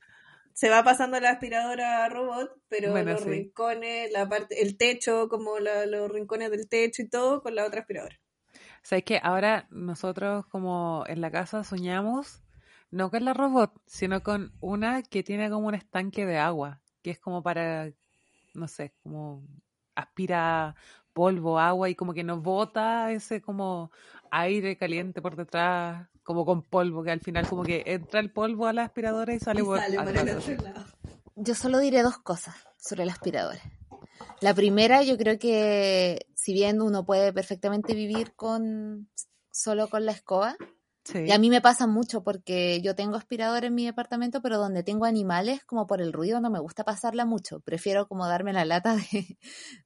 se 0.52 0.68
va 0.68 0.84
pasando 0.84 1.18
la 1.20 1.30
aspiradora 1.30 2.06
robot, 2.10 2.54
pero 2.68 2.94
los 3.02 3.24
rincones, 3.24 4.12
la 4.12 4.28
parte, 4.28 4.62
el 4.62 4.76
techo, 4.76 5.30
como 5.30 5.58
los 5.58 6.10
rincones 6.10 6.50
del 6.50 6.68
techo 6.68 7.00
y 7.00 7.08
todo, 7.08 7.42
con 7.42 7.54
la 7.54 7.64
otra 7.64 7.80
aspiradora. 7.80 8.20
¿Sabes 8.82 9.04
que 9.04 9.18
Ahora 9.22 9.66
nosotros 9.70 10.46
como 10.48 11.04
en 11.06 11.22
la 11.22 11.30
casa 11.30 11.64
soñamos, 11.64 12.42
no 12.90 13.10
con 13.10 13.24
la 13.24 13.32
robot, 13.32 13.72
sino 13.86 14.22
con 14.22 14.52
una 14.60 15.02
que 15.02 15.22
tiene 15.22 15.48
como 15.48 15.68
un 15.68 15.74
estanque 15.74 16.26
de 16.26 16.36
agua, 16.36 16.82
que 17.02 17.10
es 17.10 17.18
como 17.18 17.42
para, 17.42 17.90
no 18.52 18.68
sé, 18.68 18.92
como 19.02 19.42
aspira 19.94 20.74
polvo, 21.20 21.58
agua 21.58 21.90
y 21.90 21.94
como 21.94 22.14
que 22.14 22.24
nos 22.24 22.42
bota 22.42 23.12
ese 23.12 23.42
como 23.42 23.90
aire 24.30 24.78
caliente 24.78 25.20
por 25.20 25.36
detrás, 25.36 26.08
como 26.22 26.46
con 26.46 26.62
polvo, 26.62 27.04
que 27.04 27.10
al 27.10 27.20
final 27.20 27.46
como 27.46 27.62
que 27.62 27.82
entra 27.84 28.20
el 28.20 28.32
polvo 28.32 28.66
a 28.66 28.72
la 28.72 28.84
aspiradora 28.84 29.34
y 29.34 29.38
sale, 29.38 29.62
por, 29.62 29.78
Yo 31.36 31.54
solo 31.54 31.78
diré 31.78 32.02
dos 32.02 32.16
cosas 32.16 32.54
sobre 32.78 33.04
la 33.04 33.12
aspiradora. 33.12 33.60
La 34.40 34.54
primera, 34.54 35.02
yo 35.02 35.18
creo 35.18 35.38
que 35.38 36.26
si 36.34 36.54
bien 36.54 36.80
uno 36.80 37.04
puede 37.04 37.34
perfectamente 37.34 37.92
vivir 37.92 38.32
con 38.34 39.10
solo 39.50 39.88
con 39.90 40.06
la 40.06 40.12
escoba, 40.12 40.56
y 41.14 41.30
a 41.32 41.38
mí 41.38 41.50
me 41.50 41.60
pasa 41.60 41.86
mucho 41.86 42.22
porque 42.22 42.80
yo 42.82 42.94
tengo 42.94 43.16
aspirador 43.16 43.64
en 43.64 43.74
mi 43.74 43.84
departamento, 43.86 44.40
pero 44.42 44.58
donde 44.58 44.82
tengo 44.82 45.04
animales, 45.04 45.64
como 45.64 45.86
por 45.86 46.00
el 46.00 46.12
ruido, 46.12 46.40
no 46.40 46.50
me 46.50 46.60
gusta 46.60 46.84
pasarla 46.84 47.24
mucho. 47.24 47.60
Prefiero 47.60 48.06
como 48.06 48.26
darme 48.26 48.52
la 48.52 48.64
lata 48.64 48.96
de, 48.96 49.38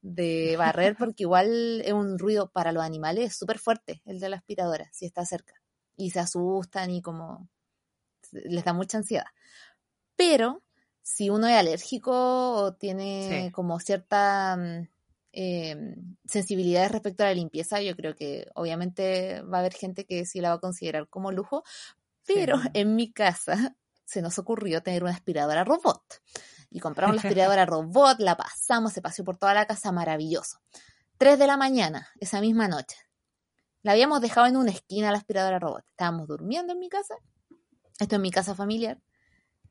de 0.02 0.56
barrer 0.56 0.96
porque 0.96 1.24
igual 1.24 1.82
es 1.82 1.92
un 1.92 2.18
ruido 2.18 2.50
para 2.50 2.72
los 2.72 2.82
animales 2.82 3.36
súper 3.36 3.58
fuerte 3.58 4.02
el 4.04 4.20
de 4.20 4.28
la 4.28 4.36
aspiradora, 4.36 4.88
si 4.92 5.06
está 5.06 5.24
cerca. 5.24 5.54
Y 5.96 6.10
se 6.10 6.20
asustan 6.20 6.90
y 6.90 7.02
como 7.02 7.48
les 8.32 8.64
da 8.64 8.72
mucha 8.72 8.98
ansiedad. 8.98 9.26
Pero 10.16 10.62
si 11.02 11.30
uno 11.30 11.46
es 11.46 11.56
alérgico 11.56 12.12
o 12.52 12.74
tiene 12.74 13.50
como 13.54 13.78
cierta 13.78 14.56
mm, 14.56 14.88
eh, 15.36 15.96
sensibilidades 16.24 16.92
respecto 16.92 17.24
a 17.24 17.26
la 17.26 17.34
limpieza, 17.34 17.80
yo 17.82 17.96
creo 17.96 18.14
que 18.14 18.46
obviamente 18.54 19.42
va 19.42 19.58
a 19.58 19.60
haber 19.60 19.74
gente 19.74 20.04
que 20.04 20.24
sí 20.26 20.40
la 20.40 20.50
va 20.50 20.54
a 20.56 20.60
considerar 20.60 21.08
como 21.08 21.32
lujo, 21.32 21.64
pero 22.26 22.54
en 22.74 22.94
mi 22.94 23.12
casa 23.12 23.76
se 24.04 24.22
nos 24.22 24.38
ocurrió 24.38 24.82
tener 24.82 25.02
una 25.02 25.12
aspiradora 25.12 25.64
robot. 25.64 26.02
Y 26.70 26.80
compramos 26.80 27.16
la 27.16 27.22
aspiradora 27.28 27.66
robot, 27.66 28.20
la 28.20 28.36
pasamos, 28.36 28.92
se 28.92 29.02
paseó 29.02 29.24
por 29.24 29.36
toda 29.36 29.54
la 29.54 29.66
casa, 29.66 29.90
maravilloso. 29.90 30.60
Tres 31.18 31.38
de 31.38 31.46
la 31.46 31.56
mañana, 31.56 32.08
esa 32.20 32.40
misma 32.40 32.68
noche. 32.68 32.96
La 33.82 33.92
habíamos 33.92 34.20
dejado 34.20 34.46
en 34.46 34.56
una 34.56 34.70
esquina 34.70 35.10
la 35.10 35.18
aspiradora 35.18 35.58
robot. 35.58 35.84
Estábamos 35.88 36.28
durmiendo 36.28 36.72
en 36.72 36.78
mi 36.78 36.88
casa. 36.88 37.16
Esto 37.98 38.16
es 38.16 38.20
mi 38.20 38.30
casa 38.30 38.54
familiar 38.54 39.00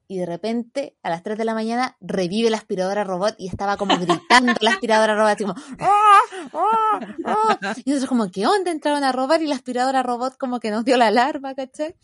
y 0.08 0.18
de 0.18 0.26
repente 0.26 0.98
a 1.04 1.10
las 1.10 1.24
3 1.24 1.38
de 1.38 1.46
la 1.46 1.54
mañana 1.54 1.98
revive 2.02 2.50
la 2.50 2.58
aspiradora 2.58 3.04
robot 3.04 3.36
y 3.38 3.48
estaba 3.48 3.78
como 3.78 3.98
gritando 3.98 4.54
la 4.62 4.72
aspiradora 4.72 5.16
robot, 5.16 5.32
así 5.32 5.44
como 5.44 5.56
¡Ah! 5.80 6.20
¡Ah! 6.54 7.00
¡Ah! 7.26 7.76
y 7.84 7.90
nosotros 7.90 8.10
como 8.10 8.32
¿qué 8.32 8.48
onda? 8.48 8.72
entraron 8.72 9.04
a 9.04 9.12
robar 9.12 9.42
y 9.42 9.48
la 9.48 9.56
aspiradora 9.56 10.04
robot 10.04 10.38
como 10.38 10.60
que 10.60 10.72
nos 10.72 10.86
dio 10.86 10.98
la 10.98 11.08
alarma, 11.08 11.56
¿cachai? 11.56 11.96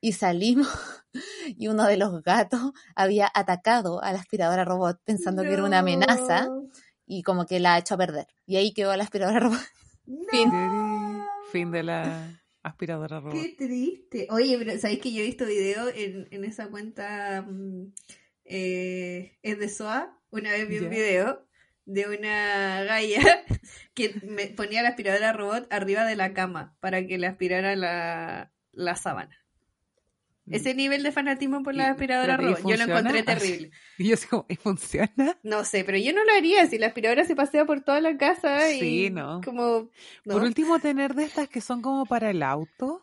Y 0.00 0.12
salimos 0.12 0.68
y 1.46 1.68
uno 1.68 1.84
de 1.84 1.96
los 1.96 2.22
gatos 2.22 2.72
había 2.94 3.30
atacado 3.32 4.02
a 4.02 4.12
la 4.12 4.20
aspiradora 4.20 4.64
robot 4.64 5.00
pensando 5.04 5.42
que 5.42 5.52
era 5.52 5.64
una 5.64 5.80
amenaza 5.80 6.48
y 7.06 7.22
como 7.22 7.46
que 7.46 7.60
la 7.60 7.74
ha 7.74 7.78
hecho 7.78 7.94
a 7.94 7.98
perder. 7.98 8.26
Y 8.46 8.56
ahí 8.56 8.72
quedó 8.72 8.96
la 8.96 9.04
aspiradora 9.04 9.40
robot. 9.40 9.60
Fin. 10.30 10.50
fin 11.52 11.70
de 11.70 11.82
la 11.82 12.39
aspiradora 12.62 13.20
robot. 13.20 13.34
Qué 13.34 13.54
triste. 13.56 14.26
Oye, 14.30 14.56
pero 14.58 14.78
¿sabéis 14.78 15.00
que 15.00 15.12
yo 15.12 15.22
he 15.22 15.26
visto 15.26 15.46
video 15.46 15.88
en, 15.88 16.28
en 16.30 16.44
esa 16.44 16.68
cuenta 16.68 17.42
mm, 17.42 17.92
eh, 18.44 19.38
es 19.42 19.58
de 19.58 19.68
SOA? 19.68 20.18
Una 20.30 20.52
vez 20.52 20.68
vi 20.68 20.78
un 20.78 20.90
video 20.90 21.46
de 21.86 22.06
una 22.06 22.84
galla 22.84 23.20
que 23.94 24.14
me 24.22 24.46
ponía 24.48 24.82
la 24.82 24.90
aspiradora 24.90 25.32
robot 25.32 25.66
arriba 25.72 26.04
de 26.04 26.16
la 26.16 26.32
cama 26.32 26.76
para 26.80 27.06
que 27.06 27.18
le 27.18 27.26
aspirara 27.26 27.74
la, 27.76 28.52
la 28.72 28.96
sábana. 28.96 29.36
Mm. 30.50 30.54
Ese 30.54 30.74
nivel 30.74 31.04
de 31.04 31.12
fanatismo 31.12 31.62
por 31.62 31.76
la 31.76 31.90
aspiradora 31.90 32.36
robot, 32.36 32.68
yo 32.68 32.76
lo 32.76 32.82
encontré 32.82 33.22
terrible. 33.22 33.70
Y 33.98 34.08
yo 34.08 34.16
como, 34.28 34.46
¿y 34.48 34.56
funciona? 34.56 35.38
No 35.44 35.64
sé, 35.64 35.84
pero 35.84 35.96
yo 35.96 36.12
no 36.12 36.24
lo 36.24 36.32
haría 36.32 36.66
si 36.66 36.76
la 36.76 36.88
aspiradora 36.88 37.24
se 37.24 37.36
pasea 37.36 37.64
por 37.64 37.82
toda 37.82 38.00
la 38.00 38.16
casa 38.16 38.72
y 38.72 38.80
sí, 38.80 39.10
no. 39.10 39.40
como... 39.44 39.90
Por 40.24 40.42
último, 40.42 40.80
tener 40.80 41.14
de 41.14 41.24
estas 41.24 41.48
que 41.48 41.60
son 41.60 41.82
como 41.82 42.04
para 42.04 42.30
el 42.30 42.42
auto. 42.42 43.00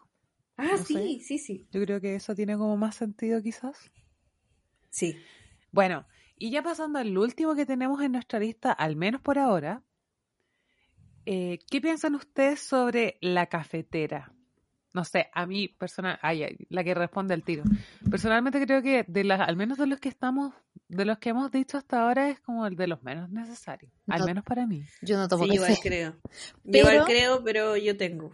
Ah, 0.57 0.77
sí, 0.85 1.21
sí, 1.23 1.37
sí. 1.37 1.67
Yo 1.71 1.81
creo 1.81 2.01
que 2.01 2.15
eso 2.15 2.35
tiene 2.35 2.57
como 2.57 2.75
más 2.75 2.95
sentido 2.95 3.41
quizás. 3.41 3.91
Sí. 4.89 5.17
Bueno, 5.71 6.05
y 6.35 6.51
ya 6.51 6.61
pasando 6.61 6.99
al 6.99 7.17
último 7.17 7.55
que 7.55 7.65
tenemos 7.65 8.01
en 8.01 8.11
nuestra 8.11 8.39
lista, 8.39 8.73
al 8.73 8.97
menos 8.97 9.21
por 9.21 9.39
ahora, 9.39 9.83
eh, 11.25 11.59
¿qué 11.69 11.79
piensan 11.79 12.15
ustedes 12.15 12.59
sobre 12.59 13.17
la 13.21 13.45
cafetera? 13.45 14.33
No 14.97 15.03
sé, 15.03 15.29
a 15.31 15.45
mí 15.45 15.67
personal, 15.67 16.17
ay, 16.23 16.57
la 16.69 16.83
que 16.83 16.95
responde 16.95 17.35
al 17.35 17.43
tiro. 17.43 17.63
Personalmente 18.09 18.59
creo 18.65 18.81
que 18.81 19.05
de 19.07 19.23
las, 19.23 19.41
al 19.41 19.55
menos 19.55 19.77
de 19.77 19.85
los 19.85 19.99
que 19.99 20.09
estamos, 20.09 20.55
de 20.87 21.05
los 21.05 21.19
que 21.19 21.29
hemos 21.29 21.51
dicho 21.51 21.77
hasta 21.77 22.01
ahora 22.01 22.31
es 22.31 22.39
como 22.39 22.65
el 22.65 22.75
de 22.75 22.87
los 22.87 23.03
menos 23.03 23.29
necesarios, 23.29 23.91
al 24.07 24.25
menos 24.25 24.43
para 24.43 24.65
mí. 24.65 24.83
Yo 25.03 25.17
no 25.17 25.27
tomo 25.27 25.43
sí, 25.43 25.53
igual 25.53 25.77
creo. 25.83 26.15
igual 26.65 27.03
creo, 27.05 27.43
pero 27.43 27.77
yo 27.77 27.95
tengo. 27.95 28.31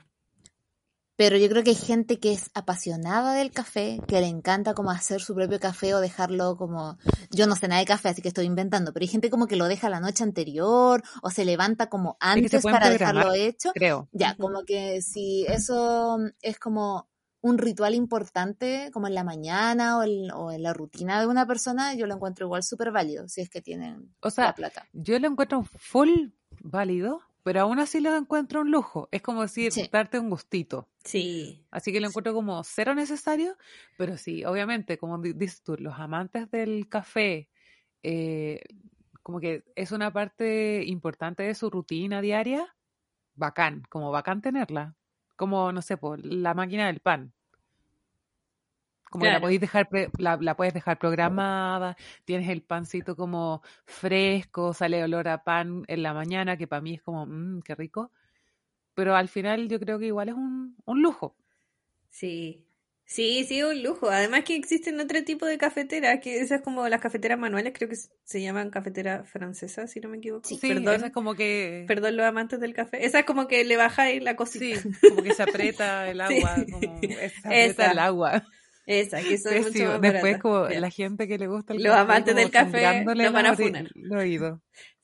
Pero 1.23 1.37
yo 1.37 1.47
creo 1.47 1.63
que 1.63 1.69
hay 1.69 1.77
gente 1.77 2.19
que 2.19 2.33
es 2.33 2.51
apasionada 2.53 3.33
del 3.33 3.49
café, 3.49 4.01
que 4.09 4.19
le 4.19 4.27
encanta 4.27 4.73
como 4.73 4.91
hacer 4.91 5.21
su 5.21 5.33
propio 5.33 5.57
café 5.57 5.93
o 5.93 6.01
dejarlo 6.01 6.57
como, 6.57 6.97
yo 7.31 7.47
no 7.47 7.55
sé 7.55 7.69
nada 7.69 7.79
de 7.79 7.85
café, 7.85 8.09
así 8.09 8.21
que 8.21 8.27
estoy 8.27 8.45
inventando, 8.45 8.91
pero 8.91 9.05
hay 9.05 9.07
gente 9.07 9.29
como 9.29 9.47
que 9.47 9.55
lo 9.55 9.69
deja 9.69 9.87
la 9.87 10.01
noche 10.01 10.25
anterior 10.25 11.01
o 11.21 11.29
se 11.29 11.45
levanta 11.45 11.87
como 11.87 12.17
antes 12.19 12.61
para 12.61 12.89
dejarlo 12.89 13.33
hecho. 13.33 13.71
Creo. 13.73 14.09
Ya, 14.11 14.35
como 14.35 14.65
que 14.65 15.01
si 15.01 15.45
eso 15.47 16.17
es 16.41 16.59
como 16.59 17.07
un 17.39 17.57
ritual 17.57 17.95
importante, 17.95 18.89
como 18.91 19.07
en 19.07 19.15
la 19.15 19.23
mañana 19.23 19.99
o, 19.99 20.03
en 20.51 20.61
la 20.61 20.73
rutina 20.73 21.21
de 21.21 21.27
una 21.27 21.47
persona, 21.47 21.93
yo 21.93 22.05
lo 22.05 22.15
encuentro 22.15 22.47
igual 22.47 22.63
súper 22.63 22.91
válido, 22.91 23.29
si 23.29 23.39
es 23.39 23.49
que 23.49 23.61
tienen 23.61 24.13
o 24.19 24.29
sea, 24.29 24.47
la 24.47 24.55
plata. 24.55 24.85
Yo 24.91 25.17
lo 25.19 25.29
encuentro 25.29 25.63
full 25.63 26.31
válido, 26.59 27.21
pero 27.43 27.61
aún 27.61 27.79
así 27.79 28.01
lo 28.01 28.13
encuentro 28.13 28.59
un 28.59 28.71
lujo. 28.71 29.07
Es 29.11 29.21
como 29.21 29.43
decir, 29.43 29.71
darte 29.89 30.19
un 30.19 30.29
gustito. 30.29 30.89
Sí. 31.03 31.65
Así 31.71 31.91
que 31.91 31.99
lo 31.99 32.07
encuentro 32.07 32.33
como 32.33 32.63
cero 32.63 32.95
necesario, 32.95 33.57
pero 33.97 34.17
sí, 34.17 34.45
obviamente, 34.45 34.97
como 34.97 35.17
dices 35.17 35.61
tú, 35.63 35.75
los 35.77 35.99
amantes 35.99 36.49
del 36.51 36.87
café, 36.87 37.49
eh, 38.03 38.61
como 39.21 39.39
que 39.39 39.63
es 39.75 39.91
una 39.91 40.11
parte 40.13 40.83
importante 40.85 41.43
de 41.43 41.55
su 41.55 41.69
rutina 41.69 42.21
diaria, 42.21 42.75
bacán, 43.35 43.83
como 43.89 44.11
bacán 44.11 44.41
tenerla. 44.41 44.95
Como, 45.35 45.71
no 45.71 45.81
sé, 45.81 45.97
por 45.97 46.23
la 46.25 46.53
máquina 46.53 46.87
del 46.87 46.99
pan. 46.99 47.33
Como 49.09 49.25
la, 49.25 49.39
podéis 49.39 49.61
dejar 49.61 49.87
la, 50.17 50.55
puedes 50.55 50.73
dejar 50.73 50.97
programada, 50.97 51.95
tienes 52.25 52.49
el 52.49 52.63
pancito 52.63 53.15
como 53.15 53.61
fresco, 53.85 54.73
sale 54.73 55.03
olor 55.03 55.27
a 55.27 55.43
pan 55.43 55.83
en 55.87 56.01
la 56.01 56.13
mañana, 56.15 56.57
que 56.57 56.67
para 56.67 56.81
mí 56.81 56.95
es 56.95 57.01
como, 57.03 57.25
mmm, 57.27 57.61
qué 57.61 57.75
rico. 57.75 58.11
Pero 58.93 59.15
al 59.15 59.27
final 59.27 59.67
yo 59.67 59.79
creo 59.79 59.99
que 59.99 60.07
igual 60.07 60.29
es 60.29 60.35
un, 60.35 60.75
lujo. 61.01 61.35
Sí, 62.09 62.65
Sí, 63.05 63.43
sí, 63.43 63.61
un 63.61 63.83
lujo. 63.83 64.09
Además 64.09 64.43
que 64.43 64.55
existen 64.55 64.99
otro 64.99 65.23
tipo 65.23 65.45
de 65.45 65.57
cafeteras, 65.57 66.19
que 66.21 66.39
esas 66.39 66.61
como 66.61 66.87
las 66.87 67.01
cafeteras 67.01 67.37
manuales, 67.37 67.73
creo 67.75 67.89
que 67.89 67.97
se 67.97 68.41
llaman 68.41 68.71
cafetera 68.71 69.23
francesa, 69.25 69.87
si 69.87 69.99
no 69.99 70.09
me 70.09 70.17
equivoco. 70.17 70.47
Sí, 70.47 70.57
perdón, 70.59 71.03
es 71.03 71.11
como 71.11 71.35
que... 71.35 71.83
Perdón 71.87 72.15
los 72.15 72.25
amantes 72.25 72.59
del 72.59 72.73
café. 72.73 73.05
Esa 73.05 73.19
es 73.19 73.25
como 73.25 73.47
que 73.47 73.65
le 73.65 73.77
bajáis 73.77 74.23
la 74.23 74.35
cosita. 74.35 74.79
Sí, 74.79 74.89
como 75.09 75.21
que 75.21 75.33
se 75.33 75.43
aprieta 75.43 76.07
el 76.09 76.21
agua, 76.21 76.55
como 76.71 77.01
se 77.01 77.31
aprieta 77.43 77.91
el 77.91 77.99
agua. 77.99 78.47
Esa, 78.85 79.21
que 79.21 79.37
son 79.37 79.61
mucho 79.61 79.99
Después, 79.99 80.37
como 80.39 80.67
la 80.67 80.89
gente 80.89 81.27
que 81.27 81.37
le 81.37 81.47
gusta 81.47 81.73
el 81.73 81.83
Los 81.83 81.95
amantes 81.95 82.35
del 82.35 82.51
café 82.51 83.03
lo 83.03 83.31
van 83.31 83.45
a 83.45 83.55
funar. 83.55 83.89
Oído. 84.11 84.61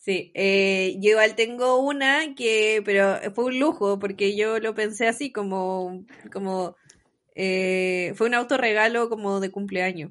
Sí, 0.09 0.31
eh, 0.33 0.95
yo 0.97 1.11
igual 1.11 1.35
tengo 1.35 1.77
una 1.77 2.33
que, 2.33 2.81
pero 2.83 3.19
fue 3.35 3.45
un 3.45 3.59
lujo 3.59 3.99
porque 3.99 4.35
yo 4.35 4.57
lo 4.57 4.73
pensé 4.73 5.07
así 5.07 5.31
como, 5.31 6.03
como, 6.33 6.75
eh, 7.35 8.13
fue 8.15 8.25
un 8.25 8.33
autorregalo 8.33 9.07
como 9.07 9.39
de 9.39 9.51
cumpleaños. 9.51 10.09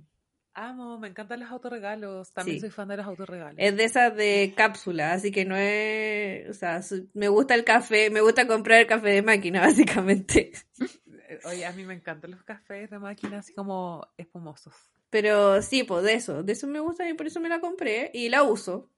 Amo, 0.54 1.00
me 1.00 1.08
encantan 1.08 1.40
los 1.40 1.50
autorregalos. 1.50 2.32
También 2.32 2.60
soy 2.60 2.70
fan 2.70 2.86
de 2.86 2.98
los 2.98 3.06
autorregalos. 3.06 3.56
Es 3.58 3.76
de 3.76 3.82
esas 3.82 4.14
de 4.14 4.54
cápsula, 4.56 5.14
así 5.14 5.32
que 5.32 5.44
no 5.44 5.56
es. 5.56 6.48
O 6.48 6.54
sea, 6.54 6.80
me 7.14 7.26
gusta 7.26 7.56
el 7.56 7.64
café, 7.64 8.08
me 8.08 8.20
gusta 8.20 8.46
comprar 8.46 8.78
el 8.78 8.86
café 8.86 9.08
de 9.08 9.22
máquina, 9.22 9.60
básicamente. 9.66 10.52
Oye, 11.44 11.66
a 11.66 11.72
mí 11.72 11.84
me 11.84 11.94
encantan 11.94 12.30
los 12.30 12.44
cafés 12.44 12.88
de 12.88 13.00
máquina 13.00 13.38
así 13.38 13.52
como 13.52 14.06
espumosos. 14.16 14.76
Pero 15.10 15.60
sí, 15.60 15.82
pues 15.82 16.04
de 16.04 16.14
eso, 16.14 16.44
de 16.44 16.52
eso 16.52 16.68
me 16.68 16.78
gusta 16.78 17.08
y 17.08 17.14
por 17.14 17.26
eso 17.26 17.40
me 17.40 17.48
la 17.48 17.60
compré 17.60 18.12
y 18.14 18.28
la 18.28 18.44
uso. 18.44 18.92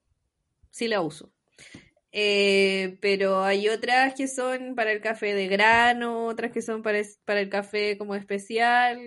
Sí 0.71 0.87
la 0.87 1.01
uso. 1.01 1.31
Eh, 2.13 2.97
pero 2.99 3.41
hay 3.43 3.69
otras 3.69 4.15
que 4.15 4.27
son 4.27 4.75
para 4.75 4.91
el 4.91 4.99
café 4.99 5.33
de 5.33 5.47
grano, 5.47 6.25
otras 6.25 6.51
que 6.51 6.61
son 6.61 6.81
para, 6.81 6.99
para 7.23 7.39
el 7.39 7.49
café 7.49 7.97
como 7.97 8.15
especial. 8.15 8.99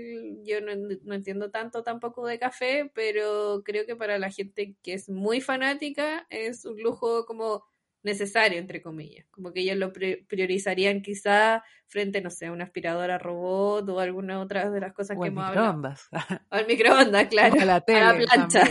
Yo 0.44 0.60
no, 0.62 0.72
no, 0.74 1.14
entiendo 1.14 1.50
tanto 1.50 1.82
tampoco 1.82 2.26
de 2.26 2.38
café, 2.38 2.90
pero 2.94 3.62
creo 3.64 3.84
que 3.84 3.96
para 3.96 4.18
la 4.18 4.30
gente 4.30 4.76
que 4.82 4.94
es 4.94 5.10
muy 5.10 5.42
fanática 5.42 6.26
es 6.30 6.64
un 6.64 6.80
lujo 6.80 7.26
como 7.26 7.64
necesario, 8.02 8.58
entre 8.58 8.80
comillas. 8.80 9.26
Como 9.30 9.52
que 9.52 9.60
ellos 9.60 9.76
lo 9.76 9.92
priorizarían 9.92 11.02
quizá 11.02 11.62
frente, 11.86 12.22
no 12.22 12.30
sé, 12.30 12.46
a 12.46 12.52
una 12.52 12.64
aspiradora 12.64 13.18
robot 13.18 13.88
o 13.88 14.00
alguna 14.00 14.40
otra 14.40 14.70
de 14.70 14.80
las 14.80 14.94
cosas 14.94 15.18
que 15.20 15.28
hemos 15.28 15.44
hablado. 15.44 15.74
microondas. 15.74 16.08
O 16.50 16.54
al 16.54 16.66
microondas, 16.66 17.26
claro. 17.30 17.60
a 17.60 17.64
la, 17.66 17.80
tele, 17.82 18.00
a 18.00 18.12
la 18.12 18.18
plancha. 18.18 18.64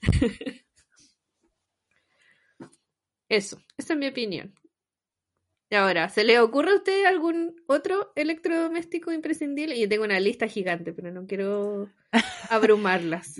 Eso, 3.28 3.58
esa 3.76 3.92
es 3.92 3.98
mi 3.98 4.08
opinión. 4.08 4.54
Y 5.70 5.74
ahora, 5.74 6.08
¿se 6.08 6.24
le 6.24 6.40
ocurre 6.40 6.70
a 6.70 6.76
usted 6.76 7.04
algún 7.04 7.62
otro 7.66 8.12
electrodoméstico 8.16 9.12
imprescindible? 9.12 9.78
Yo 9.78 9.88
tengo 9.88 10.04
una 10.04 10.18
lista 10.18 10.48
gigante, 10.48 10.94
pero 10.94 11.12
no 11.12 11.26
quiero 11.26 11.90
abrumarlas. 12.50 13.36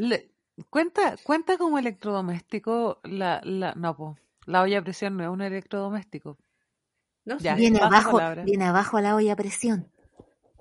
cuenta, 0.68 1.16
cuenta 1.22 1.56
como 1.56 1.78
electrodoméstico 1.78 3.00
la, 3.04 3.40
la, 3.44 3.72
no, 3.74 3.96
po, 3.96 4.18
la 4.44 4.62
olla 4.62 4.78
a 4.78 4.82
presión 4.82 5.16
no 5.16 5.24
es 5.24 5.30
un 5.30 5.40
electrodoméstico. 5.40 6.36
No, 7.24 7.36
viene, 7.38 7.78
abajo, 7.80 8.20
viene 8.44 8.64
abajo 8.64 9.00
la 9.00 9.14
olla 9.14 9.32
a 9.32 9.36
presión. 9.36 9.90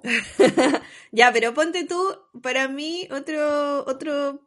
ya, 1.11 1.31
pero 1.33 1.53
ponte 1.53 1.85
tú, 1.85 2.01
para 2.41 2.67
mí, 2.67 3.07
otro, 3.11 3.85
otro 3.85 4.41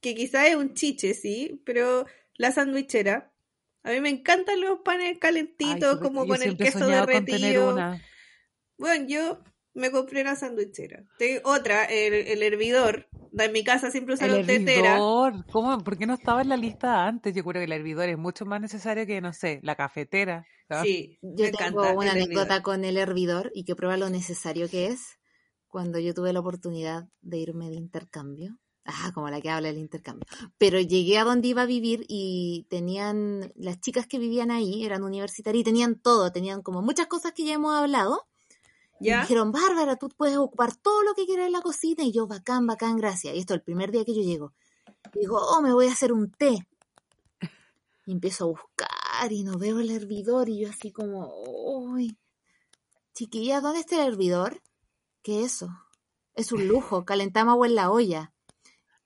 que 0.00 0.14
quizá 0.14 0.46
es 0.46 0.56
un 0.56 0.74
chiche, 0.74 1.14
sí, 1.14 1.62
pero 1.64 2.06
la 2.34 2.52
sandwichera. 2.52 3.32
A 3.86 3.90
mí 3.90 4.00
me 4.00 4.10
encantan 4.10 4.60
los 4.60 4.80
panes 4.80 5.16
calentitos, 5.20 6.00
como 6.00 6.26
con 6.26 6.42
el 6.42 6.56
queso 6.56 6.88
derretido. 6.88 7.76
Bueno, 8.76 9.06
yo 9.08 9.38
me 9.74 9.92
compré 9.92 10.22
una 10.22 10.34
sandwichera. 10.34 11.04
otra, 11.44 11.84
el, 11.84 12.42
hervidor. 12.42 13.08
En 13.38 13.52
mi 13.52 13.62
casa 13.62 13.92
siempre 13.92 14.14
usaron 14.14 14.40
el 14.40 14.50
hervidor. 14.50 15.44
¿Cómo? 15.52 15.78
¿Por 15.84 15.96
qué 15.96 16.04
no 16.04 16.14
estaba 16.14 16.42
en 16.42 16.48
la 16.48 16.56
lista 16.56 17.06
antes? 17.06 17.32
Yo 17.32 17.44
creo 17.44 17.60
que 17.60 17.66
el 17.66 17.72
hervidor 17.72 18.08
es 18.08 18.18
mucho 18.18 18.44
más 18.44 18.60
necesario 18.60 19.06
que, 19.06 19.20
no 19.20 19.32
sé, 19.32 19.60
la 19.62 19.76
cafetera. 19.76 20.44
Sí, 20.82 21.20
yo 21.22 21.52
tengo 21.52 21.88
una 21.92 22.10
anécdota 22.10 22.62
con 22.62 22.84
el 22.84 22.96
hervidor 22.96 23.52
y 23.54 23.62
que 23.62 23.76
prueba 23.76 23.96
lo 23.96 24.10
necesario 24.10 24.68
que 24.68 24.86
es. 24.86 25.20
Cuando 25.68 26.00
yo 26.00 26.12
tuve 26.12 26.32
la 26.32 26.40
oportunidad 26.40 27.04
de 27.20 27.38
irme 27.38 27.70
de 27.70 27.76
intercambio. 27.76 28.58
Ah, 28.86 29.10
como 29.12 29.28
la 29.28 29.40
que 29.40 29.50
habla 29.50 29.68
del 29.68 29.78
intercambio. 29.78 30.24
Pero 30.58 30.80
llegué 30.80 31.18
a 31.18 31.24
donde 31.24 31.48
iba 31.48 31.62
a 31.62 31.66
vivir 31.66 32.04
y 32.08 32.66
tenían, 32.70 33.52
las 33.56 33.80
chicas 33.80 34.06
que 34.06 34.18
vivían 34.18 34.50
ahí 34.50 34.84
eran 34.84 35.02
universitarias 35.02 35.62
y 35.62 35.64
tenían 35.64 35.96
todo, 35.96 36.30
tenían 36.30 36.62
como 36.62 36.82
muchas 36.82 37.08
cosas 37.08 37.32
que 37.32 37.44
ya 37.44 37.54
hemos 37.54 37.74
hablado 37.74 38.26
y 39.00 39.12
dijeron, 39.12 39.52
Bárbara, 39.52 39.96
tú 39.96 40.08
puedes 40.08 40.36
ocupar 40.36 40.74
todo 40.76 41.02
lo 41.02 41.14
que 41.14 41.26
quieras 41.26 41.46
en 41.46 41.52
la 41.52 41.60
cocina. 41.60 42.04
Y 42.04 42.12
yo, 42.12 42.26
bacán, 42.26 42.66
bacán, 42.66 42.96
gracias. 42.96 43.34
Y 43.34 43.38
esto 43.40 43.54
el 43.54 43.60
primer 43.60 43.90
día 43.90 44.04
que 44.04 44.14
yo 44.14 44.22
llego. 44.22 44.52
Y 45.14 45.20
digo, 45.20 45.38
oh, 45.38 45.60
me 45.60 45.72
voy 45.72 45.88
a 45.88 45.92
hacer 45.92 46.12
un 46.12 46.30
té. 46.30 46.66
Y 48.06 48.12
empiezo 48.12 48.44
a 48.44 48.48
buscar 48.48 49.32
y 49.32 49.42
no 49.42 49.58
veo 49.58 49.80
el 49.80 49.90
hervidor. 49.90 50.48
Y 50.48 50.60
yo 50.60 50.70
así 50.70 50.92
como, 50.92 51.30
uy, 51.44 52.16
chiquilla, 53.14 53.60
¿dónde 53.60 53.80
está 53.80 53.96
el 53.96 54.12
hervidor? 54.12 54.62
¿Qué 55.22 55.40
es 55.40 55.56
eso? 55.56 55.68
es 56.36 56.52
un 56.52 56.68
lujo, 56.68 57.04
calentamos 57.04 57.52
agua 57.52 57.66
en 57.66 57.74
la 57.74 57.90
olla. 57.90 58.32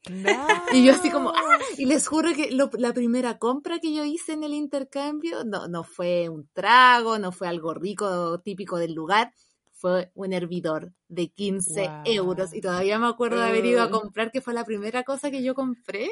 Y 0.73 0.85
yo 0.85 0.95
así 0.95 1.11
como, 1.11 1.31
¡ah! 1.31 1.59
y 1.77 1.85
les 1.85 2.07
juro 2.07 2.33
que 2.35 2.51
la 2.51 2.93
primera 2.93 3.39
compra 3.39 3.79
que 3.79 3.95
yo 3.95 4.05
hice 4.05 4.33
en 4.33 4.45
el 4.45 4.55
intercambio 4.55 5.45
no, 5.45 5.69
no 5.69 5.85
fue 5.85 6.29
un 6.29 6.49
trago, 6.53 7.19
no 7.19 7.33
fue 7.33 7.49
algo 7.49 7.75
rico 7.75 8.41
típico 8.41 8.79
del 8.79 8.95
lugar, 8.95 9.33
fue 9.73 10.11
un 10.15 10.33
hervidor 10.33 10.93
de 11.09 11.31
15 11.31 11.91
euros. 12.05 12.55
Y 12.55 12.61
todavía 12.61 12.99
me 12.99 13.09
acuerdo 13.09 13.41
de 13.41 13.49
haber 13.49 13.65
ido 13.65 13.83
a 13.83 13.91
comprar, 13.91 14.31
que 14.31 14.41
fue 14.41 14.55
la 14.55 14.65
primera 14.65 15.05
cosa 15.05 15.31
que 15.31 15.43
yo 15.43 15.55
compré. 15.55 16.11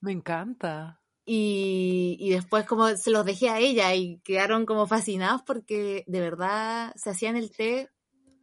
Me 0.00 0.12
encanta. 0.12 1.00
Y, 1.24 2.16
y, 2.20 2.30
después 2.30 2.64
como 2.64 2.88
se 2.96 3.10
los 3.10 3.24
dejé 3.24 3.50
a 3.50 3.58
ella 3.58 3.94
y 3.94 4.18
quedaron 4.20 4.64
como 4.64 4.86
fascinados 4.86 5.42
porque 5.42 6.04
de 6.06 6.20
verdad 6.20 6.94
se 6.96 7.10
hacían 7.10 7.36
el 7.36 7.50
té 7.50 7.90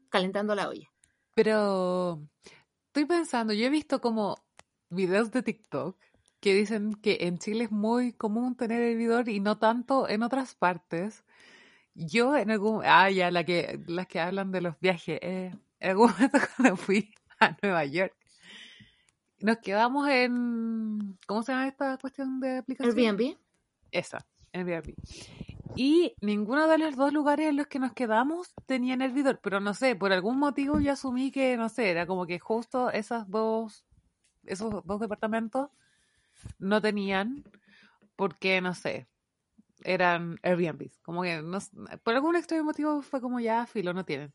calentando 0.09 0.53
la 0.53 0.69
olla. 0.69 0.87
Pero 1.33 2.21
estoy 2.87 3.05
pensando, 3.05 3.53
yo 3.53 3.65
he 3.65 3.69
visto 3.69 4.01
como 4.01 4.44
videos 4.89 5.31
de 5.31 5.43
TikTok 5.43 5.97
que 6.39 6.53
dicen 6.53 6.93
que 6.95 7.17
en 7.21 7.39
Chile 7.39 7.63
es 7.65 7.71
muy 7.71 8.13
común 8.13 8.55
tener 8.55 8.81
hervidor 8.81 9.29
y 9.29 9.39
no 9.39 9.57
tanto 9.57 10.07
en 10.07 10.21
otras 10.21 10.53
partes. 10.55 11.23
Yo 11.95 12.35
en 12.35 12.51
algún... 12.51 12.81
Ah, 12.85 13.09
ya, 13.09 13.31
la 13.31 13.43
que, 13.43 13.79
las 13.87 14.07
que 14.07 14.19
hablan 14.19 14.51
de 14.51 14.61
los 14.61 14.79
viajes. 14.79 15.17
Eh, 15.21 15.55
en 15.79 15.89
algún 15.89 16.11
momento 16.11 16.37
cuando 16.55 16.77
fui 16.77 17.13
a 17.39 17.57
Nueva 17.61 17.85
York, 17.85 18.13
nos 19.39 19.57
quedamos 19.57 20.07
en... 20.09 21.17
¿Cómo 21.25 21.41
se 21.41 21.51
llama 21.51 21.67
esta 21.67 21.97
cuestión 21.97 22.39
de 22.39 22.57
aplicación? 22.57 22.95
Airbnb. 22.95 23.37
Esa, 23.91 24.25
Airbnb. 24.53 24.93
Y 25.75 26.13
ninguno 26.21 26.67
de 26.67 26.77
los 26.77 26.95
dos 26.95 27.11
lugares 27.11 27.49
en 27.49 27.57
los 27.57 27.67
que 27.67 27.79
nos 27.79 27.93
quedamos 27.93 28.53
tenían 28.65 29.01
hervidor, 29.01 29.39
pero 29.41 29.59
no 29.59 29.73
sé, 29.73 29.95
por 29.95 30.13
algún 30.13 30.37
motivo 30.37 30.79
yo 30.79 30.93
asumí 30.93 31.31
que, 31.31 31.57
no 31.57 31.69
sé, 31.69 31.89
era 31.89 32.05
como 32.05 32.25
que 32.25 32.39
justo 32.39 32.91
esas 32.91 33.29
dos 33.29 33.83
esos 34.47 34.85
dos 34.85 34.99
departamentos 34.99 35.69
no 36.59 36.81
tenían 36.81 37.43
porque, 38.15 38.61
no 38.61 38.73
sé, 38.73 39.07
eran 39.83 40.39
Airbnb. 40.43 40.89
Como 41.03 41.23
que, 41.23 41.41
no, 41.41 41.59
por 42.03 42.15
algún 42.15 42.35
extraño 42.35 42.63
motivo 42.63 43.01
fue 43.01 43.21
como 43.21 43.39
ya, 43.39 43.65
filo, 43.65 43.93
no 43.93 44.05
tienen. 44.05 44.33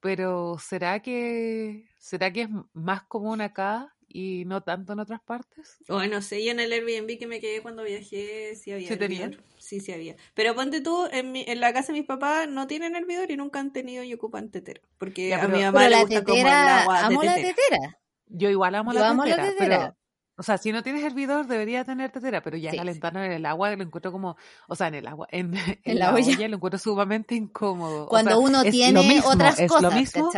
Pero 0.00 0.58
¿será 0.58 1.00
que, 1.00 1.88
¿será 1.98 2.32
que 2.32 2.42
es 2.42 2.48
más 2.72 3.02
común 3.02 3.40
acá 3.40 3.94
y 4.06 4.44
no 4.46 4.62
tanto 4.62 4.92
en 4.92 5.00
otras 5.00 5.20
partes? 5.20 5.76
Bueno, 5.88 6.22
sé, 6.22 6.44
yo 6.44 6.52
en 6.52 6.60
el 6.60 6.72
Airbnb 6.72 7.18
que 7.18 7.26
me 7.26 7.40
quedé 7.40 7.60
cuando 7.60 7.82
viajé 7.82 8.54
sí 8.54 8.70
había. 8.70 8.88
¿Sí 8.88 8.96
tenían? 8.96 9.36
Sí, 9.58 9.80
sí 9.80 9.92
había. 9.92 10.16
Pero 10.34 10.54
ponte 10.54 10.80
tú, 10.80 11.08
en, 11.10 11.32
mi, 11.32 11.44
en 11.48 11.60
la 11.60 11.72
casa 11.72 11.92
de 11.92 11.98
mis 11.98 12.06
papás 12.06 12.48
no 12.48 12.68
tienen 12.68 12.94
hervidor 12.94 13.30
y 13.30 13.36
nunca 13.36 13.58
han 13.58 13.72
tenido 13.72 14.04
y 14.04 14.14
ocupan 14.14 14.50
tetera. 14.50 14.80
Porque 14.98 15.34
a 15.34 15.48
mi 15.48 15.62
mamá 15.62 15.88
le 15.88 16.00
gusta 16.00 16.24
como 16.24 16.38
el 16.38 16.46
agua 16.46 17.06
amo 17.06 17.22
la 17.24 17.34
tetera. 17.34 17.98
Yo 18.30 18.50
igual 18.50 18.74
amo, 18.74 18.92
la, 18.92 19.16
tetera, 19.16 19.54
pero 19.58 19.96
o 20.38 20.44
sea, 20.44 20.56
si 20.56 20.70
no 20.70 20.84
tienes 20.84 21.02
hervidor 21.02 21.48
debería 21.48 21.84
tener 21.84 22.12
tetera, 22.12 22.40
pero 22.42 22.56
ya 22.56 22.70
calentarlo 22.70 23.24
en 23.24 23.32
el 23.32 23.44
agua 23.44 23.74
lo 23.74 23.82
encuentro 23.82 24.12
como, 24.12 24.36
o 24.68 24.76
sea, 24.76 24.86
en 24.86 24.94
el 24.94 25.08
agua, 25.08 25.26
en, 25.32 25.52
la, 25.84 26.14
olla. 26.14 26.48
lo 26.48 26.56
encuentro 26.56 26.78
sumamente 26.78 27.34
incómodo. 27.34 28.06
Cuando 28.06 28.38
uno 28.38 28.62
tiene 28.62 29.20
otras 29.24 29.58
es 29.58 29.68
cosas, 29.68 29.82
lo 29.82 29.90
mismo, 29.90 30.30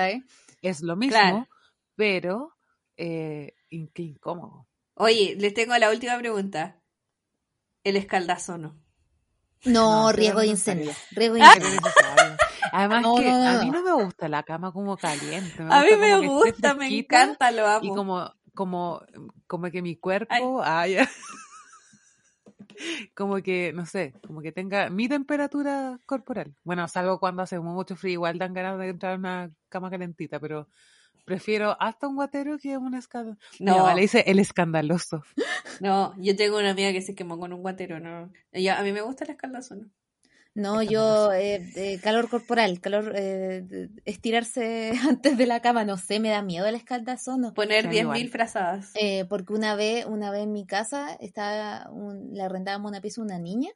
es 0.63 0.81
lo 0.81 0.97
mismo, 0.97 1.47
pero 1.97 2.57
eh, 2.97 3.53
qué 3.69 4.03
incómodo. 4.03 4.67
Oye, 4.95 5.37
les 5.39 5.53
tengo 5.53 5.77
la 5.77 5.91
última 5.91 6.17
pregunta. 6.19 6.81
El 7.85 7.97
escaldazono. 7.97 8.79
No, 9.65 10.13
riesgo 10.13 10.41
de 10.41 10.47
incendio. 10.49 10.93
Riesgo 11.11 11.35
de 11.35 11.41
incendio. 11.41 11.81
Además 12.73 13.05
que 13.19 13.31
a 13.31 13.63
mí 13.63 13.71
no 13.71 13.83
me 13.83 14.05
gusta 14.05 14.29
la 14.29 14.43
cama 14.43 14.73
como 14.73 14.97
caliente. 14.97 15.63
a 15.69 15.83
mí 15.83 15.91
me 15.99 16.27
gusta, 16.27 16.75
me 16.75 16.89
encanta, 16.89 17.51
lo 17.51 17.67
amo. 17.67 17.85
Y 17.85 17.89
como, 17.89 18.33
como, 18.55 19.03
como 19.47 19.71
que 19.71 19.83
mi 19.83 19.97
cuerpo, 19.97 20.63
ay. 20.65 20.99
como 23.15 23.43
que, 23.43 23.73
no 23.73 23.87
sé, 23.87 24.15
como 24.27 24.41
que 24.41 24.53
tenga 24.53 24.91
mi 24.91 25.09
temperatura 25.09 25.99
corporal. 26.07 26.55
Bueno, 26.65 26.87
salvo 26.89 27.19
cuando 27.19 27.43
hace 27.43 27.59
mucho 27.59 27.97
frío, 27.97 28.15
igual 28.15 28.39
dan 28.39 28.55
ganas 28.55 28.79
de 28.79 28.89
entrar 28.89 29.15
en 29.15 29.21
una 29.21 29.51
cama 29.69 29.91
calentita, 29.91 30.41
pero 30.41 30.69
prefiero 31.25 31.77
hasta 31.81 32.09
un 32.09 32.17
guatero 32.17 32.59
que 32.59 32.77
un 32.77 32.95
escandaloso. 32.95 33.41
No, 33.61 33.95
le 33.95 34.03
dice 34.03 34.25
el 34.27 34.39
escandaloso. 34.39 35.23
No, 35.81 36.15
yo 36.19 36.37
tengo 36.37 36.59
una 36.59 36.71
amiga 36.71 36.93
que 36.93 37.03
se 37.03 37.15
quemó 37.15 37.39
con 37.39 37.53
un 37.53 37.63
guatero, 37.63 38.01
no. 38.01 38.31
a 38.53 38.83
mí 38.83 38.93
me 38.93 39.01
gusta 39.01 39.25
el 39.25 39.31
escandaloso, 39.31 39.77
¿no? 39.77 39.87
No, 40.55 40.83
yo, 40.83 41.33
eh, 41.33 42.01
calor 42.03 42.29
corporal, 42.29 42.81
calor, 42.81 43.13
eh, 43.15 43.89
estirarse 44.05 44.93
antes 45.09 45.39
de 45.39 45.47
la 45.47 45.61
cama, 45.61 45.85
no 45.85 45.97
sé, 45.97 46.19
me 46.19 46.31
da 46.31 46.43
miedo 46.43 46.67
el 46.67 46.75
escaldazono. 46.75 47.55
Poner 47.55 47.89
10.000 47.89 48.31
frazadas. 48.31 48.91
Eh, 48.95 49.25
porque 49.27 49.53
una 49.53 49.77
vez, 49.77 50.07
una 50.07 50.31
vez 50.31 50.43
en 50.43 50.53
mi 50.53 50.67
casa, 50.67 51.17
estaba 51.21 51.91
le 52.33 52.43
arrendábamos 52.43 52.91
una 52.91 53.01
pieza 53.01 53.21
a 53.21 53.25
una 53.25 53.39
niña 53.39 53.71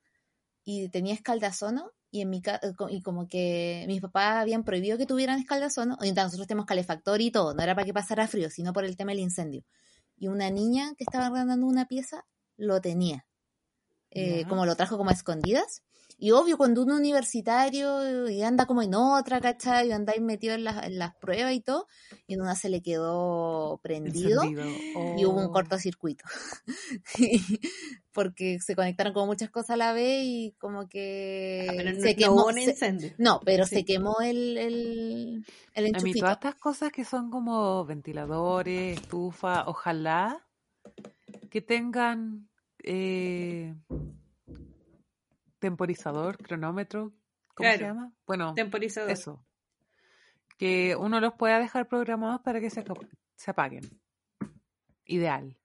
y 0.65 0.89
tenía 0.89 1.15
escaldazono 1.15 1.93
y 2.11 2.23
en 2.23 2.31
mi 2.31 2.43
y 2.91 3.03
como 3.03 3.29
que 3.29 3.85
mis 3.87 4.01
papás 4.01 4.37
habían 4.37 4.65
prohibido 4.65 4.99
que 4.99 5.07
tuvieran 5.07 5.39
escaldazono, 5.39 5.99
y 6.03 6.13
nosotros 6.13 6.47
tenemos 6.47 6.67
calefactor 6.67 7.21
y 7.21 7.31
todo, 7.31 7.55
no 7.55 7.63
era 7.63 7.75
para 7.75 7.85
que 7.85 7.93
pasara 7.93 8.29
frío, 8.29 8.51
sino 8.51 8.73
por 8.73 8.85
el 8.85 8.97
tema 8.97 9.13
del 9.13 9.21
incendio. 9.21 9.65
Y 10.17 10.29
una 10.29 10.51
niña 10.51 10.95
que 10.97 11.05
estaba 11.05 11.27
arrendando 11.27 11.67
una 11.67 11.87
pieza 11.87 12.25
lo 12.57 12.81
tenía. 12.81 13.27
como 14.49 14.65
lo 14.65 14.77
trajo 14.77 14.97
como 14.97 15.11
a 15.11 15.13
escondidas 15.13 15.83
y 16.19 16.31
obvio, 16.31 16.57
cuando 16.57 16.83
uno 16.83 16.97
universitario 16.97 18.29
y 18.29 18.43
anda 18.43 18.67
como 18.67 18.83
en 18.83 18.95
otra, 18.95 19.41
¿cachai? 19.41 19.89
Y 19.89 19.93
andáis 19.93 20.21
metido 20.21 20.55
en 20.55 20.65
las, 20.65 20.87
en 20.87 20.99
las 20.99 21.15
pruebas 21.17 21.53
y 21.55 21.61
todo, 21.61 21.87
y 22.27 22.35
en 22.35 22.41
una 22.41 22.55
se 22.55 22.69
le 22.69 22.83
quedó 22.83 23.79
prendido 23.83 24.45
y 24.45 25.25
hubo 25.25 25.39
un 25.39 25.47
oh. 25.47 25.53
cortocircuito. 25.53 26.25
porque 28.13 28.61
se 28.61 28.77
conectaron 28.77 29.13
como 29.13 29.27
muchas 29.27 29.51
cosas 29.51 29.71
a 29.71 29.77
la 29.77 29.93
vez 29.93 30.23
y 30.25 30.55
como 30.61 30.89
que 30.89 31.67
ah, 31.69 32.01
se 32.01 32.15
quemó. 32.15 32.47
un 32.47 32.59
incendio. 32.59 33.13
no, 33.19 33.41
pero 33.45 33.67
se 33.67 33.85
quemó 33.85 34.21
el, 34.21 34.57
el, 34.57 35.47
el 35.75 35.87
enchufito. 35.87 36.05
A 36.11 36.15
mí 36.15 36.21
todas 36.21 36.37
estas 36.37 36.55
cosas 36.55 36.93
que 36.93 37.05
son 37.05 37.31
como 37.31 37.85
ventiladores, 37.85 39.01
estufa, 39.01 39.67
ojalá 39.67 40.47
que 41.51 41.61
tengan... 41.61 42.49
Eh, 42.87 43.75
temporizador, 45.65 46.37
cronómetro, 46.37 47.15
¿cómo 47.55 47.71
se 47.71 47.79
llama? 47.79 48.13
Bueno, 48.27 48.53
temporizador. 48.53 49.11
Eso. 49.11 49.43
Que 50.59 50.95
uno 50.95 51.21
los 51.21 51.33
pueda 51.33 51.59
dejar 51.59 51.89
programados 51.89 52.43
para 52.43 52.61
que 52.61 52.69
se, 52.69 52.85
se 53.35 53.51
apaguen. 53.51 53.99
Ideal. 55.07 55.57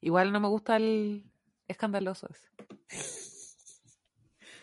Igual 0.00 0.32
no 0.32 0.40
me 0.40 0.48
gusta 0.48 0.76
el 0.76 1.30
escandaloso 1.68 2.26
ese. 2.30 2.48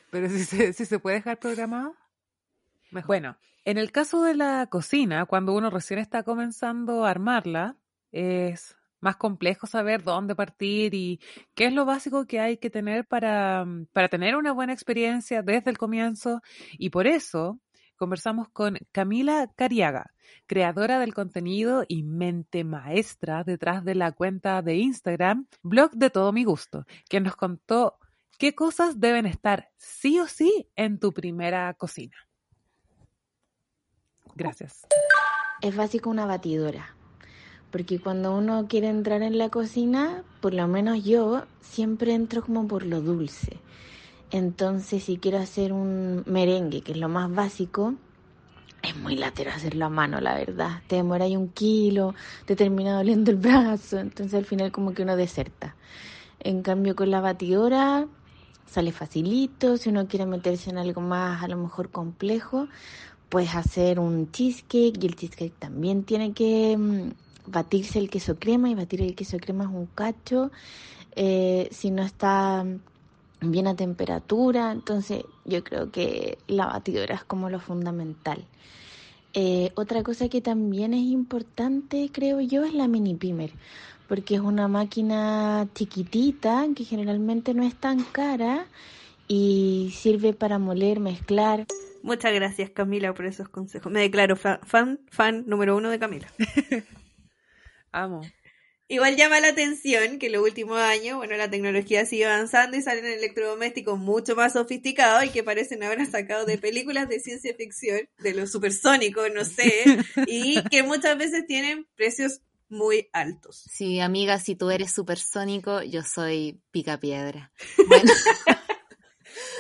Pero 0.10 0.28
si 0.30 0.44
se, 0.44 0.74
si 0.74 0.86
se 0.86 0.98
puede 0.98 1.18
dejar 1.18 1.38
programado, 1.38 1.96
mejor. 2.90 3.06
Bueno, 3.06 3.38
en 3.66 3.78
el 3.78 3.92
caso 3.92 4.24
de 4.24 4.34
la 4.34 4.66
cocina, 4.66 5.28
cuando 5.28 5.54
uno 5.54 5.70
recién 5.70 6.00
está 6.00 6.24
comenzando 6.24 7.06
a 7.06 7.12
armarla, 7.12 7.78
es 8.12 8.79
más 9.02 9.18
complejo 9.18 9.68
saber 9.68 10.04
dónde 10.04 10.36
partir 10.36 10.94
y 10.94 11.20
qué 11.56 11.66
es 11.66 11.74
lo 11.74 11.86
básico 11.86 12.26
que 12.26 12.40
hay 12.40 12.58
que 12.58 12.70
tener 12.70 13.06
para, 13.08 13.66
mm, 13.66 13.88
para 13.94 14.10
tener 14.10 14.36
una 14.36 14.52
buena 14.52 14.74
experiencia 14.74 15.42
desde 15.42 15.72
el 15.72 15.78
comienzo. 15.78 16.42
Y 16.78 16.90
por 16.90 17.08
eso 17.08 17.60
conversamos 17.96 18.50
con 18.50 18.78
Camila 18.92 19.52
Cariaga, 19.56 20.12
creadora 20.48 21.00
del 21.00 21.14
contenido 21.14 21.84
y 21.88 22.04
mente 22.04 22.64
maestra 22.64 23.44
detrás 23.44 23.84
de 23.84 23.96
la 23.96 24.12
cuenta 24.12 24.62
de 24.62 24.76
Instagram, 24.76 25.48
blog 25.62 25.92
de 25.92 26.10
todo 26.10 26.32
mi 26.32 26.44
gusto, 26.44 26.86
que 27.10 27.20
nos 27.20 27.36
contó 27.36 27.98
qué 28.38 28.56
cosas 28.56 29.00
deben 29.00 29.26
estar 29.26 29.70
sí 29.78 30.20
o 30.20 30.28
sí 30.28 30.70
en 30.76 31.00
tu 31.00 31.12
primera 31.14 31.74
cocina. 31.74 32.16
Gracias. 34.36 34.88
Es 35.62 35.76
básico 35.76 36.10
una 36.10 36.26
batidora 36.26 36.96
porque 37.72 38.00
cuando 38.00 38.36
uno 38.36 38.68
quiere 38.68 38.90
entrar 38.90 39.22
en 39.22 39.38
la 39.38 39.50
cocina, 39.50 40.24
por 40.42 40.54
lo 40.54 40.68
menos 40.68 41.04
yo 41.04 41.44
siempre 41.62 42.14
entro 42.14 42.42
como 42.44 42.68
por 42.68 42.86
lo 42.86 43.02
dulce. 43.02 43.58
Entonces, 44.32 45.04
si 45.04 45.18
quiero 45.18 45.40
hacer 45.40 45.74
un 45.74 46.24
merengue, 46.28 46.82
que 46.82 46.92
es 46.92 46.98
lo 46.98 47.10
más 47.10 47.34
básico, 47.34 47.96
es 48.82 48.96
muy 48.96 49.16
latero 49.16 49.52
hacerlo 49.52 49.86
a 49.86 49.90
mano, 49.90 50.22
la 50.22 50.36
verdad. 50.36 50.82
Te 50.88 50.96
demora 50.98 51.26
ahí 51.26 51.36
un 51.36 51.50
kilo, 51.50 52.16
te 52.46 52.56
termina 52.56 52.96
doliendo 52.96 53.32
el 53.32 53.38
brazo, 53.38 54.00
entonces 54.00 54.34
al 54.36 54.46
final 54.46 54.72
como 54.72 54.94
que 54.94 55.04
uno 55.04 55.16
deserta. 55.16 55.76
En 56.40 56.62
cambio 56.62 56.96
con 56.96 57.12
la 57.12 57.22
batidora 57.22 58.08
sale 58.66 58.92
facilito, 58.92 59.78
si 59.78 59.90
uno 59.90 60.08
quiere 60.08 60.26
meterse 60.26 60.70
en 60.70 60.78
algo 60.78 61.02
más 61.02 61.44
a 61.44 61.48
lo 61.48 61.58
mejor 61.58 61.90
complejo, 61.90 62.68
puedes 63.30 63.56
hacer 63.56 64.00
un 64.00 64.32
cheesecake 64.32 65.04
y 65.04 65.08
el 65.08 65.16
cheesecake 65.16 65.58
también 65.58 66.04
tiene 66.04 66.34
que 66.34 66.78
mm, 66.78 67.10
batirse 67.50 68.00
el 68.00 68.10
queso 68.10 68.38
crema 68.38 68.70
y 68.70 68.76
batir 68.76 69.02
el 69.02 69.16
queso 69.16 69.38
crema 69.38 69.66
es 69.66 69.70
un 69.70 69.88
cacho. 69.88 70.52
Eh, 71.16 71.68
si 71.72 71.92
no 71.92 72.04
está 72.04 72.66
bien 73.42 73.68
a 73.68 73.76
temperatura, 73.76 74.72
entonces 74.72 75.24
yo 75.46 75.64
creo 75.64 75.92
que 75.92 76.38
la 76.48 76.68
batidora 76.68 77.16
es 77.16 77.24
como 77.24 77.50
lo 77.50 77.60
fundamental. 77.60 78.46
Eh, 79.34 79.72
otra 79.76 80.04
cosa 80.04 80.28
que 80.28 80.42
también 80.42 80.94
es 80.94 81.04
importante, 81.04 82.10
creo 82.12 82.42
yo, 82.42 82.64
es 82.64 82.74
la 82.74 82.88
mini 82.88 83.16
pimer, 83.16 83.52
porque 84.08 84.36
es 84.36 84.42
una 84.42 84.68
máquina 84.68 85.68
chiquitita 85.76 86.66
que 86.76 86.84
generalmente 86.84 87.54
no 87.54 87.64
es 87.64 87.76
tan 87.76 88.04
cara 88.04 88.66
y 89.28 89.94
sirve 89.96 90.34
para 90.34 90.58
moler, 90.58 91.00
mezclar. 91.00 91.66
Muchas 92.02 92.34
gracias 92.34 92.72
Camila 92.72 93.14
por 93.14 93.26
esos 93.26 93.50
consejos. 93.50 93.92
Me 93.92 94.00
declaro 94.00 94.36
fan, 94.36 94.60
fan, 95.10 95.44
número 95.46 95.78
uno 95.78 95.90
de 95.90 96.00
Camila. 96.00 96.28
Amo. 97.92 98.22
Igual 98.92 99.18
llama 99.18 99.40
la 99.40 99.50
atención 99.50 100.18
que 100.18 100.26
en 100.26 100.32
los 100.32 100.42
últimos 100.42 100.80
años, 100.80 101.18
bueno, 101.18 101.38
la 101.38 101.48
tecnología 101.48 102.08
sigue 102.08 102.26
avanzando 102.26 102.76
y 102.76 102.82
salen 102.82 103.06
electrodomésticos 103.06 104.00
mucho 104.00 104.36
más 104.36 104.54
sofisticados 104.54 105.26
y 105.26 105.30
que 105.30 105.44
parecen 105.44 105.84
ahora 105.84 106.08
sacados 106.08 106.48
de 106.48 106.58
películas 106.58 107.08
de 107.08 107.20
ciencia 107.20 107.54
ficción, 107.56 108.10
de 108.18 108.34
los 108.34 108.52
supersónicos, 108.52 109.28
no 109.32 109.46
sé, 109.46 109.72
y 110.28 110.64
que 110.70 110.82
muchas 110.82 111.20
veces 111.20 111.46
tienen 111.46 111.86
precios 111.96 112.42
muy 112.68 113.10
altos. 113.14 113.64
Sí, 113.70 114.00
amiga, 114.00 114.40
si 114.40 114.56
tú 114.56 114.72
eres 114.72 114.92
supersónico, 114.92 115.84
yo 115.84 116.02
soy 116.02 116.60
picapiedra. 116.72 117.52
Bueno. 117.88 118.12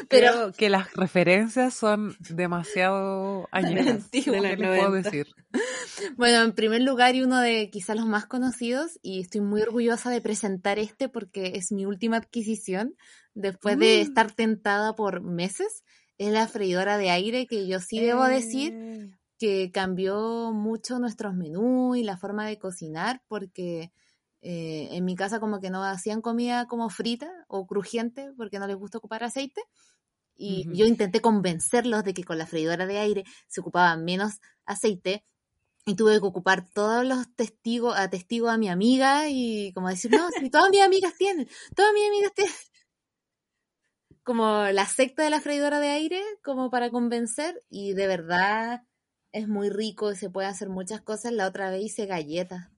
Pero 0.09 0.51
que 0.53 0.69
las 0.69 0.93
referencias 0.93 1.73
son 1.73 2.15
demasiado 2.29 3.47
añejas. 3.51 4.09
¿Qué 4.11 4.23
puedo 4.23 4.91
decir? 4.91 5.27
Bueno, 6.15 6.43
en 6.43 6.53
primer 6.53 6.81
lugar 6.81 7.15
y 7.15 7.23
uno 7.23 7.41
de 7.41 7.69
quizás 7.69 7.97
los 7.97 8.05
más 8.05 8.25
conocidos 8.25 8.99
y 9.01 9.19
estoy 9.19 9.41
muy 9.41 9.61
orgullosa 9.61 10.09
de 10.09 10.21
presentar 10.21 10.79
este 10.79 11.09
porque 11.09 11.53
es 11.55 11.73
mi 11.73 11.85
última 11.85 12.15
adquisición 12.15 12.95
después 13.33 13.77
de 13.77 13.97
mm. 13.97 14.01
estar 14.07 14.31
tentada 14.31 14.95
por 14.95 15.21
meses. 15.21 15.83
Es 16.17 16.31
la 16.31 16.47
freidora 16.47 16.97
de 16.97 17.09
aire 17.09 17.47
que 17.47 17.67
yo 17.67 17.79
sí 17.79 17.99
debo 17.99 18.23
decir 18.25 18.73
eh. 18.73 19.09
que 19.37 19.71
cambió 19.71 20.51
mucho 20.53 20.99
nuestros 20.99 21.33
menús 21.33 21.97
y 21.97 22.03
la 22.03 22.17
forma 22.17 22.45
de 22.45 22.57
cocinar 22.57 23.21
porque 23.27 23.91
eh, 24.41 24.87
en 24.91 25.03
mi 25.05 25.15
casa 25.15 25.39
como 25.39 25.59
que 25.59 25.69
no 25.69 25.83
hacían 25.83 26.21
comida 26.21 26.65
como 26.65 26.89
frita 26.89 27.29
o 27.47 27.67
crujiente 27.67 28.31
porque 28.37 28.59
no 28.59 28.67
les 28.67 28.77
gusta 28.77 28.97
ocupar 28.97 29.23
aceite. 29.23 29.61
Y 30.35 30.65
yo 30.73 30.85
intenté 30.85 31.19
convencerlos 31.19 32.05
de 32.05 32.13
que 32.13 32.23
con 32.23 32.37
la 32.37 32.47
freidora 32.47 32.85
de 32.87 32.97
aire 32.97 33.25
se 33.47 33.59
ocupaba 33.59 33.97
menos 33.97 34.39
aceite 34.65 35.25
y 35.85 35.95
tuve 35.95 36.19
que 36.19 36.25
ocupar 36.25 36.69
todos 36.71 37.05
los 37.05 37.33
testigos, 37.35 37.97
a 37.97 38.09
testigos 38.09 38.49
a 38.49 38.57
mi 38.57 38.69
amiga 38.69 39.27
y 39.27 39.73
como 39.73 39.89
decir, 39.89 40.11
no, 40.11 40.29
si 40.39 40.49
todas 40.49 40.69
mis 40.69 40.81
amigas 40.81 41.13
tienen, 41.17 41.49
todas 41.75 41.91
mis 41.93 42.07
amigas 42.07 42.33
tienen. 42.33 42.53
Como 44.23 44.65
la 44.71 44.85
secta 44.85 45.23
de 45.23 45.31
la 45.31 45.41
freidora 45.41 45.79
de 45.79 45.87
aire, 45.87 46.21
como 46.43 46.69
para 46.69 46.91
convencer 46.91 47.63
y 47.67 47.93
de 47.93 48.05
verdad 48.05 48.83
es 49.31 49.47
muy 49.47 49.69
rico, 49.69 50.13
se 50.13 50.29
puede 50.29 50.47
hacer 50.47 50.69
muchas 50.69 51.01
cosas. 51.01 51.31
La 51.31 51.47
otra 51.47 51.71
vez 51.71 51.83
hice 51.85 52.05
galletas 52.05 52.69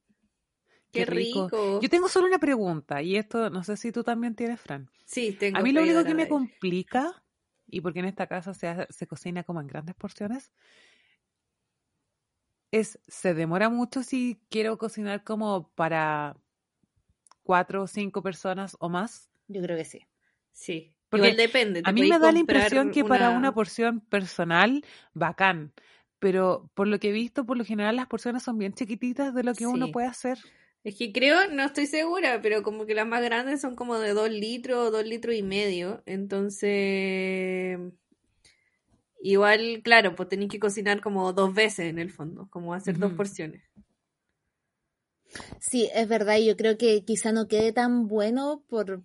Qué, 0.92 1.06
rico. 1.06 1.80
Yo 1.82 1.90
tengo 1.90 2.10
solo 2.10 2.28
una 2.28 2.40
pregunta, 2.40 3.02
y 3.02 3.16
esto 3.16 3.50
no 3.50 3.64
sé 3.64 3.78
si 3.78 3.92
tú 3.92 4.04
también 4.04 4.36
tienes, 4.36 4.60
Fran. 4.60 4.90
Sí, 5.06 5.32
tengo. 5.34 5.58
A 5.58 5.62
mí 5.62 5.72
lo 5.72 5.82
único 5.82 6.04
que 6.04 6.14
me 6.14 6.28
complica, 6.28 7.24
y 7.68 7.82
porque 7.82 8.00
en 8.00 8.06
esta 8.06 8.28
casa 8.28 8.54
se, 8.54 8.88
se 8.90 9.08
cocina 9.08 9.44
como 9.44 9.62
en 9.62 9.68
grandes 9.68 9.96
porciones, 9.96 10.52
es, 12.72 13.00
se 13.08 13.34
demora 13.34 13.70
mucho 13.70 14.04
si 14.04 14.42
quiero 14.50 14.78
cocinar 14.78 15.24
como 15.24 15.70
para 15.76 16.38
cuatro 17.44 17.84
o 17.84 17.88
cinco 17.88 18.22
personas 18.22 18.76
o 18.80 18.90
más. 18.90 19.30
Yo 19.48 19.62
creo 19.62 19.78
que 19.78 19.86
sí. 19.86 20.02
Sí. 20.54 20.96
Porque 21.10 21.36
depende. 21.36 21.82
A 21.84 21.92
mí 21.92 22.10
me 22.10 22.20
da 22.20 22.32
la 22.32 22.40
impresión 22.40 22.92
que 22.92 23.04
para 23.04 23.32
una 23.32 23.54
porción 23.54 24.00
personal, 24.00 24.86
bacán. 25.14 25.74
Pero 26.20 26.70
por 26.74 26.88
lo 26.88 27.00
que 27.00 27.10
he 27.10 27.12
visto, 27.12 27.46
por 27.46 27.58
lo 27.58 27.66
general 27.66 27.98
las 27.98 28.08
porciones 28.08 28.44
son 28.44 28.58
bien 28.58 28.74
chiquititas 28.74 29.34
de 29.34 29.44
lo 29.44 29.54
que 29.54 29.68
uno 29.68 29.92
puede 29.92 30.08
hacer. 30.08 30.38
Es 30.84 30.98
que 30.98 31.12
creo, 31.12 31.48
no 31.52 31.64
estoy 31.64 31.86
segura, 31.86 32.40
pero 32.42 32.64
como 32.64 32.88
que 32.88 32.96
las 32.96 33.06
más 33.06 33.24
grandes 33.24 33.62
son 33.62 33.76
como 33.76 34.00
de 34.00 34.14
dos 34.14 34.32
litros 34.32 34.88
o 34.88 34.92
dos 34.92 35.06
litros 35.06 35.36
y 35.36 35.44
medio. 35.44 36.02
Entonces, 36.08 37.78
igual, 39.22 39.82
claro, 39.84 40.16
pues 40.16 40.30
tenéis 40.30 40.50
que 40.50 40.60
cocinar 40.60 41.00
como 41.00 41.34
dos 41.34 41.54
veces 41.54 41.86
en 41.86 42.00
el 42.00 42.10
fondo, 42.10 42.48
como 42.50 42.74
hacer 42.74 42.98
dos 42.98 43.14
porciones. 43.14 43.62
Sí, 45.60 45.88
es 45.94 46.08
verdad, 46.08 46.40
yo 46.40 46.58
creo 46.58 46.78
que 46.78 47.06
quizá 47.06 47.32
no 47.32 47.48
quede 47.48 47.74
tan 47.74 48.08
bueno 48.08 48.64
por, 48.68 49.04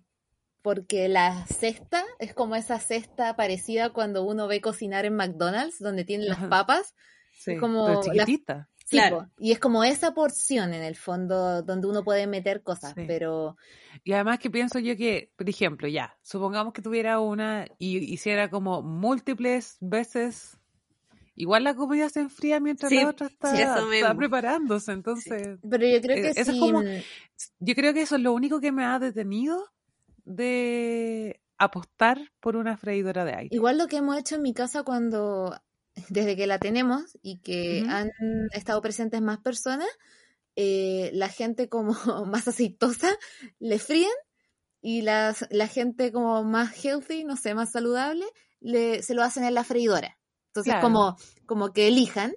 porque 0.63 1.07
la 1.07 1.45
cesta 1.45 2.03
es 2.17 2.33
como 2.33 2.55
esa 2.55 2.79
cesta 2.79 3.35
parecida 3.35 3.93
cuando 3.93 4.23
uno 4.23 4.47
ve 4.47 4.61
cocinar 4.61 5.05
en 5.05 5.15
McDonald's, 5.15 5.77
donde 5.77 6.05
tienen 6.05 6.27
las 6.27 6.43
papas. 6.49 6.95
Sí, 7.31 7.55
como 7.57 8.01
chiquitita 8.01 8.67
claro. 8.89 9.29
y 9.37 9.51
es 9.51 9.59
como 9.59 9.83
esa 9.83 10.13
porción 10.13 10.73
en 10.73 10.83
el 10.83 10.95
fondo 10.95 11.61
donde 11.61 11.87
uno 11.87 12.03
puede 12.03 12.27
meter 12.27 12.63
cosas, 12.63 12.93
pero... 12.95 13.57
Y 14.03 14.13
además 14.13 14.39
que 14.39 14.49
pienso 14.49 14.79
yo 14.79 14.95
que, 14.95 15.31
por 15.35 15.49
ejemplo, 15.49 15.87
ya, 15.87 16.17
supongamos 16.21 16.73
que 16.73 16.81
tuviera 16.81 17.19
una 17.19 17.67
y 17.77 17.97
hiciera 18.13 18.49
como 18.49 18.81
múltiples 18.81 19.77
veces, 19.81 20.57
igual 21.35 21.63
la 21.63 21.75
comida 21.75 22.09
se 22.09 22.21
enfría 22.21 22.59
mientras 22.59 22.91
la 22.91 23.09
otra 23.09 23.27
está, 23.27 24.15
preparándose, 24.15 24.91
entonces... 24.91 25.59
Pero 25.69 25.87
yo 25.87 26.01
creo 26.01 26.15
que 26.15 26.39
eso 26.39 26.53
Yo 27.59 27.75
creo 27.75 27.93
que 27.93 28.01
eso 28.01 28.15
es 28.15 28.21
lo 28.21 28.33
único 28.33 28.59
que 28.59 28.71
me 28.71 28.85
ha 28.85 28.99
detenido 28.99 29.63
de 30.25 31.41
apostar 31.57 32.19
por 32.39 32.55
una 32.55 32.77
freidora 32.77 33.25
de 33.25 33.33
aire. 33.33 33.55
Igual 33.55 33.77
lo 33.77 33.87
que 33.87 33.97
hemos 33.97 34.17
hecho 34.17 34.35
en 34.35 34.41
mi 34.43 34.53
casa 34.53 34.83
cuando 34.83 35.57
desde 36.09 36.35
que 36.35 36.47
la 36.47 36.59
tenemos 36.59 37.17
y 37.21 37.39
que 37.39 37.83
han 37.89 38.11
estado 38.51 38.81
presentes 38.81 39.21
más 39.21 39.39
personas, 39.39 39.87
eh, 40.55 41.11
la 41.13 41.29
gente 41.29 41.69
como 41.69 41.93
más 42.25 42.47
aceitosa 42.47 43.09
le 43.59 43.79
fríen 43.79 44.09
y 44.81 45.01
la 45.01 45.33
gente 45.69 46.11
como 46.11 46.43
más 46.43 46.73
healthy, 46.83 47.23
no 47.23 47.35
sé, 47.35 47.53
más 47.53 47.71
saludable, 47.71 48.25
le, 48.59 49.01
se 49.03 49.15
lo 49.15 49.23
hacen 49.23 49.43
en 49.43 49.53
la 49.53 49.63
freidora. 49.63 50.17
Entonces, 50.47 50.75
como, 50.81 51.17
como 51.45 51.73
que 51.73 51.87
elijan. 51.87 52.35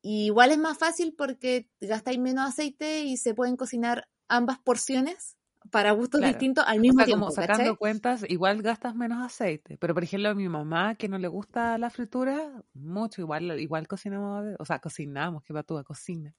igual 0.00 0.52
es 0.52 0.58
más 0.58 0.78
fácil 0.78 1.14
porque 1.16 1.68
gastáis 1.80 2.18
menos 2.18 2.48
aceite 2.48 3.02
y 3.02 3.16
se 3.16 3.34
pueden 3.34 3.56
cocinar 3.56 4.08
ambas 4.28 4.58
porciones 4.58 5.37
para 5.70 5.92
gustos 5.92 6.20
distintos 6.20 6.64
al 6.66 6.80
mismo 6.80 7.04
tiempo. 7.04 7.26
Como 7.26 7.34
sacando 7.34 7.76
cuentas, 7.76 8.24
igual 8.28 8.62
gastas 8.62 8.94
menos 8.94 9.24
aceite. 9.24 9.76
Pero 9.78 9.94
por 9.94 10.02
ejemplo, 10.02 10.30
a 10.30 10.34
mi 10.34 10.48
mamá, 10.48 10.94
que 10.94 11.08
no 11.08 11.18
le 11.18 11.28
gusta 11.28 11.78
la 11.78 11.90
fritura, 11.90 12.62
mucho, 12.74 13.20
igual, 13.20 13.58
igual 13.60 13.86
cocinamos, 13.86 14.56
o 14.58 14.64
sea, 14.64 14.78
cocinamos, 14.78 15.42
que 15.42 15.52
va 15.52 15.62
tú 15.62 15.78
a 15.78 15.84
cocina. 15.84 16.34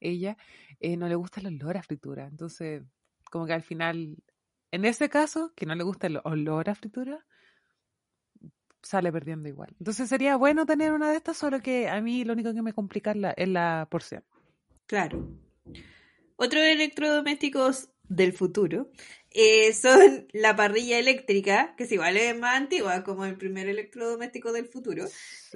Ella 0.00 0.36
eh, 0.80 0.96
no 0.96 1.08
le 1.08 1.14
gusta 1.14 1.40
el 1.40 1.46
olor 1.46 1.76
a 1.76 1.82
fritura. 1.82 2.26
Entonces, 2.26 2.82
como 3.30 3.46
que 3.46 3.52
al 3.52 3.62
final, 3.62 4.16
en 4.70 4.84
ese 4.84 5.08
caso, 5.08 5.52
que 5.54 5.66
no 5.66 5.74
le 5.74 5.84
gusta 5.84 6.06
el 6.06 6.20
olor 6.24 6.68
a 6.70 6.74
fritura, 6.74 7.24
sale 8.82 9.10
perdiendo 9.10 9.48
igual. 9.48 9.74
Entonces 9.78 10.08
sería 10.08 10.36
bueno 10.36 10.66
tener 10.66 10.92
una 10.92 11.10
de 11.10 11.16
estas, 11.16 11.36
solo 11.36 11.60
que 11.60 11.88
a 11.88 12.00
mí 12.00 12.24
lo 12.24 12.34
único 12.34 12.52
que 12.52 12.62
me 12.62 12.72
complica 12.72 13.12
es 13.12 13.16
la, 13.16 13.30
es 13.30 13.48
la 13.48 13.88
porción. 13.90 14.22
Claro. 14.86 15.26
Otros 16.36 16.62
electrodomésticos 16.64 17.90
del 18.08 18.32
futuro, 18.32 18.90
eh, 19.30 19.72
son 19.72 20.28
la 20.32 20.54
parrilla 20.54 20.98
eléctrica, 20.98 21.74
que 21.76 21.84
es 21.84 21.92
igual 21.92 22.16
es 22.16 22.38
más 22.38 22.54
antigua 22.54 23.02
como 23.02 23.24
el 23.24 23.36
primer 23.36 23.68
electrodoméstico 23.68 24.52
del 24.52 24.66
futuro, 24.66 25.06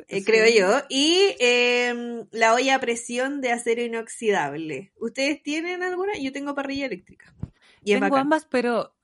eh, 0.09 0.25
creo 0.25 0.47
yo, 0.49 0.85
y 0.89 1.37
em, 1.39 2.27
la 2.33 2.55
olla 2.55 2.77
a 2.77 2.81
presión 2.81 3.41
de 3.41 3.53
acero 3.53 3.83
inoxidable. 3.83 4.93
¿Ustedes 4.97 5.43
tienen 5.43 5.83
alguna? 5.83 6.13
Yo 6.19 6.33
tengo 6.33 6.55
parrilla 6.55 6.87
eléctrica. 6.87 7.33
tengo 7.85 8.17
ambas, 8.17 8.47
pero 8.47 8.95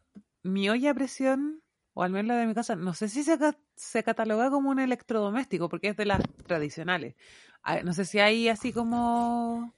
mi 0.42 0.68
olla 0.68 0.90
a 0.90 0.94
presión, 0.94 1.62
o 1.92 2.02
al 2.02 2.10
menos 2.10 2.26
la 2.26 2.36
de 2.36 2.46
mi 2.46 2.54
casa, 2.54 2.74
no 2.74 2.94
sé 2.94 3.08
si 3.08 3.22
se, 3.22 3.38
se 3.76 4.02
cataloga 4.02 4.50
como 4.50 4.70
un 4.70 4.80
electrodoméstico, 4.80 5.68
porque 5.68 5.88
es 5.88 5.96
de 5.96 6.06
las 6.06 6.20
tradicionales. 6.46 7.14
Ah, 7.62 7.80
no 7.82 7.92
sé 7.92 8.04
si 8.04 8.18
hay 8.18 8.48
así 8.48 8.72
como 8.72 9.72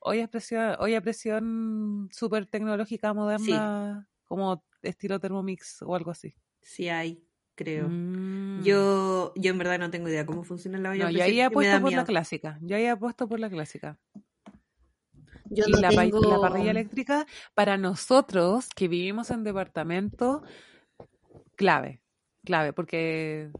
Hoy 0.00 0.20
a 0.20 0.28
presión, 0.28 0.76
a 0.78 1.00
presión 1.00 2.08
súper 2.12 2.46
tecnológica, 2.46 3.12
moderna, 3.12 4.08
como 4.26 4.64
estilo 4.82 5.18
Thermomix 5.18 5.82
o 5.82 5.94
algo 5.94 6.10
así. 6.10 6.34
Sí 6.62 6.88
hay, 6.88 7.24
creo. 7.54 7.88
Mm. 7.88 8.62
Yo, 8.62 9.32
yo 9.36 9.50
en 9.50 9.58
verdad 9.58 9.78
no 9.78 9.90
tengo 9.90 10.08
idea 10.08 10.26
cómo 10.26 10.44
funciona 10.44 10.78
la 10.78 10.90
olla 10.90 11.04
no, 11.04 11.08
a 11.08 11.12
presión. 11.12 11.26
Yo 11.28 11.32
ahí 11.32 11.40
apuesto 11.40 11.80
por 11.80 11.92
la 11.92 12.04
clásica. 12.04 12.58
Yo 12.62 12.76
ahí 12.76 12.86
apuesto 12.86 13.28
por 13.28 13.40
la 13.40 13.50
clásica. 13.50 13.98
Yo 15.50 15.64
y 15.66 15.72
la, 15.72 15.90
la, 15.90 16.40
parrilla 16.40 16.70
eléctrica, 16.70 17.26
para 17.54 17.78
nosotros 17.78 18.68
que 18.74 18.86
vivimos 18.86 19.30
en 19.30 19.44
departamento, 19.44 20.42
clave, 21.56 22.02
clave, 22.44 22.74
porque 22.74 23.50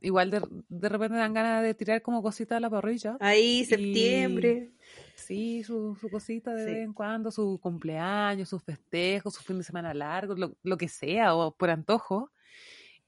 igual 0.00 0.30
de, 0.30 0.40
de 0.68 0.88
repente 0.88 1.16
dan 1.16 1.34
ganas 1.34 1.62
de 1.62 1.74
tirar 1.74 2.02
como 2.02 2.22
cositas 2.22 2.56
a 2.56 2.60
la 2.60 2.70
parrilla. 2.70 3.16
Ahí, 3.20 3.64
septiembre. 3.64 4.72
Sí, 5.16 5.64
su, 5.64 5.96
su 5.96 6.08
cosita 6.08 6.54
de 6.54 6.64
vez 6.64 6.76
en 6.76 6.92
cuando, 6.92 7.30
su 7.30 7.58
cumpleaños, 7.60 8.48
sus 8.48 8.62
festejos, 8.62 9.34
su 9.34 9.42
fin 9.42 9.58
de 9.58 9.64
semana 9.64 9.92
largo, 9.92 10.34
lo, 10.34 10.56
lo 10.62 10.76
que 10.76 10.88
sea, 10.88 11.34
o 11.34 11.52
por 11.56 11.70
antojo. 11.70 12.30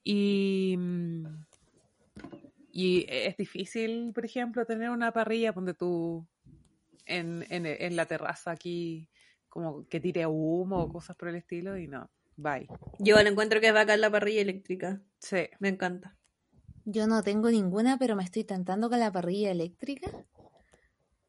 Y, 0.02 0.76
Y 2.72 3.06
es 3.08 3.36
difícil, 3.36 4.12
por 4.14 4.24
ejemplo, 4.24 4.64
tener 4.64 4.90
una 4.90 5.12
parrilla 5.12 5.52
donde 5.52 5.74
tú 5.74 6.26
en, 7.06 7.44
en, 7.50 7.66
en 7.66 7.96
la 7.96 8.06
terraza 8.06 8.52
aquí 8.52 9.08
como 9.48 9.86
que 9.88 9.98
tire 10.00 10.26
humo 10.26 10.82
o 10.82 10.88
cosas 10.92 11.16
por 11.16 11.28
el 11.28 11.34
estilo 11.34 11.76
y 11.76 11.88
no, 11.88 12.08
bye. 12.36 12.68
Yo 12.98 13.20
lo 13.22 13.28
encuentro 13.28 13.60
que 13.60 13.68
es 13.68 13.74
bacán 13.74 14.00
la 14.00 14.10
parrilla 14.10 14.42
eléctrica. 14.42 15.00
Sí. 15.18 15.48
Me 15.58 15.68
encanta. 15.68 16.16
Yo 16.84 17.06
no 17.06 17.22
tengo 17.22 17.50
ninguna, 17.50 17.98
pero 17.98 18.14
me 18.14 18.22
estoy 18.22 18.44
tentando 18.44 18.88
con 18.88 19.00
la 19.00 19.10
parrilla 19.10 19.50
eléctrica. 19.50 20.10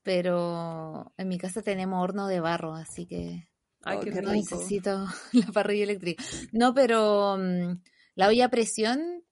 Pero 0.09 1.13
en 1.17 1.27
mi 1.27 1.37
casa 1.37 1.61
tenemos 1.61 2.01
horno 2.01 2.25
de 2.25 2.39
barro, 2.39 2.73
así 2.73 3.05
que 3.05 3.47
Ay, 3.83 3.99
qué 3.99 4.09
no 4.23 4.31
necesito 4.31 5.05
la 5.33 5.45
parrilla 5.53 5.83
eléctrica. 5.83 6.23
No, 6.51 6.73
pero 6.73 7.37
mm, 7.37 7.79
la 8.15 8.27
olla 8.27 8.45
a 8.45 8.49
presión 8.49 9.23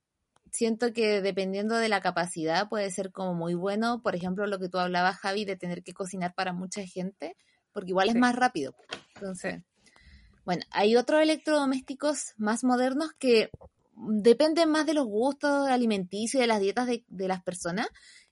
siento 0.51 0.93
que 0.93 1.23
dependiendo 1.23 1.77
de 1.77 1.89
la 1.89 1.99
capacidad 1.99 2.69
puede 2.69 2.91
ser 2.91 3.11
como 3.11 3.33
muy 3.33 3.55
bueno. 3.55 4.03
Por 4.03 4.15
ejemplo, 4.15 4.45
lo 4.45 4.59
que 4.59 4.69
tú 4.69 4.77
hablabas, 4.77 5.17
Javi, 5.17 5.45
de 5.45 5.55
tener 5.55 5.81
que 5.81 5.93
cocinar 5.93 6.35
para 6.35 6.53
mucha 6.53 6.85
gente, 6.85 7.35
porque 7.71 7.89
igual 7.89 8.09
es 8.09 8.15
más 8.15 8.35
rápido. 8.35 8.75
Entonces, 9.15 9.63
bueno, 10.45 10.61
hay 10.69 10.95
otros 10.95 11.23
electrodomésticos 11.23 12.35
más 12.37 12.63
modernos 12.63 13.13
que 13.17 13.49
dependen 13.95 14.69
más 14.69 14.85
de 14.85 14.93
los 14.93 15.07
gustos 15.07 15.67
alimenticios 15.69 16.35
y 16.35 16.41
de 16.41 16.47
las 16.47 16.59
dietas 16.59 16.85
de, 16.85 17.03
de 17.07 17.27
las 17.27 17.41
personas. 17.41 17.87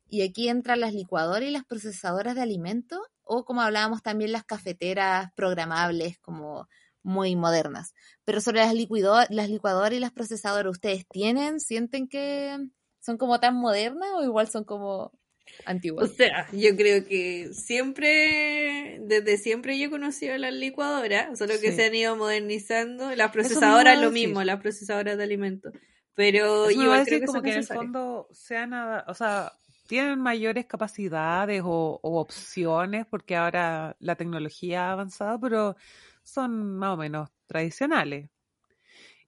Y 0.08 0.22
aquí 0.22 0.49
entran 0.49 0.80
las 0.80 0.93
licuadoras 0.93 1.47
y 1.47 1.51
las 1.51 1.66
procesadoras 1.66 2.36
de 2.36 2.41
alimentos, 2.41 2.99
o 3.24 3.45
como 3.45 3.62
hablábamos 3.62 4.03
también 4.03 4.32
las 4.32 4.43
cafeteras 4.43 5.32
programables, 5.36 6.20
como 6.20 6.68
muy 7.06 7.36
modernas. 7.36 7.93
Pero 8.26 8.41
sobre 8.41 8.60
las, 8.60 8.74
las 9.30 9.49
licuadoras 9.49 9.93
y 9.93 9.99
las 9.99 10.12
procesadoras, 10.12 10.72
¿ustedes 10.72 11.08
tienen, 11.08 11.60
sienten 11.60 12.08
que 12.08 12.58
son 12.99 13.18
como 13.18 13.39
tan 13.39 13.56
modernas 13.56 14.10
o 14.16 14.24
igual 14.24 14.49
son 14.49 14.64
como 14.64 15.12
antiguas? 15.66 16.10
O 16.10 16.14
sea, 16.14 16.47
yo 16.51 16.76
creo 16.76 17.06
que 17.06 17.51
siempre, 17.53 18.99
desde 19.03 19.38
siempre 19.38 19.78
yo 19.78 19.88
he 19.88 19.89
conocido 19.91 20.38
las 20.38 20.53
licuadoras, 20.53 21.38
solo 21.38 21.53
que 21.62 21.72
se 21.72 21.86
han 21.86 21.95
ido 21.95 22.18
modernizando. 22.18 23.16
Las 23.16 23.32
procesadoras 23.32 24.01
lo 24.01 24.12
mismo, 24.12 24.43
las 24.43 24.60
procesadoras 24.60 25.18
de 25.18 25.24
alimentos. 25.24 25.74
Pero 26.16 26.72
yo 26.72 27.03
creo 27.03 27.06
que 27.06 27.26
como 27.26 27.41
que 27.41 27.51
en 27.51 27.58
el 27.58 27.68
fondo 27.68 28.28
o 28.30 28.34
sea, 29.14 29.53
tienen 29.88 30.19
mayores 30.19 30.65
capacidades 30.65 31.61
o, 31.63 31.99
o, 32.01 32.19
opciones 32.19 33.05
porque 33.05 33.36
ahora 33.36 33.95
la 33.99 34.15
tecnología 34.15 34.89
ha 34.89 34.91
avanzado, 34.93 35.39
pero 35.39 35.75
son 36.23 36.77
más 36.77 36.93
o 36.93 36.97
menos 36.97 37.29
tradicionales. 37.47 38.29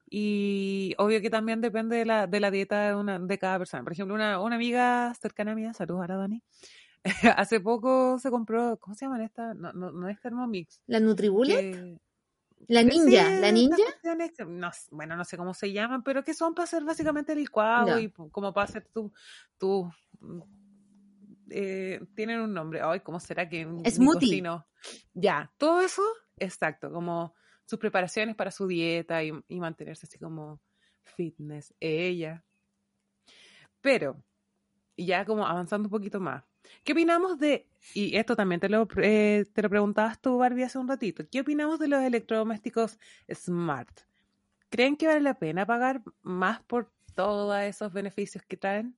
Y 0.10 0.95
obvio 0.97 1.22
que 1.22 1.30
también 1.30 1.60
depende 1.60 1.97
de 1.97 2.05
la, 2.05 2.28
de 2.28 2.39
la 2.39 2.49
dieta 2.49 2.88
de, 2.89 2.95
una, 2.95 3.20
de 3.20 3.38
cada 3.38 3.58
persona. 3.60 3.84
Por 3.84 3.93
ejemplo, 3.93 4.16
una, 4.16 4.39
una 4.39 4.55
amiga 4.55 5.14
cercana 5.16 5.51
a 5.51 5.55
mí, 5.55 5.74
saludos 5.74 6.03
a 6.05 6.08
la 6.08 6.16
Dani, 6.16 6.41
hace 7.38 7.60
poco 7.60 8.18
se 8.20 8.30
compró, 8.30 8.78
¿cómo 8.78 8.95
se 8.95 9.05
llaman 9.05 9.22
esta? 9.22 9.53
No, 9.53 9.74
no, 9.74 9.91
no 9.91 10.10
es 10.10 10.20
Thermomix. 10.22 10.82
¿La 10.88 10.99
Nutribullet? 10.99 11.99
La 12.68 12.84
ninja, 12.84 13.30
la 13.39 13.51
ninja. 13.51 13.78
No, 14.45 14.72
bueno, 14.91 15.16
no 15.16 15.24
sé 15.24 15.38
cómo 15.38 15.53
se 15.53 15.72
llaman, 15.72 16.03
pero 16.03 16.24
que 16.24 16.34
son 16.34 16.53
para 16.53 16.66
hacer 16.66 16.84
básicamente 16.84 17.36
licuado 17.36 17.99
y 17.99 18.10
como 18.10 18.51
para 18.51 18.66
hacer 18.66 18.88
tu, 18.91 19.14
tu 19.58 19.89
eh, 21.49 22.01
tienen 22.15 22.41
un 22.41 22.53
nombre. 22.53 22.82
Ay, 22.84 22.99
¿cómo 23.01 23.20
será 23.20 23.47
que 23.47 23.68
Smoothie. 23.89 24.43
Ya, 25.13 25.51
todo 25.57 25.82
eso 25.82 26.03
Exacto, 26.38 26.91
como 26.91 27.34
sus 27.65 27.80
preparaciones 27.80 28.36
para 28.36 28.51
su 28.51 28.68
dieta 28.68 29.24
y, 29.24 29.32
mantenerse 29.49 30.05
así 30.05 30.18
como 30.18 30.61
fitness, 31.03 31.74
ella. 31.80 32.43
Pero, 33.82 34.24
ya 34.95 35.26
como 35.26 35.45
avanzando 35.45 35.88
un 35.88 35.91
poquito 35.91 36.20
más, 36.20 36.43
¿qué 36.84 36.93
opinamos 36.93 37.38
de, 37.39 37.70
y 37.93 38.15
esto 38.15 38.36
también 38.36 38.59
te 38.61 38.70
lo, 38.70 38.88
eh, 38.97 39.45
te 39.51 39.61
lo 39.61 39.70
preguntabas 39.70 40.22
tú, 40.22 40.38
Barbie, 40.38 40.63
hace 40.63 40.78
un 40.78 40.88
ratito, 40.88 41.24
¿qué 41.30 41.41
opinamos 41.41 41.80
de 41.80 41.88
los 41.88 42.01
electrodomésticos 42.01 42.99
smart? 43.34 43.99
¿Creen 44.70 44.95
que 44.95 45.07
vale 45.07 45.22
la 45.22 45.39
pena 45.39 45.65
pagar 45.65 46.03
más 46.22 46.61
por 46.63 46.91
todos 47.15 47.57
esos 47.61 47.91
beneficios 47.93 48.43
que 48.45 48.57
traen? 48.57 48.97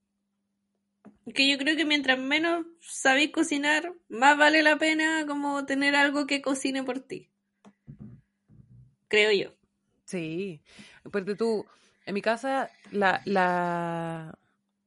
Que 1.33 1.49
yo 1.49 1.57
creo 1.57 1.75
que 1.75 1.85
mientras 1.85 2.19
menos 2.19 2.65
sabéis 2.81 3.31
cocinar, 3.31 3.93
más 4.09 4.37
vale 4.37 4.63
la 4.63 4.77
pena 4.77 5.25
como 5.27 5.65
tener 5.65 5.95
algo 5.95 6.27
que 6.27 6.41
cocine 6.41 6.83
por 6.83 6.99
ti. 6.99 7.29
Creo 9.07 9.31
yo. 9.31 9.55
Sí, 10.05 10.61
porque 11.11 11.35
tú, 11.35 11.65
en 12.05 12.13
mi 12.13 12.21
casa, 12.21 12.69
la, 12.91 13.21
la, 13.25 14.37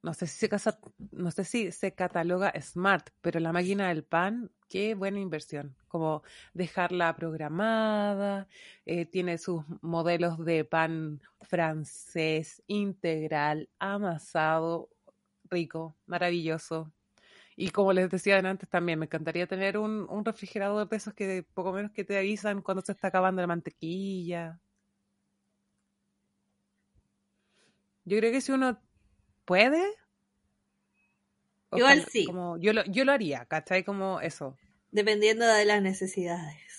no 0.03 0.15
sé 0.15 0.27
si 0.27 0.39
se 0.39 0.49
casa, 0.49 0.79
no 1.13 1.31
sé 1.31 1.45
si 1.45 1.71
se 1.71 1.95
cataloga 1.95 2.53
smart, 2.61 3.11
pero 3.21 3.39
la 3.39 3.53
máquina 3.53 3.89
del 3.89 4.03
pan, 4.03 4.51
qué 4.69 4.95
buena 4.95 5.21
inversión. 5.21 5.77
Como 5.87 6.23
dejarla 6.55 7.15
programada, 7.15 8.49
eh, 8.87 9.07
tiene 9.07 9.39
sus 9.39 9.63
modelos 9.81 10.45
de 10.45 10.65
pan 10.65 11.21
francés, 11.43 12.63
integral, 12.67 13.69
amasado, 13.79 14.89
rico, 15.53 15.95
maravilloso. 16.07 16.93
Y 17.55 17.71
como 17.71 17.93
les 17.93 18.11
decía 18.11 18.39
antes 18.39 18.69
también, 18.69 18.99
me 18.99 19.05
encantaría 19.05 19.47
tener 19.47 19.79
un, 19.79 20.07
un 20.09 20.25
refrigerador 20.25 20.89
de 20.89 20.97
esos 20.97 21.15
que 21.15 21.45
poco 21.55 21.73
menos 21.73 21.93
que 21.93 22.05
te 22.05 22.17
avisan 22.17 22.63
cuando 22.63 22.83
se 22.83 22.93
está 22.93 23.09
acabando 23.09 23.43
la 23.43 23.47
mantequilla. 23.47 24.59
Yo 28.05 28.19
creo 28.19 28.33
que 28.33 28.41
si 28.41 28.53
uno 28.53 28.81
puede. 29.45 29.83
Igual 31.73 32.05
sí. 32.11 32.25
Como, 32.25 32.59
yo, 32.59 32.73
lo, 32.73 32.85
yo 32.87 33.05
lo 33.05 33.13
haría, 33.13 33.45
¿cachai? 33.47 33.85
Como 33.85 34.21
eso. 34.21 34.57
Dependiendo 34.91 35.47
de 35.47 35.65
las 35.65 35.83
necesidades. 35.83 36.72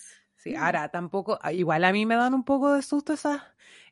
Sí, 0.43 0.55
ahora 0.55 0.89
tampoco, 0.89 1.39
igual 1.53 1.85
a 1.85 1.93
mí 1.93 2.05
me 2.05 2.15
dan 2.15 2.33
un 2.33 2.43
poco 2.43 2.73
de 2.73 2.81
susto 2.81 3.13
esas 3.13 3.41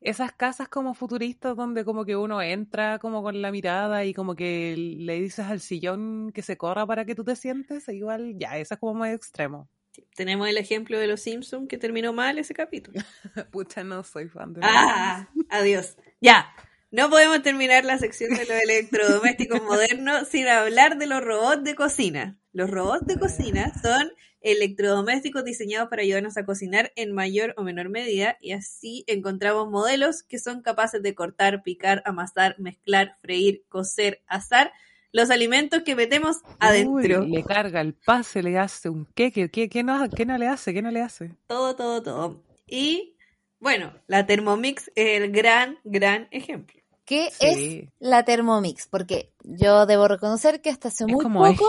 esas 0.01 0.33
casas 0.33 0.67
como 0.67 0.93
futuristas 0.93 1.55
donde 1.55 1.85
como 1.85 2.03
que 2.03 2.17
uno 2.17 2.41
entra 2.41 2.99
como 2.99 3.23
con 3.23 3.41
la 3.41 3.51
mirada 3.51 4.03
y 4.03 4.13
como 4.13 4.35
que 4.35 4.75
le 4.77 5.21
dices 5.21 5.45
al 5.45 5.61
sillón 5.61 6.31
que 6.33 6.41
se 6.41 6.57
corra 6.57 6.85
para 6.85 7.05
que 7.05 7.15
tú 7.15 7.23
te 7.23 7.37
sientes, 7.37 7.87
e 7.87 7.95
igual 7.95 8.37
ya, 8.37 8.57
eso 8.57 8.73
es 8.73 8.79
como 8.81 8.95
muy 8.95 9.11
extremo. 9.11 9.69
tenemos 10.13 10.49
el 10.49 10.57
ejemplo 10.57 10.99
de 10.99 11.07
los 11.07 11.21
Simpsons 11.21 11.69
que 11.69 11.77
terminó 11.77 12.11
mal 12.11 12.37
ese 12.37 12.53
capítulo. 12.53 12.99
Pucha, 13.51 13.85
no 13.85 14.03
soy 14.03 14.27
fan 14.27 14.51
de 14.51 14.59
Ah, 14.61 15.29
adiós. 15.49 15.95
Ya, 16.19 16.53
no 16.91 17.09
podemos 17.09 17.41
terminar 17.41 17.85
la 17.85 17.97
sección 17.97 18.33
de 18.33 18.45
los 18.45 18.61
electrodomésticos 18.61 19.63
modernos 19.63 20.27
sin 20.27 20.47
hablar 20.47 20.97
de 20.97 21.07
los 21.07 21.23
robots 21.23 21.63
de 21.63 21.73
cocina. 21.73 22.37
Los 22.51 22.69
robots 22.69 23.07
de 23.07 23.17
cocina 23.17 23.71
son 23.81 24.11
electrodomésticos 24.41 25.45
diseñados 25.45 25.89
para 25.89 26.01
ayudarnos 26.01 26.35
a 26.35 26.45
cocinar 26.45 26.91
en 26.97 27.13
mayor 27.13 27.53
o 27.55 27.63
menor 27.63 27.87
medida 27.87 28.37
y 28.41 28.51
así 28.51 29.05
encontramos 29.07 29.69
modelos 29.69 30.23
que 30.23 30.37
son 30.37 30.61
capaces 30.61 31.01
de 31.01 31.15
cortar, 31.15 31.63
picar, 31.63 32.03
amasar, 32.05 32.59
mezclar, 32.59 33.17
freír, 33.21 33.63
cocer, 33.69 34.21
asar 34.27 34.73
los 35.13 35.29
alimentos 35.29 35.83
que 35.83 35.95
metemos 35.95 36.37
adentro. 36.59 37.21
le 37.25 37.43
carga 37.43 37.79
el 37.79 37.93
pase, 37.93 38.43
le 38.43 38.57
hace 38.57 38.89
un 38.89 39.05
qué, 39.15 39.31
qué, 39.31 39.49
qué, 39.49 39.83
no, 39.83 40.09
qué 40.09 40.25
no 40.25 40.37
le 40.37 40.47
hace, 40.47 40.73
qué 40.73 40.81
no 40.81 40.91
le 40.91 41.01
hace. 41.01 41.31
Todo, 41.47 41.75
todo, 41.75 42.03
todo. 42.03 42.43
Y 42.67 43.15
bueno, 43.59 43.93
la 44.07 44.25
Thermomix 44.25 44.91
es 44.95 45.21
el 45.21 45.31
gran, 45.31 45.77
gran 45.83 46.27
ejemplo. 46.31 46.80
¿Qué 47.11 47.29
es 47.41 47.89
la 47.99 48.23
Thermomix? 48.23 48.87
Porque 48.87 49.33
yo 49.43 49.85
debo 49.85 50.07
reconocer 50.07 50.61
que 50.61 50.69
hasta 50.69 50.87
hace 50.87 51.05
muy 51.05 51.25
poco 51.25 51.67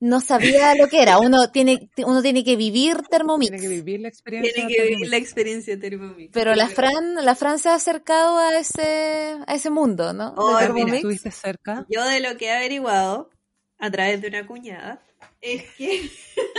no 0.00 0.22
sabía 0.22 0.74
lo 0.76 0.88
que 0.88 1.02
era. 1.02 1.18
Uno 1.18 1.50
tiene, 1.50 1.90
uno 2.06 2.22
tiene 2.22 2.42
que 2.42 2.56
vivir 2.56 3.02
Thermomix. 3.10 3.50
Tiene 3.50 3.62
que 3.62 3.68
vivir 3.68 4.00
la 4.00 4.08
experiencia. 4.08 4.54
Tiene 4.54 4.74
que 4.74 4.82
vivir 4.84 5.10
la 5.10 5.16
experiencia 5.18 5.78
Thermomix. 5.78 6.30
Pero 6.32 6.54
la 6.54 6.70
Fran, 6.70 7.16
la 7.22 7.34
Fran 7.34 7.58
se 7.58 7.68
ha 7.68 7.74
acercado 7.74 8.38
a 8.38 8.58
ese, 8.58 9.36
a 9.46 9.54
ese 9.54 9.68
mundo, 9.68 10.14
¿no? 10.14 10.32
Oh, 10.38 10.58
¿Estuviste 10.58 11.32
cerca? 11.32 11.84
Yo 11.90 12.02
de 12.06 12.20
lo 12.20 12.38
que 12.38 12.46
he 12.46 12.52
averiguado 12.52 13.28
a 13.78 13.90
través 13.90 14.22
de 14.22 14.28
una 14.28 14.46
cuñada 14.46 15.02
es 15.42 15.64
que, 15.76 16.08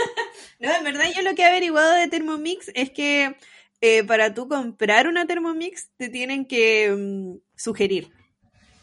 no, 0.60 0.72
en 0.72 0.84
verdad 0.84 1.06
yo 1.16 1.22
lo 1.22 1.34
que 1.34 1.42
he 1.42 1.46
averiguado 1.46 1.94
de 1.94 2.06
Thermomix 2.06 2.70
es 2.74 2.90
que 2.90 3.34
eh, 3.80 4.04
para 4.04 4.34
tú 4.34 4.46
comprar 4.46 5.08
una 5.08 5.26
Thermomix 5.26 5.90
te 5.96 6.08
tienen 6.08 6.44
que 6.44 6.94
mm, 6.96 7.38
sugerir. 7.56 8.19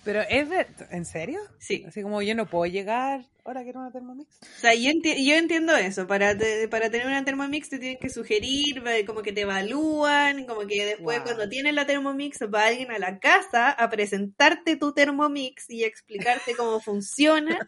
Pero 0.07 0.21
es 0.21 0.49
de, 0.49 0.65
¿en 0.91 1.03
serio? 1.03 1.41
Sí. 1.59 1.83
Así 1.85 2.01
como 2.01 2.21
yo 2.21 2.33
no 2.33 2.45
puedo 2.45 2.65
llegar, 2.65 3.25
ahora 3.43 3.63
quiero 3.63 3.81
una 3.81 3.91
Thermomix. 3.91 4.37
O 4.41 4.59
sea, 4.61 4.73
yo, 4.73 4.89
yo 5.03 5.35
entiendo 5.35 5.75
eso, 5.75 6.07
para, 6.07 6.33
para 6.69 6.89
tener 6.89 7.07
una 7.07 7.25
Thermomix 7.25 7.67
te 7.67 7.77
tienen 7.77 7.97
que 7.99 8.09
sugerir, 8.09 8.81
como 9.05 9.21
que 9.21 9.33
te 9.33 9.41
evalúan, 9.41 10.45
como 10.45 10.65
que 10.65 10.85
después 10.85 11.19
cuando 11.19 11.49
tienes 11.49 11.73
la 11.73 11.85
Thermomix 11.85 12.39
va 12.43 12.67
alguien 12.67 12.89
a 12.91 12.99
la 12.99 13.19
casa 13.19 13.69
a 13.69 13.89
presentarte 13.89 14.77
tu 14.77 14.93
Thermomix 14.93 15.69
y 15.69 15.83
explicarte 15.83 16.55
cómo 16.55 16.79
funciona. 16.79 17.67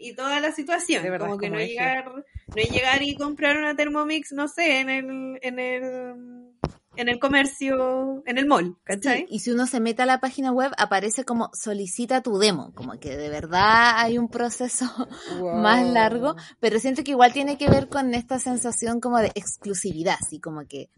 Y 0.00 0.14
toda 0.14 0.40
la 0.40 0.50
situación. 0.50 1.04
como 1.18 1.38
que 1.38 1.50
no 1.50 1.58
llegar, 1.58 2.06
no 2.06 2.62
llegar 2.62 3.02
y 3.02 3.14
comprar 3.14 3.58
una 3.58 3.76
Thermomix, 3.76 4.32
no 4.32 4.48
sé, 4.48 4.80
en 4.80 4.88
el, 4.88 5.38
en 5.42 5.58
el 5.58 6.50
en 6.96 7.08
el 7.08 7.20
comercio, 7.20 8.22
en 8.26 8.36
el 8.36 8.46
mall, 8.46 8.76
¿cachai? 8.82 9.24
y 9.30 9.38
si 9.38 9.52
uno 9.52 9.66
se 9.68 9.78
mete 9.78 10.02
a 10.02 10.06
la 10.06 10.18
página 10.18 10.50
web, 10.50 10.72
aparece 10.76 11.24
como 11.24 11.50
solicita 11.54 12.20
tu 12.20 12.36
demo, 12.38 12.72
como 12.74 12.98
que 12.98 13.16
de 13.16 13.28
verdad 13.28 13.92
hay 13.96 14.18
un 14.18 14.28
proceso 14.28 14.86
más 15.54 15.86
largo, 15.86 16.34
pero 16.58 16.80
siento 16.80 17.04
que 17.04 17.12
igual 17.12 17.32
tiene 17.32 17.56
que 17.56 17.70
ver 17.70 17.88
con 17.88 18.12
esta 18.12 18.40
sensación 18.40 19.00
como 19.00 19.18
de 19.18 19.28
exclusividad, 19.28 20.16
así 20.20 20.40
como 20.40 20.66
que 20.66 20.90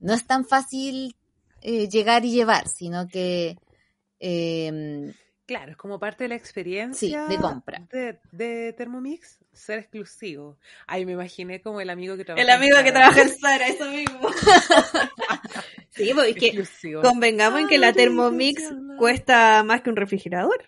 no 0.00 0.12
es 0.12 0.26
tan 0.26 0.44
fácil 0.44 1.16
eh, 1.62 1.88
llegar 1.88 2.24
y 2.24 2.32
llevar, 2.32 2.68
sino 2.68 3.08
que... 3.08 3.56
Eh, 4.20 5.14
claro, 5.48 5.72
es 5.72 5.76
como 5.78 5.98
parte 5.98 6.24
de 6.24 6.28
la 6.28 6.34
experiencia 6.36 7.24
de 7.24 7.38
compra. 7.38 7.82
De, 7.90 8.18
de 8.30 8.74
Thermomix, 8.74 9.38
ser 9.50 9.78
exclusivo. 9.78 10.58
Ay, 10.86 11.06
me 11.06 11.12
imaginé 11.12 11.62
como 11.62 11.80
el 11.80 11.88
amigo 11.88 12.16
que 12.18 12.24
trabaja 12.24 12.42
El 12.42 12.50
amigo 12.50 12.76
que 12.84 12.92
trabaja 12.92 13.22
en 13.22 13.30
Sara, 13.30 13.66
eso 13.66 13.90
mismo. 13.90 14.28
sí, 15.90 16.12
porque 16.14 16.52
pues, 16.54 17.02
convengamos 17.02 17.62
en 17.62 17.68
que 17.68 17.78
la 17.78 17.94
Thermomix 17.94 18.62
cuesta 18.98 19.64
más 19.64 19.80
que 19.80 19.88
un 19.88 19.96
refrigerador. 19.96 20.66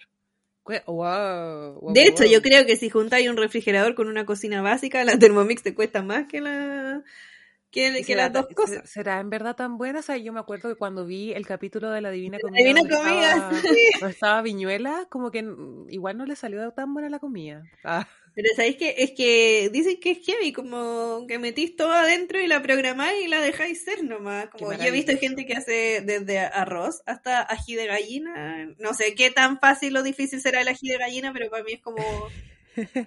de 0.67 2.07
hecho, 2.07 2.25
yo 2.25 2.41
creo 2.41 2.65
que 2.65 2.77
si 2.77 2.89
juntáis 2.89 3.29
un 3.29 3.37
refrigerador 3.37 3.95
con 3.95 4.09
una 4.09 4.25
cocina 4.25 4.63
básica, 4.63 5.05
la 5.05 5.19
Thermomix 5.19 5.63
te 5.63 5.75
cuesta 5.75 6.03
más 6.03 6.27
que 6.27 6.41
la 6.41 7.05
que, 7.71 8.15
las 8.15 8.33
dos 8.33 8.47
cosas. 8.55 8.89
¿Será 8.89 9.21
en 9.21 9.31
verdad 9.31 9.57
tan 9.57 9.79
buena? 9.79 10.01
O 10.01 10.03
sea, 10.03 10.17
yo 10.17 10.33
me 10.33 10.41
acuerdo 10.41 10.69
que 10.69 10.75
cuando 10.77 11.07
vi 11.07 11.33
el 11.33 11.47
capítulo 11.47 11.91
de 11.91 12.01
la 12.01 12.11
Divina 12.11 12.39
Comida, 12.41 12.63
Divina 12.63 12.81
Comida 12.81 13.51
estaba, 13.53 14.11
estaba 14.11 14.43
Viñuela, 14.43 15.07
como 15.09 15.31
que 15.31 15.45
igual 15.89 16.19
no 16.19 16.27
le 16.27 16.37
salió 16.37 16.71
tan 16.73 16.93
buena 16.93 17.09
la 17.09 17.19
comida. 17.19 17.63
Ah. 17.85 18.09
Pero 18.35 18.49
sabéis 18.55 18.77
que 18.77 18.95
es 18.99 19.13
que 19.13 19.71
dicen 19.73 19.99
que 20.01 20.13
es 20.13 20.19
heavy, 20.25 20.53
como 20.53 21.27
que 21.27 21.39
metís 21.39 21.75
todo 21.77 21.93
adentro 21.93 22.41
y 22.41 22.47
la 22.47 22.63
programáis 22.63 23.25
y 23.25 23.29
la 23.29 23.41
dejáis 23.41 23.83
ser 23.85 24.05
nomás. 24.05 24.49
Como 24.51 24.73
yo 24.73 24.85
he 24.85 24.91
visto 24.91 25.17
gente 25.17 25.47
que 25.47 25.55
hace 25.55 26.01
desde 26.05 26.39
arroz 26.39 27.03
hasta 27.07 27.43
ají 27.43 27.75
de 27.75 27.87
gallina. 27.87 28.73
No 28.79 28.95
sé 28.95 29.15
qué 29.15 29.31
tan 29.31 29.59
fácil 29.59 29.97
o 29.97 30.03
difícil 30.03 30.41
será 30.41 30.61
el 30.61 30.69
ají 30.69 30.89
de 30.89 30.99
gallina, 30.99 31.33
pero 31.33 31.51
para 31.51 31.65
mí 31.65 31.73
es 31.73 31.81
como 31.81 32.03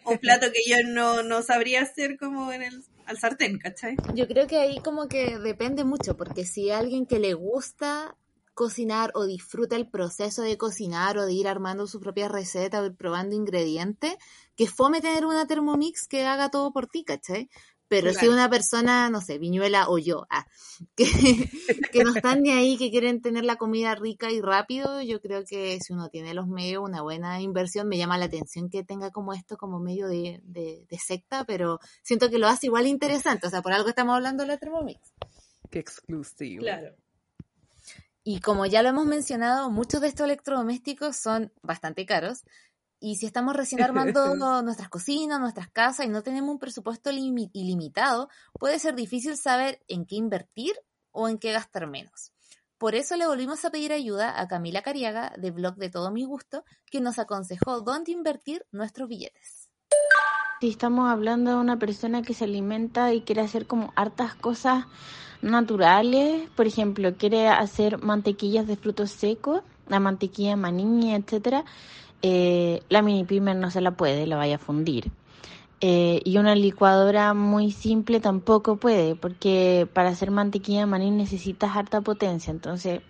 un 0.06 0.18
plato 0.18 0.48
que 0.52 0.70
yo 0.70 0.78
no, 0.86 1.24
no 1.24 1.42
sabría 1.42 1.82
hacer 1.82 2.18
como 2.18 2.52
en 2.52 2.64
el 2.64 2.84
al 3.06 3.18
sartén, 3.18 3.58
¿cachai? 3.58 3.96
Yo 4.16 4.28
creo 4.28 4.48
que 4.48 4.58
ahí 4.58 4.80
como 4.80 5.08
que 5.08 5.38
depende 5.40 5.84
mucho, 5.84 6.16
porque 6.16 6.46
si 6.46 6.72
alguien 6.72 7.06
que 7.06 7.20
le 7.20 7.34
gusta 7.34 8.16
cocinar 8.54 9.12
o 9.16 9.26
disfruta 9.26 9.76
el 9.76 9.90
proceso 9.90 10.44
de 10.44 10.58
cocinar 10.58 11.18
o 11.18 11.26
de 11.26 11.34
ir 11.34 11.48
armando 11.48 11.88
su 11.88 12.00
propia 12.00 12.28
receta 12.28 12.82
o 12.82 12.86
ir 12.86 12.96
probando 12.96 13.36
ingredientes, 13.36 14.16
que 14.56 14.68
fome 14.68 15.02
tener 15.02 15.26
una 15.26 15.48
Thermomix 15.48 16.08
que 16.08 16.26
haga 16.26 16.50
todo 16.50 16.72
por 16.72 16.88
ti, 16.88 17.04
¿cachai? 17.04 17.50
Pero 17.94 18.12
si 18.12 18.28
una 18.28 18.50
persona, 18.50 19.08
no 19.12 19.22
sé, 19.22 19.38
Viñuela 19.38 19.88
o 19.88 20.00
yo, 20.00 20.26
ah, 20.32 20.48
que, 20.96 22.04
no 22.04 22.16
están 22.16 22.42
ni 22.42 22.50
ahí, 22.50 22.76
que 22.76 22.90
quieren 22.90 23.22
tener 23.22 23.46
la 23.46 23.56
comida 23.56 23.94
rica 23.94 24.32
y 24.32 24.42
rápido, 24.42 25.04
yo 25.04 25.22
creo 25.22 25.44
que 25.46 25.78
si 25.80 25.94
uno 25.94 26.10
tiene 26.10 26.34
los 26.34 26.48
medios, 26.48 26.84
una 26.84 27.04
buena 27.04 27.40
inversión, 27.40 27.88
me 27.88 28.00
llama 28.00 28.18
la 28.18 28.26
atención 28.26 28.72
que 28.72 28.84
tenga 28.84 29.12
como 29.12 29.32
esto 29.34 29.58
como 29.58 29.80
medio 29.80 30.08
de, 30.08 30.42
de 30.44 30.98
secta, 30.98 31.46
pero 31.46 31.80
siento 32.02 32.32
que 32.32 32.40
lo 32.40 32.48
hace 32.48 32.66
igual 32.66 32.88
interesante, 32.88 33.46
o 33.46 33.52
sea, 33.52 33.62
por 33.62 33.74
algo 33.74 33.90
estamos 33.90 34.16
hablando 34.16 34.42
de 34.42 34.48
la 34.48 34.58
Thermomix. 34.58 35.14
Qué 35.70 35.78
exclusivo. 35.78 36.64
Claro. 36.64 36.96
Y 38.24 38.40
como 38.40 38.66
ya 38.66 38.82
lo 38.82 38.90
hemos 38.90 39.06
mencionado, 39.06 39.70
muchos 39.70 40.02
de 40.02 40.08
estos 40.08 40.26
electrodomésticos 40.26 41.16
son 41.16 41.54
bastante 41.62 42.08
caros. 42.08 42.44
Y 43.04 43.18
si 43.18 43.26
estamos 43.26 43.54
recién 43.54 43.82
armando 43.84 44.34
nuestras 44.62 44.88
cocinas, 44.88 45.38
nuestras 45.38 45.68
casas 45.68 46.06
y 46.06 46.10
no 46.10 46.24
tenemos 46.24 46.52
un 46.52 46.58
presupuesto 46.60 47.12
ilimitado, 47.12 48.30
puede 48.58 48.80
ser 48.80 48.96
difícil 48.96 49.36
saber 49.36 49.82
en 49.90 50.06
qué 50.06 50.16
invertir 50.16 50.74
o 51.12 51.28
en 51.28 51.38
qué 51.38 51.52
gastar 51.52 51.86
menos. 51.86 52.32
Por 52.78 52.96
eso 52.96 53.18
le 53.18 53.28
volvimos 53.28 53.66
a 53.66 53.72
pedir 53.72 53.92
ayuda 53.92 54.40
a 54.40 54.48
Camila 54.48 54.84
Cariaga, 54.84 55.34
de 55.38 55.52
blog 55.52 55.76
de 55.76 55.90
Todo 55.90 56.12
Mi 56.12 56.24
Gusto, 56.24 56.64
que 56.90 57.02
nos 57.02 57.20
aconsejó 57.20 57.82
dónde 57.82 58.14
invertir 58.14 58.66
nuestros 58.72 59.10
billetes. 59.10 59.70
Si 60.62 60.70
estamos 60.70 61.12
hablando 61.12 61.52
de 61.52 61.58
una 61.58 61.78
persona 61.78 62.22
que 62.22 62.34
se 62.34 62.46
alimenta 62.46 63.14
y 63.14 63.24
quiere 63.24 63.42
hacer 63.42 63.68
como 63.68 63.92
hartas 63.98 64.34
cosas 64.36 64.86
naturales, 65.42 66.50
por 66.56 66.68
ejemplo, 66.68 67.18
quiere 67.18 67.50
hacer 67.50 67.98
mantequillas 67.98 68.66
de 68.66 68.78
frutos 68.78 69.12
secos, 69.12 69.62
la 69.88 70.00
mantequilla 70.00 70.52
de 70.52 70.56
maní, 70.56 71.14
etcétera, 71.14 71.66
eh, 72.24 72.82
la 72.90 73.04
mini 73.04 73.24
primer 73.26 73.56
no 73.56 73.70
se 73.70 73.82
la 73.82 73.92
puede, 73.92 74.26
la 74.26 74.38
vaya 74.38 74.56
a 74.56 74.60
fundir. 74.60 75.12
Eh, 75.82 76.22
y 76.24 76.38
una 76.38 76.56
licuadora 76.56 77.34
muy 77.34 77.72
simple 77.72 78.20
tampoco 78.22 78.78
puede, 78.78 79.16
porque 79.16 79.88
para 79.94 80.10
hacer 80.10 80.32
mantequilla 80.32 80.80
de 80.80 80.86
maní 80.88 81.12
necesitas 81.12 81.76
harta 81.76 82.02
potencia, 82.02 82.52
entonces 82.52 83.02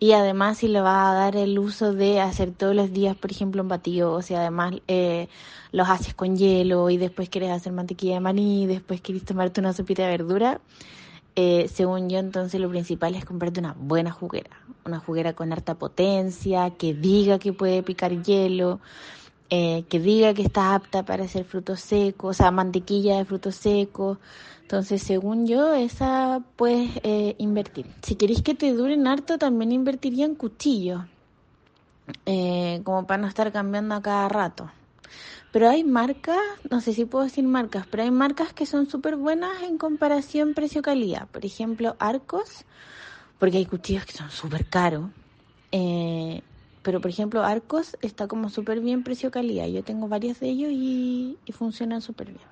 y 0.00 0.12
además 0.12 0.58
si 0.58 0.68
le 0.68 0.80
vas 0.80 1.08
a 1.08 1.14
dar 1.14 1.36
el 1.36 1.58
uso 1.58 1.92
de 1.92 2.20
hacer 2.20 2.52
todos 2.52 2.74
los 2.74 2.92
días, 2.92 3.16
por 3.16 3.30
ejemplo, 3.32 3.62
un 3.62 3.68
batido, 3.68 4.12
o 4.12 4.22
sea, 4.22 4.40
además 4.40 4.74
eh, 4.86 5.28
los 5.72 5.88
haces 5.88 6.14
con 6.14 6.36
hielo 6.36 6.88
y 6.90 6.96
después 6.96 7.28
quieres 7.28 7.50
hacer 7.50 7.72
mantequilla 7.72 8.14
de 8.14 8.20
maní, 8.20 8.62
y 8.62 8.66
después 8.66 9.00
quieres 9.00 9.24
tomarte 9.24 9.60
una 9.60 9.72
sopita 9.72 10.04
de 10.04 10.10
verdura, 10.10 10.60
eh, 11.34 11.68
según 11.72 12.08
yo, 12.08 12.18
entonces 12.18 12.60
lo 12.60 12.68
principal 12.68 13.14
es 13.16 13.24
comprarte 13.24 13.60
una 13.60 13.74
buena 13.78 14.12
juguera, 14.12 14.50
una 14.84 14.98
juguera 15.00 15.32
con 15.34 15.52
harta 15.52 15.74
potencia, 15.74 16.70
que 16.70 16.94
diga 16.94 17.38
que 17.38 17.52
puede 17.52 17.82
picar 17.82 18.22
hielo, 18.22 18.80
eh, 19.50 19.84
que 19.88 20.00
diga 20.00 20.34
que 20.34 20.42
está 20.42 20.74
apta 20.74 21.04
para 21.04 21.24
hacer 21.24 21.44
frutos 21.44 21.80
secos, 21.80 22.30
o 22.30 22.34
sea, 22.34 22.50
mantequilla 22.50 23.16
de 23.18 23.24
frutos 23.24 23.56
secos. 23.56 24.18
Entonces, 24.62 25.02
según 25.02 25.46
yo, 25.46 25.74
esa 25.74 26.42
puedes 26.56 26.90
eh, 27.02 27.34
invertir. 27.38 27.86
Si 28.02 28.16
queréis 28.16 28.42
que 28.42 28.54
te 28.54 28.72
duren 28.72 29.06
harto, 29.06 29.38
también 29.38 29.72
invertiría 29.72 30.26
en 30.26 30.34
cuchillos, 30.34 31.02
como 32.84 33.06
para 33.06 33.22
no 33.22 33.28
estar 33.28 33.50
cambiando 33.52 33.94
a 33.94 34.02
cada 34.02 34.28
rato. 34.28 34.70
Pero 35.50 35.70
hay 35.70 35.82
marcas, 35.82 36.38
no 36.70 36.80
sé 36.80 36.92
si 36.92 37.06
puedo 37.06 37.24
decir 37.24 37.44
marcas, 37.44 37.86
pero 37.90 38.02
hay 38.02 38.10
marcas 38.10 38.52
que 38.52 38.66
son 38.66 38.88
súper 38.88 39.16
buenas 39.16 39.62
en 39.62 39.78
comparación 39.78 40.52
precio-calidad. 40.52 41.26
Por 41.28 41.46
ejemplo, 41.46 41.96
Arcos, 41.98 42.66
porque 43.38 43.58
hay 43.58 43.66
cuchillos 43.66 44.04
que 44.04 44.12
son 44.12 44.30
súper 44.30 44.66
caros. 44.66 45.10
Eh, 45.72 46.42
pero 46.82 47.00
por 47.00 47.10
ejemplo, 47.10 47.42
Arcos 47.44 47.96
está 48.00 48.28
como 48.28 48.48
súper 48.48 48.80
bien 48.80 49.02
precio-calidad. 49.02 49.66
Yo 49.66 49.82
tengo 49.82 50.08
varios 50.08 50.40
de 50.40 50.48
ellos 50.48 50.70
y, 50.72 51.38
y 51.44 51.52
funcionan 51.52 52.00
súper 52.00 52.28
bien. 52.28 52.46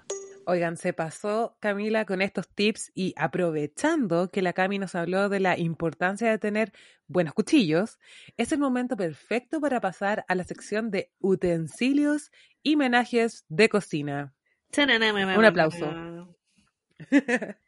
Oigan, 0.49 0.77
se 0.77 0.93
pasó 0.93 1.57
Camila 1.59 2.05
con 2.05 2.23
estos 2.23 2.49
tips 2.49 2.93
y 2.95 3.15
aprovechando 3.17 4.31
que 4.31 4.43
la 4.43 4.53
Cami 4.53 4.79
nos 4.79 4.95
habló 4.95 5.29
de 5.29 5.41
la 5.41 5.59
importancia 5.59 6.31
de 6.31 6.39
tener 6.39 6.73
buenos 7.09 7.35
cuchillos, 7.35 7.99
es 8.37 8.53
el 8.53 8.61
momento 8.61 8.97
perfecto 8.97 9.61
para 9.61 9.81
pasar 9.81 10.25
a 10.29 10.37
la 10.37 10.45
sección 10.45 10.93
de 10.93 11.11
utensilios 11.19 12.31
y 12.63 12.77
menajes 12.77 13.45
de 13.49 13.69
cocina. 13.69 14.35
Un 14.77 15.45
aplauso. 15.45 15.93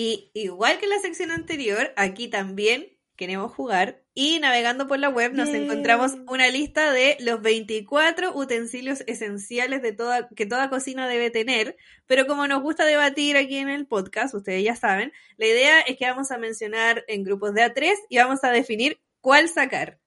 Y 0.00 0.30
igual 0.32 0.78
que 0.78 0.84
en 0.84 0.90
la 0.90 1.00
sección 1.00 1.32
anterior, 1.32 1.92
aquí 1.96 2.28
también 2.28 2.96
queremos 3.16 3.52
jugar 3.52 4.04
y 4.14 4.38
navegando 4.38 4.86
por 4.86 5.00
la 5.00 5.08
web 5.08 5.32
nos 5.32 5.48
encontramos 5.48 6.12
una 6.28 6.46
lista 6.46 6.92
de 6.92 7.16
los 7.18 7.42
24 7.42 8.32
utensilios 8.36 9.02
esenciales 9.08 9.82
de 9.82 9.92
toda, 9.92 10.28
que 10.28 10.46
toda 10.46 10.70
cocina 10.70 11.08
debe 11.08 11.30
tener, 11.30 11.76
pero 12.06 12.28
como 12.28 12.46
nos 12.46 12.62
gusta 12.62 12.84
debatir 12.84 13.36
aquí 13.36 13.56
en 13.56 13.70
el 13.70 13.88
podcast, 13.88 14.34
ustedes 14.34 14.62
ya 14.62 14.76
saben, 14.76 15.12
la 15.36 15.46
idea 15.46 15.80
es 15.80 15.96
que 15.96 16.08
vamos 16.08 16.30
a 16.30 16.38
mencionar 16.38 17.04
en 17.08 17.24
grupos 17.24 17.52
de 17.54 17.62
A3 17.62 17.92
y 18.08 18.18
vamos 18.18 18.44
a 18.44 18.52
definir 18.52 19.00
cuál 19.20 19.48
sacar. 19.48 19.98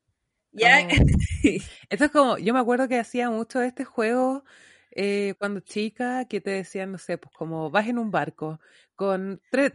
¿Ya? 0.53 0.79
Esto 1.89 2.05
es 2.05 2.11
como, 2.11 2.37
yo 2.37 2.53
me 2.53 2.61
acuerdo 2.61 2.87
que 2.87 2.97
hacía 2.97 3.29
mucho 3.29 3.61
este 3.61 3.83
juego 3.83 4.45
eh, 4.91 5.35
cuando 5.37 5.59
chica 5.61 6.25
que 6.25 6.41
te 6.41 6.51
decían, 6.51 6.91
no 6.91 6.97
sé, 6.97 7.17
pues 7.17 7.33
como 7.35 7.69
vas 7.69 7.87
en 7.87 7.97
un 7.97 8.11
barco 8.11 8.59
con 8.95 9.41
tres, 9.49 9.73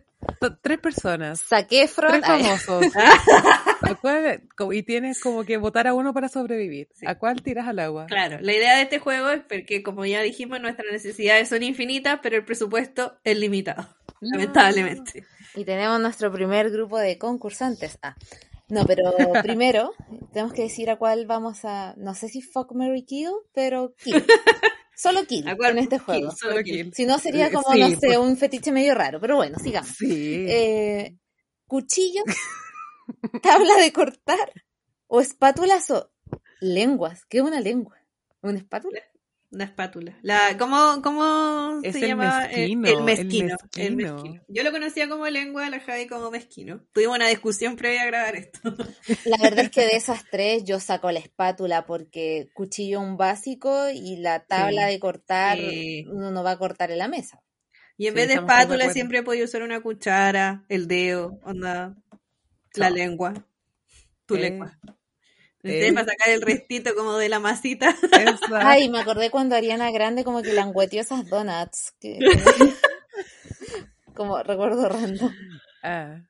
tres 0.62 0.78
personas. 0.78 1.40
Saqué 1.40 1.88
Tres 1.88 2.24
famosos. 2.24 2.84
y 4.72 4.82
tienes 4.82 5.20
como 5.20 5.44
que 5.44 5.56
votar 5.56 5.86
a 5.86 5.94
uno 5.94 6.14
para 6.14 6.28
sobrevivir. 6.28 6.88
¿A 7.06 7.16
cuál 7.16 7.42
tiras 7.42 7.66
al 7.66 7.78
agua? 7.80 8.06
Claro, 8.06 8.38
la 8.40 8.52
idea 8.52 8.76
de 8.76 8.82
este 8.82 8.98
juego 8.98 9.30
es 9.30 9.42
porque, 9.42 9.82
como 9.82 10.06
ya 10.06 10.22
dijimos, 10.22 10.60
nuestras 10.60 10.92
necesidades 10.92 11.48
son 11.48 11.62
infinitas, 11.62 12.20
pero 12.22 12.36
el 12.36 12.44
presupuesto 12.44 13.18
es 13.24 13.36
limitado. 13.38 13.88
Lamentablemente. 14.20 15.24
Y 15.54 15.64
tenemos 15.64 16.00
nuestro 16.00 16.30
primer 16.30 16.70
grupo 16.70 16.98
de 16.98 17.18
concursantes. 17.18 17.98
Ah. 18.02 18.14
No, 18.68 18.84
pero 18.84 19.12
primero 19.42 19.92
tenemos 20.32 20.52
que 20.52 20.62
decir 20.62 20.90
a 20.90 20.96
cuál 20.96 21.26
vamos 21.26 21.64
a. 21.64 21.94
No 21.96 22.14
sé 22.14 22.28
si 22.28 22.42
Fuck 22.42 22.72
Mary 22.74 23.04
Kill, 23.04 23.32
pero 23.52 23.94
Kill. 23.96 24.24
Solo 24.96 25.26
kill 25.26 25.46
en 25.46 25.78
este 25.78 25.98
juego. 25.98 26.32
Si 26.92 27.04
no, 27.04 27.18
sería 27.18 27.52
como, 27.52 27.74
no 27.74 27.88
sé, 27.90 27.98
pues. 28.00 28.16
un 28.16 28.36
fetiche 28.38 28.72
medio 28.72 28.94
raro. 28.94 29.20
Pero 29.20 29.36
bueno, 29.36 29.58
sigamos. 29.58 29.90
Sí. 29.90 30.46
Eh, 30.48 31.14
cuchillos, 31.66 32.24
tabla 33.42 33.76
de 33.76 33.92
cortar, 33.92 34.52
o 35.06 35.20
espátulas 35.20 35.90
o 35.90 36.10
lenguas. 36.60 37.26
¿Qué 37.26 37.38
es 37.38 37.44
una 37.44 37.60
lengua? 37.60 37.98
¿Una 38.40 38.56
espátula? 38.56 39.02
Una 39.50 39.64
espátula. 39.64 40.18
La, 40.22 40.56
¿Cómo, 40.58 41.00
cómo 41.02 41.80
se 41.82 41.88
el 41.88 42.00
llama? 42.00 42.40
Mezquino, 42.40 42.88
el, 42.88 43.02
mezquino, 43.02 43.56
el, 43.76 43.96
mezquino, 43.96 44.44
Yo 44.48 44.62
lo 44.64 44.72
conocía 44.72 45.08
como 45.08 45.26
lengua, 45.28 45.70
la 45.70 45.78
Javi 45.78 46.08
como 46.08 46.30
mezquino. 46.30 46.84
Tuvimos 46.92 47.16
una 47.16 47.28
discusión 47.28 47.76
previa 47.76 48.02
a 48.02 48.06
grabar 48.06 48.36
esto. 48.36 48.58
La 49.24 49.36
verdad 49.38 49.66
es 49.66 49.70
que 49.70 49.82
de 49.82 49.96
esas 49.96 50.24
tres 50.30 50.64
yo 50.64 50.80
saco 50.80 51.12
la 51.12 51.20
espátula 51.20 51.86
porque 51.86 52.48
cuchillo 52.54 53.00
un 53.00 53.16
básico 53.16 53.88
y 53.88 54.16
la 54.16 54.44
tabla 54.44 54.86
de 54.86 54.98
cortar 54.98 55.58
uno 56.10 56.30
no 56.30 56.42
va 56.42 56.52
a 56.52 56.58
cortar 56.58 56.90
en 56.90 56.98
la 56.98 57.08
mesa. 57.08 57.40
Y 57.96 58.08
en 58.08 58.14
vez 58.14 58.28
de 58.28 58.34
espátula 58.34 58.90
siempre 58.92 59.18
he 59.18 59.22
podido 59.22 59.44
usar 59.44 59.62
una 59.62 59.80
cuchara, 59.80 60.64
el 60.68 60.86
dedo, 60.86 61.38
onda, 61.44 61.96
la 62.74 62.90
lengua, 62.90 63.32
tu 64.26 64.36
lengua. 64.36 64.78
Eh, 65.66 65.92
para 65.92 66.06
sacar 66.06 66.28
el 66.28 66.42
restito 66.42 66.94
como 66.94 67.16
de 67.16 67.28
la 67.28 67.40
masita. 67.40 67.94
Ay, 68.52 68.88
me 68.88 69.00
acordé 69.00 69.30
cuando 69.30 69.56
Ariana 69.56 69.90
Grande 69.90 70.24
como 70.24 70.42
que 70.42 70.52
langueteó 70.52 71.00
esas 71.00 71.28
donuts. 71.28 71.94
como 74.14 74.42
recuerdo 74.42 74.88
random. 74.88 75.32
Ah. 75.82 76.20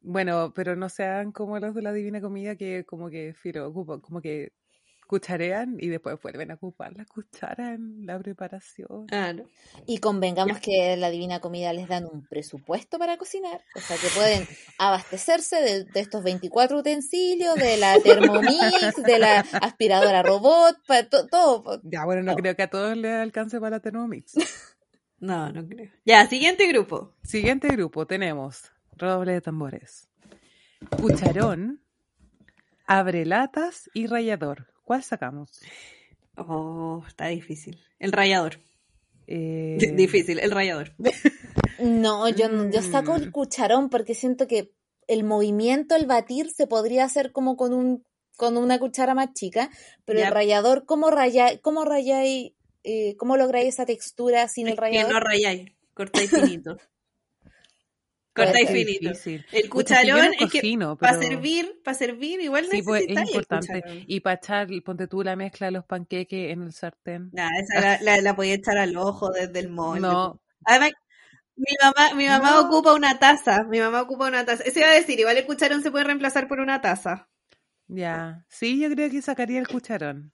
Bueno, 0.00 0.52
pero 0.54 0.76
no 0.76 0.88
sean 0.88 1.32
como 1.32 1.58
los 1.58 1.74
de 1.74 1.82
la 1.82 1.92
Divina 1.92 2.20
Comida 2.20 2.56
que 2.56 2.84
como 2.84 3.10
que, 3.10 3.34
firo, 3.34 3.72
como 3.72 4.20
que 4.20 4.52
cucharean 5.12 5.76
y 5.78 5.88
después 5.88 6.16
vuelven 6.22 6.52
a 6.52 6.54
ocupar 6.54 6.96
la 6.96 7.04
cuchara 7.04 7.74
en 7.74 8.06
la 8.06 8.18
preparación. 8.18 9.06
Y 9.86 9.98
convengamos 9.98 10.58
que 10.58 10.96
la 10.96 11.10
Divina 11.10 11.38
Comida 11.38 11.70
les 11.74 11.86
dan 11.86 12.06
un 12.10 12.26
presupuesto 12.26 12.98
para 12.98 13.18
cocinar, 13.18 13.60
o 13.76 13.80
sea 13.80 13.98
que 13.98 14.08
pueden 14.16 14.48
abastecerse 14.78 15.84
de, 15.92 16.00
estos 16.00 16.24
24 16.24 16.78
utensilios, 16.78 17.56
de 17.56 17.76
la 17.76 18.00
Thermomix, 18.00 19.02
de 19.04 19.18
la 19.18 19.40
aspiradora 19.40 20.22
robot, 20.22 20.78
para 20.86 21.06
todo. 21.06 21.82
Ya, 21.82 22.06
bueno, 22.06 22.22
no 22.22 22.34
creo 22.34 22.56
que 22.56 22.62
a 22.62 22.70
todos 22.70 22.96
les 22.96 23.12
alcance 23.12 23.60
para 23.60 23.76
la 23.76 23.80
Thermomix. 23.80 24.32
no, 25.20 25.52
no 25.52 25.68
creo. 25.68 25.90
Ya, 26.06 26.26
siguiente 26.26 26.66
grupo. 26.68 27.14
Siguiente 27.22 27.68
grupo 27.68 28.06
tenemos 28.06 28.72
redoble 28.96 29.32
de 29.32 29.42
tambores. 29.42 30.08
Cucharón, 30.96 31.82
abrelatas 32.86 33.90
y 33.92 34.06
rallador. 34.06 34.71
¿Cuál 34.84 35.02
sacamos? 35.02 35.60
Oh, 36.36 37.02
está 37.06 37.28
difícil. 37.28 37.78
El 37.98 38.12
rayador. 38.12 38.58
Eh, 39.26 39.78
difícil, 39.94 40.38
el 40.38 40.50
rayador. 40.50 40.92
No, 41.78 42.28
yo, 42.28 42.70
yo 42.70 42.80
saco 42.80 43.16
el 43.16 43.28
mm. 43.28 43.32
cucharón 43.32 43.90
porque 43.90 44.14
siento 44.14 44.46
que 44.46 44.70
el 45.08 45.24
movimiento, 45.24 45.96
el 45.96 46.06
batir, 46.06 46.48
se 46.50 46.68
podría 46.68 47.04
hacer 47.04 47.32
como 47.32 47.56
con 47.56 47.72
un 47.72 48.04
con 48.36 48.56
una 48.56 48.78
cuchara 48.78 49.14
más 49.14 49.34
chica, 49.34 49.70
pero 50.04 50.20
el 50.20 50.30
rayador, 50.30 50.84
¿cómo 50.86 51.10
rayáis, 51.10 51.60
cómo 51.60 51.84
rayáis, 51.84 52.52
eh, 52.82 53.16
cómo 53.16 53.36
lográis 53.36 53.68
esa 53.68 53.86
textura 53.86 54.48
sin 54.48 54.68
el 54.68 54.76
rayador? 54.76 55.08
Que 55.08 55.14
no 55.14 55.20
rayáis, 55.20 55.72
cortáis 55.94 56.30
finito. 56.30 56.76
Corta 58.34 58.60
y 58.60 58.66
finito. 58.66 59.10
El 59.52 59.68
cucharón 59.68 60.32
es, 60.38 60.50
que 60.50 60.78
para 60.98 61.18
servir, 61.18 61.80
para 61.84 61.94
servir 61.94 62.40
igual 62.40 62.66
sí, 62.70 62.82
pues, 62.82 63.04
es 63.06 63.18
importante. 63.28 63.82
Y 64.06 64.20
para 64.20 64.36
echar, 64.36 64.68
ponte 64.84 65.06
tú 65.06 65.22
la 65.22 65.36
mezcla 65.36 65.66
de 65.66 65.72
los 65.72 65.84
panqueques 65.84 66.50
en 66.50 66.62
el 66.62 66.72
sartén. 66.72 67.30
Nah, 67.32 67.50
esa 67.60 68.02
la, 68.02 68.20
la, 68.22 68.34
podía 68.34 68.54
echar 68.54 68.78
al 68.78 68.96
ojo 68.96 69.30
desde 69.30 69.58
el 69.58 69.68
molde. 69.68 70.00
No. 70.00 70.40
Además, 70.64 70.92
mi 71.56 71.76
mamá, 71.82 72.14
mi 72.14 72.26
mamá 72.26 72.60
ocupa 72.60 72.94
una 72.94 73.18
taza. 73.18 73.64
Mi 73.64 73.80
mamá 73.80 74.00
ocupa 74.00 74.28
una 74.28 74.46
taza. 74.46 74.62
Eso 74.64 74.78
iba 74.78 74.88
a 74.88 74.94
decir, 74.94 75.20
igual 75.20 75.36
el 75.36 75.44
cucharón 75.44 75.82
se 75.82 75.90
puede 75.90 76.04
reemplazar 76.04 76.48
por 76.48 76.60
una 76.60 76.80
taza. 76.80 77.28
Ya. 77.86 78.46
Sí, 78.48 78.80
yo 78.80 78.90
creo 78.90 79.10
que 79.10 79.20
sacaría 79.20 79.58
el 79.58 79.68
cucharón. 79.68 80.32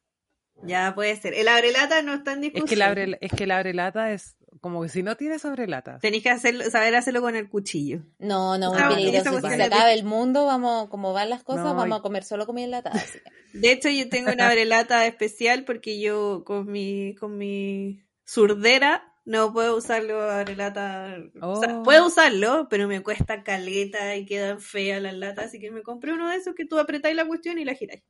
Ya 0.62 0.94
puede 0.94 1.16
ser. 1.16 1.34
El 1.34 1.48
abrelata 1.48 2.02
no 2.02 2.14
está 2.14 2.32
en 2.32 2.42
discusión. 2.42 2.64
Es 2.64 2.68
que 2.68 2.74
el, 2.74 2.82
abre, 2.82 3.18
es 3.20 3.32
que 3.32 3.44
el 3.44 3.50
abrelata 3.50 4.12
es 4.12 4.36
como 4.60 4.82
que 4.82 4.88
si 4.88 5.02
no 5.02 5.16
tienes 5.16 5.44
abrelata. 5.44 5.98
Tenéis 5.98 6.22
que 6.22 6.38
saber 6.38 6.94
hacerlo 6.96 7.20
con 7.20 7.36
el 7.36 7.48
cuchillo. 7.48 8.00
No, 8.18 8.58
no, 8.58 8.72
muy 8.72 8.82
peligroso. 8.94 9.40
Si 9.40 9.54
se 9.56 9.62
acaba 9.62 9.92
el 9.92 10.04
mundo, 10.04 10.46
vamos, 10.46 10.88
como 10.88 11.12
van 11.12 11.30
las 11.30 11.42
cosas, 11.42 11.64
vamos 11.64 11.98
a 11.98 12.02
comer 12.02 12.24
solo 12.24 12.46
comida 12.46 12.64
enlatada. 12.64 13.02
De 13.52 13.72
hecho, 13.72 13.88
yo 13.88 14.08
tengo 14.08 14.32
una 14.32 14.48
abrelata 14.48 15.06
especial 15.06 15.64
porque 15.64 16.00
yo 16.00 16.44
con 16.44 16.70
mi, 16.70 17.14
con 17.14 17.36
mi 17.38 18.02
surdera 18.24 19.14
no 19.24 19.52
puedo 19.52 19.76
usarlo 19.76 20.22
abrelata. 20.22 21.18
Oh. 21.42 21.82
puedo 21.84 22.06
usarlo, 22.06 22.66
pero 22.70 22.88
me 22.88 23.02
cuesta 23.02 23.42
caleta 23.42 24.16
y 24.16 24.24
quedan 24.24 24.58
feas 24.58 25.02
las 25.02 25.14
latas, 25.14 25.46
así 25.46 25.60
que 25.60 25.70
me 25.70 25.82
compré 25.82 26.14
uno 26.14 26.30
de 26.30 26.36
esos 26.36 26.54
que 26.54 26.64
tú 26.64 26.78
apretáis 26.78 27.14
la 27.14 27.26
cuestión 27.26 27.58
y 27.58 27.64
la 27.66 27.74
giráis. 27.74 28.02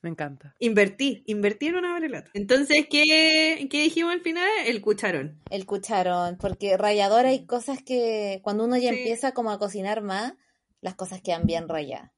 Me 0.00 0.10
encanta. 0.10 0.54
Invertí, 0.60 1.24
invertí 1.26 1.66
en 1.66 1.76
una 1.76 1.94
abrelata. 1.94 2.30
Entonces, 2.34 2.86
¿qué, 2.88 3.66
¿qué, 3.70 3.82
dijimos 3.82 4.12
al 4.12 4.20
final? 4.20 4.48
El 4.64 4.80
cucharón. 4.80 5.40
El 5.50 5.66
cucharón, 5.66 6.36
porque 6.38 6.76
rallador 6.76 7.26
hay 7.26 7.46
cosas 7.46 7.82
que 7.82 8.40
cuando 8.42 8.64
uno 8.64 8.76
ya 8.76 8.90
empieza 8.90 9.32
como 9.32 9.50
a 9.50 9.58
cocinar 9.58 10.02
más, 10.02 10.34
las 10.80 10.94
cosas 10.94 11.20
quedan 11.20 11.46
bien 11.46 11.68
rayadas. 11.68 12.12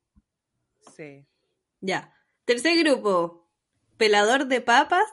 Sí. 0.95 1.27
Ya. 1.81 2.13
Tercer 2.45 2.77
grupo, 2.85 3.49
pelador 3.97 4.47
de 4.47 4.61
papas, 4.61 5.07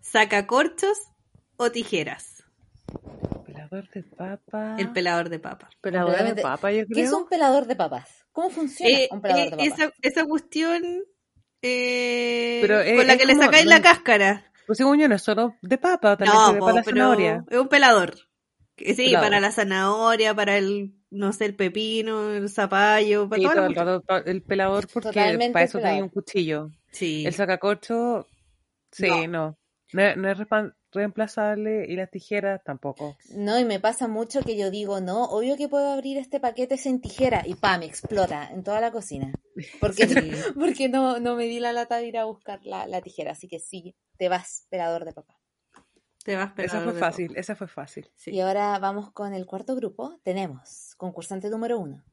sacacorchos 0.00 0.98
o 1.56 1.70
tijeras. 1.70 2.42
Pelador 3.46 3.88
de 3.90 4.02
papas. 4.02 4.80
El 4.80 4.92
pelador 4.92 5.28
de 5.28 5.38
papas. 5.38 5.70
Pelador 5.80 6.34
de 6.34 6.42
papas, 6.42 6.74
yo 6.74 6.84
creo. 6.86 6.94
¿Qué 6.94 7.02
es 7.02 7.12
un 7.12 7.28
pelador 7.28 7.66
de 7.66 7.76
papas? 7.76 8.26
¿Cómo 8.32 8.50
funciona 8.50 8.98
eh, 8.98 9.08
un 9.12 9.20
pelador 9.20 9.44
de 9.44 9.50
papas? 9.50 9.66
Esa, 9.66 9.92
esa 10.02 10.24
cuestión 10.24 10.82
eh, 11.62 12.94
con 12.96 13.06
la 13.06 13.16
que 13.16 13.26
le 13.26 13.34
sacáis 13.34 13.66
la 13.66 13.82
cáscara. 13.82 14.50
Pues 14.66 14.78
según 14.78 14.98
yo 14.98 15.08
no 15.08 15.16
es 15.16 15.22
solo 15.22 15.56
de 15.62 15.78
papa, 15.78 16.16
también 16.16 16.58
no, 16.58 16.64
para 16.64 16.76
la 16.76 16.82
zanahoria. 16.84 17.44
Es 17.50 17.58
un 17.58 17.68
pelador. 17.68 18.14
Sí, 18.76 19.12
para 19.12 19.40
la 19.40 19.50
zanahoria, 19.50 20.34
para 20.34 20.56
el, 20.56 20.94
no 21.10 21.32
sé, 21.32 21.46
el 21.46 21.54
pepino, 21.54 22.32
el 22.32 22.48
zapallo, 22.48 23.28
para 23.28 23.42
todo, 23.42 24.22
el, 24.24 24.42
pelador 24.42 24.88
porque 24.92 25.50
para 25.52 25.64
eso 25.64 25.78
tiene 25.78 26.02
un 26.02 26.08
cuchillo. 26.08 26.70
Sí. 26.90 27.26
El 27.26 27.34
sacacorcho, 27.34 28.26
sí, 28.90 29.26
no. 29.28 29.58
No, 29.92 30.16
no, 30.16 30.30
es 30.30 30.38
reemplazable 30.92 31.86
y 31.88 31.96
las 31.96 32.10
tijeras 32.10 32.62
tampoco. 32.64 33.16
No, 33.34 33.58
y 33.58 33.64
me 33.64 33.80
pasa 33.80 34.08
mucho 34.08 34.42
que 34.42 34.56
yo 34.56 34.70
digo, 34.70 35.00
no, 35.00 35.24
obvio 35.24 35.56
que 35.56 35.68
puedo 35.68 35.90
abrir 35.90 36.18
este 36.18 36.40
paquete 36.40 36.76
sin 36.76 37.00
tijera 37.00 37.42
y 37.46 37.54
¡pam! 37.54 37.82
explota 37.82 38.48
en 38.50 38.62
toda 38.62 38.80
la 38.80 38.90
cocina. 38.90 39.32
Porque, 39.80 40.06
porque 40.58 40.88
no, 40.88 41.20
no 41.20 41.36
me 41.36 41.44
di 41.44 41.60
la 41.60 41.72
lata 41.72 41.98
de 41.98 42.06
ir 42.06 42.18
a 42.18 42.24
buscar 42.24 42.60
la, 42.64 43.00
tijera, 43.02 43.32
así 43.32 43.48
que 43.48 43.58
sí, 43.58 43.96
te 44.16 44.28
vas, 44.28 44.66
pelador 44.68 45.04
de 45.04 45.12
papá. 45.12 45.38
Te 46.24 46.36
vas, 46.36 46.52
pelador 46.52 46.82
Esa 46.82 46.90
fue 46.90 47.00
fácil, 47.00 47.36
esa 47.36 47.56
fue 47.56 47.68
fácil. 47.68 48.10
Y 48.26 48.40
ahora 48.40 48.78
vamos 48.78 49.10
con 49.12 49.32
el 49.32 49.46
cuarto 49.46 49.74
grupo. 49.74 50.20
Tenemos 50.22 50.94
concursante 50.96 51.48
número 51.48 51.78
uno, 51.78 52.04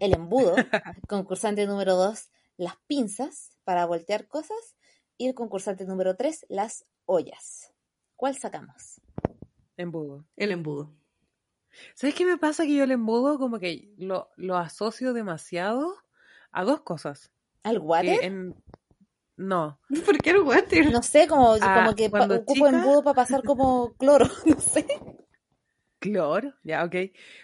el 0.00 0.14
embudo, 0.14 0.54
concursante 1.08 1.66
número 1.66 1.96
dos, 1.96 2.30
las 2.56 2.76
pinzas 2.86 3.56
para 3.64 3.86
voltear 3.86 4.28
cosas 4.28 4.76
y 5.16 5.28
el 5.28 5.34
concursante 5.34 5.84
número 5.84 6.16
tres, 6.16 6.44
las 6.48 6.84
ollas. 7.06 7.73
¿Cuál 8.16 8.36
sacamos? 8.36 9.00
Embudo. 9.76 10.24
El 10.36 10.52
embudo. 10.52 10.94
¿Sabes 11.94 12.14
qué 12.14 12.24
me 12.24 12.38
pasa? 12.38 12.64
Que 12.64 12.76
yo 12.76 12.84
el 12.84 12.92
embudo 12.92 13.38
como 13.38 13.58
que 13.58 13.92
lo, 13.96 14.28
asocio 14.56 15.12
demasiado 15.12 15.94
a 16.52 16.64
dos 16.64 16.82
cosas. 16.82 17.32
¿Al 17.62 17.78
water? 17.78 18.54
No. 19.36 19.80
¿Por 20.06 20.18
qué 20.18 20.30
el 20.30 20.42
water? 20.42 20.92
No 20.92 21.02
sé, 21.02 21.26
como, 21.26 21.56
ah, 21.60 21.82
como 21.82 21.96
que 21.96 22.06
ocupo 22.06 22.66
embudo 22.66 23.02
para 23.02 23.14
pasar 23.14 23.42
como 23.42 23.94
cloro, 23.94 24.28
no 24.46 24.60
sé. 24.60 24.86
Cloro, 25.98 26.52
ya, 26.62 26.84
ok. 26.84 26.96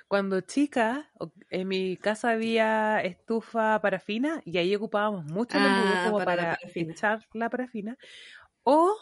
Cuando 0.07 0.43
chica, 0.43 1.11
en 1.49 1.67
mi 1.67 1.97
casa 1.97 2.31
había 2.31 3.01
estufa 3.01 3.81
parafina 3.81 4.43
y 4.45 4.59
ahí 4.59 4.77
ocupábamos 4.77 5.25
mucho 5.25 5.57
el 5.57 5.65
embudo 5.65 5.93
ah, 5.95 6.03
como 6.05 6.19
para, 6.19 6.37
para 6.37 6.59
echar 6.75 7.27
la 7.33 7.49
parafina. 7.49 7.97
O 8.63 8.95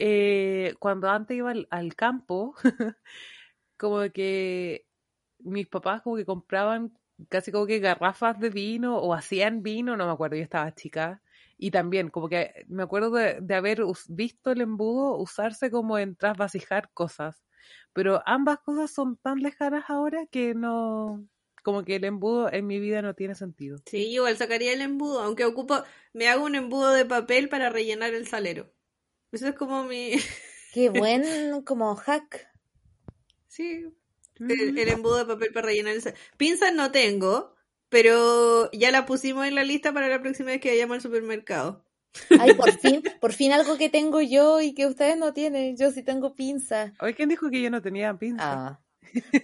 eh, 0.00 0.74
cuando 0.78 1.10
antes 1.10 1.36
iba 1.36 1.52
al, 1.70 1.96
campo, 1.96 2.54
como 3.76 4.00
que 4.12 4.86
mis 5.40 5.66
papás 5.66 6.02
como 6.02 6.16
que 6.16 6.24
compraban 6.24 6.96
casi 7.28 7.50
como 7.50 7.66
que 7.66 7.80
garrafas 7.80 8.38
de 8.38 8.50
vino 8.50 8.96
o 8.98 9.12
hacían 9.12 9.62
vino, 9.64 9.96
no 9.96 10.06
me 10.06 10.12
acuerdo, 10.12 10.36
yo 10.36 10.42
estaba 10.42 10.72
chica. 10.74 11.20
Y 11.56 11.72
también, 11.72 12.10
como 12.10 12.28
que 12.28 12.64
me 12.68 12.84
acuerdo 12.84 13.10
de, 13.10 13.54
haber 13.54 13.82
visto 14.08 14.52
el 14.52 14.60
embudo 14.60 15.16
usarse 15.16 15.70
como 15.70 15.98
en 15.98 16.14
trasvasijar 16.14 16.90
cosas. 16.94 17.42
Pero 17.92 18.22
ambas 18.24 18.60
cosas 18.60 18.92
son 18.92 19.16
tan 19.16 19.40
lejanas 19.40 19.84
ahora 19.88 20.26
que 20.30 20.54
no, 20.54 21.26
como 21.64 21.84
que 21.84 21.96
el 21.96 22.04
embudo 22.04 22.52
en 22.52 22.68
mi 22.68 22.78
vida 22.78 23.02
no 23.02 23.14
tiene 23.14 23.34
sentido. 23.34 23.78
Sí, 23.86 24.06
igual 24.10 24.36
sacaría 24.36 24.72
el 24.72 24.80
embudo, 24.80 25.20
aunque 25.20 25.44
ocupo, 25.44 25.82
me 26.12 26.28
hago 26.28 26.44
un 26.44 26.54
embudo 26.54 26.92
de 26.92 27.04
papel 27.04 27.48
para 27.48 27.70
rellenar 27.70 28.14
el 28.14 28.28
salero. 28.28 28.70
Eso 29.32 29.48
es 29.48 29.54
como 29.54 29.84
mi... 29.84 30.12
Qué 30.72 30.88
buen 30.90 31.62
como 31.62 31.94
hack. 31.96 32.48
Sí, 33.46 33.86
el, 34.38 34.78
embudo 34.88 35.18
de 35.18 35.24
papel 35.24 35.52
para 35.52 35.66
rellenar 35.66 35.94
el... 35.94 36.14
Pinzas 36.36 36.72
no 36.72 36.92
tengo, 36.92 37.54
pero 37.88 38.70
ya 38.72 38.90
la 38.90 39.06
pusimos 39.06 39.46
en 39.46 39.54
la 39.54 39.64
lista 39.64 39.92
para 39.92 40.08
la 40.08 40.20
próxima 40.20 40.50
vez 40.50 40.60
que 40.60 40.70
vayamos 40.70 40.96
al 40.96 41.00
supermercado. 41.00 41.84
Ay, 42.38 42.54
por 42.54 42.72
fin, 42.78 43.02
por 43.20 43.32
fin 43.32 43.52
algo 43.52 43.76
que 43.76 43.88
tengo 43.88 44.20
yo 44.20 44.60
y 44.60 44.74
que 44.74 44.86
ustedes 44.86 45.16
no 45.16 45.32
tienen. 45.32 45.76
Yo 45.76 45.90
sí 45.90 46.02
tengo 46.02 46.34
pinza. 46.34 46.92
Hoy 47.00 47.14
quién 47.14 47.28
dijo 47.28 47.50
que 47.50 47.62
yo 47.62 47.70
no 47.70 47.82
tenía 47.82 48.14
pinza. 48.14 48.44
Ah, 48.44 48.80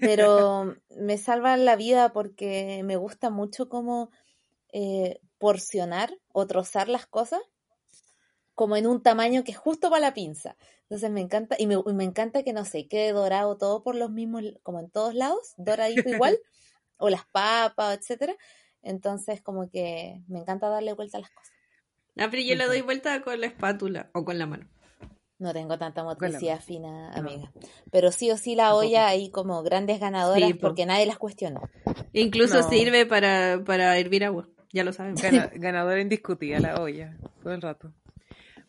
pero 0.01 0.77
me 0.97 1.19
salvan 1.19 1.65
la 1.65 1.77
vida 1.77 2.13
porque 2.13 2.83
me 2.85 2.97
gusta 2.97 3.31
mucho 3.31 3.69
como 3.69 4.11
eh, 4.73 5.21
porcionar 5.39 6.15
o 6.33 6.47
trozar 6.47 6.89
las 6.89 7.07
cosas 7.07 7.41
como 8.55 8.77
en 8.77 8.87
un 8.87 9.03
tamaño 9.03 9.45
que 9.45 9.53
es 9.53 9.59
justo 9.59 9.91
para 9.91 10.01
la 10.01 10.15
pinza. 10.15 10.57
Entonces 10.83 11.11
me 11.11 11.21
encanta, 11.21 11.57
y 11.59 11.67
me, 11.67 11.77
me 11.93 12.05
encanta 12.05 12.43
que 12.43 12.53
no 12.53 12.65
sé, 12.65 12.87
quede 12.87 13.13
dorado 13.13 13.57
todo 13.57 13.83
por 13.83 13.95
los 13.95 14.11
mismos, 14.11 14.43
como 14.63 14.81
en 14.81 14.91
todos 14.91 15.15
lados, 15.15 15.55
doradito 15.57 16.09
igual, 16.09 16.39
o 16.97 17.11
las 17.11 17.27
papas, 17.27 17.99
etcétera. 17.99 18.37
Entonces, 18.83 19.41
como 19.41 19.71
que 19.71 20.23
me 20.29 20.39
encanta 20.39 20.69
darle 20.69 20.93
vuelta 20.93 21.19
a 21.19 21.23
las 21.23 21.31
cosas. 21.31 21.53
Ah, 22.17 22.29
pero 22.31 22.43
yo 22.43 22.55
le 22.55 22.67
doy 22.67 22.83
vuelta 22.83 23.23
con 23.23 23.41
la 23.41 23.47
espátula 23.47 24.11
o 24.13 24.25
con 24.25 24.39
la 24.39 24.47
mano. 24.47 24.69
No 25.39 25.53
tengo 25.53 25.77
tanta 25.79 26.05
motricidad 26.05 26.61
fina, 26.61 27.11
amiga. 27.13 27.53
Pero 27.91 28.13
sí 28.13 28.31
o 28.31 28.37
sí 28.37 28.55
la 28.55 28.75
olla 28.75 29.09
hay 29.09 29.31
como 29.31 29.63
grandes 29.63 29.99
ganadoras 29.99 30.53
porque 30.61 30.87
nadie 30.87 31.07
las 31.07 31.19
cuestionó. 31.19 31.69
Incluso 32.13 32.63
sirve 32.69 33.05
para, 33.05 33.63
para 33.65 33.99
hervir 33.99 34.25
agua, 34.25 34.49
ya 34.73 34.85
lo 34.85 34.93
saben. 34.93 35.17
ganadora 35.57 36.01
indiscutida 36.01 36.61
la 36.61 36.81
olla, 36.81 37.19
todo 37.43 37.53
el 37.53 37.63
rato. 37.63 37.93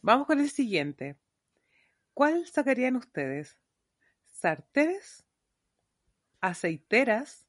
Vamos 0.06 0.28
con 0.28 0.40
el 0.40 0.52
siguiente. 0.52 1.18
¿Cuál 2.14 2.46
sacarían 2.46 2.96
ustedes? 2.96 3.58
¿Sartenes? 4.24 5.26
¿Aceiteras? 6.42 7.48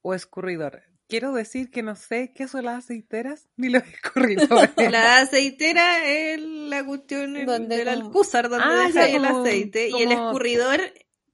¿O 0.00 0.14
escurridor? 0.14 0.84
quiero 1.08 1.32
decir 1.32 1.72
que 1.72 1.82
no 1.82 1.96
sé 1.96 2.32
qué 2.32 2.46
son 2.46 2.66
las 2.66 2.84
aceiteras 2.84 3.48
ni 3.56 3.68
los 3.68 3.82
escurridores. 3.82 4.70
la 4.90 5.18
aceitera 5.18 6.08
es 6.08 6.40
la 6.40 6.86
cuestión 6.86 7.34
del 7.34 7.88
alcúzar 7.88 8.48
donde 8.48 8.64
ah, 8.64 8.86
deja 8.86 9.08
el 9.08 9.24
aceite 9.24 9.90
y 9.90 10.02
el 10.04 10.12
escurridor 10.12 10.80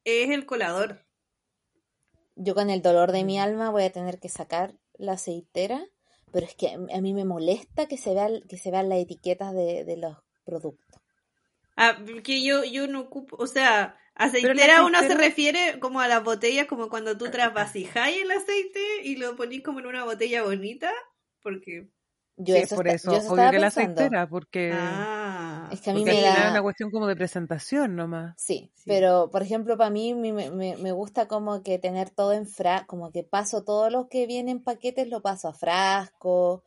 es 0.05 0.31
el 0.31 0.47
colador. 0.47 1.05
Yo 2.37 2.55
con 2.55 2.71
el 2.71 2.81
dolor 2.81 3.13
de 3.13 3.23
mi 3.23 3.39
alma 3.39 3.69
voy 3.69 3.85
a 3.85 3.93
tener 3.93 4.19
que 4.19 4.31
sacar 4.31 4.75
la 4.95 5.13
aceitera, 5.13 5.85
pero 6.33 6.47
es 6.47 6.57
que 6.57 6.71
a 6.71 7.01
mí 7.01 7.13
me 7.13 7.27
molesta 7.27 7.87
que 7.87 7.99
se 7.99 8.15
vean, 8.15 8.41
que 8.49 8.57
se 8.57 8.71
vean 8.71 8.89
las 8.89 8.99
etiquetas 8.99 9.53
de, 9.53 9.85
de 9.85 9.97
los 9.97 10.17
productos. 10.49 11.01
Ah, 11.77 11.97
que 12.25 12.43
yo, 12.43 12.65
yo 12.65 12.89
no 12.89 13.01
ocupo, 13.01 13.37
o 13.39 13.47
sea, 13.47 13.97
Aceitera, 14.19 14.85
uno 14.85 14.99
se 15.01 15.15
refiere 15.15 15.79
como 15.79 16.01
a 16.01 16.09
las 16.09 16.25
botellas, 16.25 16.67
como 16.67 16.89
cuando 16.89 17.17
tú 17.17 17.31
trasvasijáis 17.31 18.23
el 18.23 18.31
aceite 18.33 18.81
y 19.05 19.15
lo 19.15 19.37
ponís 19.37 19.63
como 19.63 19.79
en 19.79 19.87
una 19.87 20.05
botella 20.05 20.43
bonita, 20.43 20.91
porque... 21.41 21.89
Yo 22.37 22.55
sí, 22.57 22.75
por 22.75 22.87
eso, 22.89 23.13
yo 23.13 23.33
obvio 23.33 23.51
que 23.51 23.59
la 23.59 23.69
aceitera, 23.69 24.29
porque... 24.29 24.73
Ah, 24.75 25.69
es 25.71 25.81
que 25.81 25.91
a 25.91 25.95
mí 25.95 26.05
me 26.05 26.21
da... 26.21 26.51
una 26.51 26.63
cuestión 26.63 26.91
como 26.91 27.07
de 27.07 27.15
presentación 27.15 27.95
nomás. 27.95 28.35
Sí, 28.37 28.73
pero 28.87 29.31
por 29.31 29.43
ejemplo, 29.43 29.77
para 29.77 29.91
mí 29.91 30.15
me, 30.15 30.33
me, 30.33 30.77
me, 30.77 30.93
gusta 30.93 31.29
como 31.29 31.63
que 31.63 31.79
tener 31.79 32.11
todo 32.11 32.33
en 32.33 32.47
frasco, 32.47 32.87
como 32.89 33.13
que 33.13 33.23
paso 33.23 33.63
todo 33.63 33.89
lo 33.89 34.09
que 34.09 34.27
viene 34.27 34.51
en 34.51 34.63
paquetes, 34.63 35.09
lo 35.09 35.21
paso 35.21 35.49
a 35.49 35.55
frasco, 35.55 36.65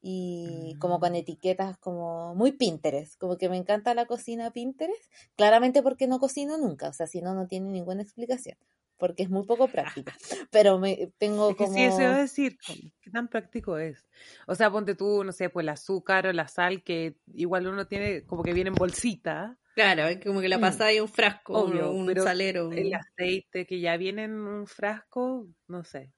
y 0.00 0.76
como 0.78 1.00
con 1.00 1.12
mm. 1.12 1.16
etiquetas 1.16 1.78
como 1.78 2.34
muy 2.34 2.52
Pinterest, 2.52 3.18
como 3.18 3.36
que 3.36 3.48
me 3.48 3.56
encanta 3.56 3.94
la 3.94 4.06
cocina 4.06 4.52
Pinterest, 4.52 5.12
claramente 5.36 5.82
porque 5.82 6.06
no 6.06 6.18
cocino 6.18 6.56
nunca, 6.58 6.88
o 6.88 6.92
sea, 6.92 7.06
si 7.06 7.20
no, 7.20 7.34
no 7.34 7.46
tiene 7.46 7.70
ninguna 7.70 8.02
explicación, 8.02 8.56
porque 8.96 9.24
es 9.24 9.30
muy 9.30 9.44
poco 9.44 9.68
práctica, 9.68 10.14
pero 10.50 10.78
me 10.78 11.12
tengo 11.18 11.56
como... 11.56 11.72
Sí, 11.72 11.82
eso 11.82 12.00
iba 12.00 12.14
a 12.14 12.18
decir, 12.18 12.58
¿qué 13.00 13.10
tan 13.10 13.28
práctico 13.28 13.78
es? 13.78 14.06
O 14.46 14.54
sea, 14.54 14.70
ponte 14.70 14.94
tú, 14.94 15.24
no 15.24 15.32
sé, 15.32 15.50
pues 15.50 15.64
el 15.64 15.70
azúcar 15.70 16.26
o 16.26 16.32
la 16.32 16.48
sal, 16.48 16.82
que 16.82 17.16
igual 17.34 17.66
uno 17.66 17.86
tiene 17.86 18.24
como 18.24 18.42
que 18.42 18.52
viene 18.52 18.68
en 18.68 18.76
bolsita, 18.76 19.58
Claro, 19.78 20.08
es 20.08 20.18
como 20.18 20.40
que 20.40 20.48
la 20.48 20.58
mm. 20.58 20.60
pasáis 20.60 21.00
un 21.00 21.06
frasco, 21.06 21.52
Obvio, 21.52 21.92
un 21.92 22.12
salero. 22.16 22.72
El 22.72 22.92
aceite 22.92 23.64
que 23.64 23.78
ya 23.78 23.96
viene 23.96 24.24
en 24.24 24.32
un 24.32 24.66
frasco, 24.66 25.46
no 25.68 25.84
sé. 25.84 26.10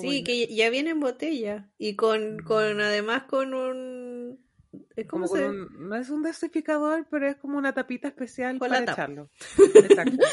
sí, 0.00 0.24
que 0.24 0.46
ya 0.46 0.70
viene 0.70 0.88
en 0.88 1.00
botella. 1.00 1.68
Y 1.76 1.96
con, 1.96 2.38
con 2.38 2.78
mm. 2.78 2.80
además 2.80 3.24
con 3.24 3.52
un. 3.52 4.42
como 5.06 5.26
no 5.26 5.96
es 5.96 6.08
un 6.08 6.22
desificador, 6.22 7.06
pero 7.10 7.28
es 7.28 7.36
como 7.36 7.58
una 7.58 7.74
tapita 7.74 8.08
especial 8.08 8.56
para 8.56 8.78
echarlo. 8.78 9.28
Exacto. 9.74 10.24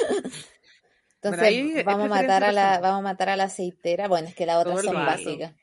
Entonces 1.22 1.84
vamos 1.84 2.06
a 2.06 2.10
matar 2.10 2.46
a 2.46 2.54
la, 2.54 2.80
vamos 2.80 3.00
a 3.00 3.04
matar 3.04 3.28
a 3.28 3.36
la 3.36 3.44
aceitera. 3.44 4.08
Bueno, 4.08 4.30
es 4.30 4.34
que 4.36 4.46
las 4.46 4.66
otras 4.66 4.82
son 4.82 4.94
básicas. 4.94 5.54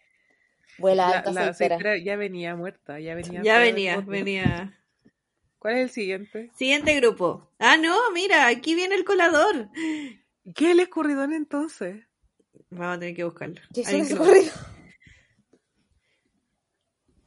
Vuela 0.76 1.08
alta 1.08 1.32
la, 1.32 1.48
aceitera. 1.48 1.96
ya 1.96 2.16
venía 2.16 2.54
muerta, 2.54 3.00
ya 3.00 3.14
venía. 3.14 3.40
Ya 3.42 3.58
venía, 3.60 3.96
venía. 4.02 4.78
¿Cuál 5.58 5.74
es 5.74 5.80
el 5.80 5.90
siguiente? 5.90 6.50
Siguiente 6.54 6.94
grupo. 7.00 7.50
Ah, 7.58 7.76
no, 7.76 8.12
mira, 8.12 8.46
aquí 8.46 8.74
viene 8.74 8.94
el 8.94 9.04
colador. 9.04 9.68
¿Qué 10.54 10.66
es 10.66 10.70
el 10.70 10.80
escurridón 10.80 11.32
entonces? 11.32 12.04
Vamos 12.70 12.96
a 12.96 13.00
tener 13.00 13.16
que 13.16 13.24
buscarlo. 13.24 13.60
¿Qué 13.74 13.80
es 13.80 13.92
un 13.92 14.00
escurridor? 14.02 14.52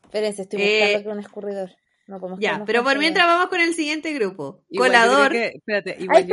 Espérense, 0.04 0.42
estoy 0.44 0.60
buscando 0.60 1.10
eh, 1.10 1.14
un 1.14 1.20
escurridor. 1.20 1.72
No 2.08 2.40
ya, 2.40 2.64
pero 2.66 2.84
por 2.84 2.98
mientras 2.98 3.26
vamos 3.26 3.48
con 3.48 3.62
el 3.62 3.74
siguiente 3.74 4.12
grupo. 4.14 4.66
colador. 4.76 5.34
espérate, 5.34 5.96
igual 6.00 6.28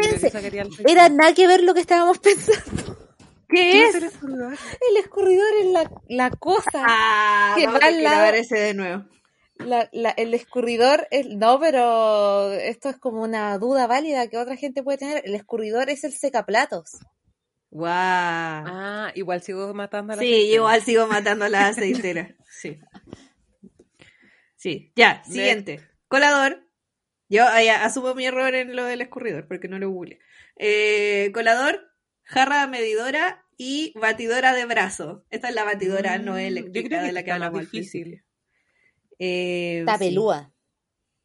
Era 0.88 1.08
nada 1.08 1.34
que 1.34 1.46
ver 1.46 1.62
lo 1.62 1.74
que 1.74 1.80
estábamos 1.80 2.18
pensando. 2.20 2.98
¿Qué, 3.48 3.84
es? 3.84 3.94
el 3.94 4.04
escurridor? 4.04 4.52
El 4.90 4.96
escurridor 4.96 5.46
es 5.60 5.66
la, 5.66 5.90
la 6.08 6.30
cosa 6.30 6.84
ah, 6.84 7.54
que 7.56 7.66
va 7.66 7.78
al 7.78 8.02
lado. 8.02 8.34
ese 8.34 8.58
de 8.58 8.74
nuevo 8.74 9.04
la, 9.58 9.88
la, 9.92 10.10
el 10.10 10.34
escurridor, 10.34 11.06
es, 11.10 11.26
no, 11.28 11.58
pero 11.60 12.52
esto 12.52 12.88
es 12.88 12.96
como 12.96 13.22
una 13.22 13.58
duda 13.58 13.86
válida 13.86 14.28
que 14.28 14.38
otra 14.38 14.56
gente 14.56 14.82
puede 14.82 14.98
tener. 14.98 15.22
El 15.24 15.34
escurridor 15.34 15.90
es 15.90 16.04
el 16.04 16.12
secaplatos. 16.12 16.98
Wow. 17.70 17.86
Ah, 17.88 19.12
igual 19.14 19.42
sigo 19.42 19.72
matando 19.74 20.14
a 20.14 20.16
la 20.16 20.22
Sí, 20.22 20.52
igual 20.52 20.82
sigo 20.82 21.06
matando 21.06 21.44
a 21.44 21.48
la 21.48 21.66
aceitera. 21.68 22.34
sí. 22.48 22.78
Sí, 24.56 24.92
ya, 24.96 25.22
siguiente. 25.24 25.80
Colador. 26.08 26.64
Yo 27.28 27.44
asumo 27.46 28.14
mi 28.14 28.26
error 28.26 28.54
en 28.54 28.74
lo 28.74 28.84
del 28.84 29.02
escurridor, 29.02 29.46
porque 29.46 29.68
no 29.68 29.78
lo 29.78 29.90
google. 29.90 30.18
Eh, 30.56 31.30
colador, 31.34 31.92
jarra 32.24 32.66
medidora 32.66 33.44
y 33.58 33.92
batidora 33.98 34.54
de 34.54 34.64
brazo. 34.64 35.24
Esta 35.30 35.50
es 35.50 35.54
la 35.54 35.64
batidora 35.64 36.18
no 36.18 36.32
mm, 36.32 36.38
eléctrica 36.38 37.02
de 37.02 37.12
la 37.12 37.22
que 37.22 37.32
hablamos 37.32 37.60
difícil. 37.70 38.24
Eh, 39.18 39.82
Tapelúa. 39.86 40.52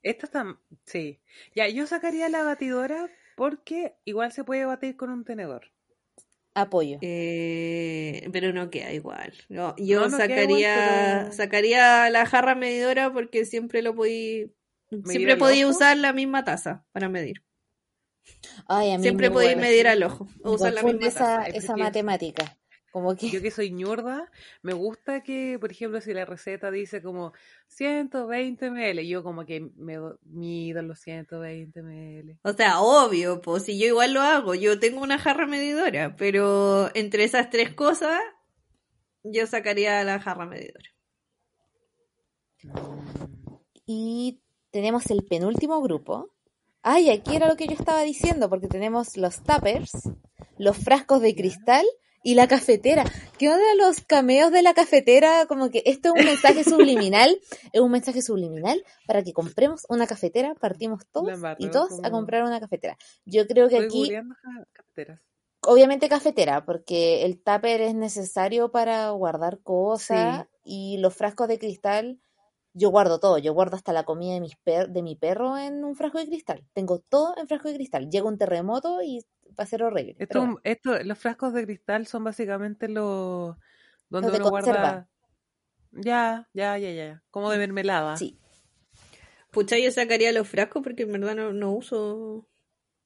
Esta 0.02 0.26
está, 0.26 0.60
sí. 0.86 1.22
Ya, 1.56 1.68
yo 1.70 1.88
sacaría 1.88 2.28
la 2.30 2.44
batidora 2.44 3.10
porque 3.38 3.96
igual 4.04 4.32
se 4.32 4.44
puede 4.44 4.66
batir 4.66 4.98
con 4.98 5.10
un 5.10 5.24
tenedor. 5.24 5.72
Apoyo. 6.56 7.00
Eh, 7.02 8.30
pero 8.32 8.54
no 8.54 8.70
queda 8.70 8.92
igual. 8.92 9.34
No, 9.50 9.76
yo 9.78 10.10
sacaría, 10.10 11.32
sacaría 11.32 12.10
la 12.12 12.26
jarra 12.26 12.54
medidora 12.54 13.12
porque 13.12 13.46
siempre 13.46 13.82
lo 13.82 13.96
podí, 13.96 14.54
siempre 15.06 15.36
podía 15.36 15.68
usar 15.68 15.98
la 15.98 16.14
misma 16.14 16.44
taza 16.44 16.86
para 16.92 17.10
medir. 17.10 17.44
siempre 19.00 19.32
podéis 19.32 19.58
medir 19.58 19.88
al 19.88 20.04
ojo. 20.04 20.28
usar 20.44 20.74
la 20.74 20.84
misma 20.84 21.08
esa, 21.08 21.44
esa 21.48 21.76
matemática. 21.76 22.58
Yo 22.94 23.42
que 23.42 23.50
soy 23.50 23.72
ñurda, 23.72 24.30
me 24.62 24.74
gusta 24.74 25.24
que, 25.24 25.58
por 25.60 25.72
ejemplo, 25.72 26.00
si 26.00 26.14
la 26.14 26.26
receta 26.26 26.70
dice 26.70 27.02
como 27.02 27.34
120 27.68 28.70
ml, 28.70 29.08
yo 29.08 29.24
como 29.24 29.46
que 29.46 29.72
me 29.78 29.98
mido 30.26 30.84
los 30.84 31.00
120 31.00 31.82
ml. 31.82 32.38
O 32.44 32.54
sea, 32.54 32.82
obvio, 32.82 33.42
pues 33.42 33.64
si 33.64 33.80
yo 33.80 33.88
igual 33.88 34.14
lo 34.14 34.22
hago, 34.22 34.54
yo 34.54 34.80
tengo 34.80 35.02
una 35.02 35.18
jarra 35.18 35.48
medidora, 35.48 36.16
pero 36.18 36.96
entre 36.96 37.24
esas 37.24 37.50
tres 37.50 37.74
cosas, 37.74 38.20
yo 39.24 39.48
sacaría 39.48 40.04
la 40.04 40.20
jarra 40.20 40.46
medidora. 40.46 40.90
Y 43.88 44.40
tenemos 44.70 45.10
el 45.10 45.24
penúltimo 45.24 45.82
grupo. 45.82 46.32
Ay, 46.84 47.10
aquí 47.10 47.36
era 47.36 47.48
lo 47.48 47.56
que 47.56 47.66
yo 47.66 47.74
estaba 47.74 48.04
diciendo, 48.04 48.50
porque 48.50 48.68
tenemos 48.68 49.18
los 49.18 49.42
tuppers, 49.42 50.10
los 50.60 50.78
frascos 50.78 51.22
de 51.22 51.34
cristal 51.34 51.86
y 52.24 52.36
la 52.36 52.48
cafetera. 52.48 53.04
¿Qué 53.38 53.50
onda 53.50 53.76
los 53.78 54.02
cameos 54.02 54.52
de 54.52 54.64
la 54.64 54.74
cafetera? 54.74 55.46
Como 55.46 55.70
que 55.70 55.84
esto 55.86 56.14
es 56.16 56.22
un 56.22 56.26
mensaje 56.26 56.64
subliminal, 56.64 57.38
es 57.72 57.82
un 57.82 57.92
mensaje 57.92 58.22
subliminal 58.22 58.84
para 59.06 59.24
que 59.24 59.34
compremos 59.34 59.86
una 59.90 60.08
cafetera, 60.08 60.56
partimos 60.56 61.06
todos 61.12 61.40
y 61.60 61.70
todos 61.70 62.00
a 62.04 62.10
comprar 62.10 62.44
una 62.44 62.60
cafetera. 62.60 62.98
Yo 63.26 63.46
creo 63.46 63.70
que 63.70 63.78
aquí... 63.78 64.12
Obviamente 65.66 66.10
cafetera, 66.10 66.66
porque 66.66 67.24
el 67.24 67.42
tupper 67.42 67.80
es 67.80 67.96
necesario 67.96 68.70
para 68.72 69.10
guardar 69.12 69.60
cosas 69.60 70.46
y 70.66 70.98
los 70.98 71.16
frascos 71.16 71.48
de 71.48 71.58
cristal, 71.58 72.20
yo 72.74 72.90
guardo 72.90 73.20
todo, 73.20 73.38
yo 73.38 73.54
guardo 73.54 73.76
hasta 73.76 73.94
la 73.94 74.04
comida 74.04 74.34
de, 74.34 74.42
mis 74.42 74.58
de 74.66 75.02
mi 75.02 75.16
perro 75.16 75.58
en 75.58 75.84
un 75.84 75.96
frasco 75.96 76.18
de 76.18 76.26
cristal. 76.26 76.66
Tengo 76.74 77.00
todo 77.00 77.36
en 77.38 77.48
frasco 77.48 77.70
de 77.70 77.76
cristal. 77.76 78.10
Llega 78.10 78.28
un 78.28 78.38
terremoto 78.38 79.02
y 79.04 79.26
va 79.58 79.64
a 79.64 79.68
ser 79.68 79.84
horrible. 79.84 80.16
Esto, 80.20 80.60
esto, 80.64 81.04
los 81.04 81.18
frascos 81.18 81.54
de 81.54 81.64
cristal 81.64 82.08
son 82.08 82.24
básicamente 82.24 82.90
los 82.90 83.56
donde 84.10 84.38
uno 84.38 84.50
guarda. 84.50 85.08
Ya, 85.92 86.50
ya, 86.54 86.78
ya, 86.78 86.92
ya. 86.92 87.24
Como 87.30 87.52
de 87.52 87.60
mermelada. 87.60 88.18
Sí. 88.18 88.40
Pucha, 89.52 89.78
yo 89.78 89.92
sacaría 89.92 90.32
los 90.32 90.48
frascos 90.48 90.82
porque 90.82 91.04
en 91.04 91.12
verdad 91.12 91.36
no, 91.36 91.54
no 91.54 91.72
uso. 91.72 92.48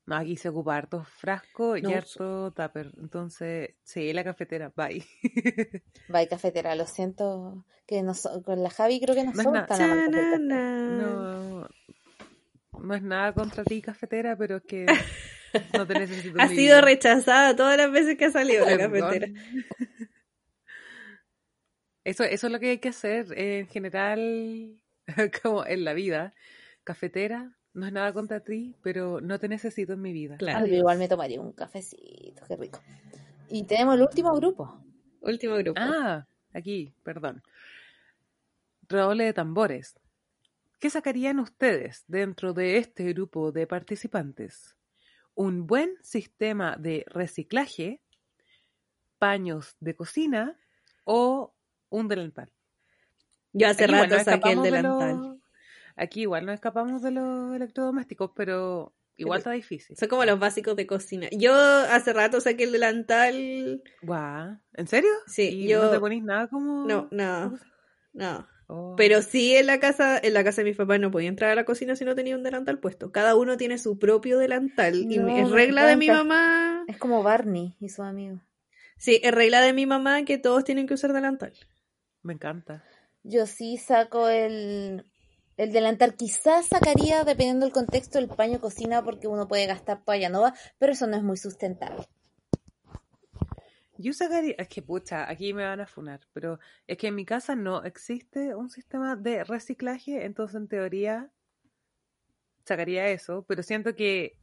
No, 0.08 0.16
aquí 0.16 0.38
se 0.38 0.48
ocupa 0.48 0.78
harto 0.78 1.04
frasco 1.04 1.76
y 1.76 1.86
harto 1.94 2.54
tupper. 2.54 2.94
Entonces, 2.98 3.72
sí, 3.84 4.14
la 4.14 4.24
cafetera, 4.24 4.72
bye. 4.74 5.06
bye, 6.08 6.30
cafetera. 6.30 6.76
Lo 6.76 6.88
siento 6.88 7.66
que 7.86 8.02
no 8.04 8.14
con 8.46 8.64
la 8.64 8.70
Javi 8.70 9.02
creo 9.02 9.16
que 9.16 9.26
no, 9.26 9.34
no 9.34 9.44
somos 9.44 9.68
tan 9.68 10.48
No, 10.48 11.68
no 12.80 12.96
es 12.96 13.04
nada 13.04 13.34
contra 13.34 13.66
ti, 13.66 13.82
cafetera, 13.82 14.38
pero 14.38 14.58
es 14.58 14.64
que 14.64 14.86
no 15.74 15.86
te 15.86 16.00
necesito. 16.00 16.38
ha 16.42 16.48
sido 16.48 16.80
rechazada 16.80 17.54
todas 17.58 17.76
las 17.76 17.92
veces 17.92 18.18
que 18.18 18.26
ha 18.26 18.32
salido 18.32 18.66
la 18.66 18.78
cafetera. 18.78 19.28
Eso, 22.06 22.24
eso 22.24 22.48
es 22.48 22.54
lo 22.54 22.62
que 22.62 22.70
hay 22.70 22.78
que 22.78 22.90
hacer 22.90 23.38
en 23.38 23.68
general, 23.68 24.80
como 25.44 25.66
en 25.66 25.84
la 25.84 25.92
vida. 25.92 26.34
Cafetera, 26.86 27.57
no 27.78 27.86
es 27.86 27.94
nada 27.94 28.12
contra 28.12 28.40
ti, 28.40 28.76
pero 28.82 29.22
no 29.22 29.40
te 29.40 29.48
necesito 29.48 29.94
en 29.94 30.02
mi 30.02 30.12
vida. 30.12 30.38
Claro. 30.38 30.66
igual 30.66 30.98
me 30.98 31.08
tomaría 31.08 31.40
un 31.40 31.52
cafecito, 31.52 32.44
qué 32.48 32.56
rico. 32.56 32.80
Y 33.50 33.64
tenemos 33.64 33.96
el 33.96 34.02
último 34.02 34.36
grupo. 34.36 34.84
Último 35.22 35.56
grupo. 35.58 35.80
Ah, 35.80 36.28
aquí, 36.54 36.92
perdón. 37.04 37.44
Roble 38.90 39.26
de 39.26 39.34
tambores. 39.34 40.00
¿Qué 40.80 40.90
sacarían 40.90 41.40
ustedes 41.40 42.04
dentro 42.08 42.54
de 42.54 42.78
este 42.78 43.14
grupo 43.14 43.52
de 43.52 43.68
participantes? 43.68 44.76
Un 45.36 45.68
buen 45.68 45.98
sistema 46.02 46.78
de 46.78 47.06
reciclaje, 47.08 48.02
paños 49.20 49.76
de 49.80 49.96
cocina 49.96 50.60
o 51.04 51.54
un 51.90 52.08
delantal. 52.08 52.52
Yo 53.54 53.68
hace 53.68 53.86
rato 53.86 54.18
saqué 54.24 54.54
el 54.54 54.64
delantal. 54.64 55.37
Aquí 55.98 56.22
igual 56.22 56.46
no 56.46 56.54
escapamos 56.54 57.02
de 57.02 57.10
los 57.12 57.56
electrodomésticos, 57.56 58.32
pero 58.36 58.94
igual 59.18 59.40
está 59.40 59.52
difícil. 59.52 59.98
Son 59.98 60.08
como 60.08 60.24
los 60.26 60.40
básicos 60.40 60.76
de 60.76 60.86
cocina. 60.86 61.28
Yo 61.32 61.56
hace 61.56 62.14
rato 62.14 62.40
saqué 62.40 62.66
el 62.66 62.72
delantal. 62.72 63.82
Guau. 64.04 64.60
¿En 64.74 64.88
serio? 64.88 65.10
Sí. 65.26 65.68
yo... 65.68 65.84
¿No 65.84 65.92
te 65.92 66.00
ponís 66.00 66.24
nada 66.24 66.48
como.? 66.48 66.86
No, 66.86 67.08
no. 67.12 67.58
No. 68.14 68.48
Oh. 68.68 68.96
Pero 68.96 69.22
sí 69.22 69.56
en 69.56 69.66
la 69.66 69.80
casa, 69.80 70.20
en 70.22 70.34
la 70.34 70.44
casa 70.44 70.62
de 70.62 70.70
mis 70.70 70.78
papás 70.78 71.00
no 71.00 71.10
podía 71.10 71.30
entrar 71.30 71.52
a 71.52 71.56
la 71.56 71.66
cocina 71.66 71.96
si 71.96 72.06
no 72.06 72.16
tenía 72.16 72.36
un 72.36 72.44
delantal 72.44 72.80
puesto. 72.80 73.12
Cada 73.12 73.36
uno 73.36 73.58
tiene 73.58 73.80
su 73.80 73.98
propio 73.98 74.38
delantal. 74.38 74.96
y 74.96 75.18
es 75.18 75.50
regla 75.50 75.88
de 75.88 75.98
mi 75.98 76.10
mamá. 76.10 76.84
Es 76.88 76.98
como 76.98 77.24
Barney 77.24 77.76
y 77.80 77.90
su 77.90 78.04
amigo. 78.04 78.40
Sí, 78.98 79.20
es 79.24 79.32
regla 79.34 79.62
de 79.62 79.74
mi 79.74 79.88
mamá 79.88 80.24
que 80.26 80.38
todos 80.38 80.64
tienen 80.64 80.86
que 80.86 80.94
usar 80.94 81.14
delantal. 81.14 81.54
Me 82.22 82.34
encanta. 82.34 82.84
Yo 83.24 83.46
sí 83.46 83.78
saco 83.78 84.30
el, 84.30 85.06
el 85.58 85.72
delantal 85.72 86.16
quizás 86.16 86.68
sacaría, 86.68 87.24
dependiendo 87.24 87.66
del 87.66 87.74
contexto, 87.74 88.20
el 88.20 88.30
paño 88.30 88.62
cocina 88.62 89.04
porque 89.04 89.28
uno 89.28 89.48
puede 89.48 89.66
gastar 89.66 90.04
toalla 90.04 90.30
nova, 90.30 90.54
pero 90.78 90.94
eso 90.94 91.08
no 91.08 91.18
es 91.18 91.24
muy 91.24 91.38
sustentable. 91.38 92.08
Yo 93.98 94.14
sacaría, 94.14 94.54
es 94.60 94.68
que 94.68 94.84
pucha, 94.84 95.28
aquí 95.28 95.54
me 95.54 95.66
van 95.66 95.82
a 95.82 95.88
funar, 95.88 96.22
pero 96.32 96.60
es 96.86 96.98
que 97.00 97.08
en 97.08 97.16
mi 97.16 97.26
casa 97.26 97.56
no 97.56 97.84
existe 97.84 98.54
un 98.54 98.70
sistema 98.70 99.16
de 99.16 99.44
reciclaje, 99.44 100.24
entonces 100.24 100.56
en 100.56 100.68
teoría 100.68 101.32
sacaría 102.64 103.08
eso, 103.08 103.44
pero 103.48 103.64
siento 103.64 103.96
que 103.96 104.38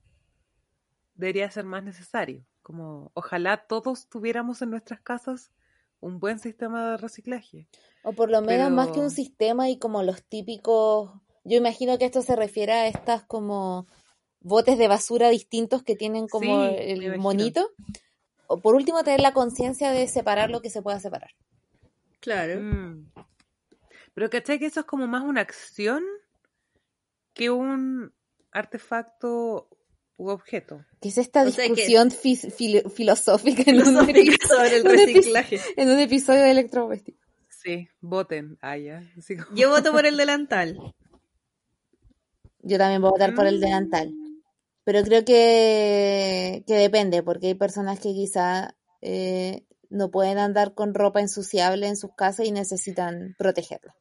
debería 1.15 1.49
ser 1.53 1.65
más 1.65 1.85
necesario. 1.85 2.45
Como 2.63 3.13
ojalá 3.15 3.59
todos 3.69 4.09
tuviéramos 4.09 4.61
en 4.63 4.71
nuestras 4.71 5.01
casas 5.01 5.53
un 6.05 6.21
buen 6.21 6.39
sistema 6.39 6.91
de 6.91 6.97
reciclaje. 6.99 7.67
O 8.03 8.13
por 8.13 8.31
lo 8.31 8.43
menos 8.43 8.71
más 8.71 8.89
que 8.89 9.01
un 9.01 9.11
sistema 9.11 9.71
y 9.71 9.79
como 9.79 10.03
los 10.03 10.23
típicos, 10.23 11.11
yo 11.45 11.57
imagino 11.57 11.97
que 11.97 12.05
esto 12.05 12.21
se 12.21 12.37
refiere 12.37 12.73
a 12.73 12.89
estas 12.89 13.25
como 13.25 13.87
botes 14.41 14.77
de 14.77 14.87
basura 14.87 15.31
distintos 15.31 15.83
que 15.83 15.97
tienen 15.97 16.29
como 16.29 16.67
el 16.67 17.19
monito. 17.19 17.71
O 18.47 18.61
por 18.61 18.75
último 18.75 19.03
tener 19.03 19.21
la 19.21 19.33
conciencia 19.33 19.91
de 19.91 20.07
separar 20.07 20.51
lo 20.51 20.61
que 20.61 20.69
se 20.69 20.83
pueda 20.83 21.01
separar. 21.01 21.31
Claro. 22.21 22.61
Mm. 22.61 23.11
Pero 24.13 24.29
¿cachai 24.29 24.59
que 24.59 24.67
eso 24.67 24.81
es 24.81 24.87
como 24.87 25.07
más 25.07 25.23
una 25.23 25.41
acción 25.41 26.05
que 27.33 27.49
un 27.49 28.13
artefacto 28.53 29.71
u 30.17 30.29
objeto. 30.29 30.85
¿Qué 31.01 31.09
es 31.09 31.19
esta 31.19 31.45
discusión 31.45 32.11
filosófica, 32.11 33.63
en, 33.67 33.79
un 33.79 33.95
sobre 33.95 34.77
el 34.77 34.85
reciclaje? 34.85 35.61
en 35.77 35.91
un 35.91 35.99
episodio 35.99 36.43
de 36.43 36.51
Electrodoméstico. 36.51 37.19
Sí, 37.49 37.89
voten. 38.01 38.59
Ah, 38.61 38.77
Yo 38.77 39.71
voto 39.71 39.93
por 39.93 40.07
el 40.07 40.17
delantal. 40.17 40.79
Yo 42.61 42.79
también 42.79 43.01
voy 43.01 43.09
a 43.09 43.13
votar 43.13 43.35
por 43.35 43.47
el 43.47 43.59
mm. 43.59 43.61
delantal. 43.61 44.15
Pero 44.85 45.03
creo 45.03 45.25
que, 45.25 46.63
que 46.67 46.75
depende, 46.75 47.23
porque 47.23 47.49
hay 47.49 47.55
personas 47.55 48.01
que 48.01 48.13
quizá 48.13 48.77
eh, 49.01 49.65
no 49.89 50.11
pueden 50.11 50.39
andar 50.39 50.75
con 50.75 50.93
ropa 50.93 51.21
ensuciable 51.21 51.87
en 51.87 51.97
sus 51.97 52.15
casas 52.15 52.47
y 52.47 52.53
necesitan 52.53 53.35
protegerlo. 53.39 53.95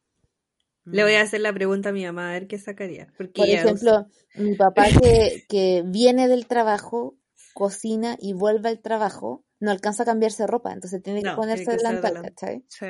Le 0.86 1.04
voy 1.04 1.14
a 1.16 1.22
mm. 1.22 1.26
hacer 1.26 1.42
la 1.42 1.54
pregunta 1.54 1.90
a 1.90 1.92
mi 1.94 2.06
mamá 2.06 2.30
a 2.30 2.34
ver 2.34 2.48
qué 2.48 2.58
sacaría. 2.58 3.08
Por 3.18 3.32
ejemplo, 3.36 4.08
mi 4.36 4.56
papá 4.56 4.88
que, 4.90 5.46
que 5.48 5.84
viene 5.86 6.28
del 6.28 6.48
trabajo, 6.48 7.16
cocina 7.54 8.18
y 8.20 8.34
vuelve 8.34 8.70
al 8.70 8.80
trabajo, 8.80 9.46
no 9.60 9.72
alcanza 9.72 10.04
a 10.04 10.06
cambiarse 10.06 10.46
ropa, 10.46 10.74
entonces 10.74 11.02
tiene 11.02 11.24
que 11.24 11.32
ponerse 11.32 11.72
delantal, 11.72 12.22
¿cachai? 12.22 12.66
Sí. 12.68 12.88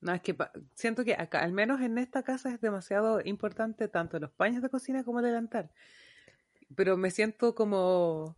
No, 0.00 0.12
es 0.12 0.22
que 0.22 0.36
siento 0.74 1.04
que 1.04 1.14
acá, 1.14 1.40
al 1.40 1.52
menos 1.52 1.80
en 1.80 1.98
esta 1.98 2.22
casa, 2.22 2.50
es 2.50 2.60
demasiado 2.60 3.20
importante 3.24 3.88
tanto 3.88 4.18
los 4.18 4.30
paños 4.30 4.62
de 4.62 4.68
cocina 4.68 5.04
como 5.04 5.20
el 5.20 5.26
delantal. 5.26 5.70
Pero 6.74 6.96
me 6.96 7.10
siento 7.10 7.54
como 7.54 8.36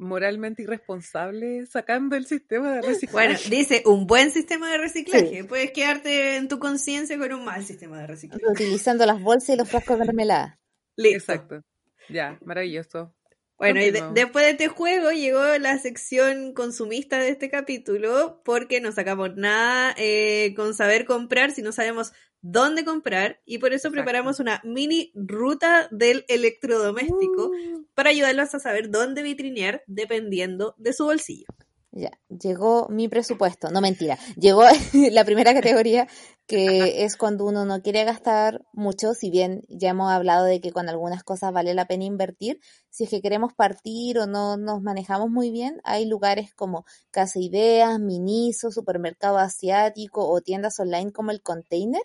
moralmente 0.00 0.62
irresponsable 0.62 1.66
sacando 1.66 2.16
el 2.16 2.26
sistema 2.26 2.72
de 2.72 2.82
reciclaje. 2.82 3.12
Bueno, 3.12 3.38
dice 3.48 3.82
un 3.86 4.06
buen 4.06 4.30
sistema 4.30 4.70
de 4.72 4.78
reciclaje. 4.78 5.44
Puedes 5.44 5.70
quedarte 5.72 6.36
en 6.36 6.48
tu 6.48 6.58
conciencia 6.58 7.18
con 7.18 7.32
un 7.32 7.44
mal 7.44 7.64
sistema 7.64 8.00
de 8.00 8.06
reciclaje. 8.06 8.44
Utilizando 8.50 9.06
las 9.06 9.20
bolsas 9.20 9.50
y 9.50 9.56
los 9.56 9.68
frascos 9.68 9.98
de 9.98 10.06
mermelada. 10.06 10.58
Exacto. 10.96 11.62
Ya, 12.08 12.38
maravilloso. 12.44 13.14
Bueno, 13.58 13.82
y 13.82 13.90
después 13.90 14.46
de 14.46 14.52
este 14.52 14.68
juego 14.68 15.10
llegó 15.10 15.58
la 15.58 15.78
sección 15.78 16.54
consumista 16.54 17.18
de 17.18 17.28
este 17.28 17.50
capítulo, 17.50 18.40
porque 18.42 18.80
no 18.80 18.90
sacamos 18.90 19.36
nada 19.36 19.94
eh, 19.98 20.54
con 20.56 20.72
saber 20.72 21.04
comprar 21.04 21.50
si 21.50 21.60
no 21.60 21.70
sabemos 21.70 22.12
dónde 22.42 22.84
comprar, 22.84 23.40
y 23.44 23.58
por 23.58 23.72
eso 23.72 23.90
preparamos 23.90 24.40
una 24.40 24.60
mini 24.64 25.12
ruta 25.14 25.88
del 25.90 26.24
electrodoméstico 26.28 27.48
uh. 27.48 27.84
para 27.94 28.10
ayudarlos 28.10 28.54
a 28.54 28.60
saber 28.60 28.90
dónde 28.90 29.22
vitrinear 29.22 29.82
dependiendo 29.86 30.74
de 30.78 30.92
su 30.92 31.04
bolsillo. 31.04 31.46
Ya, 31.92 32.12
llegó 32.28 32.88
mi 32.88 33.08
presupuesto, 33.08 33.72
no 33.72 33.80
mentira, 33.80 34.16
llegó 34.36 34.62
la 35.10 35.24
primera 35.24 35.52
categoría 35.52 36.06
que 36.46 37.04
es 37.04 37.16
cuando 37.16 37.44
uno 37.44 37.64
no 37.64 37.82
quiere 37.82 38.04
gastar 38.04 38.64
mucho, 38.72 39.14
si 39.14 39.30
bien 39.30 39.62
ya 39.68 39.90
hemos 39.90 40.10
hablado 40.10 40.44
de 40.44 40.60
que 40.60 40.72
con 40.72 40.88
algunas 40.88 41.24
cosas 41.24 41.52
vale 41.52 41.74
la 41.74 41.86
pena 41.86 42.04
invertir, 42.04 42.60
si 42.90 43.04
es 43.04 43.10
que 43.10 43.20
queremos 43.20 43.54
partir 43.54 44.18
o 44.18 44.26
no 44.26 44.56
nos 44.56 44.82
manejamos 44.82 45.30
muy 45.30 45.50
bien, 45.50 45.80
hay 45.82 46.06
lugares 46.06 46.54
como 46.54 46.84
Casa 47.10 47.40
Ideas, 47.40 47.98
Miniso, 48.00 48.70
Supermercado 48.70 49.38
Asiático 49.38 50.28
o 50.28 50.40
tiendas 50.40 50.78
online 50.78 51.12
como 51.12 51.32
el 51.32 51.40
Container, 51.40 52.02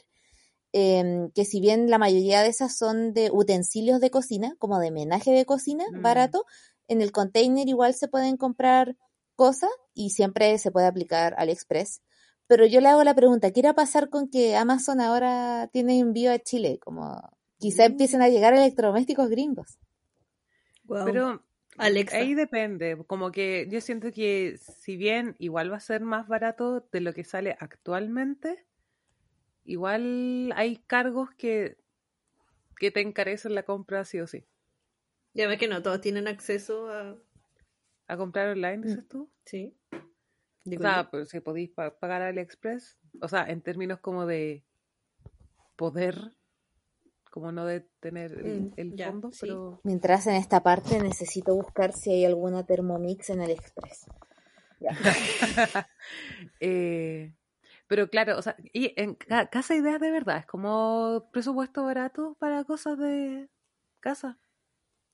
em, 0.78 1.32
que 1.32 1.46
si 1.46 1.62
bien 1.62 1.90
la 1.90 1.98
mayoría 1.98 2.42
de 2.42 2.50
esas 2.50 2.78
son 2.78 3.14
de 3.14 3.32
utensilios 3.32 4.02
de 4.02 4.10
cocina, 4.10 4.58
como 4.60 4.78
de 4.78 4.92
menaje 4.92 5.32
de 5.32 5.46
cocina, 5.46 5.86
mm. 5.90 6.02
barato, 6.02 6.46
en 6.90 7.02
el 7.02 7.14
Container 7.14 7.66
igual 7.66 7.94
se 7.94 8.10
pueden 8.10 8.36
comprar 8.36 8.98
cosa 9.38 9.70
y 9.94 10.10
siempre 10.10 10.58
se 10.58 10.72
puede 10.72 10.88
aplicar 10.88 11.34
AliExpress. 11.38 12.02
Pero 12.48 12.66
yo 12.66 12.82
le 12.82 12.90
hago 12.90 13.06
la 13.06 13.16
pregunta, 13.16 13.52
¿qué 13.52 13.62
irá 13.62 13.70
a 13.70 13.76
pasar 13.76 14.10
con 14.10 14.30
que 14.30 14.58
Amazon 14.58 15.00
ahora 15.00 15.70
tiene 15.72 15.98
envío 15.98 16.30
a 16.30 16.40
Chile? 16.40 16.78
Como 16.84 17.22
quizá 17.58 17.84
mm. 17.84 17.92
empiecen 17.94 18.22
a 18.22 18.28
llegar 18.28 18.54
electrodomésticos 18.54 19.30
gringos. 19.30 19.80
Pero 20.90 21.42
ahí 21.78 22.34
depende, 22.34 22.98
como 23.08 23.32
que 23.32 23.66
yo 23.72 23.80
siento 23.80 24.12
que 24.12 24.58
si 24.58 24.98
bien 24.98 25.38
igual 25.40 25.72
va 25.72 25.78
a 25.78 25.80
ser 25.80 26.02
más 26.02 26.28
barato 26.28 26.86
de 26.92 27.00
lo 27.00 27.14
que 27.14 27.24
sale 27.24 27.56
actualmente, 27.62 28.66
igual 29.66 30.54
hay 30.56 30.78
cargos 30.88 31.30
que, 31.32 31.78
que 32.78 32.92
te 32.92 33.02
encarecen 33.02 33.56
la 33.56 33.64
compra 33.64 34.06
sí 34.06 34.20
o 34.20 34.28
sí. 34.28 34.46
Ya 35.34 35.48
ves 35.48 35.60
que 35.60 35.68
no 35.68 35.84
todos 35.84 36.00
tienen 36.00 36.28
acceso 36.30 36.90
a 36.90 37.18
¿A 38.08 38.18
comprar 38.18 38.50
online, 38.50 38.84
dices 38.84 39.04
mm. 39.04 39.08
tú? 39.08 39.30
Sí. 39.46 39.76
o 39.92 40.80
sea, 40.80 41.10
pues 41.10 41.30
si 41.30 41.40
podéis 41.40 41.72
pagar 41.72 42.22
AliExpress, 42.22 42.98
o 43.22 43.28
sea, 43.28 43.46
en 43.46 43.62
términos 43.62 44.00
como 44.00 44.26
de 44.26 44.64
poder, 45.76 46.34
como 47.32 47.52
no 47.52 47.66
de 47.66 47.82
tener 48.00 48.34
el, 48.34 48.94
mm, 48.94 48.98
fondo, 48.98 49.32
pero... 49.40 49.80
Mientras 49.84 50.28
en 50.28 50.36
esta 50.36 50.62
parte 50.62 51.02
necesito 51.02 51.56
buscar 51.56 51.94
si 51.94 52.12
hay 52.12 52.26
alguna 52.26 52.66
Thermomix 52.66 53.30
en 53.32 53.42
AliExpress. 53.42 54.06
eh, 56.60 57.34
Pero 57.88 58.10
claro, 58.10 58.38
o 58.38 58.42
sea, 58.42 58.56
y 58.74 58.94
en 59.00 59.16
casa 59.16 59.76
idea 59.76 60.00
de 60.00 60.12
verdad, 60.12 60.38
es 60.38 60.46
como 60.46 61.30
presupuesto 61.32 61.84
barato 61.84 62.36
para 62.40 62.64
cosas 62.64 62.98
de 62.98 63.50
casa. 64.00 64.40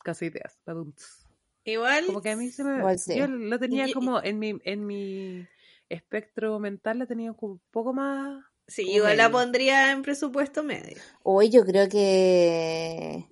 Casa 0.03 0.25
ideas, 0.25 0.57
adultos. 0.65 1.27
Igual. 1.65 2.05
Como 2.05 2.21
que 2.21 2.31
a 2.31 2.35
mí 2.35 2.49
se 2.49 2.63
me. 2.63 2.81
Yo 3.15 3.27
lo 3.27 3.59
tenía 3.59 3.91
como 3.93 4.23
en 4.23 4.39
mi, 4.39 4.59
en 4.63 4.85
mi 4.85 5.47
espectro 5.89 6.59
mental, 6.59 6.99
la 6.99 7.05
tenía 7.05 7.31
un 7.31 7.61
poco 7.71 7.93
más. 7.93 8.43
Sí, 8.67 8.89
igual 8.89 9.17
la 9.17 9.29
pondría 9.29 9.91
en 9.91 10.01
presupuesto 10.01 10.63
medio. 10.63 10.97
Hoy 11.23 11.49
yo 11.49 11.65
creo 11.65 11.89
que. 11.89 13.27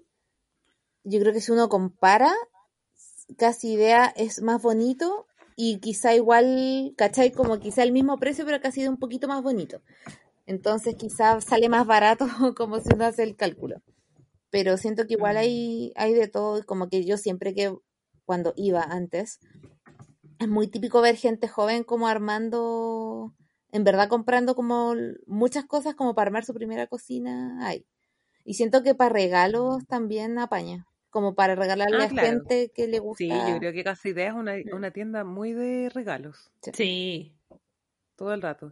Yo 1.04 1.20
creo 1.22 1.32
que 1.34 1.42
si 1.42 1.52
uno 1.54 1.70
compara, 1.70 2.32
casi 3.38 3.72
idea 3.72 4.14
es 4.18 4.42
más 4.42 4.62
bonito 4.62 5.29
y 5.62 5.80
quizá 5.80 6.16
igual, 6.16 6.94
¿cachai? 6.96 7.34
Como 7.34 7.60
quizá 7.60 7.84
el 7.84 7.92
mismo 7.92 8.18
precio, 8.18 8.46
pero 8.46 8.62
casi 8.62 8.82
de 8.82 8.88
un 8.88 8.96
poquito 8.96 9.28
más 9.28 9.44
bonito. 9.44 9.82
Entonces 10.46 10.96
quizá 10.96 11.42
sale 11.42 11.68
más 11.68 11.86
barato 11.86 12.28
como 12.56 12.80
si 12.80 12.94
uno 12.94 13.04
hace 13.04 13.24
el 13.24 13.36
cálculo. 13.36 13.82
Pero 14.52 14.78
siento 14.78 15.06
que 15.06 15.16
igual 15.16 15.36
mm. 15.36 15.40
hay, 15.40 15.94
hay 15.98 16.14
de 16.14 16.30
todo, 16.30 16.66
como 16.66 16.88
que 16.88 17.04
yo 17.04 17.18
siempre 17.18 17.54
que 17.54 17.76
cuando 18.24 18.54
iba 18.56 18.84
antes, 18.84 19.42
es 20.40 20.48
muy 20.48 20.70
típico 20.70 21.02
ver 21.02 21.18
gente 21.18 21.50
joven 21.50 21.84
como 21.84 22.08
armando, 22.08 23.36
en 23.74 23.84
verdad 23.84 24.08
comprando 24.08 24.56
como 24.56 24.94
muchas 25.28 25.66
cosas 25.66 25.94
como 25.94 26.16
para 26.16 26.30
armar 26.30 26.46
su 26.46 26.54
primera 26.54 26.88
cocina. 26.88 27.68
Hay. 27.68 27.86
Y 28.46 28.54
siento 28.54 28.82
que 28.82 28.96
para 28.96 29.10
regalos 29.10 29.86
también 29.88 30.40
apaña, 30.40 30.88
como 31.10 31.36
para 31.36 31.56
regalarle 31.56 32.04
ah, 32.04 32.06
a 32.06 32.10
gente 32.10 32.72
que 32.74 32.88
le 32.88 33.00
gusta. 33.00 33.24
Sí, 33.24 33.30
yo 33.30 33.60
creo 33.60 33.74
que 33.74 33.84
Casi 33.84 34.10
Idea 34.10 34.30
es 34.30 34.36
una, 34.36 34.54
una 34.74 34.92
tienda 34.92 35.24
muy 35.24 35.54
de 35.54 35.90
regalos. 35.90 36.52
Sí. 36.74 37.34
Todo 38.16 38.34
el 38.34 38.42
rato. 38.42 38.72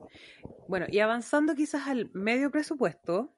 Bueno, 0.68 0.85
y 0.89 0.99
avanzando 0.99 1.55
quizás 1.55 1.88
al 1.88 2.11
medio 2.14 2.51
presupuesto, 2.51 3.34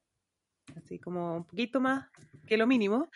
así 0.75 0.99
como 0.99 1.37
un 1.37 1.43
poquito 1.45 1.79
más 1.79 2.07
que 2.45 2.57
lo 2.57 2.67
mínimo, 2.67 3.09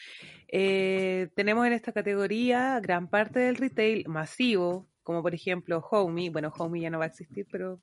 eh, 0.48 1.30
tenemos 1.36 1.66
en 1.66 1.74
esta 1.74 1.92
categoría 1.92 2.80
gran 2.80 3.10
parte 3.10 3.40
del 3.40 3.56
retail 3.56 4.08
masivo, 4.08 4.88
como 5.02 5.22
por 5.22 5.34
ejemplo 5.34 5.80
Homey. 5.80 6.30
Bueno, 6.30 6.54
Homey 6.56 6.84
ya 6.84 6.90
no 6.92 7.00
va 7.00 7.06
a 7.06 7.08
existir, 7.08 7.48
pero 7.52 7.82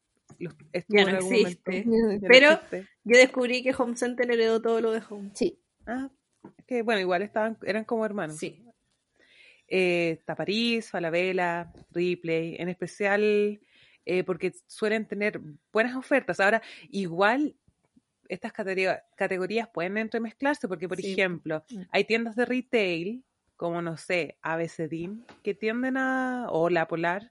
ya 0.88 1.04
no 1.04 1.18
existe. 1.18 1.84
pero 2.28 2.60
yo 3.04 3.16
descubrí 3.18 3.62
que 3.62 3.74
Home 3.76 3.96
Center 3.96 4.30
heredó 4.30 4.62
todo 4.62 4.80
lo 4.80 4.92
de 4.92 5.02
Home. 5.10 5.30
Sí. 5.34 5.60
Ah, 5.86 6.08
que 6.66 6.82
bueno, 6.82 7.00
igual 7.00 7.22
estaban, 7.22 7.58
eran 7.64 7.84
como 7.84 8.04
hermanos. 8.04 8.36
Sí. 8.36 8.64
Eh, 9.68 10.16
está 10.18 10.34
París, 10.34 10.90
Falabella, 10.90 11.72
Ripley, 11.92 12.56
en 12.58 12.68
especial 12.68 13.60
eh, 14.04 14.24
porque 14.24 14.52
suelen 14.66 15.06
tener 15.06 15.40
buenas 15.72 15.94
ofertas. 15.94 16.40
Ahora, 16.40 16.60
igual 16.88 17.54
estas 18.28 18.52
categorías 18.52 19.68
pueden 19.68 19.98
entremezclarse 19.98 20.66
porque, 20.66 20.88
por 20.88 20.98
ejemplo, 20.98 21.64
mm. 21.70 21.82
hay 21.90 22.04
tiendas 22.04 22.34
de 22.34 22.44
retail, 22.44 23.24
como 23.56 23.82
no 23.82 23.96
sé, 23.96 24.38
ABCDIN, 24.42 25.24
que 25.44 25.54
tienden 25.54 25.96
a, 25.96 26.46
o 26.50 26.70
La 26.70 26.88
Polar, 26.88 27.30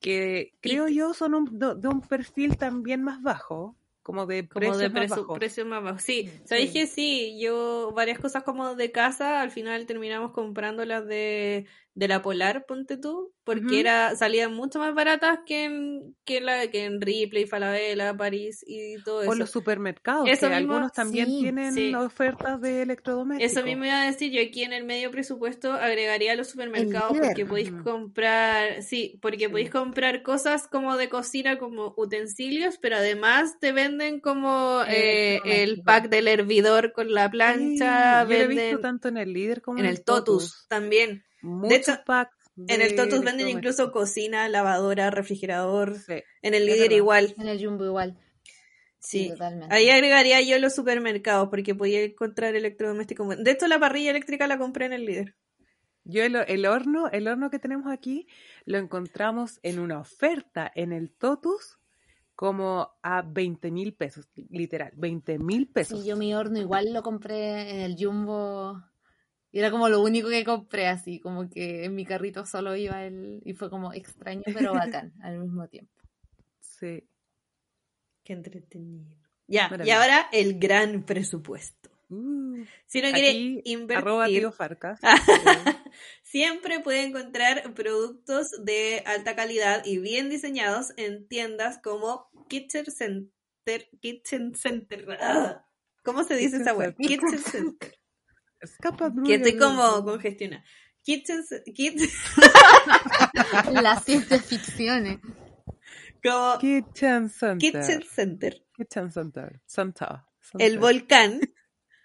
que 0.00 0.52
creo 0.60 0.88
yo 0.88 1.14
son 1.14 1.58
de 1.58 1.88
un 1.88 2.00
perfil 2.00 2.58
también 2.58 3.02
más 3.02 3.22
bajo, 3.22 3.77
como 4.08 4.24
de 4.24 4.42
precio 4.42 4.88
más 4.90 5.10
bajo. 5.10 5.34
precio 5.34 5.66
más 5.66 5.82
bajo. 5.84 5.98
Sí, 5.98 6.30
sabéis 6.44 6.72
que 6.72 6.86
sí, 6.86 7.38
yo 7.38 7.92
varias 7.94 8.18
cosas 8.18 8.42
como 8.42 8.74
de 8.74 8.90
casa, 8.90 9.42
al 9.42 9.50
final 9.50 9.84
terminamos 9.84 10.32
comprando 10.32 10.82
las 10.86 11.06
de 11.06 11.66
de 11.98 12.06
la 12.06 12.22
Polar, 12.22 12.64
ponte 12.64 12.96
tú, 12.96 13.32
porque 13.42 13.80
era 13.80 14.14
salían 14.14 14.54
mucho 14.54 14.78
más 14.78 14.94
baratas 14.94 15.40
que 15.44 15.64
en, 15.64 16.14
que 16.24 16.40
la, 16.40 16.68
que 16.68 16.84
en 16.84 17.00
Ripley, 17.00 17.44
Falabella, 17.44 18.16
París 18.16 18.64
y 18.64 19.02
todo 19.02 19.22
eso. 19.22 19.32
O 19.32 19.34
los 19.34 19.50
supermercados, 19.50 20.28
que 20.38 20.46
algunos 20.46 20.92
también 20.92 21.26
tienen 21.26 21.96
ofertas 21.96 22.60
de 22.60 22.82
electrodomésticos. 22.82 23.50
Eso 23.50 23.64
mismo 23.64 23.84
iba 23.84 24.00
a 24.00 24.06
decir, 24.06 24.30
yo 24.30 24.40
aquí 24.40 24.62
en 24.62 24.72
el 24.72 24.84
medio 24.84 25.10
presupuesto 25.10 25.72
agregaría 25.72 26.36
los 26.36 26.46
supermercados 26.46 27.18
porque 27.18 27.44
podéis 27.44 27.72
comprar, 27.82 28.84
sí, 28.84 29.18
porque 29.20 29.50
podéis 29.50 29.70
comprar 29.70 30.22
cosas 30.22 30.68
como 30.68 30.96
de 30.96 31.08
cocina, 31.08 31.58
como 31.58 31.94
utensilios, 31.96 32.78
pero 32.78 32.98
además 32.98 33.58
te 33.58 33.72
venden 33.72 34.20
como 34.20 34.82
eh, 34.86 35.40
el 35.44 35.82
pack 35.82 36.10
del 36.10 36.28
hervidor 36.28 36.92
con 36.92 37.12
la 37.12 37.28
plancha. 37.28 38.22
yo 38.24 38.36
he 38.36 38.46
visto 38.46 38.78
tanto 38.78 39.08
en 39.08 39.16
el 39.16 39.32
líder 39.32 39.62
como 39.62 39.80
en, 39.80 39.86
el 39.86 40.04
Totus. 40.04 40.66
también 40.68 41.24
de 41.42 41.76
hecho, 41.76 41.92
en 42.66 42.82
el 42.82 42.96
Totus 42.96 43.22
venden 43.22 43.48
incluso 43.48 43.92
cocina, 43.92 44.48
lavadora, 44.48 45.10
refrigerador. 45.10 45.96
en 46.42 46.54
el 46.54 46.66
líder 46.66 46.92
igual. 46.92 47.34
En 47.38 47.48
el 47.48 47.64
Jumbo 47.64 47.84
igual. 47.84 48.18
Sí, 49.00 49.32
ahí 49.70 49.90
agregaría 49.90 50.40
yo 50.40 50.58
los 50.58 50.74
supermercados 50.74 51.48
porque 51.50 51.74
podía 51.74 52.02
encontrar 52.02 52.56
electrodomésticos. 52.56 53.42
De 53.42 53.50
hecho, 53.52 53.68
la 53.68 53.78
parrilla 53.78 54.10
eléctrica 54.10 54.48
la 54.48 54.58
compré 54.58 54.86
en 54.86 54.92
el 54.92 55.04
líder. 55.06 55.36
Yo 56.04 56.24
el, 56.24 56.66
horno, 56.66 57.08
el 57.10 57.28
horno 57.28 57.50
que 57.50 57.58
tenemos 57.58 57.92
aquí, 57.92 58.26
lo 58.64 58.78
encontramos 58.78 59.60
en 59.62 59.78
una 59.78 60.00
oferta 60.00 60.70
en 60.74 60.92
el 60.92 61.12
Totus 61.12 61.78
como 62.34 62.90
a 63.02 63.22
20 63.22 63.70
mil 63.70 63.94
pesos, 63.94 64.28
literal, 64.34 64.92
20 64.96 65.38
mil 65.38 65.68
pesos. 65.68 66.00
Sí, 66.00 66.08
yo 66.08 66.16
mi 66.16 66.34
horno 66.34 66.58
igual 66.58 66.92
lo 66.92 67.02
compré 67.02 67.70
en 67.70 67.80
el 67.80 67.96
Jumbo 67.98 68.82
y 69.50 69.60
era 69.60 69.70
como 69.70 69.88
lo 69.88 70.02
único 70.02 70.28
que 70.28 70.44
compré 70.44 70.88
así, 70.88 71.20
como 71.20 71.48
que 71.48 71.84
en 71.84 71.94
mi 71.94 72.04
carrito 72.04 72.44
solo 72.44 72.76
iba 72.76 73.04
el... 73.04 73.40
Y 73.44 73.54
fue 73.54 73.70
como 73.70 73.92
extraño 73.92 74.42
pero 74.44 74.72
bacán 74.74 75.14
al 75.22 75.38
mismo 75.38 75.66
tiempo. 75.68 75.92
Sí. 76.60 77.08
Qué 78.24 78.34
entretenido. 78.34 79.16
Ya, 79.46 79.70
y 79.82 79.90
ahora 79.90 80.28
el 80.32 80.58
gran 80.58 81.02
presupuesto. 81.04 81.88
Uh, 82.10 82.64
si 82.86 83.00
no 83.00 83.10
quiere 83.12 83.62
invertir, 83.64 84.50
Farcas. 84.52 85.00
siempre 86.22 86.80
puede 86.80 87.04
encontrar 87.04 87.74
productos 87.74 88.50
de 88.62 89.02
alta 89.06 89.34
calidad 89.34 89.82
y 89.84 89.98
bien 89.98 90.28
diseñados 90.28 90.92
en 90.98 91.26
tiendas 91.26 91.78
como 91.82 92.30
Kitchen 92.48 92.84
Center. 92.86 93.88
Kitchen 94.00 94.54
Center. 94.54 95.06
¿Cómo 96.02 96.24
se 96.24 96.36
dice 96.36 96.58
esa 96.58 96.74
web? 96.74 96.94
Kitchen 96.96 97.38
Center. 97.38 97.97
Escapa, 98.60 99.12
Que 99.24 99.34
estoy 99.34 99.56
como 99.56 100.04
congestionada. 100.04 100.64
Kitchen, 101.02 101.42
kitchen. 101.74 102.08
La 103.72 103.98
ciencia 104.04 104.38
ficción. 104.38 105.20
Como 106.22 106.58
Kitchen 106.58 107.30
Center. 107.30 107.58
Kitchen 107.58 108.02
Center. 108.02 108.66
Kitchen 108.74 109.12
Center. 109.12 109.60
Santa. 109.66 110.26
El 110.58 110.78
volcán 110.78 111.40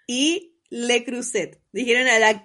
y 0.06 0.58
Le 0.70 1.04
Creuset. 1.04 1.60
Dijeron 1.72 2.06
a 2.08 2.18
la, 2.18 2.44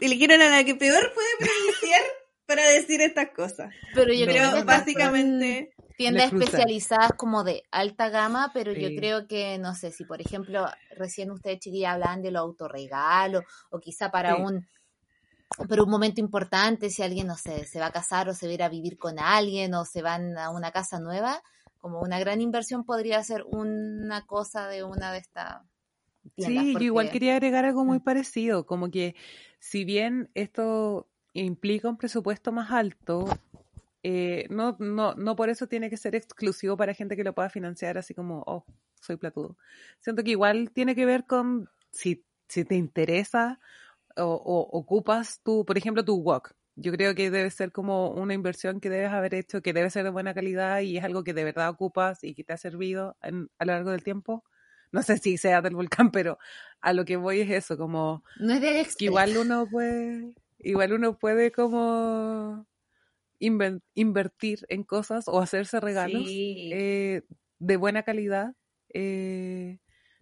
eligieron 0.00 0.40
a 0.42 0.50
la 0.50 0.64
que 0.64 0.74
peor 0.74 1.12
puede 1.14 1.28
pronunciar 1.38 2.02
para 2.50 2.66
decir 2.66 3.00
estas 3.00 3.30
cosas. 3.30 3.72
Pero 3.94 4.12
yo 4.12 4.26
creo 4.26 4.52
que 4.52 4.64
básicamente 4.64 5.72
tiendas 5.96 6.32
especializadas 6.32 7.12
como 7.16 7.44
de 7.44 7.62
alta 7.70 8.08
gama, 8.08 8.50
pero 8.52 8.72
yo 8.72 8.88
creo 8.96 9.28
que, 9.28 9.56
no 9.58 9.76
sé, 9.76 9.92
si 9.92 10.04
por 10.04 10.20
ejemplo, 10.20 10.66
recién 10.96 11.30
ustedes 11.30 11.60
chiquillas 11.60 11.94
hablan 11.94 12.22
de 12.22 12.32
los 12.32 12.40
autorregalos, 12.40 13.44
o 13.70 13.78
quizá 13.78 14.10
para 14.10 14.34
un 14.34 14.66
pero 15.68 15.84
un 15.84 15.90
momento 15.90 16.20
importante, 16.20 16.90
si 16.90 17.02
alguien, 17.02 17.28
no 17.28 17.36
sé, 17.36 17.66
se 17.66 17.78
va 17.78 17.86
a 17.86 17.92
casar 17.92 18.28
o 18.28 18.34
se 18.34 18.46
va 18.46 18.50
a 18.50 18.54
ir 18.54 18.62
a 18.64 18.68
vivir 18.68 18.98
con 18.98 19.18
alguien 19.20 19.74
o 19.74 19.84
se 19.84 20.02
van 20.02 20.36
a 20.38 20.50
una 20.50 20.72
casa 20.72 20.98
nueva, 20.98 21.42
como 21.78 22.00
una 22.00 22.18
gran 22.18 22.40
inversión 22.40 22.84
podría 22.84 23.22
ser 23.22 23.44
una 23.46 24.26
cosa 24.26 24.66
de 24.66 24.82
una 24.82 25.12
de 25.12 25.18
estas 25.18 25.62
tiendas. 26.34 26.64
Sí, 26.64 26.74
yo 26.74 26.80
igual 26.80 27.10
quería 27.10 27.34
agregar 27.34 27.64
algo 27.64 27.84
muy 27.84 27.98
mm. 27.98 28.02
parecido, 28.02 28.66
como 28.66 28.90
que 28.90 29.14
si 29.58 29.84
bien 29.84 30.30
esto 30.34 31.09
implica 31.32 31.88
un 31.88 31.96
presupuesto 31.96 32.52
más 32.52 32.70
alto, 32.70 33.28
eh, 34.02 34.46
no, 34.50 34.76
no, 34.78 35.14
no 35.14 35.36
por 35.36 35.50
eso 35.50 35.66
tiene 35.66 35.90
que 35.90 35.96
ser 35.96 36.14
exclusivo 36.14 36.76
para 36.76 36.94
gente 36.94 37.16
que 37.16 37.24
lo 37.24 37.34
pueda 37.34 37.50
financiar 37.50 37.98
así 37.98 38.14
como, 38.14 38.42
oh, 38.46 38.64
soy 39.00 39.16
platudo. 39.16 39.56
Siento 39.98 40.22
que 40.22 40.30
igual 40.30 40.70
tiene 40.72 40.94
que 40.94 41.06
ver 41.06 41.24
con 41.26 41.68
si, 41.90 42.24
si 42.48 42.64
te 42.64 42.76
interesa 42.76 43.60
o, 44.16 44.68
ocupas 44.72 45.40
tu, 45.42 45.64
por 45.64 45.76
ejemplo, 45.78 46.04
tu 46.04 46.16
walk. 46.16 46.54
Yo 46.76 46.92
creo 46.92 47.14
que 47.14 47.30
debe 47.30 47.50
ser 47.50 47.72
como 47.72 48.10
una 48.10 48.32
inversión 48.32 48.80
que 48.80 48.88
debes 48.88 49.10
haber 49.10 49.34
hecho, 49.34 49.60
que 49.60 49.72
debe 49.72 49.90
ser 49.90 50.04
de 50.04 50.10
buena 50.10 50.32
calidad 50.32 50.80
y 50.80 50.96
es 50.96 51.04
algo 51.04 51.24
que 51.24 51.34
de 51.34 51.44
verdad 51.44 51.68
ocupas 51.68 52.24
y 52.24 52.34
que 52.34 52.44
te 52.44 52.52
ha 52.52 52.56
servido 52.56 53.16
a 53.20 53.30
lo 53.30 53.48
largo 53.58 53.90
del 53.90 54.02
tiempo. 54.02 54.44
No 54.92 55.02
sé 55.02 55.18
si 55.18 55.36
sea 55.36 55.60
del 55.60 55.74
volcán, 55.74 56.10
pero 56.10 56.38
a 56.80 56.92
lo 56.92 57.04
que 57.04 57.16
voy 57.16 57.40
es 57.40 57.50
eso, 57.50 57.76
como 57.76 58.24
no 58.38 58.54
es 58.54 58.60
de 58.60 58.86
que 58.98 59.04
igual 59.04 59.36
uno 59.36 59.68
puede, 59.70 60.34
igual 60.62 60.92
uno 60.92 61.18
puede 61.18 61.50
como 61.50 62.66
invertir 63.38 64.66
en 64.68 64.82
cosas 64.84 65.24
o 65.26 65.40
hacerse 65.40 65.80
regalos 65.80 66.24
eh, 66.28 67.22
de 67.58 67.76
buena 67.76 68.02
calidad 68.02 68.54
eh, 68.92 69.78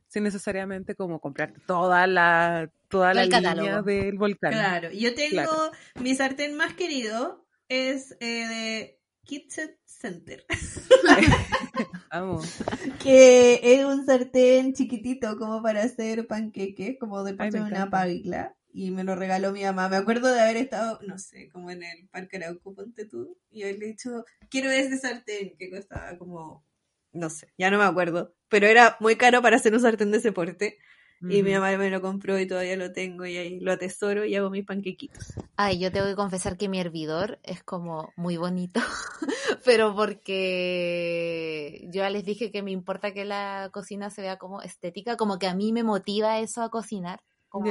sin 0.06 0.22
necesariamente 0.22 0.94
como 0.94 1.20
comprar 1.20 1.52
toda 1.66 2.06
la 2.06 2.70
toda 2.88 3.12
la 3.14 3.24
línea 3.24 3.82
del 3.82 4.16
volcán. 4.16 4.52
Claro, 4.52 4.90
yo 4.92 5.14
tengo 5.14 5.72
mi 6.00 6.14
sartén 6.14 6.56
más 6.56 6.74
querido 6.74 7.44
es 7.68 8.16
eh, 8.20 8.46
de 8.48 9.00
Kitchen 9.24 9.76
Center. 9.84 10.44
Que 13.02 13.60
es 13.62 13.84
un 13.84 14.06
sartén 14.06 14.72
chiquitito 14.72 15.36
como 15.36 15.62
para 15.62 15.82
hacer 15.82 16.26
panqueques, 16.26 16.96
como 16.98 17.22
de 17.22 17.34
de 17.34 17.60
una 17.60 17.90
pagla. 17.90 18.56
Y 18.72 18.90
me 18.90 19.04
lo 19.04 19.16
regaló 19.16 19.52
mi 19.52 19.64
mamá. 19.64 19.88
Me 19.88 19.96
acuerdo 19.96 20.32
de 20.32 20.40
haber 20.40 20.56
estado, 20.56 21.00
no 21.06 21.18
sé, 21.18 21.48
como 21.50 21.70
en 21.70 21.82
el 21.82 22.08
Parque 22.08 22.36
Arauco, 22.36 22.74
ponte 22.74 23.06
tú. 23.06 23.38
Y 23.50 23.62
haberle 23.62 23.86
dicho, 23.86 24.24
quiero 24.50 24.70
ese 24.70 24.98
sartén, 24.98 25.56
que 25.58 25.70
costaba 25.70 26.16
como, 26.18 26.64
no 27.12 27.30
sé, 27.30 27.52
ya 27.58 27.70
no 27.70 27.78
me 27.78 27.84
acuerdo. 27.84 28.34
Pero 28.48 28.66
era 28.66 28.96
muy 29.00 29.16
caro 29.16 29.42
para 29.42 29.56
hacer 29.56 29.74
un 29.74 29.80
sartén 29.80 30.10
de 30.10 30.18
ese 30.18 30.32
porte. 30.32 30.78
Y 31.20 31.42
mi 31.42 31.52
mamá 31.52 31.76
me 31.76 31.90
lo 31.90 32.00
compró 32.00 32.38
y 32.38 32.46
todavía 32.46 32.76
lo 32.76 32.92
tengo 32.92 33.26
y 33.26 33.36
ahí 33.36 33.58
lo 33.58 33.72
atesoro 33.72 34.24
y 34.24 34.36
hago 34.36 34.50
mis 34.50 34.64
panquequitos. 34.64 35.34
Ay, 35.56 35.80
yo 35.80 35.90
tengo 35.90 36.06
que 36.06 36.14
confesar 36.14 36.56
que 36.56 36.68
mi 36.68 36.78
hervidor 36.78 37.40
es 37.42 37.64
como 37.64 38.12
muy 38.14 38.36
bonito, 38.36 38.80
pero 39.64 39.96
porque 39.96 41.88
yo 41.92 42.02
ya 42.02 42.10
les 42.10 42.24
dije 42.24 42.52
que 42.52 42.62
me 42.62 42.70
importa 42.70 43.12
que 43.12 43.24
la 43.24 43.68
cocina 43.72 44.10
se 44.10 44.22
vea 44.22 44.38
como 44.38 44.62
estética, 44.62 45.16
como 45.16 45.40
que 45.40 45.48
a 45.48 45.56
mí 45.56 45.72
me 45.72 45.82
motiva 45.82 46.38
eso 46.38 46.62
a 46.62 46.70
cocinar, 46.70 47.20
como 47.48 47.66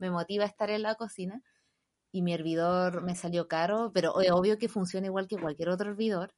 me 0.00 0.10
motiva 0.10 0.44
a 0.44 0.48
estar 0.48 0.70
en 0.70 0.82
la 0.82 0.96
cocina. 0.96 1.42
Y 2.12 2.22
mi 2.22 2.34
hervidor 2.34 3.02
me 3.02 3.14
salió 3.14 3.46
caro, 3.46 3.92
pero 3.94 4.20
es 4.20 4.32
obvio 4.32 4.58
que 4.58 4.68
funciona 4.68 5.06
igual 5.06 5.28
que 5.28 5.36
cualquier 5.36 5.68
otro 5.68 5.90
hervidor. 5.90 6.34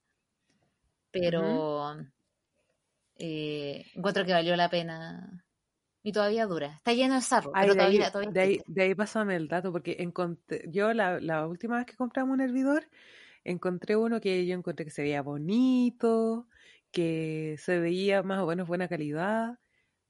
Pero 1.11 1.97
eh, 3.17 3.87
encuentro 3.95 4.27
que 4.27 4.33
valió 4.33 4.55
la 4.57 4.69
pena 4.69 5.47
y 6.03 6.13
todavía 6.13 6.47
dura. 6.47 6.75
Está 6.77 6.93
lleno 6.93 7.15
de 7.15 7.21
sarro, 7.23 7.53
pero 7.53 7.75
todavía, 7.75 8.11
todavía 8.11 8.33
de, 8.33 8.41
ahí, 8.41 8.61
de 8.67 8.83
ahí 8.83 8.95
pásame 8.95 9.37
el 9.37 9.49
dato, 9.49 9.73
porque 9.73 9.97
encontré, 10.01 10.65
yo 10.69 10.93
la, 10.93 11.21
la 11.21 11.47
última 11.47 11.77
vez 11.79 11.87
que 11.87 11.97
compramos 11.97 12.35
un 12.35 12.41
hervidor, 12.41 12.89
encontré 13.45 13.97
uno 13.97 14.21
que 14.21 14.45
yo 14.47 14.55
encontré 14.55 14.85
que 14.85 14.91
se 14.91 15.03
veía 15.03 15.23
bonito, 15.23 16.49
que 16.91 17.57
se 17.59 17.79
veía 17.79 18.23
más 18.23 18.41
o 18.41 18.47
menos 18.47 18.69
buena 18.69 18.89
calidad, 18.89 19.59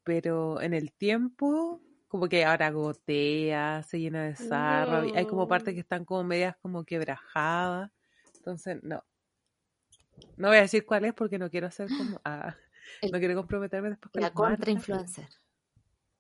pero 0.02 0.60
en 0.60 0.74
el 0.74 0.92
tiempo 0.92 1.80
como 2.12 2.28
que 2.28 2.44
ahora 2.44 2.70
gotea, 2.70 3.82
se 3.84 3.98
llena 3.98 4.24
de 4.24 4.36
sarro, 4.36 5.10
hay 5.14 5.24
como 5.24 5.48
partes 5.48 5.72
que 5.72 5.80
están 5.80 6.04
como 6.04 6.22
medias 6.22 6.54
como 6.60 6.84
quebrajadas, 6.84 7.90
entonces 8.36 8.82
no. 8.82 9.02
No 10.36 10.48
voy 10.48 10.58
a 10.58 10.60
decir 10.60 10.84
cuál 10.84 11.06
es 11.06 11.14
porque 11.14 11.38
no 11.38 11.48
quiero 11.48 11.68
hacer 11.68 11.88
como... 11.88 12.20
Ah, 12.26 12.54
no 13.10 13.18
quiero 13.18 13.36
comprometerme 13.36 13.90
después 13.90 14.12
con 14.12 14.22
la 14.22 14.30
contra 14.30 14.70
influencer. 14.70 15.26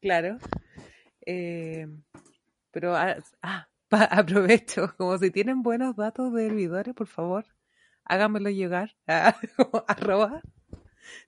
Claro. 0.00 0.38
Eh, 1.26 1.86
pero, 2.70 2.96
ah, 2.96 3.16
ah 3.42 3.68
aprovecho, 3.90 4.94
como 4.96 5.18
si 5.18 5.30
tienen 5.30 5.62
buenos 5.62 5.94
datos 5.96 6.32
de 6.32 6.46
hervidores, 6.46 6.94
por 6.94 7.08
favor, 7.08 7.44
háganmelo 8.04 8.48
llegar. 8.48 8.96
a 9.08 9.36
arroba. 9.88 10.40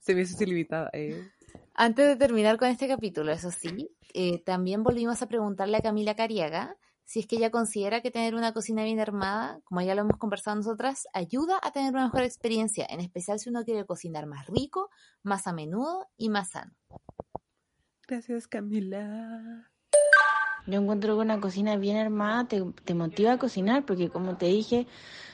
Se 0.01 0.15
me 0.15 0.23
hizo 0.23 0.43
ilimitada. 0.43 0.89
Eh. 0.95 1.29
Antes 1.77 2.07
de 2.07 2.15
terminar 2.15 2.57
con 2.57 2.69
este 2.69 2.87
capítulo, 2.87 3.33
eso 3.33 3.51
sí, 3.51 3.91
eh, 4.13 4.41
también 4.45 4.85
volvimos 4.85 5.21
a 5.23 5.27
preguntarle 5.27 5.77
a 5.77 5.81
Camila 5.81 6.15
Cariaga 6.15 6.77
si 7.05 7.19
es 7.19 7.27
que 7.27 7.35
ella 7.37 7.51
considera 7.51 8.01
que 8.01 8.13
tener 8.13 8.37
una 8.37 8.53
cocina 8.53 8.85
bien 8.85 9.01
armada, 9.01 9.61
como 9.65 9.81
ya 9.81 9.97
lo 9.97 10.03
hemos 10.03 10.17
conversado 10.17 10.57
nosotras, 10.57 11.09
ayuda 11.13 11.59
a 11.63 11.73
tener 11.73 11.93
una 11.93 12.05
mejor 12.05 12.23
experiencia, 12.23 12.87
en 12.89 13.01
especial 13.01 13.41
si 13.41 13.51
uno 13.51 13.65
quiere 13.65 13.85
cocinar 13.85 14.27
más 14.27 14.47
rico, 14.47 14.89
más 15.25 15.49
a 15.49 15.53
menudo 15.53 16.09
y 16.17 16.29
más 16.29 16.51
sano. 16.51 16.73
Gracias, 18.07 18.47
Camila. 18.47 19.69
Yo 20.67 20.81
encuentro 20.81 21.17
que 21.17 21.23
una 21.23 21.41
cocina 21.41 21.77
bien 21.77 21.97
armada 21.97 22.47
te, 22.47 22.95
motiva 22.95 23.33
a 23.33 23.39
cocinar, 23.39 23.85
porque 23.85 24.11
como 24.11 24.37
te 24.37 24.47
dije, 24.47 24.87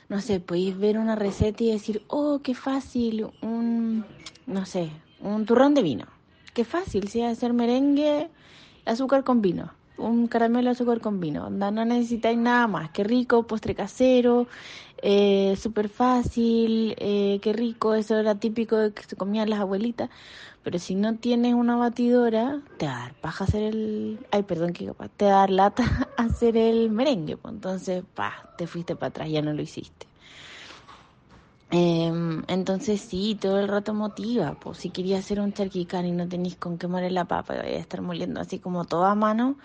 no 0.09 0.19
sé, 0.21 0.39
podéis 0.39 0.75
ver 0.77 0.97
una 0.97 1.15
receta 1.15 1.63
y 1.63 1.71
decir, 1.71 2.03
oh, 2.07 2.41
qué 2.43 2.55
fácil, 2.55 3.27
un, 3.43 4.05
no 4.47 4.65
sé, 4.65 4.91
un 5.19 5.45
turrón 5.45 5.75
de 5.75 5.83
vino. 5.83 6.20
Qué 6.53 6.65
fácil, 6.65 7.07
si 7.07 7.21
hacer 7.21 7.53
merengue, 7.53 8.29
azúcar 8.85 9.23
con 9.23 9.41
vino, 9.41 9.71
un 9.97 10.27
caramelo 10.27 10.71
azúcar 10.71 10.99
con 10.99 11.21
vino. 11.21 11.49
No, 11.49 11.71
no 11.71 11.85
necesitáis 11.85 12.37
nada 12.37 12.67
más, 12.67 12.89
qué 12.91 13.05
rico, 13.05 13.47
postre 13.47 13.73
casero, 13.73 14.47
eh, 15.01 15.55
súper 15.57 15.87
fácil, 15.87 16.93
eh, 16.97 17.39
qué 17.41 17.53
rico, 17.53 17.93
eso 17.93 18.17
era 18.17 18.35
típico 18.35 18.75
de 18.75 18.93
que 18.93 19.03
se 19.03 19.15
comían 19.15 19.49
las 19.49 19.61
abuelitas. 19.61 20.09
Pero 20.61 20.77
si 20.77 20.95
no 20.95 21.15
tienes 21.15 21.53
una 21.53 21.77
batidora, 21.77 22.59
te 22.77 22.85
va 22.85 22.97
a 22.97 22.99
dar 23.03 23.13
paja 23.15 23.45
hacer 23.45 23.63
el... 23.63 24.19
Ay, 24.31 24.43
perdón, 24.43 24.73
que 24.73 24.85
capaz, 24.85 25.09
te 25.15 25.25
va 25.25 25.31
a 25.31 25.37
dar 25.37 25.51
lata 25.51 26.09
hacer 26.17 26.57
el 26.57 26.91
merengue. 26.91 27.37
Pues 27.37 27.53
entonces, 27.53 28.03
pa, 28.13 28.53
te 28.57 28.67
fuiste 28.67 28.95
para 28.97 29.07
atrás, 29.07 29.29
ya 29.29 29.41
no 29.41 29.53
lo 29.53 29.61
hiciste. 29.61 30.10
Em, 31.71 32.43
entonces 32.47 32.99
sí, 33.01 33.37
todo 33.39 33.59
el 33.59 33.67
rato 33.67 33.93
motiva. 33.93 34.59
Pues 34.59 34.79
si 34.79 34.89
querías 34.89 35.21
hacer 35.21 35.39
un 35.39 35.53
charquicán 35.53 36.05
y 36.05 36.11
no 36.11 36.27
tenéis 36.27 36.57
con 36.57 36.77
qué 36.77 36.87
moler 36.87 37.13
la 37.13 37.25
papa 37.25 37.55
y 37.55 37.57
vais 37.59 37.75
a 37.77 37.79
estar 37.79 38.01
moliendo 38.01 38.41
así 38.41 38.59
como 38.59 38.85
toda 38.85 39.15
mano, 39.15 39.57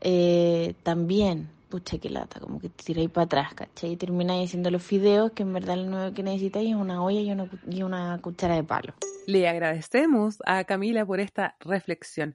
eh, 0.00 0.74
también 0.82 1.50
pucha 1.68 1.98
que 1.98 2.10
lata, 2.10 2.40
como 2.40 2.58
que 2.58 2.68
te 2.68 2.84
tiráis 2.84 3.10
para 3.10 3.26
atrás, 3.26 3.54
¿cachai? 3.54 3.92
Y 3.92 3.96
termináis 3.96 4.48
haciendo 4.50 4.70
los 4.72 4.82
fideos, 4.82 5.30
que 5.32 5.44
en 5.44 5.52
verdad 5.52 5.76
lo 5.76 5.84
nuevo 5.84 6.14
que 6.14 6.24
necesitáis 6.24 6.70
es 6.70 6.74
una 6.74 7.02
olla 7.02 7.20
y 7.20 7.30
una, 7.30 7.48
y 7.70 7.82
una 7.84 8.18
cuchara 8.20 8.56
de 8.56 8.64
palo. 8.64 8.92
Le 9.26 9.48
agradecemos 9.48 10.38
a 10.44 10.64
Camila 10.64 11.06
por 11.06 11.20
esta 11.20 11.56
reflexión. 11.60 12.34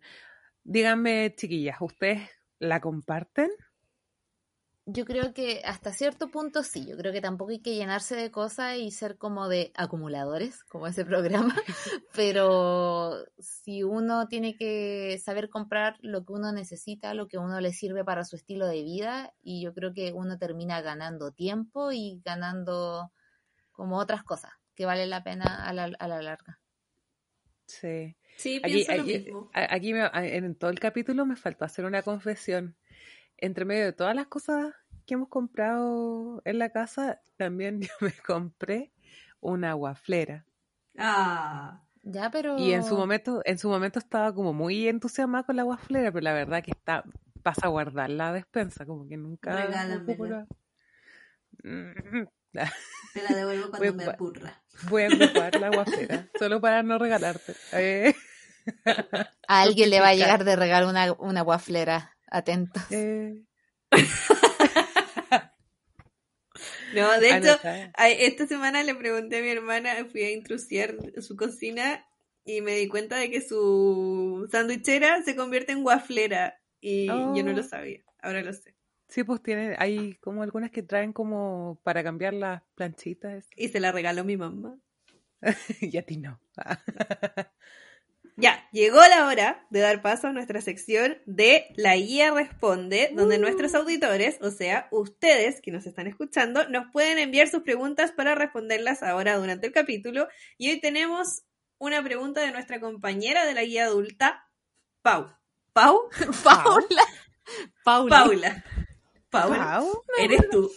Díganme, 0.63 1.33
chiquillas, 1.35 1.77
¿ustedes 1.81 2.29
la 2.59 2.79
comparten? 2.79 3.49
Yo 4.87 5.03
creo 5.05 5.33
que 5.33 5.61
hasta 5.65 5.91
cierto 5.91 6.29
punto 6.29 6.61
sí, 6.61 6.85
yo 6.85 6.95
creo 6.95 7.11
que 7.11 7.19
tampoco 7.21 7.49
hay 7.49 7.59
que 7.59 7.73
llenarse 7.73 8.15
de 8.15 8.29
cosas 8.29 8.77
y 8.77 8.91
ser 8.91 9.17
como 9.17 9.49
de 9.49 9.71
acumuladores, 9.75 10.63
como 10.63 10.85
ese 10.85 11.03
programa, 11.03 11.55
pero 12.13 13.25
si 13.39 13.81
uno 13.81 14.27
tiene 14.27 14.55
que 14.55 15.17
saber 15.23 15.49
comprar 15.49 15.97
lo 16.01 16.23
que 16.23 16.33
uno 16.33 16.51
necesita, 16.51 17.15
lo 17.15 17.27
que 17.27 17.39
uno 17.39 17.59
le 17.61 17.73
sirve 17.73 18.05
para 18.05 18.25
su 18.25 18.35
estilo 18.35 18.67
de 18.67 18.83
vida, 18.83 19.33
y 19.41 19.63
yo 19.63 19.73
creo 19.73 19.91
que 19.91 20.13
uno 20.13 20.37
termina 20.37 20.81
ganando 20.81 21.31
tiempo 21.31 21.91
y 21.91 22.21
ganando 22.23 23.11
como 23.71 23.97
otras 23.97 24.23
cosas 24.23 24.51
que 24.75 24.85
valen 24.85 25.09
la 25.09 25.23
pena 25.23 25.67
a 25.67 25.73
la, 25.73 25.85
a 25.97 26.07
la 26.07 26.21
larga. 26.21 26.59
Sí. 27.65 28.15
Sí, 28.37 28.59
pienso 28.59 28.91
aquí, 28.91 28.97
lo 28.97 29.03
mismo. 29.05 29.49
Aquí, 29.53 29.93
en 29.93 30.55
todo 30.55 30.69
el 30.69 30.79
capítulo 30.79 31.25
me 31.25 31.35
faltó 31.35 31.65
hacer 31.65 31.85
una 31.85 32.03
confesión 32.03 32.75
entre 33.37 33.65
medio 33.65 33.85
de 33.85 33.93
todas 33.93 34.15
las 34.15 34.27
cosas 34.27 34.73
que 35.05 35.13
hemos 35.13 35.29
comprado 35.29 36.41
en 36.45 36.59
la 36.59 36.69
casa, 36.69 37.21
también 37.37 37.81
yo 37.81 37.89
me 38.01 38.13
compré 38.25 38.91
una 39.39 39.73
guaflera. 39.73 40.45
Ah. 40.97 41.81
Ya, 42.07 42.29
pero. 42.29 42.57
Y 42.59 42.71
en 42.71 42.83
su 42.83 42.95
momento, 42.95 43.41
en 43.45 43.57
su 43.57 43.67
momento 43.67 43.97
estaba 43.97 44.33
como 44.33 44.53
muy 44.53 44.87
entusiasmada 44.87 45.43
con 45.43 45.55
la 45.55 45.63
guaflera, 45.63 46.11
pero 46.11 46.23
la 46.23 46.33
verdad 46.33 46.63
que 46.63 46.71
está, 46.71 47.03
pasa 47.41 47.65
a 47.65 47.69
guardar 47.69 48.11
la 48.11 48.31
despensa, 48.31 48.85
como 48.85 49.07
que 49.07 49.17
nunca. 49.17 49.55
Regálamela. 49.55 50.45
Te 51.63 53.23
la 53.23 53.35
devuelvo 53.35 53.69
cuando 53.69 53.93
me 53.93 54.05
apurra. 54.05 54.63
Voy 54.89 55.03
a 55.03 55.07
ocupar 55.07 55.59
la 55.59 55.69
guaflera, 55.69 56.29
solo 56.39 56.61
para 56.61 56.83
no 56.83 56.99
regalarte. 56.99 57.55
Eh. 57.73 58.13
A 59.47 59.61
alguien 59.61 59.89
le 59.89 59.99
va 59.99 60.09
a 60.09 60.15
llegar 60.15 60.43
de 60.43 60.55
regalar 60.55 60.87
una, 60.87 61.11
una 61.13 61.41
guaflera. 61.41 62.14
Atentos. 62.27 62.83
Eh. 62.91 63.43
no, 66.95 67.19
de 67.19 67.37
hecho, 67.37 67.59
esta 67.97 68.47
semana 68.47 68.83
le 68.83 68.95
pregunté 68.95 69.39
a 69.39 69.41
mi 69.41 69.49
hermana, 69.49 70.05
fui 70.11 70.23
a 70.23 70.31
intrusiar 70.31 70.95
su 71.21 71.35
cocina 71.35 72.05
y 72.43 72.61
me 72.61 72.75
di 72.75 72.87
cuenta 72.87 73.17
de 73.17 73.29
que 73.31 73.41
su 73.41 74.47
sandwichera 74.51 75.21
se 75.23 75.35
convierte 75.35 75.71
en 75.71 75.83
guaflera 75.83 76.59
y 76.79 77.07
yo 77.07 77.43
no 77.43 77.51
lo 77.51 77.61
oh. 77.61 77.63
sabía, 77.63 78.03
ahora 78.21 78.41
lo 78.41 78.53
sé. 78.53 78.75
Sí, 79.07 79.23
pues 79.23 79.41
tiene, 79.41 79.75
hay 79.77 80.15
como 80.15 80.43
algunas 80.43 80.71
que 80.71 80.83
traen 80.83 81.13
como 81.13 81.79
para 81.83 82.03
cambiar 82.03 82.33
las 82.33 82.63
planchitas. 82.75 83.47
Y 83.55 83.69
se 83.69 83.79
la 83.79 83.91
regaló 83.91 84.23
mi 84.23 84.35
mamá. 84.35 84.77
y 85.81 85.97
a 85.97 86.05
ti 86.05 86.17
no. 86.17 86.39
Ya, 88.37 88.67
llegó 88.73 88.99
la 89.07 89.27
hora 89.27 89.65
de 89.69 89.79
dar 89.79 90.01
paso 90.01 90.27
a 90.27 90.33
nuestra 90.33 90.59
sección 90.59 91.17
de 91.25 91.67
La 91.75 91.95
Guía 91.95 92.31
Responde, 92.31 93.11
donde 93.13 93.37
uh. 93.37 93.41
nuestros 93.41 93.73
auditores, 93.75 94.37
o 94.41 94.51
sea, 94.51 94.89
ustedes 94.91 95.61
que 95.61 95.71
nos 95.71 95.85
están 95.85 96.07
escuchando, 96.07 96.67
nos 96.67 96.91
pueden 96.91 97.17
enviar 97.17 97.47
sus 97.47 97.63
preguntas 97.63 98.11
para 98.11 98.35
responderlas 98.35 99.03
ahora 99.03 99.37
durante 99.37 99.67
el 99.67 99.73
capítulo. 99.73 100.27
Y 100.57 100.69
hoy 100.69 100.81
tenemos 100.81 101.43
una 101.77 102.03
pregunta 102.03 102.41
de 102.41 102.51
nuestra 102.51 102.81
compañera 102.81 103.45
de 103.45 103.53
la 103.53 103.63
guía 103.63 103.85
adulta, 103.85 104.45
Pau. 105.01 105.31
¿Pau? 105.71 106.09
Paula. 106.43 107.03
Paula. 107.83 108.23
Paula. 108.23 108.63
Paula. 109.29 109.83
Eres 110.17 110.49
tú. 110.49 110.71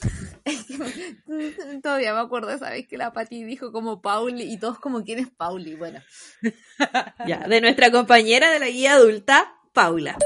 Todavía 1.83 2.15
me 2.15 2.21
acuerdo, 2.21 2.57
¿sabes? 2.59 2.87
Que 2.87 2.97
la 2.97 3.13
Pati 3.13 3.45
dijo 3.45 3.73
como 3.73 4.01
Pauli 4.01 4.45
y 4.45 4.59
todos 4.59 4.79
como 4.79 5.05
quién 5.05 5.19
es 5.19 5.31
Pauli. 5.31 5.75
Bueno. 5.75 6.01
ya, 7.27 7.47
de 7.49 7.61
nuestra 7.61 7.91
compañera 7.91 8.51
de 8.51 8.59
la 8.59 8.69
guía 8.69 8.95
adulta, 8.95 9.55
Paula. 9.73 10.17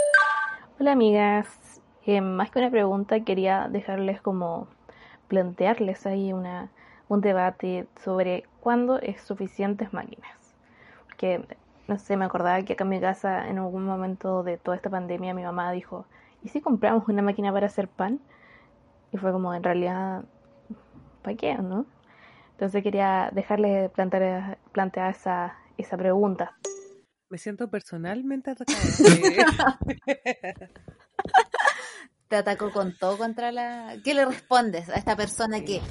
Hola 0.79 0.93
amigas. 0.93 1.49
Eh, 2.05 2.21
más 2.21 2.51
que 2.51 2.59
una 2.59 2.71
pregunta, 2.71 3.21
quería 3.21 3.69
dejarles 3.71 4.21
como 4.21 4.69
plantearles 5.29 6.05
ahí 6.07 6.33
una, 6.33 6.71
un 7.09 7.21
debate 7.21 7.87
sobre 8.05 8.45
cuándo 8.61 8.99
es 8.99 9.21
suficientes 9.23 9.93
máquinas. 9.93 10.57
Porque, 11.07 11.45
no 11.87 11.99
sé, 11.99 12.17
me 12.17 12.25
acordaba 12.25 12.63
que 12.63 12.73
acá 12.73 12.85
en 12.85 12.91
mi 12.91 13.01
casa, 13.01 13.49
en 13.49 13.59
algún 13.59 13.85
momento 13.85 14.43
de 14.43 14.59
toda 14.59 14.77
esta 14.77 14.91
pandemia, 14.91 15.35
mi 15.35 15.43
mamá 15.45 15.71
dijo, 15.73 16.07
¿y 16.43 16.49
si 16.49 16.61
compramos 16.61 17.09
una 17.09 17.23
máquina 17.23 17.53
para 17.53 17.67
hacer 17.67 17.89
pan? 17.89 18.21
Y 19.13 19.19
fue 19.19 19.33
como, 19.33 19.55
en 19.55 19.63
realidad, 19.63 20.25
¿para 21.23 21.37
qué, 21.37 21.55
no? 21.55 21.87
Entonces 22.53 22.83
quería 22.83 23.31
dejarle 23.33 23.89
plantear, 23.91 24.59
plantear 24.73 25.11
esa, 25.11 25.59
esa 25.77 25.97
pregunta. 25.97 26.57
Me 27.29 27.39
siento 27.39 27.69
personalmente 27.69 28.51
atacada. 28.51 28.79
Te 32.29 32.37
atacó 32.37 32.73
con 32.73 32.97
todo 32.97 33.19
contra 33.19 33.53
la... 33.53 33.97
¿Qué 34.03 34.15
le 34.15 34.25
respondes 34.25 34.89
a 34.89 34.95
esta 34.95 35.17
persona 35.17 35.61
que 35.63 35.83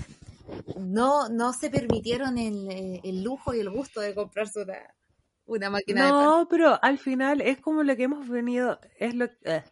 no, 0.78 1.30
no 1.30 1.54
se 1.54 1.70
permitieron 1.70 2.38
el, 2.38 3.00
el 3.04 3.24
lujo 3.24 3.54
y 3.54 3.60
el 3.60 3.70
gusto 3.70 4.02
de 4.02 4.16
comprarse 4.16 4.64
una, 4.64 4.80
una 5.46 5.70
máquina 5.70 6.10
no, 6.10 6.48
pero 6.50 6.80
al 6.82 6.98
final 6.98 7.42
es 7.42 7.60
como 7.60 7.84
lo 7.84 7.96
que 7.96 8.04
hemos 8.04 8.28
venido, 8.28 8.80
es 8.98 9.16
lo 9.16 9.26
eh, 9.44 9.64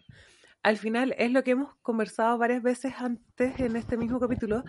al 0.63 0.77
final 0.77 1.15
es 1.17 1.31
lo 1.31 1.43
que 1.43 1.51
hemos 1.51 1.75
conversado 1.81 2.37
varias 2.37 2.61
veces 2.61 2.93
antes 2.97 3.59
en 3.59 3.75
este 3.75 3.97
mismo 3.97 4.19
capítulo, 4.19 4.63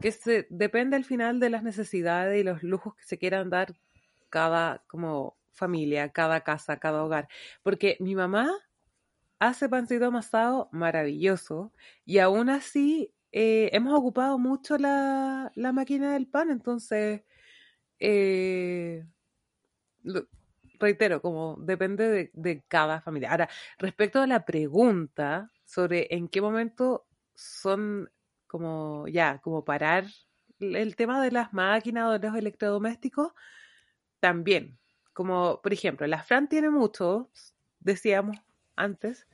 que 0.00 0.12
se 0.12 0.46
depende 0.50 0.96
al 0.96 1.04
final 1.04 1.40
de 1.40 1.50
las 1.50 1.62
necesidades 1.62 2.40
y 2.40 2.44
los 2.44 2.62
lujos 2.62 2.94
que 2.94 3.04
se 3.04 3.18
quieran 3.18 3.50
dar 3.50 3.74
cada 4.30 4.84
como 4.86 5.36
familia, 5.52 6.10
cada 6.10 6.42
casa, 6.42 6.78
cada 6.78 7.04
hogar. 7.04 7.28
Porque 7.62 7.96
mi 8.00 8.14
mamá 8.14 8.50
hace 9.38 9.68
pancito 9.68 10.06
amasado 10.06 10.68
maravilloso 10.72 11.72
y 12.04 12.18
aún 12.18 12.48
así 12.48 13.12
eh, 13.32 13.70
hemos 13.72 13.94
ocupado 13.94 14.38
mucho 14.38 14.78
la, 14.78 15.50
la, 15.56 15.72
máquina 15.72 16.12
del 16.14 16.28
pan, 16.28 16.50
entonces, 16.50 17.22
eh, 17.98 19.04
reitero, 20.78 21.20
como 21.20 21.56
depende 21.58 22.30
de, 22.32 22.64
cada 22.68 23.00
familia. 23.00 23.30
Ahora, 23.30 23.48
respecto 23.78 24.20
a 24.20 24.26
la 24.26 24.44
pregunta 24.44 25.50
sobre 25.64 26.08
en 26.10 26.28
qué 26.28 26.40
momento 26.40 27.06
son 27.34 28.10
como 28.46 29.08
ya, 29.08 29.40
como 29.40 29.64
parar 29.64 30.04
el 30.60 30.96
tema 30.96 31.22
de 31.22 31.32
las 31.32 31.52
máquinas 31.52 32.08
o 32.08 32.18
de 32.18 32.28
los 32.28 32.36
electrodomésticos, 32.36 33.32
también, 34.20 34.78
como 35.12 35.60
por 35.62 35.72
ejemplo, 35.72 36.06
la 36.06 36.22
Fran 36.22 36.48
tiene 36.48 36.70
muchos, 36.70 37.54
decíamos 37.80 38.36
antes, 38.76 39.26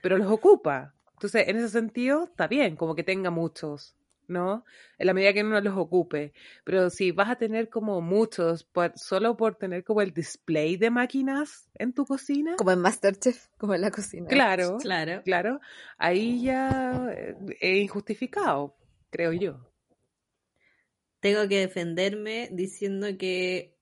pero 0.00 0.16
los 0.16 0.30
ocupa. 0.30 0.94
Entonces, 1.12 1.48
en 1.48 1.56
ese 1.56 1.68
sentido, 1.68 2.24
está 2.24 2.46
bien, 2.48 2.76
como 2.76 2.94
que 2.94 3.04
tenga 3.04 3.30
muchos, 3.30 3.96
¿no? 4.32 4.64
En 4.98 5.06
la 5.06 5.14
medida 5.14 5.32
que 5.32 5.42
uno 5.42 5.60
los 5.60 5.76
ocupe. 5.76 6.32
Pero 6.64 6.90
si 6.90 7.12
vas 7.12 7.30
a 7.30 7.36
tener 7.36 7.68
como 7.68 8.00
muchos, 8.00 8.66
solo 8.96 9.36
por 9.36 9.56
tener 9.56 9.84
como 9.84 10.00
el 10.00 10.12
display 10.12 10.76
de 10.76 10.90
máquinas 10.90 11.68
en 11.74 11.92
tu 11.92 12.04
cocina. 12.04 12.56
Como 12.56 12.72
en 12.72 12.80
Masterchef, 12.80 13.48
como 13.58 13.74
en 13.74 13.82
la 13.82 13.90
cocina. 13.90 14.26
Claro, 14.28 14.78
claro. 14.78 15.22
Claro. 15.24 15.60
Ahí 15.98 16.42
ya 16.42 17.12
eh, 17.16 17.36
es 17.60 17.82
injustificado, 17.82 18.74
creo 19.10 19.32
yo. 19.32 19.60
Tengo 21.20 21.46
que 21.46 21.60
defenderme 21.60 22.48
diciendo 22.50 23.06
que 23.16 23.76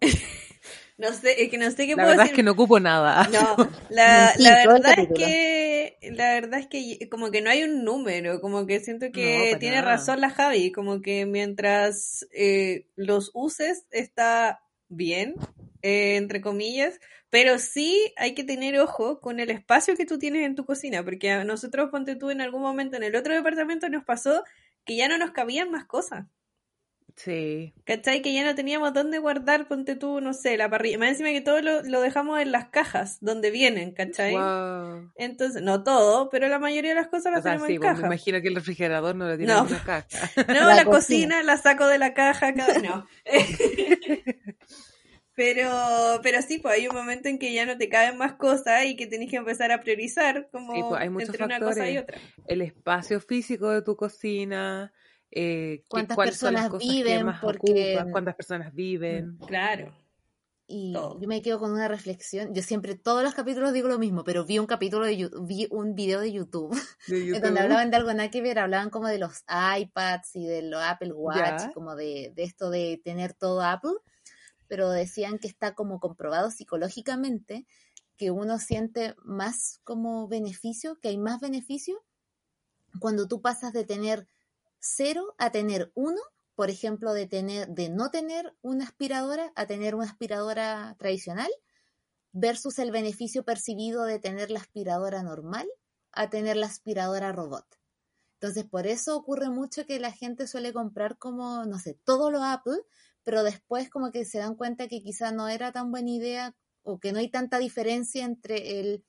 No 0.98 1.12
sé, 1.12 1.42
es 1.42 1.50
que 1.50 1.58
no 1.58 1.70
sé 1.70 1.86
qué 1.86 1.88
la 1.88 2.04
puedo 2.04 2.08
verdad 2.08 2.26
es 2.26 2.32
que 2.32 2.42
no 2.42 2.52
ocupo 2.52 2.80
nada. 2.80 3.28
No, 3.28 3.56
la, 3.90 4.32
verdad 4.66 4.98
es 4.98 5.08
que 5.14 5.65
la 6.02 6.34
verdad 6.34 6.60
es 6.60 6.66
que 6.66 7.08
como 7.10 7.30
que 7.30 7.42
no 7.42 7.50
hay 7.50 7.62
un 7.62 7.84
número, 7.84 8.40
como 8.40 8.66
que 8.66 8.80
siento 8.80 9.12
que 9.12 9.56
tiene 9.58 9.82
razón 9.82 10.20
la 10.20 10.30
Javi, 10.30 10.72
como 10.72 11.02
que 11.02 11.26
mientras 11.26 12.26
eh, 12.32 12.86
los 12.96 13.30
uses 13.34 13.86
está 13.90 14.60
bien, 14.88 15.34
eh, 15.82 16.16
entre 16.16 16.40
comillas, 16.40 17.00
pero 17.30 17.58
sí 17.58 18.12
hay 18.16 18.34
que 18.34 18.44
tener 18.44 18.78
ojo 18.78 19.20
con 19.20 19.40
el 19.40 19.50
espacio 19.50 19.96
que 19.96 20.06
tú 20.06 20.18
tienes 20.18 20.46
en 20.46 20.54
tu 20.54 20.64
cocina, 20.64 21.04
porque 21.04 21.30
a 21.30 21.44
nosotros, 21.44 21.90
ponte 21.90 22.16
tú, 22.16 22.30
en 22.30 22.40
algún 22.40 22.62
momento 22.62 22.96
en 22.96 23.02
el 23.02 23.16
otro 23.16 23.34
departamento 23.34 23.88
nos 23.88 24.04
pasó 24.04 24.44
que 24.84 24.96
ya 24.96 25.08
no 25.08 25.18
nos 25.18 25.32
cabían 25.32 25.70
más 25.70 25.84
cosas. 25.84 26.26
Sí. 27.16 27.72
¿Cachai? 27.84 28.20
Que 28.20 28.34
ya 28.34 28.44
no 28.44 28.54
teníamos 28.54 28.92
dónde 28.92 29.18
guardar, 29.18 29.66
ponte 29.66 29.96
tú, 29.96 30.20
no 30.20 30.34
sé, 30.34 30.58
la 30.58 30.68
parrilla. 30.68 30.98
Más 30.98 31.08
encima 31.08 31.30
que 31.30 31.40
todo 31.40 31.62
lo, 31.62 32.00
dejamos 32.02 32.38
en 32.40 32.52
las 32.52 32.68
cajas 32.68 33.16
donde 33.22 33.50
vienen, 33.50 33.92
¿cachai? 33.92 34.34
Entonces, 35.16 35.62
no 35.62 35.82
todo, 35.82 36.28
pero 36.28 36.48
la 36.48 36.58
mayoría 36.58 36.90
de 36.90 36.96
las 36.96 37.08
cosas 37.08 37.32
las 37.32 37.42
tenemos 37.42 37.70
en 37.70 37.76
pues, 37.76 37.88
cajas. 37.88 38.02
Me 38.02 38.08
imagino 38.08 38.42
que 38.42 38.48
el 38.48 38.54
refrigerador 38.54 39.16
no 39.16 39.26
lo 39.26 39.36
tiene 39.38 39.52
en 39.52 39.60
una 39.60 39.82
caja. 39.82 40.06
No, 40.46 40.66
la, 40.74 40.84
cocina. 40.84 41.42
la 41.42 41.56
saco 41.56 41.86
de 41.86 41.98
la 41.98 42.12
caja, 42.12 42.52
cada... 42.52 42.78
no. 42.80 43.06
pero, 45.34 46.20
pero 46.22 46.42
sí, 46.42 46.58
pues 46.58 46.74
hay 46.74 46.86
un 46.86 46.94
momento 46.94 47.28
en 47.28 47.38
que 47.38 47.54
ya 47.54 47.64
no 47.64 47.78
te 47.78 47.88
caben 47.88 48.18
más 48.18 48.34
cosas 48.34 48.84
y 48.84 48.94
que 48.94 49.06
tenés 49.06 49.30
que 49.30 49.36
empezar 49.36 49.72
a 49.72 49.80
priorizar 49.80 50.48
como 50.52 50.90
pues, 50.90 51.00
hay 51.00 51.08
muchos 51.08 51.30
entre 51.30 51.44
una 51.46 51.60
cosa 51.60 51.88
y 51.88 51.96
otra. 51.96 52.18
El 52.46 52.60
espacio 52.60 53.20
físico 53.20 53.70
de 53.70 53.80
tu 53.80 53.96
cocina, 53.96 54.92
eh, 55.30 55.84
cuántas 55.88 56.16
personas 56.16 56.70
viven, 56.78 57.26
porque... 57.40 58.04
cuántas 58.10 58.34
personas 58.34 58.72
viven. 58.74 59.38
Claro. 59.46 59.94
Y 60.68 60.92
yo 60.94 61.28
me 61.28 61.42
quedo 61.42 61.60
con 61.60 61.70
una 61.72 61.86
reflexión. 61.86 62.52
Yo 62.52 62.60
siempre, 62.60 62.96
todos 62.96 63.22
los 63.22 63.34
capítulos 63.34 63.72
digo 63.72 63.86
lo 63.86 64.00
mismo, 64.00 64.24
pero 64.24 64.44
vi 64.44 64.58
un 64.58 64.66
capítulo 64.66 65.06
de 65.06 65.30
vi 65.42 65.68
un 65.70 65.94
video 65.94 66.20
de 66.20 66.32
YouTube, 66.32 66.70
¿De 67.06 67.40
donde 67.40 67.60
hablaban 67.60 67.90
de 67.90 67.96
algo 67.96 68.12
nada 68.12 68.30
que 68.30 68.42
ver, 68.42 68.58
hablaban 68.58 68.90
como 68.90 69.06
de 69.06 69.18
los 69.18 69.44
iPads 69.48 70.34
y 70.34 70.44
de 70.44 70.62
los 70.62 70.82
Apple 70.82 71.12
Watch, 71.12 71.72
como 71.72 71.94
de, 71.94 72.32
de 72.34 72.42
esto 72.42 72.70
de 72.70 73.00
tener 73.04 73.32
todo 73.32 73.62
Apple, 73.62 73.94
pero 74.66 74.90
decían 74.90 75.38
que 75.38 75.46
está 75.46 75.74
como 75.74 76.00
comprobado 76.00 76.50
psicológicamente 76.50 77.64
que 78.16 78.30
uno 78.30 78.58
siente 78.58 79.14
más 79.22 79.80
como 79.84 80.26
beneficio, 80.26 80.98
que 81.00 81.08
hay 81.08 81.18
más 81.18 81.40
beneficio 81.40 82.02
cuando 82.98 83.28
tú 83.28 83.40
pasas 83.40 83.72
de 83.72 83.84
tener 83.84 84.26
cero 84.86 85.34
a 85.38 85.50
tener 85.50 85.92
uno, 85.94 86.20
por 86.54 86.70
ejemplo, 86.70 87.12
de, 87.12 87.26
tener, 87.26 87.68
de 87.68 87.88
no 87.88 88.10
tener 88.10 88.54
una 88.62 88.84
aspiradora 88.84 89.52
a 89.56 89.66
tener 89.66 89.94
una 89.94 90.06
aspiradora 90.06 90.96
tradicional, 90.98 91.50
versus 92.32 92.78
el 92.78 92.90
beneficio 92.90 93.44
percibido 93.44 94.04
de 94.04 94.18
tener 94.18 94.50
la 94.50 94.60
aspiradora 94.60 95.22
normal 95.22 95.66
a 96.12 96.28
tener 96.28 96.56
la 96.56 96.66
aspiradora 96.66 97.32
robot. 97.32 97.64
Entonces, 98.34 98.66
por 98.66 98.86
eso 98.86 99.16
ocurre 99.16 99.48
mucho 99.48 99.86
que 99.86 99.98
la 99.98 100.12
gente 100.12 100.46
suele 100.46 100.74
comprar 100.74 101.16
como, 101.16 101.64
no 101.64 101.78
sé, 101.78 101.98
todo 102.04 102.30
lo 102.30 102.42
Apple, 102.42 102.78
pero 103.22 103.42
después 103.42 103.88
como 103.88 104.10
que 104.10 104.26
se 104.26 104.38
dan 104.38 104.54
cuenta 104.54 104.86
que 104.86 105.02
quizá 105.02 105.32
no 105.32 105.48
era 105.48 105.72
tan 105.72 105.90
buena 105.90 106.10
idea 106.10 106.54
o 106.82 107.00
que 107.00 107.12
no 107.12 107.18
hay 107.18 107.30
tanta 107.30 107.58
diferencia 107.58 108.24
entre 108.24 108.80
el 108.80 109.04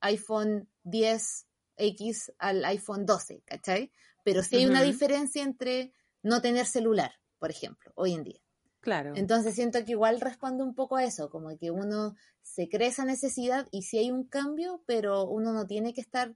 iPhone 0.00 0.68
10X 0.84 2.34
al 2.38 2.64
iPhone 2.64 3.06
12, 3.06 3.42
¿cachai? 3.46 3.92
Pero 4.22 4.42
sí 4.42 4.56
hay 4.56 4.66
una 4.66 4.82
diferencia 4.82 5.42
entre 5.42 5.92
no 6.22 6.40
tener 6.40 6.66
celular, 6.66 7.12
por 7.38 7.50
ejemplo, 7.50 7.92
hoy 7.94 8.12
en 8.12 8.24
día. 8.24 8.40
Claro. 8.80 9.12
Entonces 9.14 9.54
siento 9.54 9.84
que 9.84 9.92
igual 9.92 10.20
responde 10.20 10.64
un 10.64 10.74
poco 10.74 10.96
a 10.96 11.04
eso, 11.04 11.30
como 11.30 11.56
que 11.56 11.70
uno 11.70 12.16
se 12.42 12.68
cree 12.68 12.88
esa 12.88 13.04
necesidad 13.04 13.68
y 13.70 13.82
sí 13.82 13.98
hay 13.98 14.10
un 14.10 14.24
cambio, 14.24 14.82
pero 14.86 15.24
uno 15.24 15.52
no 15.52 15.66
tiene 15.66 15.94
que 15.94 16.00
estar 16.00 16.34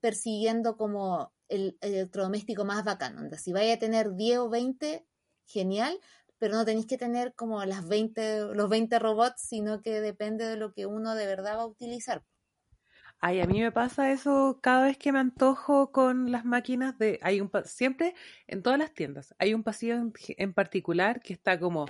persiguiendo 0.00 0.76
como 0.76 1.32
el, 1.48 1.78
electrodoméstico 1.80 2.64
más 2.64 2.84
bacano. 2.84 3.20
Entonces, 3.20 3.42
si 3.42 3.52
vaya 3.52 3.74
a 3.74 3.78
tener 3.78 4.14
10 4.14 4.38
o 4.38 4.50
20, 4.50 5.06
genial, 5.46 5.98
pero 6.38 6.54
no 6.54 6.64
tenéis 6.64 6.86
que 6.86 6.98
tener 6.98 7.34
como 7.34 7.64
las 7.64 7.86
20, 7.86 8.54
los 8.54 8.68
20 8.68 8.98
robots, 8.98 9.42
sino 9.42 9.82
que 9.82 10.00
depende 10.00 10.46
de 10.46 10.56
lo 10.56 10.72
que 10.72 10.86
uno 10.86 11.14
de 11.14 11.26
verdad 11.26 11.58
va 11.58 11.62
a 11.62 11.66
utilizar. 11.66 12.24
Ay, 13.22 13.40
a 13.40 13.46
mí 13.46 13.60
me 13.60 13.70
pasa 13.70 14.12
eso 14.12 14.60
cada 14.62 14.86
vez 14.86 14.96
que 14.96 15.12
me 15.12 15.18
antojo 15.18 15.92
con 15.92 16.32
las 16.32 16.46
máquinas 16.46 16.98
de... 16.98 17.18
Hay 17.22 17.40
un 17.40 17.50
siempre 17.64 18.14
en 18.46 18.62
todas 18.62 18.78
las 18.78 18.94
tiendas 18.94 19.34
hay 19.38 19.52
un 19.52 19.62
pasillo 19.62 19.96
en, 20.38 20.52
particular 20.54 21.20
que 21.20 21.34
está 21.34 21.60
como 21.60 21.86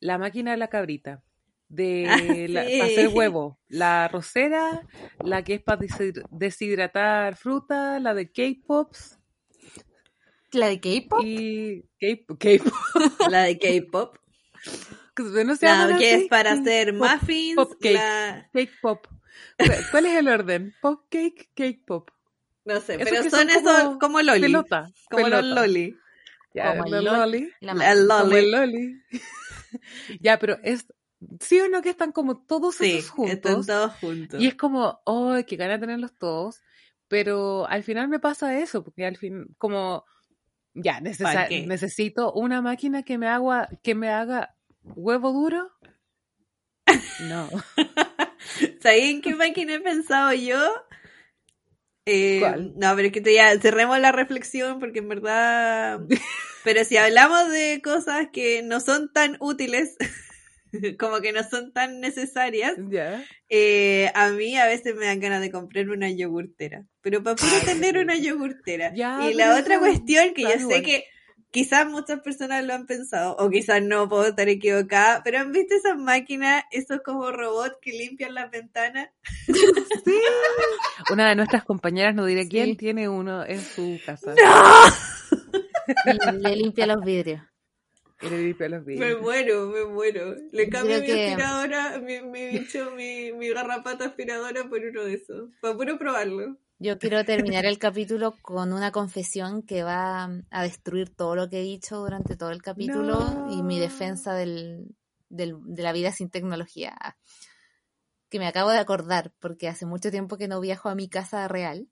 la 0.00 0.16
máquina 0.16 0.52
de 0.52 0.56
la 0.56 0.68
cabrita, 0.68 1.22
de 1.68 2.06
ah, 2.08 2.64
para 2.78 2.84
hacer 2.86 3.08
huevo, 3.08 3.58
la 3.68 4.08
rosera, 4.08 4.86
la 5.22 5.44
que 5.44 5.54
es 5.54 5.62
para 5.62 5.82
deshidratar 6.30 7.36
fruta, 7.36 8.00
la 8.00 8.14
de 8.14 8.30
K-Pops. 8.30 9.18
¿La 10.52 10.68
de 10.68 10.80
K-Pop? 10.80 11.22
Y 11.22 11.84
K-Pop. 12.00 12.42
la 13.28 13.42
de 13.42 13.58
K-Pop. 13.58 14.16
No 15.20 15.54
la 15.60 15.98
que 15.98 16.14
es 16.14 16.28
para 16.28 16.52
hacer 16.52 16.94
muffins. 16.94 17.56
Pop 17.56 17.72
cake. 17.80 18.48
Cake 18.52 18.72
pop. 18.80 19.06
¿Cuál 19.90 20.06
es 20.06 20.16
el 20.16 20.28
orden? 20.28 20.74
Pop 20.80 21.06
cake, 21.08 21.50
cake 21.54 21.84
pop. 21.84 22.10
No 22.64 22.80
sé, 22.80 22.98
pero 22.98 23.28
son, 23.28 23.50
esos 23.50 23.98
como 23.98 24.20
loli. 24.22 24.40
Pelota. 24.40 24.90
Como 25.10 25.28
los 25.28 25.44
loli. 25.44 25.96
Ya, 26.54 26.76
como 26.76 26.94
el 26.94 27.04
loli. 27.04 27.52
el 27.60 28.06
loli. 28.06 28.36
el 28.36 28.50
loli. 28.50 29.02
ya, 30.20 30.38
pero 30.38 30.58
es 30.62 30.86
sí 31.40 31.60
o 31.60 31.68
no 31.68 31.82
que 31.82 31.90
están 31.90 32.12
como 32.12 32.38
todos 32.38 32.76
sí, 32.76 32.98
esos 32.98 33.10
juntos. 33.10 33.34
Están 33.34 33.66
todos 33.66 33.92
juntos. 34.00 34.40
Y 34.40 34.46
es 34.46 34.54
como, 34.54 35.00
oh, 35.04 35.36
qué 35.46 35.56
ganas 35.56 35.80
de 35.80 35.86
tenerlos 35.86 36.14
todos. 36.16 36.60
Pero 37.08 37.66
al 37.68 37.82
final 37.82 38.08
me 38.08 38.20
pasa 38.20 38.58
eso, 38.58 38.84
porque 38.84 39.04
al 39.04 39.16
fin, 39.16 39.54
como 39.58 40.04
Ya, 40.74 41.00
necesito 41.00 42.32
una 42.32 42.62
máquina 42.62 43.02
que 43.02 43.18
me, 43.18 43.26
haga, 43.26 43.68
que 43.82 43.94
me 43.94 44.10
haga 44.10 44.54
huevo 44.82 45.32
duro. 45.32 45.70
No. 47.28 47.48
¿Sabes 48.80 49.20
qué 49.22 49.34
máquina 49.34 49.74
he 49.74 49.80
pensado 49.80 50.32
yo? 50.32 50.58
Eh, 52.06 52.40
no, 52.76 52.96
pero 52.96 53.08
es 53.08 53.12
que 53.12 53.34
ya 53.34 53.58
cerremos 53.60 53.98
la 54.00 54.12
reflexión 54.12 54.80
porque 54.80 55.00
en 55.00 55.08
verdad. 55.08 56.00
pero 56.64 56.84
si 56.84 56.96
hablamos 56.96 57.50
de 57.50 57.80
cosas 57.82 58.28
que 58.32 58.62
no 58.62 58.80
son 58.80 59.12
tan 59.12 59.36
útiles, 59.40 59.96
como 60.98 61.20
que 61.20 61.32
no 61.32 61.42
son 61.44 61.72
tan 61.72 62.00
necesarias, 62.00 62.74
eh, 63.48 64.10
a 64.14 64.30
mí 64.30 64.56
a 64.56 64.66
veces 64.66 64.94
me 64.96 65.06
dan 65.06 65.20
ganas 65.20 65.40
de 65.40 65.50
comprar 65.50 65.88
una 65.90 66.10
yogurtera. 66.10 66.86
Pero 67.00 67.22
para 67.22 67.36
poder 67.36 67.64
tener 67.64 67.98
una 67.98 68.16
yogurtera. 68.16 68.92
y 68.94 69.34
la 69.34 69.56
otra 69.56 69.78
cuestión 69.78 70.34
que 70.34 70.42
yo 70.42 70.68
sé 70.68 70.82
que 70.82 71.04
quizás 71.50 71.86
muchas 71.86 72.20
personas 72.20 72.64
lo 72.64 72.74
han 72.74 72.86
pensado, 72.86 73.36
o 73.38 73.50
quizás 73.50 73.82
no 73.82 74.08
puedo 74.08 74.26
estar 74.26 74.48
equivocada, 74.48 75.22
pero 75.24 75.38
¿han 75.38 75.52
visto 75.52 75.74
esas 75.74 75.98
máquinas, 75.98 76.64
esos 76.70 77.00
como 77.02 77.30
robots 77.30 77.76
que 77.80 77.92
limpian 77.92 78.34
las 78.34 78.50
ventanas? 78.50 79.10
Sí. 80.04 80.18
Una 81.12 81.28
de 81.28 81.36
nuestras 81.36 81.64
compañeras, 81.64 82.14
no 82.14 82.24
diré 82.24 82.48
quién, 82.48 82.76
tiene 82.76 83.08
uno 83.08 83.44
en 83.44 83.60
su 83.60 84.00
casa. 84.04 84.34
¡No! 84.34 86.32
le 86.40 86.56
limpia 86.56 86.86
los 86.86 87.04
vidrios. 87.04 87.42
Le 88.22 88.44
limpia 88.44 88.68
los 88.68 88.84
vidrios. 88.84 89.08
Me 89.08 89.20
muero, 89.20 89.68
me 89.68 89.84
muero. 89.84 90.36
Le 90.52 90.68
cambio 90.68 91.00
mi 91.00 91.10
aspiradora, 91.10 91.98
mi, 91.98 92.22
mi 92.22 92.46
bicho, 92.46 92.92
mi, 92.92 93.32
mi 93.32 93.50
garrapata 93.50 94.06
aspiradora 94.06 94.68
por 94.68 94.80
uno 94.80 95.04
de 95.04 95.14
esos. 95.14 95.50
Para 95.60 95.76
puro 95.76 95.98
probarlo. 95.98 96.56
Yo 96.82 96.98
quiero 96.98 97.22
terminar 97.26 97.66
el 97.66 97.78
capítulo 97.78 98.34
con 98.40 98.72
una 98.72 98.90
confesión 98.90 99.62
que 99.62 99.82
va 99.82 100.30
a 100.50 100.62
destruir 100.62 101.14
todo 101.14 101.36
lo 101.36 101.50
que 101.50 101.60
he 101.60 101.62
dicho 101.62 101.98
durante 101.98 102.36
todo 102.36 102.50
el 102.52 102.62
capítulo 102.62 103.48
y 103.50 103.62
mi 103.62 103.78
defensa 103.78 104.32
del, 104.32 104.96
del, 105.28 105.56
de 105.62 105.82
la 105.82 105.92
vida 105.92 106.10
sin 106.10 106.30
tecnología. 106.30 106.96
Que 108.30 108.38
me 108.38 108.46
acabo 108.46 108.70
de 108.70 108.78
acordar, 108.78 109.30
porque 109.40 109.68
hace 109.68 109.84
mucho 109.84 110.10
tiempo 110.10 110.38
que 110.38 110.48
no 110.48 110.58
viajo 110.58 110.88
a 110.88 110.94
mi 110.94 111.10
casa 111.10 111.46
real, 111.48 111.86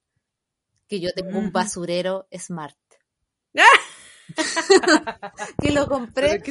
que 0.89 1.01
yo 1.01 1.11
tengo 1.15 1.39
un 1.39 1.53
basurero 1.53 2.27
smart. 2.35 2.79
que 5.61 5.71
lo 5.71 5.87
compré, 5.87 6.43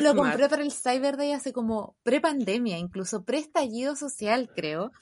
lo 0.00 0.14
compré 0.14 0.50
para 0.50 0.62
el 0.62 0.70
Cyber 0.70 1.16
Day 1.16 1.32
hace 1.32 1.54
como 1.54 1.96
pre-pandemia, 2.02 2.76
incluso 2.76 3.24
pre-estallido 3.24 3.96
social, 3.96 4.50
creo. 4.54 4.92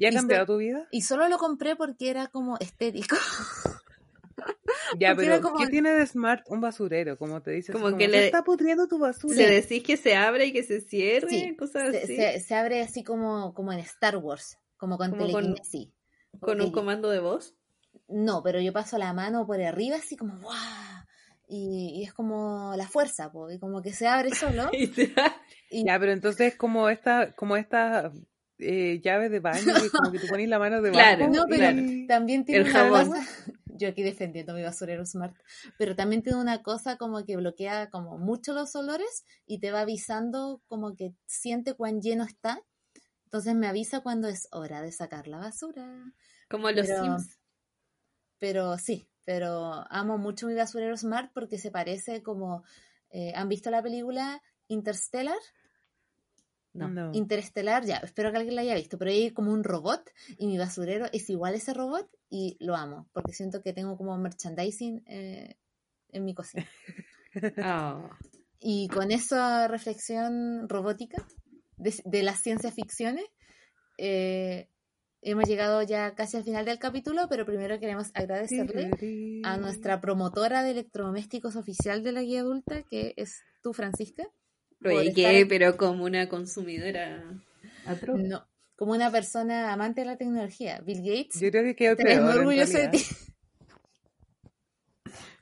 ¿Y 0.00 0.06
ha 0.06 0.12
cambiado 0.12 0.46
tu 0.46 0.56
vida? 0.56 0.88
Y 0.90 1.02
solo 1.02 1.28
lo 1.28 1.36
compré 1.36 1.76
porque 1.76 2.08
era 2.08 2.28
como 2.28 2.56
estético. 2.58 3.16
Ya, 4.98 5.14
pero 5.14 5.54
¿qué 5.58 5.66
tiene 5.66 5.90
de 5.90 6.06
smart 6.06 6.42
un 6.48 6.62
basurero? 6.62 7.18
Como 7.18 7.42
te 7.42 7.50
dices, 7.50 7.74
como, 7.74 7.94
que 7.98 8.08
le 8.08 8.24
está 8.24 8.42
pudriendo 8.42 8.88
tu 8.88 8.98
basura. 8.98 9.36
Le 9.36 9.50
decís 9.50 9.82
que 9.82 9.98
se 9.98 10.16
abre 10.16 10.46
y 10.46 10.52
que 10.52 10.62
se 10.62 10.80
cierre, 10.80 11.54
cosas 11.58 11.94
así. 11.94 12.16
Se, 12.16 12.54
abre 12.54 12.80
así 12.80 13.04
como, 13.04 13.52
como 13.52 13.72
en 13.72 13.80
Star 13.80 14.16
Wars, 14.16 14.56
como 14.78 14.96
con 14.96 15.12
telequinesis. 15.12 15.90
Con, 16.40 16.62
un 16.62 16.72
comando 16.72 17.10
de 17.10 17.20
voz? 17.20 17.54
No, 18.08 18.42
pero 18.42 18.58
yo 18.60 18.72
paso 18.72 18.96
la 18.96 19.12
mano 19.12 19.46
por 19.46 19.60
arriba 19.60 19.96
así 19.96 20.16
como 20.16 20.38
¡guau! 20.38 20.56
Y, 21.46 22.02
es 22.02 22.14
como 22.14 22.72
la 22.76 22.88
fuerza, 22.88 23.30
y 23.52 23.58
como 23.58 23.82
que 23.82 23.92
se 23.92 24.06
abre 24.06 24.34
solo. 24.34 24.70
Ya, 25.70 26.00
pero 26.00 26.12
entonces 26.12 26.56
como 26.56 26.88
esta, 26.88 27.32
como 27.32 27.56
esta 27.56 28.10
eh, 28.60 29.00
llave 29.02 29.28
de 29.28 29.40
baño, 29.40 29.72
que 29.74 29.90
como 29.90 30.12
que 30.12 30.18
tú 30.18 30.26
pones 30.28 30.48
la 30.48 30.58
mano 30.58 30.80
debajo. 30.82 31.00
Claro, 31.00 31.28
no, 31.28 31.44
pero 31.48 31.66
también 32.06 32.44
tiene 32.44 32.70
una 32.70 32.88
cosa, 32.88 33.26
yo 33.66 33.88
aquí 33.88 34.02
defendiendo 34.02 34.54
mi 34.54 34.62
basurero 34.62 35.04
smart, 35.06 35.36
pero 35.78 35.96
también 35.96 36.22
tiene 36.22 36.38
una 36.38 36.62
cosa 36.62 36.96
como 36.96 37.24
que 37.24 37.36
bloquea 37.36 37.90
como 37.90 38.18
mucho 38.18 38.52
los 38.52 38.74
olores 38.76 39.24
y 39.46 39.58
te 39.58 39.70
va 39.72 39.80
avisando 39.80 40.62
como 40.68 40.94
que 40.94 41.14
siente 41.26 41.74
cuán 41.74 42.00
lleno 42.00 42.24
está, 42.24 42.62
entonces 43.24 43.54
me 43.54 43.68
avisa 43.68 44.00
cuando 44.00 44.28
es 44.28 44.48
hora 44.50 44.82
de 44.82 44.90
sacar 44.90 45.28
la 45.28 45.38
basura. 45.38 46.12
Como 46.48 46.68
los 46.70 46.86
Sims. 46.86 47.38
Pero 48.40 48.76
sí, 48.76 49.06
pero 49.24 49.84
amo 49.90 50.18
mucho 50.18 50.48
mi 50.48 50.54
basurero 50.54 50.96
smart 50.96 51.30
porque 51.32 51.58
se 51.58 51.70
parece 51.70 52.22
como, 52.22 52.64
eh, 53.10 53.32
¿han 53.36 53.48
visto 53.48 53.70
la 53.70 53.82
película 53.82 54.42
Interstellar? 54.66 55.38
No. 56.72 57.12
Interestelar, 57.14 57.84
ya, 57.84 57.96
espero 57.96 58.30
que 58.30 58.38
alguien 58.38 58.54
la 58.54 58.62
haya 58.62 58.76
visto, 58.76 58.96
pero 58.96 59.10
hay 59.10 59.32
como 59.32 59.52
un 59.52 59.64
robot 59.64 60.08
y 60.38 60.46
mi 60.46 60.56
basurero 60.56 61.06
es 61.12 61.28
igual 61.28 61.54
a 61.54 61.56
ese 61.56 61.74
robot 61.74 62.08
y 62.28 62.56
lo 62.60 62.76
amo, 62.76 63.08
porque 63.12 63.32
siento 63.32 63.60
que 63.60 63.72
tengo 63.72 63.96
como 63.96 64.16
merchandising 64.16 65.02
eh, 65.06 65.56
en 66.10 66.24
mi 66.24 66.34
cocina. 66.34 66.66
Ah. 67.58 68.10
Y 68.62 68.88
con 68.88 69.10
esa 69.10 69.68
reflexión 69.68 70.68
robótica 70.68 71.26
de, 71.78 72.22
las 72.22 72.42
ciencias 72.42 72.74
ficciones, 72.74 73.24
eh, 73.96 74.68
hemos 75.22 75.44
llegado 75.48 75.82
ya 75.82 76.14
casi 76.14 76.36
al 76.36 76.44
final 76.44 76.66
del 76.66 76.78
capítulo, 76.78 77.26
pero 77.30 77.46
primero 77.46 77.80
queremos 77.80 78.10
agradecerle 78.12 78.90
a 79.44 79.56
nuestra 79.56 80.02
promotora 80.02 80.62
de 80.62 80.72
electrodomésticos 80.72 81.56
oficial 81.56 82.02
de 82.02 82.12
la 82.12 82.20
guía 82.20 82.40
adulta, 82.40 82.82
que 82.82 83.14
es 83.16 83.42
tú, 83.62 83.72
Francisca. 83.72 84.28
Oye, 84.84 85.46
Pero 85.46 85.76
como 85.76 86.04
una 86.04 86.28
consumidora 86.28 87.22
No, 88.16 88.46
como 88.76 88.92
una 88.92 89.10
persona 89.10 89.72
amante 89.72 90.00
de 90.00 90.06
la 90.06 90.16
tecnología. 90.16 90.80
Bill 90.80 91.02
Gates. 91.02 91.40
Yo 91.40 91.50
creo 91.50 91.64
que 91.64 91.76
quedó 91.76 91.96
peor. 91.96 92.38
orgulloso 92.38 92.78
de 92.78 92.88
ti. 92.88 93.04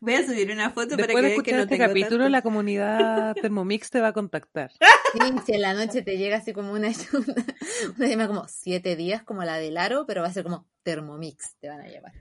Voy 0.00 0.14
a 0.14 0.24
subir 0.24 0.50
una 0.52 0.70
foto 0.70 0.96
para 0.96 1.08
que 1.08 1.26
escuchar 1.28 1.44
que 1.44 1.52
no 1.52 1.62
este 1.62 1.78
capítulo, 1.78 2.28
la 2.28 2.42
comunidad 2.42 3.34
Thermomix 3.34 3.90
te 3.90 4.00
va 4.00 4.08
a 4.08 4.12
contactar. 4.12 4.70
Sí, 5.10 5.20
si 5.46 5.54
en 5.54 5.62
la 5.62 5.72
noche 5.72 6.02
te 6.02 6.18
llega 6.18 6.36
así 6.36 6.52
como 6.52 6.72
una 6.72 6.88
ayuda, 6.88 7.34
una 7.98 8.08
llama 8.08 8.28
como 8.28 8.46
siete 8.46 8.94
días, 8.94 9.22
como 9.22 9.42
la 9.42 9.56
del 9.56 9.78
aro, 9.78 10.04
pero 10.06 10.20
va 10.20 10.28
a 10.28 10.32
ser 10.32 10.44
como 10.44 10.68
Thermomix, 10.82 11.56
te 11.60 11.68
van 11.70 11.80
a 11.80 11.88
llevar. 11.88 12.12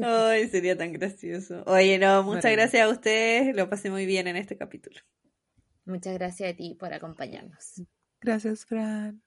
Ay, 0.00 0.48
sería 0.48 0.76
tan 0.76 0.92
gracioso. 0.92 1.64
Oye, 1.66 1.98
no, 1.98 2.22
muchas 2.22 2.52
gracias 2.52 2.86
a 2.86 2.88
ustedes, 2.88 3.56
lo 3.56 3.68
pasé 3.68 3.90
muy 3.90 4.06
bien 4.06 4.28
en 4.28 4.36
este 4.36 4.56
capítulo. 4.56 5.00
Muchas 5.86 6.14
gracias 6.14 6.52
a 6.52 6.56
ti 6.56 6.76
por 6.78 6.92
acompañarnos. 6.92 7.82
Gracias, 8.20 8.66
Fran. 8.66 9.22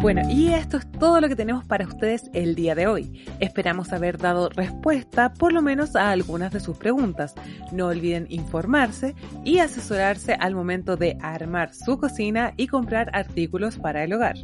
Bueno, 0.00 0.22
y 0.30 0.52
esto 0.52 0.76
es 0.76 0.90
todo 0.92 1.20
lo 1.20 1.28
que 1.28 1.36
tenemos 1.36 1.64
para 1.64 1.86
ustedes 1.86 2.30
el 2.32 2.54
día 2.54 2.74
de 2.74 2.86
hoy. 2.86 3.24
Esperamos 3.40 3.92
haber 3.92 4.18
dado 4.18 4.48
respuesta 4.50 5.34
por 5.34 5.52
lo 5.52 5.62
menos 5.62 5.96
a 5.96 6.10
algunas 6.10 6.52
de 6.52 6.60
sus 6.60 6.76
preguntas. 6.76 7.34
No 7.72 7.88
olviden 7.88 8.26
informarse 8.28 9.14
y 9.44 9.58
asesorarse 9.58 10.34
al 10.34 10.54
momento 10.54 10.96
de 10.96 11.18
armar 11.20 11.74
su 11.74 11.98
cocina 11.98 12.52
y 12.56 12.66
comprar 12.68 13.10
artículos 13.14 13.78
para 13.78 14.04
el 14.04 14.12
hogar. 14.12 14.36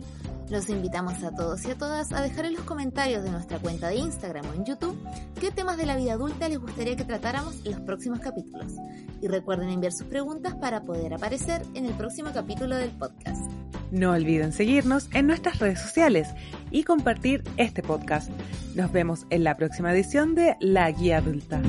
Los 0.51 0.69
invitamos 0.69 1.23
a 1.23 1.35
todos 1.35 1.65
y 1.65 1.71
a 1.71 1.79
todas 1.79 2.13
a 2.13 2.21
dejar 2.21 2.47
en 2.47 2.55
los 2.55 2.65
comentarios 2.65 3.23
de 3.23 3.31
nuestra 3.31 3.59
cuenta 3.59 3.89
de 3.89 3.97
Instagram 3.97 4.45
o 4.51 4.55
en 4.55 4.65
YouTube 4.65 4.99
qué 5.41 5.51
temas 5.51 5.77
de 5.77 5.87
la 5.87 5.97
vida 5.97 6.13
adulta 6.13 6.49
les 6.49 6.59
gustaría 6.59 6.97
que 6.97 7.05
tratáramos 7.05 7.57
en 7.65 7.73
los 7.73 7.81
próximos 7.81 8.21
capítulos. 8.21 8.73
Y 9.21 9.29
recuerden 9.29 9.71
enviar 9.71 9.93
sus 9.93 10.07
preguntas 10.07 10.55
para 10.55 10.83
poder 10.83 11.15
aparecer 11.15 11.63
en 11.75 11.87
el 11.87 11.95
próximo 11.95 12.31
capítulo 12.33 12.77
del 12.77 12.91
podcast. 12.91 13.51
No 13.91 14.13
olviden 14.13 14.53
seguirnos 14.53 15.09
en 15.13 15.27
nuestras 15.27 15.59
redes 15.59 15.81
sociales 15.81 16.29
y 16.71 16.85
compartir 16.85 17.45
este 17.59 17.83
podcast. 17.83 18.31
Nos 18.75 18.91
vemos 18.91 19.27
en 19.31 19.45
la 19.45 19.57
próxima 19.57 19.93
edición 19.93 20.35
de 20.35 20.57
La 20.61 20.91
Guía 20.91 21.19
Adulta. 21.19 21.61